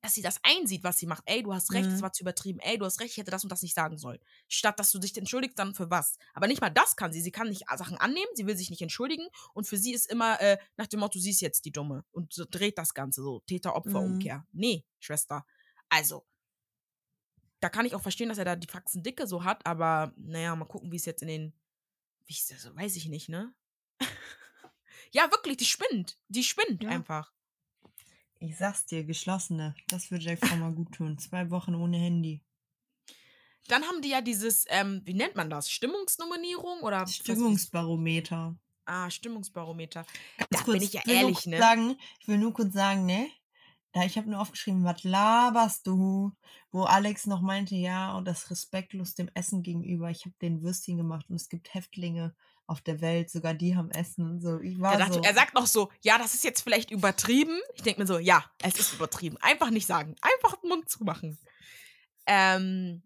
dass 0.02 0.14
sie 0.14 0.22
das 0.22 0.38
einsieht, 0.44 0.84
was 0.84 0.98
sie 0.98 1.06
macht. 1.06 1.24
Ey, 1.26 1.42
du 1.42 1.54
hast 1.54 1.72
recht, 1.74 1.92
das 1.92 2.00
Mhm. 2.00 2.02
war 2.02 2.12
zu 2.12 2.22
übertrieben. 2.24 2.60
Ey, 2.60 2.78
du 2.78 2.84
hast 2.84 3.00
recht, 3.00 3.12
ich 3.12 3.16
hätte 3.18 3.30
das 3.32 3.44
und 3.44 3.50
das 3.52 3.62
nicht 3.62 3.74
sagen 3.74 3.98
sollen. 3.98 4.20
Statt 4.48 4.78
dass 4.80 4.92
du 4.92 4.98
dich 5.00 5.16
entschuldigst, 5.16 5.58
dann 5.58 5.74
für 5.74 5.90
was? 5.90 6.18
Aber 6.34 6.46
nicht 6.48 6.60
mal 6.60 6.70
das 6.70 6.96
kann 6.96 7.12
sie. 7.12 7.22
Sie 7.22 7.32
kann 7.32 7.48
nicht 7.48 7.64
Sachen 7.76 7.98
annehmen, 7.98 8.30
sie 8.34 8.46
will 8.46 8.56
sich 8.56 8.70
nicht 8.70 8.82
entschuldigen 8.82 9.28
und 9.54 9.66
für 9.66 9.78
sie 9.78 9.94
ist 9.94 10.06
immer 10.10 10.40
äh, 10.40 10.58
nach 10.76 10.88
dem 10.88 11.00
Motto, 11.00 11.18
sie 11.18 11.30
ist 11.30 11.40
jetzt 11.40 11.64
die 11.64 11.72
Dumme 11.72 12.04
und 12.12 12.32
so 12.34 12.44
dreht 12.50 12.78
das 12.78 12.94
Ganze 12.94 13.22
so. 13.22 13.40
Täter-Opfer-Umkehr. 13.46 14.46
Nee, 14.52 14.84
Schwester. 15.00 15.46
Also, 15.88 16.24
da 17.60 17.68
kann 17.68 17.86
ich 17.86 17.94
auch 17.94 18.02
verstehen, 18.02 18.28
dass 18.28 18.38
er 18.38 18.44
da 18.44 18.56
die 18.56 18.68
Faxen 18.68 19.02
dicke 19.02 19.26
so 19.26 19.44
hat, 19.44 19.66
aber 19.66 20.12
naja, 20.16 20.54
mal 20.56 20.64
gucken, 20.66 20.92
wie 20.92 20.96
es 20.96 21.04
jetzt 21.06 21.22
in 21.22 21.28
den. 21.28 21.52
Wie 22.26 22.34
ist 22.34 22.50
das? 22.50 22.74
Weiß 22.76 22.96
ich 22.96 23.06
nicht, 23.08 23.28
ne? 23.28 23.52
ja, 25.12 25.30
wirklich, 25.30 25.56
die 25.56 25.64
spinnt. 25.64 26.18
Die 26.28 26.44
spinnt 26.44 26.82
Ja. 26.82 26.90
einfach. 26.90 27.32
Ich 28.40 28.56
sag's 28.56 28.86
dir, 28.86 29.02
geschlossene. 29.04 29.74
Das 29.88 30.10
würde 30.10 30.24
der 30.26 30.36
Frau 30.38 30.54
mal 30.56 30.72
gut 30.72 30.92
tun. 30.94 31.18
Zwei 31.18 31.50
Wochen 31.50 31.74
ohne 31.74 31.96
Handy. 31.98 32.40
Dann 33.66 33.82
haben 33.84 34.00
die 34.00 34.10
ja 34.10 34.20
dieses, 34.20 34.64
ähm, 34.68 35.02
wie 35.04 35.14
nennt 35.14 35.34
man 35.34 35.50
das? 35.50 35.70
Stimmungsnominierung 35.70 36.80
oder 36.82 37.06
Stimmungsbarometer. 37.06 38.56
Ah, 38.84 39.10
Stimmungsbarometer. 39.10 40.06
Ganz 40.38 40.48
Da 40.50 40.58
kurz, 40.62 40.78
bin 40.78 40.82
ich 40.82 40.92
ja 40.94 41.02
ehrlich, 41.06 41.46
ne? 41.46 41.58
Sagen, 41.58 41.98
ich 42.20 42.28
will 42.28 42.38
nur 42.38 42.54
kurz 42.54 42.72
sagen, 42.72 43.04
ne? 43.04 43.28
Da 43.98 44.04
ich 44.04 44.16
habe 44.16 44.30
nur 44.30 44.38
aufgeschrieben, 44.38 44.84
was 44.84 45.02
laberst 45.02 45.84
du? 45.84 46.30
Wo 46.70 46.84
Alex 46.84 47.26
noch 47.26 47.40
meinte, 47.40 47.74
ja, 47.74 48.12
und 48.16 48.26
das 48.26 48.48
respektlos 48.48 49.16
dem 49.16 49.28
Essen 49.34 49.64
gegenüber. 49.64 50.08
Ich 50.08 50.24
habe 50.24 50.36
den 50.40 50.62
Würstchen 50.62 50.98
gemacht 50.98 51.26
und 51.28 51.34
es 51.34 51.48
gibt 51.48 51.74
Häftlinge 51.74 52.32
auf 52.68 52.80
der 52.80 53.00
Welt, 53.00 53.28
sogar 53.28 53.54
die 53.54 53.74
haben 53.74 53.90
Essen 53.90 54.30
und 54.30 54.40
so. 54.40 54.60
Ich 54.60 54.78
war 54.78 54.92
Er, 54.92 54.98
dachte, 55.00 55.14
so. 55.14 55.22
er 55.22 55.34
sagt 55.34 55.54
noch 55.54 55.66
so, 55.66 55.90
ja, 56.00 56.16
das 56.16 56.34
ist 56.34 56.44
jetzt 56.44 56.60
vielleicht 56.62 56.92
übertrieben. 56.92 57.58
Ich 57.74 57.82
denke 57.82 58.00
mir 58.00 58.06
so, 58.06 58.20
ja, 58.20 58.44
es 58.62 58.78
ist 58.78 58.92
übertrieben. 58.94 59.36
Einfach 59.40 59.70
nicht 59.70 59.88
sagen. 59.88 60.14
Einfach 60.20 60.60
den 60.60 60.68
Mund 60.68 60.88
zumachen. 60.88 61.36
Ähm, 62.26 63.02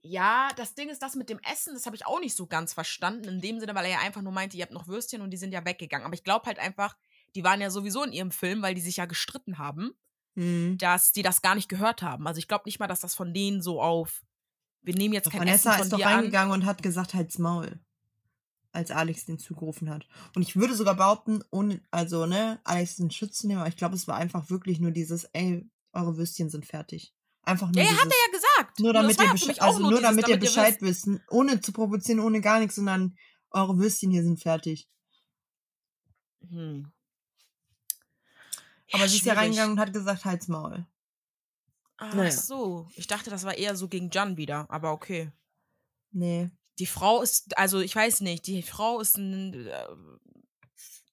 ja, 0.00 0.48
das 0.56 0.74
Ding 0.74 0.88
ist 0.88 1.02
das 1.02 1.14
mit 1.14 1.30
dem 1.30 1.38
Essen, 1.48 1.74
das 1.74 1.86
habe 1.86 1.94
ich 1.94 2.04
auch 2.04 2.18
nicht 2.18 2.34
so 2.34 2.48
ganz 2.48 2.72
verstanden. 2.72 3.28
In 3.28 3.40
dem 3.40 3.60
Sinne, 3.60 3.76
weil 3.76 3.84
er 3.84 3.92
ja 3.92 3.98
einfach 4.00 4.22
nur 4.22 4.32
meinte, 4.32 4.56
ihr 4.56 4.64
habt 4.64 4.72
noch 4.72 4.88
Würstchen 4.88 5.22
und 5.22 5.30
die 5.30 5.36
sind 5.36 5.52
ja 5.52 5.64
weggegangen. 5.64 6.04
Aber 6.04 6.14
ich 6.14 6.24
glaube 6.24 6.46
halt 6.46 6.58
einfach, 6.58 6.96
die 7.34 7.44
waren 7.44 7.60
ja 7.60 7.70
sowieso 7.70 8.02
in 8.04 8.12
ihrem 8.12 8.30
Film, 8.30 8.62
weil 8.62 8.74
die 8.74 8.80
sich 8.80 8.96
ja 8.96 9.06
gestritten 9.06 9.58
haben, 9.58 9.92
Hm. 10.34 10.78
dass 10.78 11.12
die 11.12 11.22
das 11.22 11.42
gar 11.42 11.54
nicht 11.54 11.68
gehört 11.68 12.02
haben. 12.02 12.26
Also 12.26 12.38
ich 12.38 12.48
glaube 12.48 12.62
nicht 12.66 12.78
mal, 12.80 12.86
dass 12.86 13.00
das 13.00 13.14
von 13.14 13.34
denen 13.34 13.60
so 13.62 13.82
auf, 13.82 14.22
wir 14.82 14.94
nehmen 14.94 15.12
jetzt 15.14 15.26
Doch, 15.26 15.32
kein 15.32 15.40
Vanessa 15.42 15.70
Essen 15.70 15.78
von 15.78 15.84
ist 15.86 15.92
doch 15.92 15.98
dir 15.98 16.06
an. 16.08 16.14
reingegangen 16.14 16.52
und 16.54 16.64
hat 16.64 16.82
gesagt, 16.82 17.14
halt's 17.14 17.38
Maul. 17.38 17.80
Als 18.74 18.90
Alex 18.90 19.26
den 19.26 19.38
zugerufen 19.38 19.90
hat. 19.90 20.06
Und 20.34 20.40
ich 20.40 20.56
würde 20.56 20.74
sogar 20.74 20.94
behaupten, 20.94 21.44
ohne, 21.50 21.82
also, 21.90 22.24
ne, 22.24 22.58
Alex 22.64 22.96
den 22.96 23.10
Schutz 23.10 23.36
zu 23.38 23.46
nehmen, 23.46 23.60
aber 23.60 23.68
ich 23.68 23.76
glaube, 23.76 23.94
es 23.94 24.08
war 24.08 24.16
einfach 24.16 24.48
wirklich 24.48 24.80
nur 24.80 24.90
dieses, 24.92 25.24
ey, 25.34 25.68
eure 25.92 26.16
Würstchen 26.16 26.48
sind 26.48 26.64
fertig. 26.64 27.12
Einfach 27.42 27.66
nur 27.70 27.76
Ja, 27.82 27.90
dieses, 27.90 28.00
hat 28.00 28.08
er 28.10 28.26
ja 28.26 28.32
gesagt. 28.32 28.80
nur 28.80 28.92
damit 28.94 29.20
ihr 29.20 29.26
auch 29.62 29.66
also 29.66 29.80
nur 29.80 29.90
dieses, 29.90 30.02
damit 30.04 30.28
ihr 30.28 30.34
ihr 30.36 30.40
Bescheid 30.40 30.80
wisst. 30.80 31.06
wisst, 31.06 31.20
ohne 31.28 31.60
zu 31.60 31.72
provozieren, 31.72 32.20
ohne 32.20 32.40
gar 32.40 32.60
nichts, 32.60 32.76
sondern 32.76 33.14
eure 33.50 33.76
Würstchen 33.76 34.10
hier 34.10 34.22
sind 34.22 34.40
fertig. 34.40 34.88
Hm. 36.48 36.90
Aber 38.92 39.08
sie 39.08 39.16
ist 39.18 39.26
ja 39.26 39.34
reingegangen 39.34 39.72
und 39.72 39.80
hat 39.80 39.92
gesagt, 39.92 40.24
halt's 40.24 40.48
Maul. 40.48 40.86
Ach 41.98 42.14
Naja. 42.14 42.30
so. 42.30 42.88
Ich 42.94 43.06
dachte, 43.06 43.30
das 43.30 43.44
war 43.44 43.54
eher 43.56 43.76
so 43.76 43.88
gegen 43.88 44.10
Jan 44.10 44.36
wieder, 44.36 44.66
aber 44.70 44.92
okay. 44.92 45.30
Nee. 46.10 46.50
Die 46.78 46.86
Frau 46.86 47.22
ist, 47.22 47.56
also 47.56 47.80
ich 47.80 47.94
weiß 47.94 48.20
nicht, 48.22 48.46
die 48.46 48.62
Frau 48.62 49.00
ist 49.00 49.16
ein 49.18 49.66
äh, 49.66 49.86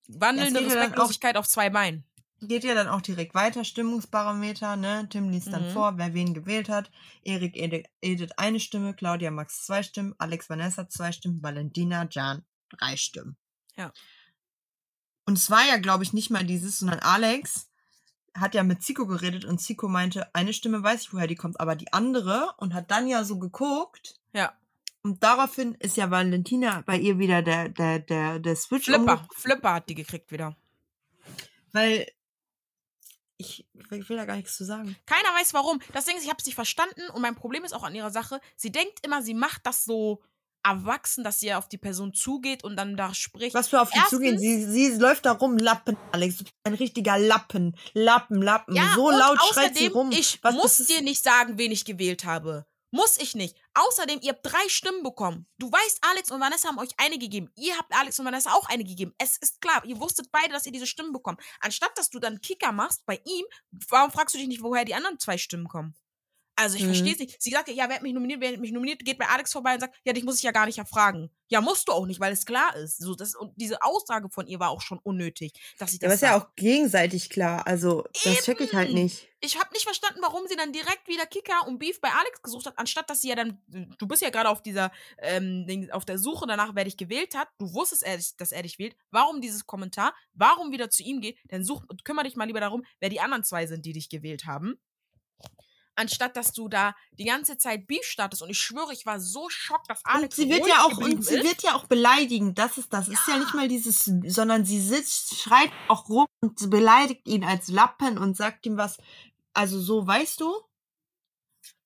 wandelnde 0.08 0.60
auch- 0.62 0.66
Respektlosigkeit 0.66 1.38
auf 1.38 1.48
zwei 1.48 1.70
Beinen. 1.70 2.04
Geht 2.42 2.64
ja 2.64 2.74
dann 2.74 2.88
auch 2.88 3.02
direkt 3.02 3.36
weiter, 3.36 3.66
Stimmungsbarometer, 3.66 4.78
ne? 4.78 5.06
Tim 5.10 5.30
liest 5.30 5.52
dann 5.52 5.68
Mhm. 5.68 5.74
vor, 5.74 5.98
wer 5.98 6.14
wen 6.14 6.34
gewählt 6.34 6.70
hat. 6.70 6.90
Erik, 7.24 7.58
Edi- 7.58 7.86
Edith 8.00 8.32
eine 8.38 8.62
Stimme, 8.62 8.94
Claudia, 8.94 9.30
Max 9.30 9.66
zwei 9.66 9.84
Stimmen, 9.84 10.16
Alex, 10.20 10.50
Vanessa 10.50 10.88
zwei 10.88 11.12
Stimmen, 11.12 11.44
Valentina, 11.44 12.08
Jan 12.10 12.46
drei 12.70 12.96
Stimmen. 12.96 13.36
Ja. 13.76 13.92
Und 15.26 15.38
es 15.38 15.50
war 15.50 15.66
ja, 15.68 15.78
glaube 15.78 16.06
ich, 16.06 16.14
nicht 16.14 16.30
mal 16.30 16.46
dieses, 16.46 16.80
sondern 16.80 17.00
Alex 17.00 17.69
hat 18.36 18.54
ja 18.56 18.64
mit 18.64 18.82
Zico 18.84 19.06
geredet 19.08 19.46
und 19.46 19.60
Zico 19.60 19.88
meinte, 19.88 20.34
eine 20.34 20.54
Stimme 20.54 20.82
weiß 20.84 21.02
ich, 21.02 21.14
woher 21.14 21.28
die 21.28 21.36
kommt, 21.36 21.60
aber 21.60 21.76
die 21.76 21.92
andere 21.94 22.54
und 22.58 22.74
hat 22.74 22.92
dann 22.92 23.08
ja 23.08 23.24
so 23.24 23.40
geguckt 23.40 24.20
Ja. 24.34 24.54
und 25.02 25.24
daraufhin 25.24 25.76
ist 25.76 25.98
ja 25.98 26.10
Valentina 26.12 26.82
bei 26.86 26.98
ihr 26.98 27.20
wieder 27.20 27.42
der, 27.42 27.70
der, 27.70 28.00
der, 28.00 28.40
der 28.40 28.56
Switch 28.56 28.86
Flipper. 28.86 29.28
Flipper 29.36 29.74
hat 29.74 29.90
die 29.90 29.96
gekriegt 29.96 30.32
wieder. 30.32 30.56
weil 31.72 32.08
ich, 33.38 33.66
ich 33.92 34.10
will 34.10 34.18
da 34.18 34.26
gar 34.26 34.36
nichts 34.36 34.58
zu 34.58 34.66
sagen. 34.66 34.98
Keiner 35.06 35.30
weiß 35.40 35.54
warum. 35.54 35.80
Das 35.94 36.04
Ding 36.06 36.18
ist, 36.18 36.24
ich 36.24 36.30
habe 36.30 36.40
es 36.40 36.46
nicht 36.46 36.56
verstanden 36.56 37.10
und 37.14 37.22
mein 37.22 37.36
Problem 37.36 37.64
ist 37.64 37.74
auch 37.74 37.84
an 37.84 37.96
ihrer 37.96 38.12
Sache, 38.12 38.42
sie 38.58 38.72
denkt 38.72 39.06
immer, 39.06 39.22
sie 39.22 39.34
macht 39.34 39.66
das 39.66 39.86
so 39.86 40.22
erwachsen, 40.64 41.24
dass 41.24 41.40
sie 41.40 41.54
auf 41.54 41.68
die 41.70 41.78
Person 41.78 42.14
zugeht 42.14 42.64
und 42.64 42.76
dann 42.76 42.98
da 42.98 43.14
spricht. 43.14 43.54
Was 43.54 43.70
für 43.70 43.82
auf 43.82 43.90
die 43.92 44.02
zugehen? 44.10 44.38
Sie, 44.38 44.66
sie 44.66 44.98
läuft 44.98 45.26
da 45.26 45.32
rum, 45.32 45.58
Lappen, 45.58 45.98
Alex. 46.12 46.44
Ein 46.64 46.74
richtiger 46.74 47.18
Lappen. 47.18 47.76
Lappen, 47.94 48.42
Lappen. 48.42 48.76
Ja, 48.76 48.94
so 48.96 49.10
laut 49.10 49.40
außerdem, 49.40 49.54
schreit 49.54 49.78
sie 49.78 49.88
rum. 49.88 50.12
ich 50.12 50.40
Was, 50.42 50.56
muss 50.56 50.78
dir 50.78 51.02
nicht 51.02 51.24
sagen, 51.24 51.58
wen 51.58 51.72
ich 51.72 51.86
gewählt 51.86 52.26
habe. 52.26 52.66
Muss 52.92 53.18
ich 53.20 53.36
nicht. 53.36 53.56
Außerdem, 53.76 54.20
ihr 54.24 54.32
habt 54.32 54.46
drei 54.46 54.68
Stimmen 54.68 55.04
bekommen. 55.04 55.46
Du 55.60 55.72
weißt, 55.72 56.00
Alex 56.02 56.32
und 56.32 56.40
Vanessa 56.40 56.70
haben 56.70 56.80
euch 56.80 56.90
eine 56.98 57.20
gegeben. 57.20 57.52
Ihr 57.56 57.78
habt 57.78 57.94
Alex 57.94 58.18
und 58.20 58.26
Vanessa 58.26 58.52
auch 58.54 58.68
eine 58.68 58.84
gegeben. 58.84 59.14
Es 59.20 59.38
ist 59.38 59.62
klar, 59.62 59.84
ihr 59.86 60.00
wusstet 60.00 60.32
beide, 60.32 60.54
dass 60.54 60.66
ihr 60.66 60.72
diese 60.72 60.88
Stimmen 60.88 61.14
bekommt. 61.14 61.40
Anstatt, 61.60 61.96
dass 61.98 62.10
du 62.10 62.20
dann 62.20 62.42
Kicker 62.42 62.72
machst 62.72 63.06
bei 63.06 63.22
ihm, 63.26 63.46
warum 63.90 64.12
fragst 64.12 64.34
du 64.34 64.40
dich 64.40 64.48
nicht, 64.48 64.64
woher 64.64 64.86
die 64.86 64.96
anderen 64.96 65.20
zwei 65.20 65.38
Stimmen 65.38 65.68
kommen? 65.68 65.94
Also 66.60 66.76
ich 66.76 66.84
Mhm. 66.84 66.88
verstehe 66.88 67.14
es 67.14 67.20
nicht. 67.20 67.42
Sie 67.42 67.52
sagt, 67.52 67.70
ja, 67.70 67.88
wer 67.88 67.96
hat 67.96 68.02
mich 68.04 68.14
nominiert, 68.14 68.42
wer 68.42 68.52
hat 68.52 68.60
mich 68.60 68.72
nominiert, 68.72 69.04
geht 69.06 69.18
bei 69.18 69.28
Alex 69.28 69.52
vorbei 69.54 69.76
und 69.76 69.80
sagt, 69.80 69.96
ja, 70.04 70.14
dich 70.14 70.24
muss 70.26 70.38
ich 70.38 70.44
ja 70.44 70.52
gar 70.52 70.66
nicht 70.66 70.78
erfragen. 70.78 71.30
Ja, 71.48 71.62
musst 71.62 71.88
du 71.88 71.94
auch 71.94 72.06
nicht, 72.06 72.20
weil 72.20 72.34
es 72.34 72.46
klar 72.46 72.76
ist. 72.76 72.98
So, 73.00 73.16
das, 73.16 73.34
und 73.36 73.54
diese 73.56 73.82
Aussage 73.82 74.30
von 74.30 74.46
ihr 74.46 74.60
war 74.60 74.70
auch 74.70 74.82
schon 74.82 75.00
unnötig, 75.00 75.54
dass 75.80 75.92
sie 75.92 75.98
Ja, 75.98 76.08
aber 76.08 76.14
das 76.14 76.22
ist 76.22 76.22
ja 76.28 76.38
auch 76.38 76.56
gegenseitig 76.56 77.30
klar. 77.30 77.66
Also, 77.66 78.04
das 78.24 78.44
check 78.44 78.60
ich 78.62 78.74
halt 78.76 78.90
Eben. 78.90 79.04
nicht. 79.04 79.28
Ich 79.42 79.58
habe 79.58 79.70
nicht 79.72 79.84
verstanden, 79.86 80.20
warum 80.22 80.46
sie 80.48 80.58
dann 80.58 80.74
direkt 80.74 81.08
wieder 81.08 81.26
Kicker 81.26 81.66
und 81.66 81.80
Beef 81.80 82.02
bei 82.02 82.10
Alex 82.10 82.42
gesucht 82.42 82.66
hat, 82.66 82.78
anstatt 82.78 83.10
dass 83.10 83.22
sie 83.22 83.30
ja 83.30 83.36
dann, 83.36 83.62
du 83.68 84.06
bist 84.06 84.22
ja 84.22 84.30
gerade 84.32 84.50
auf 84.50 84.62
dieser, 84.62 84.92
ähm, 85.22 85.88
auf 85.94 86.04
der 86.04 86.20
Suche 86.20 86.46
danach, 86.46 86.72
wer 86.76 86.84
dich 86.84 86.98
gewählt 86.98 87.36
hat. 87.36 87.48
Du 87.58 87.74
wusstest, 87.74 88.04
dass 88.40 88.52
er 88.52 88.64
dich 88.64 88.78
wählt. 88.80 88.96
Warum 89.12 89.40
dieses 89.40 89.66
Kommentar? 89.66 90.14
Warum 90.34 90.72
wieder 90.72 90.90
zu 90.90 91.04
ihm 91.04 91.22
geht? 91.22 91.38
Dann 91.46 91.64
such, 91.64 91.84
kümmere 92.04 92.26
dich 92.26 92.36
mal 92.36 92.46
lieber 92.46 92.60
darum, 92.60 92.84
wer 93.00 93.10
die 93.10 93.22
anderen 93.22 93.44
zwei 93.46 93.66
sind, 93.66 93.86
die 93.86 93.94
dich 93.94 94.10
gewählt 94.10 94.46
haben. 94.46 94.80
Anstatt 96.00 96.38
dass 96.38 96.54
du 96.54 96.70
da 96.70 96.96
die 97.12 97.26
ganze 97.26 97.58
Zeit 97.58 97.86
Beef 97.88 98.06
startest. 98.06 98.42
Und 98.42 98.50
ich 98.50 98.60
schwöre, 98.60 98.94
ich 98.94 99.06
war 99.06 99.20
so 99.20 99.50
schockt, 99.50 99.90
dass 99.90 100.00
Und 100.06 100.12
Alex 100.12 100.36
sie 100.38 100.50
wird 100.50 100.66
ja 100.66 100.84
auch, 100.84 100.98
und 100.98 101.26
sie 101.26 101.36
ist. 101.36 101.44
wird 101.44 101.62
ja 101.62 101.76
auch 101.76 101.88
beleidigen. 101.88 102.56
Das 102.56 102.78
ist 102.78 102.94
das. 102.94 103.10
Ist 103.10 103.28
ja 103.28 103.38
nicht 103.38 103.54
mal 103.54 103.68
dieses, 103.68 104.06
sondern 104.28 104.64
sie 104.64 104.80
sitzt, 104.82 105.36
schreit 105.36 105.72
auch 105.90 106.08
rum 106.08 106.26
und 106.42 106.70
beleidigt 106.70 107.28
ihn 107.28 107.44
als 107.44 107.68
Lappen 107.68 108.18
und 108.18 108.38
sagt 108.38 108.66
ihm 108.66 108.78
was. 108.78 108.98
Also 109.54 109.80
so, 109.82 110.08
weißt 110.08 110.40
du? 110.40 110.54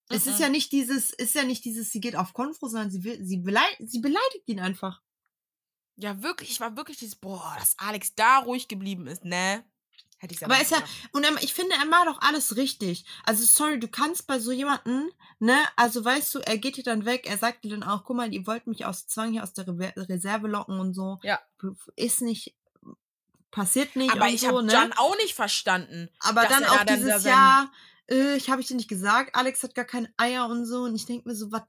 Es 0.09 0.27
ist 0.27 0.35
Mhm. 0.35 0.41
ja 0.43 0.49
nicht 0.49 0.71
dieses, 0.73 1.09
ist 1.11 1.33
ja 1.33 1.43
nicht 1.43 1.65
dieses, 1.65 1.89
sie 1.91 1.99
geht 2.01 2.15
auf 2.15 2.33
Konfro, 2.33 2.67
sondern 2.67 2.91
sie 2.91 3.03
will, 3.03 3.23
sie 3.25 3.37
beleidigt, 3.37 3.81
sie 3.89 3.99
beleidigt 3.99 4.43
ihn 4.47 4.59
einfach. 4.59 5.01
Ja, 5.95 6.21
wirklich, 6.21 6.51
ich 6.51 6.59
war 6.59 6.75
wirklich 6.77 6.97
dieses, 6.97 7.15
boah, 7.15 7.55
dass 7.59 7.73
Alex 7.79 8.13
da 8.15 8.39
ruhig 8.39 8.67
geblieben 8.67 9.07
ist, 9.07 9.25
ne? 9.25 9.63
Hätte 10.23 10.35
ich 10.35 10.45
Aber 10.45 10.61
ist 10.61 10.71
ja, 10.71 10.81
und 11.11 11.25
ich 11.41 11.53
finde, 11.53 11.75
er 11.75 11.85
macht 11.85 12.07
doch 12.07 12.21
alles 12.21 12.55
richtig. 12.55 13.03
Also, 13.25 13.43
sorry, 13.43 13.77
du 13.77 13.89
kannst 13.89 14.25
bei 14.25 14.39
so 14.39 14.53
jemanden, 14.53 15.11
ne, 15.39 15.57
also 15.75 16.05
weißt 16.05 16.33
du, 16.35 16.39
er 16.39 16.57
geht 16.57 16.77
dir 16.77 16.83
dann 16.83 17.03
weg, 17.03 17.25
er 17.27 17.37
sagt 17.37 17.65
dir 17.65 17.71
dann 17.71 17.83
auch, 17.83 18.05
guck 18.05 18.15
mal, 18.15 18.33
ihr 18.33 18.47
wollt 18.47 18.65
mich 18.65 18.85
aus 18.85 19.05
Zwang 19.05 19.33
hier 19.33 19.43
aus 19.43 19.51
der 19.51 19.67
Re 19.67 19.91
Reserve 19.97 20.47
locken 20.47 20.79
und 20.79 20.93
so. 20.93 21.19
Ja. 21.23 21.41
Ist 21.97 22.21
nicht, 22.21 22.55
passiert 23.51 23.97
nicht 23.97 24.13
Aber 24.13 24.29
ich 24.29 24.39
so, 24.39 24.47
habe 24.47 24.63
ne? 24.63 24.71
John 24.71 24.93
auch 24.93 25.17
nicht 25.17 25.35
verstanden. 25.35 26.09
Aber 26.21 26.45
dann 26.45 26.63
auch 26.63 26.85
dieses 26.85 27.25
Jahr, 27.25 27.69
äh, 28.09 28.35
ich 28.35 28.49
habe 28.49 28.61
ich 28.61 28.67
dir 28.67 28.75
nicht 28.75 28.89
gesagt, 28.89 29.35
Alex 29.35 29.63
hat 29.63 29.75
gar 29.75 29.85
keine 29.85 30.11
Eier 30.17 30.47
und 30.47 30.65
so. 30.65 30.81
Und 30.83 30.95
ich 30.95 31.05
denke 31.05 31.27
mir 31.29 31.35
so, 31.35 31.51
was 31.51 31.63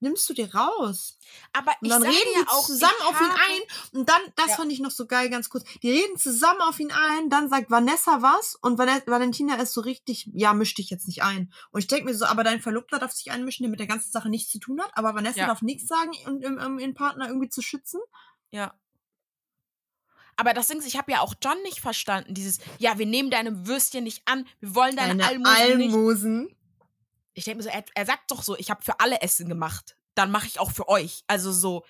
nimmst 0.00 0.28
du 0.28 0.34
dir 0.34 0.54
raus? 0.54 1.18
Aber 1.52 1.72
Und 1.80 1.86
ich 1.86 1.90
dann 1.92 2.02
reden 2.02 2.14
ja 2.34 2.40
die 2.42 2.48
auch 2.48 2.64
zusammen 2.66 2.92
auf 3.06 3.20
ihn 3.20 3.30
ein. 3.30 3.60
Und 4.00 4.08
dann, 4.08 4.20
das 4.36 4.50
Ja. 4.50 4.56
fand 4.56 4.72
ich 4.72 4.80
noch 4.80 4.90
so 4.90 5.06
geil, 5.06 5.28
ganz 5.30 5.50
kurz. 5.50 5.64
Die 5.82 5.90
reden 5.90 6.16
zusammen 6.16 6.60
auf 6.62 6.78
ihn 6.80 6.90
ein, 6.90 7.28
dann 7.30 7.48
sagt 7.48 7.70
Vanessa 7.70 8.22
was 8.22 8.54
und 8.56 8.78
Van 8.78 8.88
Valentina 9.06 9.56
ist 9.56 9.72
so 9.74 9.80
richtig, 9.80 10.30
ja, 10.32 10.54
misch 10.54 10.74
dich 10.74 10.90
jetzt 10.90 11.06
nicht 11.06 11.22
ein. 11.22 11.52
Und 11.70 11.80
ich 11.80 11.86
denke 11.86 12.06
mir 12.06 12.14
so, 12.14 12.24
aber 12.24 12.44
dein 12.44 12.60
Verlobter 12.62 12.98
darf 12.98 13.12
sich 13.12 13.30
einmischen, 13.30 13.64
der 13.64 13.70
mit 13.70 13.80
der 13.80 13.86
ganzen 13.86 14.10
Sache 14.10 14.28
nichts 14.30 14.50
zu 14.50 14.58
tun 14.58 14.80
hat, 14.80 14.90
aber 14.94 15.14
Vanessa 15.14 15.40
Ja. 15.40 15.46
darf 15.46 15.62
nichts 15.62 15.86
sagen, 15.88 16.12
um, 16.26 16.36
um, 16.44 16.58
um 16.58 16.78
ihren 16.78 16.94
Partner 16.94 17.28
irgendwie 17.28 17.48
zu 17.50 17.62
schützen. 17.62 18.00
Ja. 18.50 18.74
Aber 20.36 20.54
das 20.54 20.68
Ding 20.68 20.78
ist, 20.78 20.86
ich 20.86 20.96
habe 20.96 21.12
ja 21.12 21.20
auch 21.20 21.34
John 21.42 21.60
nicht 21.62 21.80
verstanden. 21.80 22.34
Dieses, 22.34 22.58
ja, 22.78 22.98
wir 22.98 23.06
nehmen 23.06 23.30
deine 23.30 23.66
Würstchen 23.66 24.04
nicht 24.04 24.22
an, 24.26 24.46
wir 24.60 24.74
wollen 24.74 24.96
deine, 24.96 25.16
Deine 25.16 25.28
Almosen 25.28 25.78
nicht. 25.78 25.94
Almosen. 25.94 26.56
Ich 27.34 27.44
denke 27.44 27.58
mir 27.58 27.62
so, 27.64 27.70
er, 27.70 27.84
er 27.94 28.06
sagt 28.06 28.30
doch 28.30 28.42
so, 28.42 28.56
ich 28.56 28.70
habe 28.70 28.82
für 28.82 29.00
alle 29.00 29.20
Essen 29.22 29.48
gemacht. 29.48 29.96
Dann 30.14 30.30
mache 30.30 30.46
ich 30.46 30.60
auch 30.60 30.70
für 30.70 30.88
euch. 30.88 31.24
Also 31.26 31.52
so, 31.52 31.84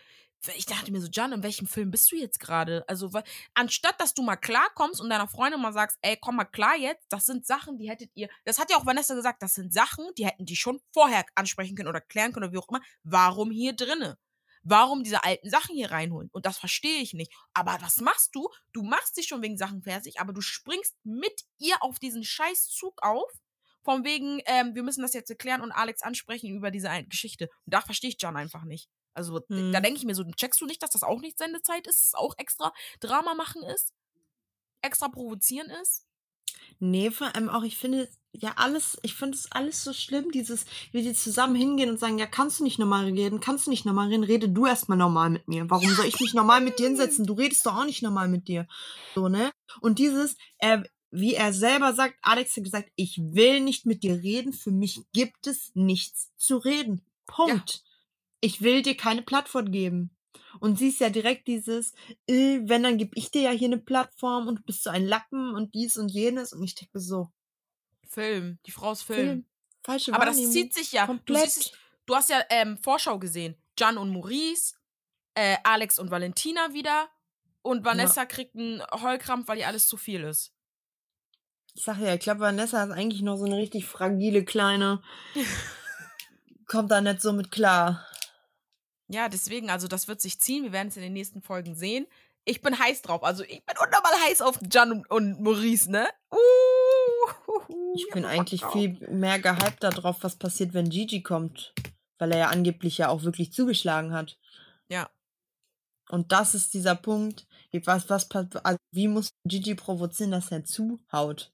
ich 0.56 0.66
dachte 0.66 0.90
mir 0.90 1.00
so, 1.00 1.08
John, 1.08 1.32
in 1.32 1.42
welchem 1.42 1.66
Film 1.66 1.90
bist 1.90 2.10
du 2.10 2.16
jetzt 2.16 2.40
gerade? 2.40 2.84
Also, 2.88 3.10
anstatt 3.54 4.00
dass 4.00 4.14
du 4.14 4.22
mal 4.22 4.36
klarkommst 4.36 5.00
und 5.00 5.08
deiner 5.10 5.28
Freundin 5.28 5.60
mal 5.60 5.72
sagst, 5.72 5.98
ey, 6.02 6.16
komm 6.20 6.36
mal 6.36 6.44
klar 6.44 6.76
jetzt, 6.76 7.06
das 7.10 7.26
sind 7.26 7.46
Sachen, 7.46 7.78
die 7.78 7.88
hättet 7.88 8.10
ihr, 8.14 8.28
das 8.44 8.58
hat 8.58 8.70
ja 8.70 8.76
auch 8.76 8.86
Vanessa 8.86 9.14
gesagt, 9.14 9.42
das 9.42 9.54
sind 9.54 9.72
Sachen, 9.72 10.04
die 10.18 10.26
hätten 10.26 10.44
die 10.44 10.56
schon 10.56 10.80
vorher 10.92 11.24
ansprechen 11.34 11.76
können 11.76 11.88
oder 11.88 12.00
klären 12.00 12.32
können 12.32 12.46
oder 12.46 12.52
wie 12.52 12.58
auch 12.58 12.68
immer. 12.68 12.80
Warum 13.04 13.50
hier 13.50 13.74
drinne? 13.74 14.18
Warum 14.64 15.02
diese 15.02 15.24
alten 15.24 15.50
Sachen 15.50 15.74
hier 15.74 15.90
reinholen? 15.90 16.28
Und 16.32 16.46
das 16.46 16.58
verstehe 16.58 17.00
ich 17.00 17.14
nicht. 17.14 17.32
Aber 17.52 17.78
was 17.80 18.00
machst 18.00 18.34
du? 18.34 18.48
Du 18.72 18.82
machst 18.82 19.16
dich 19.16 19.26
schon 19.26 19.42
wegen 19.42 19.56
Sachen 19.56 19.82
fertig, 19.82 20.20
aber 20.20 20.32
du 20.32 20.40
springst 20.40 20.96
mit 21.04 21.44
ihr 21.58 21.76
auf 21.82 21.98
diesen 21.98 22.24
Scheißzug 22.24 23.02
auf. 23.02 23.30
Von 23.84 24.04
wegen, 24.04 24.40
ähm, 24.46 24.74
wir 24.76 24.84
müssen 24.84 25.02
das 25.02 25.12
jetzt 25.12 25.30
erklären 25.30 25.60
und 25.60 25.72
Alex 25.72 26.02
ansprechen 26.02 26.54
über 26.54 26.70
diese 26.70 26.88
Geschichte. 27.08 27.48
Und 27.66 27.74
da 27.74 27.80
verstehe 27.80 28.10
ich 28.10 28.16
John 28.20 28.36
einfach 28.36 28.62
nicht. 28.64 28.88
Also, 29.14 29.40
Hm. 29.48 29.72
da 29.72 29.80
denke 29.80 29.98
ich 29.98 30.04
mir 30.04 30.14
so, 30.14 30.24
checkst 30.24 30.60
du 30.60 30.66
nicht, 30.66 30.82
dass 30.82 30.90
das 30.90 31.02
auch 31.02 31.20
nicht 31.20 31.38
Sendezeit 31.38 31.86
ist, 31.88 31.98
dass 31.98 32.08
es 32.10 32.14
auch 32.14 32.34
extra 32.38 32.72
Drama 33.00 33.34
machen 33.34 33.62
ist? 33.64 33.92
Extra 34.82 35.08
provozieren 35.08 35.68
ist? 35.82 36.06
Nee, 36.78 37.10
vor 37.10 37.34
allem 37.34 37.48
auch, 37.48 37.62
ich 37.64 37.76
finde, 37.76 38.08
ja, 38.34 38.52
alles, 38.56 38.98
ich 39.02 39.14
finde 39.14 39.36
es 39.36 39.50
alles 39.52 39.84
so 39.84 39.92
schlimm, 39.92 40.30
dieses, 40.30 40.64
wie 40.90 41.02
die 41.02 41.12
zusammen 41.12 41.54
hingehen 41.54 41.90
und 41.90 42.00
sagen, 42.00 42.18
ja, 42.18 42.26
kannst 42.26 42.60
du 42.60 42.64
nicht 42.64 42.78
normal 42.78 43.04
reden, 43.04 43.40
kannst 43.40 43.66
du 43.66 43.70
nicht 43.70 43.84
normal 43.84 44.08
reden, 44.08 44.24
rede 44.24 44.48
du 44.48 44.66
erstmal 44.66 44.96
normal 44.96 45.30
mit 45.30 45.48
mir. 45.48 45.68
Warum 45.68 45.90
soll 45.90 46.06
ich 46.06 46.18
mich 46.18 46.32
normal 46.32 46.62
mit 46.62 46.78
dir 46.78 46.86
hinsetzen? 46.86 47.26
Du 47.26 47.34
redest 47.34 47.66
doch 47.66 47.76
auch 47.76 47.84
nicht 47.84 48.02
normal 48.02 48.28
mit 48.28 48.48
dir. 48.48 48.66
So, 49.14 49.28
ne? 49.28 49.50
Und 49.80 49.98
dieses, 49.98 50.36
er, 50.58 50.82
wie 51.10 51.34
er 51.34 51.52
selber 51.52 51.92
sagt, 51.92 52.16
Alex 52.22 52.56
hat 52.56 52.64
gesagt, 52.64 52.90
ich 52.96 53.18
will 53.18 53.60
nicht 53.60 53.84
mit 53.84 54.02
dir 54.02 54.22
reden, 54.22 54.54
für 54.54 54.70
mich 54.70 55.02
gibt 55.12 55.46
es 55.46 55.70
nichts 55.74 56.32
zu 56.36 56.56
reden. 56.56 57.02
Punkt. 57.26 57.82
Ich 58.40 58.62
will 58.62 58.82
dir 58.82 58.96
keine 58.96 59.22
Plattform 59.22 59.70
geben. 59.70 60.10
Und 60.58 60.78
sie 60.78 60.88
ist 60.88 61.00
ja 61.00 61.10
direkt 61.10 61.48
dieses, 61.48 61.92
äh, 62.26 62.60
wenn, 62.64 62.82
dann 62.82 62.98
gebe 62.98 63.12
ich 63.14 63.30
dir 63.30 63.42
ja 63.42 63.50
hier 63.50 63.68
eine 63.68 63.78
Plattform 63.78 64.48
und 64.48 64.60
du 64.60 64.62
bist 64.62 64.82
so 64.82 64.90
ein 64.90 65.06
Lappen 65.06 65.54
und 65.54 65.74
dies 65.74 65.96
und 65.96 66.10
jenes. 66.10 66.52
Und 66.52 66.62
ich 66.62 66.74
denke 66.74 66.98
so, 66.98 67.30
Film. 68.12 68.58
Die 68.66 68.70
Frau 68.70 68.92
ist 68.92 69.02
Film. 69.02 69.26
Film. 69.26 69.46
Falsche 69.84 70.14
Aber 70.14 70.26
das 70.26 70.36
zieht 70.36 70.74
sich 70.74 70.92
ja. 70.92 71.06
Du, 71.24 71.34
siehst 71.34 71.72
du 72.06 72.14
hast 72.14 72.30
ja 72.30 72.42
ähm, 72.50 72.78
Vorschau 72.78 73.18
gesehen. 73.18 73.56
John 73.78 73.98
und 73.98 74.10
Maurice, 74.10 74.74
äh, 75.34 75.56
Alex 75.64 75.98
und 75.98 76.10
Valentina 76.10 76.72
wieder. 76.72 77.08
Und 77.62 77.84
Vanessa 77.84 78.24
kriegt 78.26 78.56
einen 78.56 78.82
Heulkrampf, 78.92 79.48
weil 79.48 79.58
ihr 79.58 79.68
alles 79.68 79.86
zu 79.86 79.96
viel 79.96 80.22
ist. 80.24 80.52
Ich 81.74 81.84
sag 81.84 81.98
ja, 81.98 82.14
ich 82.14 82.20
glaube, 82.20 82.40
Vanessa 82.40 82.84
ist 82.84 82.90
eigentlich 82.90 83.22
noch 83.22 83.36
so 83.36 83.44
eine 83.44 83.56
richtig 83.56 83.86
fragile 83.86 84.44
Kleine. 84.44 85.02
Kommt 86.66 86.90
da 86.90 87.00
nicht 87.00 87.22
so 87.22 87.32
mit 87.32 87.50
klar. 87.50 88.06
Ja, 89.08 89.28
deswegen, 89.28 89.70
also 89.70 89.88
das 89.88 90.08
wird 90.08 90.20
sich 90.20 90.40
ziehen. 90.40 90.64
Wir 90.64 90.72
werden 90.72 90.88
es 90.88 90.96
in 90.96 91.02
den 91.02 91.12
nächsten 91.12 91.40
Folgen 91.40 91.74
sehen. 91.74 92.06
Ich 92.44 92.60
bin 92.60 92.78
heiß 92.78 93.02
drauf. 93.02 93.22
Also 93.22 93.44
ich 93.44 93.64
bin 93.64 93.76
unnormal 93.78 94.12
heiß 94.26 94.42
auf 94.42 94.58
John 94.70 94.92
und, 94.92 95.10
und 95.10 95.40
Maurice, 95.40 95.90
ne? 95.90 96.08
Uh, 96.30 96.71
Ich 97.94 98.08
bin 98.12 98.24
eigentlich 98.24 98.64
viel 98.66 98.98
mehr 99.10 99.38
gehypt 99.38 99.82
darauf, 99.82 100.22
was 100.22 100.36
passiert, 100.36 100.74
wenn 100.74 100.88
Gigi 100.90 101.22
kommt. 101.22 101.74
Weil 102.18 102.32
er 102.32 102.38
ja 102.38 102.48
angeblich 102.48 102.98
ja 102.98 103.08
auch 103.08 103.22
wirklich 103.24 103.52
zugeschlagen 103.52 104.12
hat. 104.12 104.38
Ja. 104.88 105.10
Und 106.08 106.30
das 106.32 106.54
ist 106.54 106.74
dieser 106.74 106.94
Punkt. 106.94 107.46
Wie- 107.70 107.84
Was, 107.86 108.08
was, 108.10 108.30
also 108.30 108.78
wie 108.92 109.08
muss 109.08 109.30
Gigi 109.44 109.74
provozieren, 109.74 110.30
dass 110.30 110.50
er 110.52 110.64
zuhaut? 110.64 111.52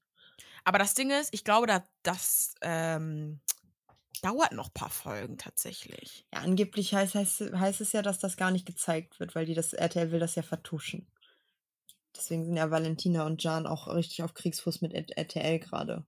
Aber 0.65 0.77
das 0.77 0.93
Ding 0.93 1.09
ist, 1.11 1.33
ich 1.33 1.43
glaube, 1.43 1.65
da, 1.67 1.83
das 2.03 2.53
ähm, 2.61 3.39
dauert 4.21 4.51
noch 4.51 4.67
ein 4.67 4.73
paar 4.73 4.89
Folgen 4.89 5.37
tatsächlich. 5.37 6.27
Ja, 6.33 6.41
angeblich 6.41 6.93
heißt, 6.93 7.15
heißt, 7.15 7.41
heißt 7.53 7.81
es 7.81 7.93
ja, 7.93 8.01
dass 8.01 8.19
das 8.19 8.37
gar 8.37 8.51
nicht 8.51 8.65
gezeigt 8.65 9.19
wird, 9.19 9.33
weil 9.35 9.45
die 9.45 9.53
das 9.55 9.73
RTL 9.73 10.11
will 10.11 10.19
das 10.19 10.35
ja 10.35 10.43
vertuschen. 10.43 11.07
Deswegen 12.15 12.45
sind 12.45 12.57
ja 12.57 12.71
Valentina 12.71 13.25
und 13.25 13.43
Jan 13.43 13.67
auch 13.67 13.87
richtig 13.87 14.23
auf 14.23 14.33
Kriegsfuß 14.33 14.81
mit 14.81 14.93
RTL 14.93 15.59
gerade. 15.59 16.05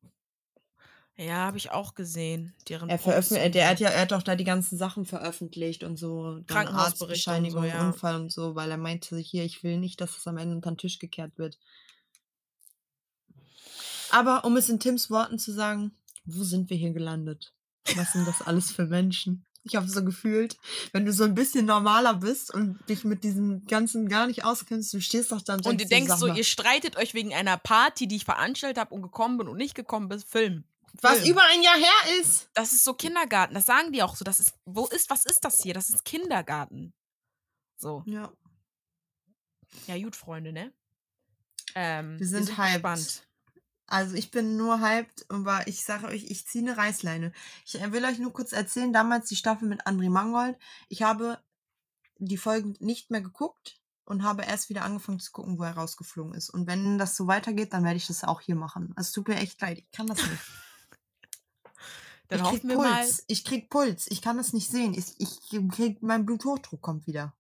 Ja, 1.18 1.46
habe 1.46 1.58
ich 1.58 1.72
auch 1.72 1.94
gesehen. 1.94 2.54
Deren 2.68 2.90
Er 2.90 2.98
veröffentlicht, 2.98 3.54
der 3.54 3.70
hat 3.70 3.80
ja, 3.80 3.90
er 3.90 4.02
hat 4.02 4.12
doch 4.12 4.24
da 4.24 4.36
die 4.36 4.44
ganzen 4.44 4.78
Sachen 4.78 5.06
veröffentlicht 5.06 5.84
und 5.84 5.98
so, 5.98 6.42
Arztbescheinigung, 6.48 7.64
so, 7.64 7.68
ja. 7.68 7.86
Unfall 7.86 8.16
und 8.16 8.32
so, 8.32 8.56
weil 8.56 8.72
er 8.72 8.78
meinte 8.78 9.18
hier, 9.18 9.44
ich 9.44 9.62
will 9.64 9.78
nicht, 9.78 10.02
dass 10.02 10.18
es 10.18 10.28
am 10.28 10.38
Ende 10.38 10.56
unter 10.56 10.72
den 10.72 10.78
Tisch 10.78 11.00
gekehrt 11.00 11.38
wird. 11.38 11.60
Aber 14.10 14.46
um 14.46 14.58
es 14.58 14.70
in 14.70 14.80
Tims 14.80 15.10
Worten 15.10 15.38
zu 15.38 15.52
sagen, 15.52 15.92
wo 16.26 16.44
sind 16.44 16.70
wir 16.70 16.78
hier 16.78 16.92
gelandet? 16.92 17.54
Was 17.96 18.14
sind 18.14 18.28
das 18.28 18.42
alles 18.42 18.72
für 18.72 18.86
Menschen? 18.86 19.46
Ich 19.64 19.76
habe 19.76 19.88
so 19.88 20.04
gefühlt, 20.04 20.58
wenn 20.92 21.06
du 21.06 21.14
so 21.14 21.24
ein 21.24 21.36
bisschen 21.36 21.66
normaler 21.66 22.16
bist 22.16 22.52
und 22.52 22.80
dich 22.90 23.04
mit 23.04 23.24
diesem 23.24 23.66
Ganzen 23.68 24.10
gar 24.10 24.26
nicht 24.26 24.44
auskennst, 24.44 24.92
du 24.94 25.00
stehst 25.02 25.32
doch 25.32 25.42
dann 25.42 25.60
Und 25.62 25.80
du 25.80 25.86
dir, 25.86 25.88
denkst 25.88 26.16
so, 26.18 26.28
ihr 26.28 26.44
streitet 26.44 26.98
euch 26.98 27.14
wegen 27.14 27.34
einer 27.34 27.58
Party, 27.58 28.08
die 28.08 28.16
ich 28.16 28.26
veranstaltet 28.26 28.80
habe 28.80 28.96
und 28.96 29.04
gekommen 29.04 29.38
bin 29.38 29.48
und 29.48 29.58
nicht 29.58 29.76
gekommen 29.76 30.10
bin. 30.10 30.20
Film. 30.20 30.64
Was 31.02 31.20
Film. 31.20 31.32
über 31.32 31.44
ein 31.52 31.62
Jahr 31.62 31.78
her 31.78 32.20
ist. 32.20 32.50
Das 32.54 32.74
ist 32.74 32.84
so 32.84 32.94
Kindergarten. 32.94 33.54
Das 33.54 33.66
sagen 33.66 33.92
die 33.92 34.02
auch 34.04 34.16
so. 34.16 34.26
Das 34.26 34.40
ist, 34.40 34.54
wo 34.66 34.88
ist, 34.88 35.10
was 35.10 35.26
ist 35.26 35.46
das 35.46 35.62
hier? 35.62 35.74
Das 35.74 35.90
ist 35.90 36.04
Kindergarten. 36.04 36.94
So. 37.78 38.04
Ja. 38.06 38.32
Ja, 39.88 39.98
gut, 39.98 40.16
Freunde, 40.16 40.52
ne? 40.52 40.74
Ähm, 41.76 42.20
Wir 42.20 42.28
sind 42.28 42.58
hyped. 42.58 42.74
gespannt. 42.74 43.28
Also 43.92 44.16
ich 44.16 44.32
bin 44.32 44.56
nur 44.56 44.80
hyped, 44.80 45.26
aber 45.28 45.68
ich 45.68 45.84
sage 45.84 46.08
euch, 46.08 46.24
ich 46.24 46.48
ziehe 46.48 46.64
eine 46.64 46.78
Reißleine. 46.78 47.34
Ich 47.66 47.76
äh, 47.76 47.92
will 47.92 48.06
euch 48.06 48.20
nur 48.20 48.32
kurz 48.32 48.54
erzählen, 48.54 48.94
damals 48.94 49.28
die 49.28 49.36
Staffel 49.36 49.68
mit 49.68 49.86
André 49.86 50.10
Mangold. 50.10 50.58
Ich 50.88 51.04
habe 51.04 51.40
die 52.18 52.38
Folgen 52.38 52.78
nicht 52.80 53.12
mehr 53.12 53.20
geguckt 53.20 53.82
und 54.06 54.24
habe 54.24 54.44
erst 54.44 54.70
wieder 54.70 54.86
angefangen 54.86 55.20
zu 55.20 55.34
gucken, 55.34 55.60
wo 55.60 55.64
er 55.64 55.76
rausgeflogen 55.76 56.34
ist. 56.36 56.50
Und 56.50 56.68
wenn 56.68 56.98
das 56.98 57.18
so 57.18 57.28
weitergeht, 57.28 57.74
dann 57.74 57.84
werde 57.84 57.98
ich 57.98 58.08
das 58.08 58.24
auch 58.24 58.40
hier 58.40 58.56
machen. 58.56 58.94
Also 58.96 59.10
es 59.10 59.12
tut 59.12 59.28
mir 59.28 59.36
echt 59.36 59.60
leid, 59.60 59.80
ich 59.80 59.92
kann 59.92 60.08
das 60.08 60.20
nicht. 60.20 60.42
Dann 62.30 62.46
ich 62.46 62.48
krieg 62.48 62.64
wir 62.64 62.78
mal. 62.78 63.04
Puls. 63.04 63.26
Ich 63.28 63.44
krieg 63.44 63.70
Puls. 63.70 64.08
Ich 64.10 64.22
kann 64.22 64.38
das 64.38 64.54
nicht 64.54 64.70
sehen. 64.70 64.94
Ich, 64.94 65.20
ich 65.20 65.70
krieg, 65.70 66.02
mein 66.02 66.26
Bluthochdruck 66.26 66.82
kommt 66.82 67.08
wieder. 67.08 67.34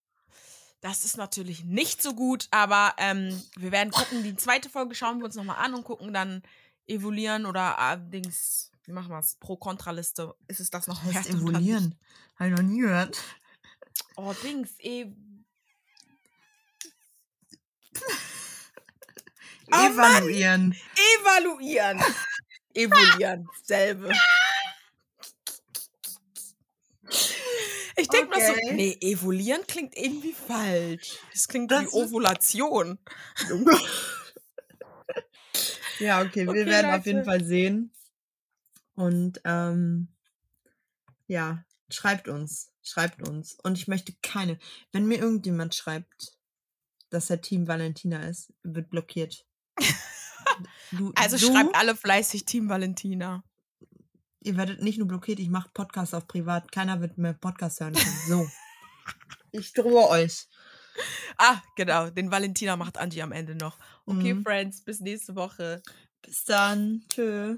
Das 0.82 1.06
ist 1.06 1.16
natürlich 1.16 1.64
nicht 1.64 2.02
so 2.02 2.16
gut, 2.16 2.48
aber 2.49 2.95
ähm, 2.98 3.41
wir 3.56 3.72
werden 3.72 3.91
gucken. 3.91 4.24
Die 4.24 4.36
zweite 4.36 4.68
Folge 4.68 4.95
schauen 4.95 5.20
wir 5.20 5.26
uns 5.26 5.36
nochmal 5.36 5.64
an 5.64 5.76
und 5.76 5.84
gucken 5.84 6.12
dann 6.12 6.41
evaluieren 6.88 7.45
oder 7.45 7.78
allerdings, 7.78 8.72
wie 8.86 8.91
machen 8.91 9.10
wir 9.10 9.20
es? 9.20 9.36
Pro-Kontra-Liste. 9.36 10.34
Ist 10.48 10.60
es 10.60 10.72
das 10.72 10.88
noch 10.88 11.06
wert 11.06 11.16
heißt 11.16 11.30
evoluieren? 11.30 11.95
Habe 12.36 12.49
ich 12.49 12.56
noch 12.56 12.64
nie 12.64 12.80
gehört. 12.80 13.22
Oh, 14.16 14.34
Dings, 14.44 14.72
eh. 14.80 15.06
Oh! 19.74 19.78
Evaluieren. 19.78 20.76
Evaluieren. 21.22 22.03
Evaluieren. 22.74 23.48
Selbe. 23.64 24.12
Ich 27.97 28.07
denke 28.07 28.30
mal 28.30 28.39
so, 28.41 28.53
Okay. 28.53 28.72
nee, 28.72 28.97
evoluieren 29.01 29.61
klingt 29.68 29.97
irgendwie 29.97 30.34
falsch. 30.34 31.18
Das 31.34 31.47
klingt 31.47 31.72
Das 31.72 31.84
wie 31.84 31.88
Ovulation. 31.88 32.99
ja, 35.99 36.22
okay, 36.22 36.45
wir 36.51 36.51
Okay, 36.51 36.65
werden 36.65 36.91
auf 36.91 37.05
jeden 37.05 37.19
Leute. 37.19 37.23
Fall 37.23 37.43
sehen. 37.43 37.91
Und 38.95 39.41
ähm, 39.45 40.09
ja, 41.27 41.63
schreibt 41.89 42.27
uns. 42.27 42.72
Schreibt 42.84 43.27
uns. 43.27 43.57
Und 43.63 43.77
ich 43.77 43.88
möchte 43.88 44.13
keine. 44.22 44.57
Wenn 44.91 45.07
mir 45.07 45.19
irgendjemand 45.19 45.76
schreibt, 45.76 46.38
dass 47.09 47.30
er 47.30 47.41
Team 47.41 47.68
Valentina 47.68 48.27
ist, 48.27 48.53
wird 48.63 48.89
blockiert. 48.89 49.45
Du, 50.91 51.11
Also 51.15 51.38
du, 51.38 51.51
schreibt 51.51 51.76
alle 51.76 51.95
fleißig 51.95 52.45
Team 52.45 52.69
Valentina. 52.69 53.43
Ihr 54.43 54.57
werdet 54.57 54.81
nicht 54.81 54.97
nur 54.97 55.07
blockiert, 55.07 55.39
ich 55.39 55.49
mache 55.49 55.69
Podcasts 55.73 56.13
auf 56.13 56.27
privat. 56.27 56.72
Keiner 56.72 56.99
wird 56.99 57.18
mehr 57.18 57.34
Podcast 57.34 57.80
hören 57.80 57.93
können. 57.93 58.18
So. 58.27 58.47
ich 59.51 59.73
drohe 59.73 60.09
euch. 60.09 60.47
Ah, 61.38 61.61
genau, 61.76 62.09
den 62.09 62.31
Valentina 62.31 62.76
macht 62.76 62.97
Angie 62.97 63.22
am 63.22 63.31
Ende 63.31 63.55
noch. 63.55 63.77
Okay, 64.05 64.34
Mhm. 64.34 64.43
Friends, 64.43 64.81
bis 64.84 64.99
nächste 64.99 65.35
Woche. 65.35 65.81
Bis 66.22 66.43
dann. 66.43 67.03
Tschö. 67.09 67.57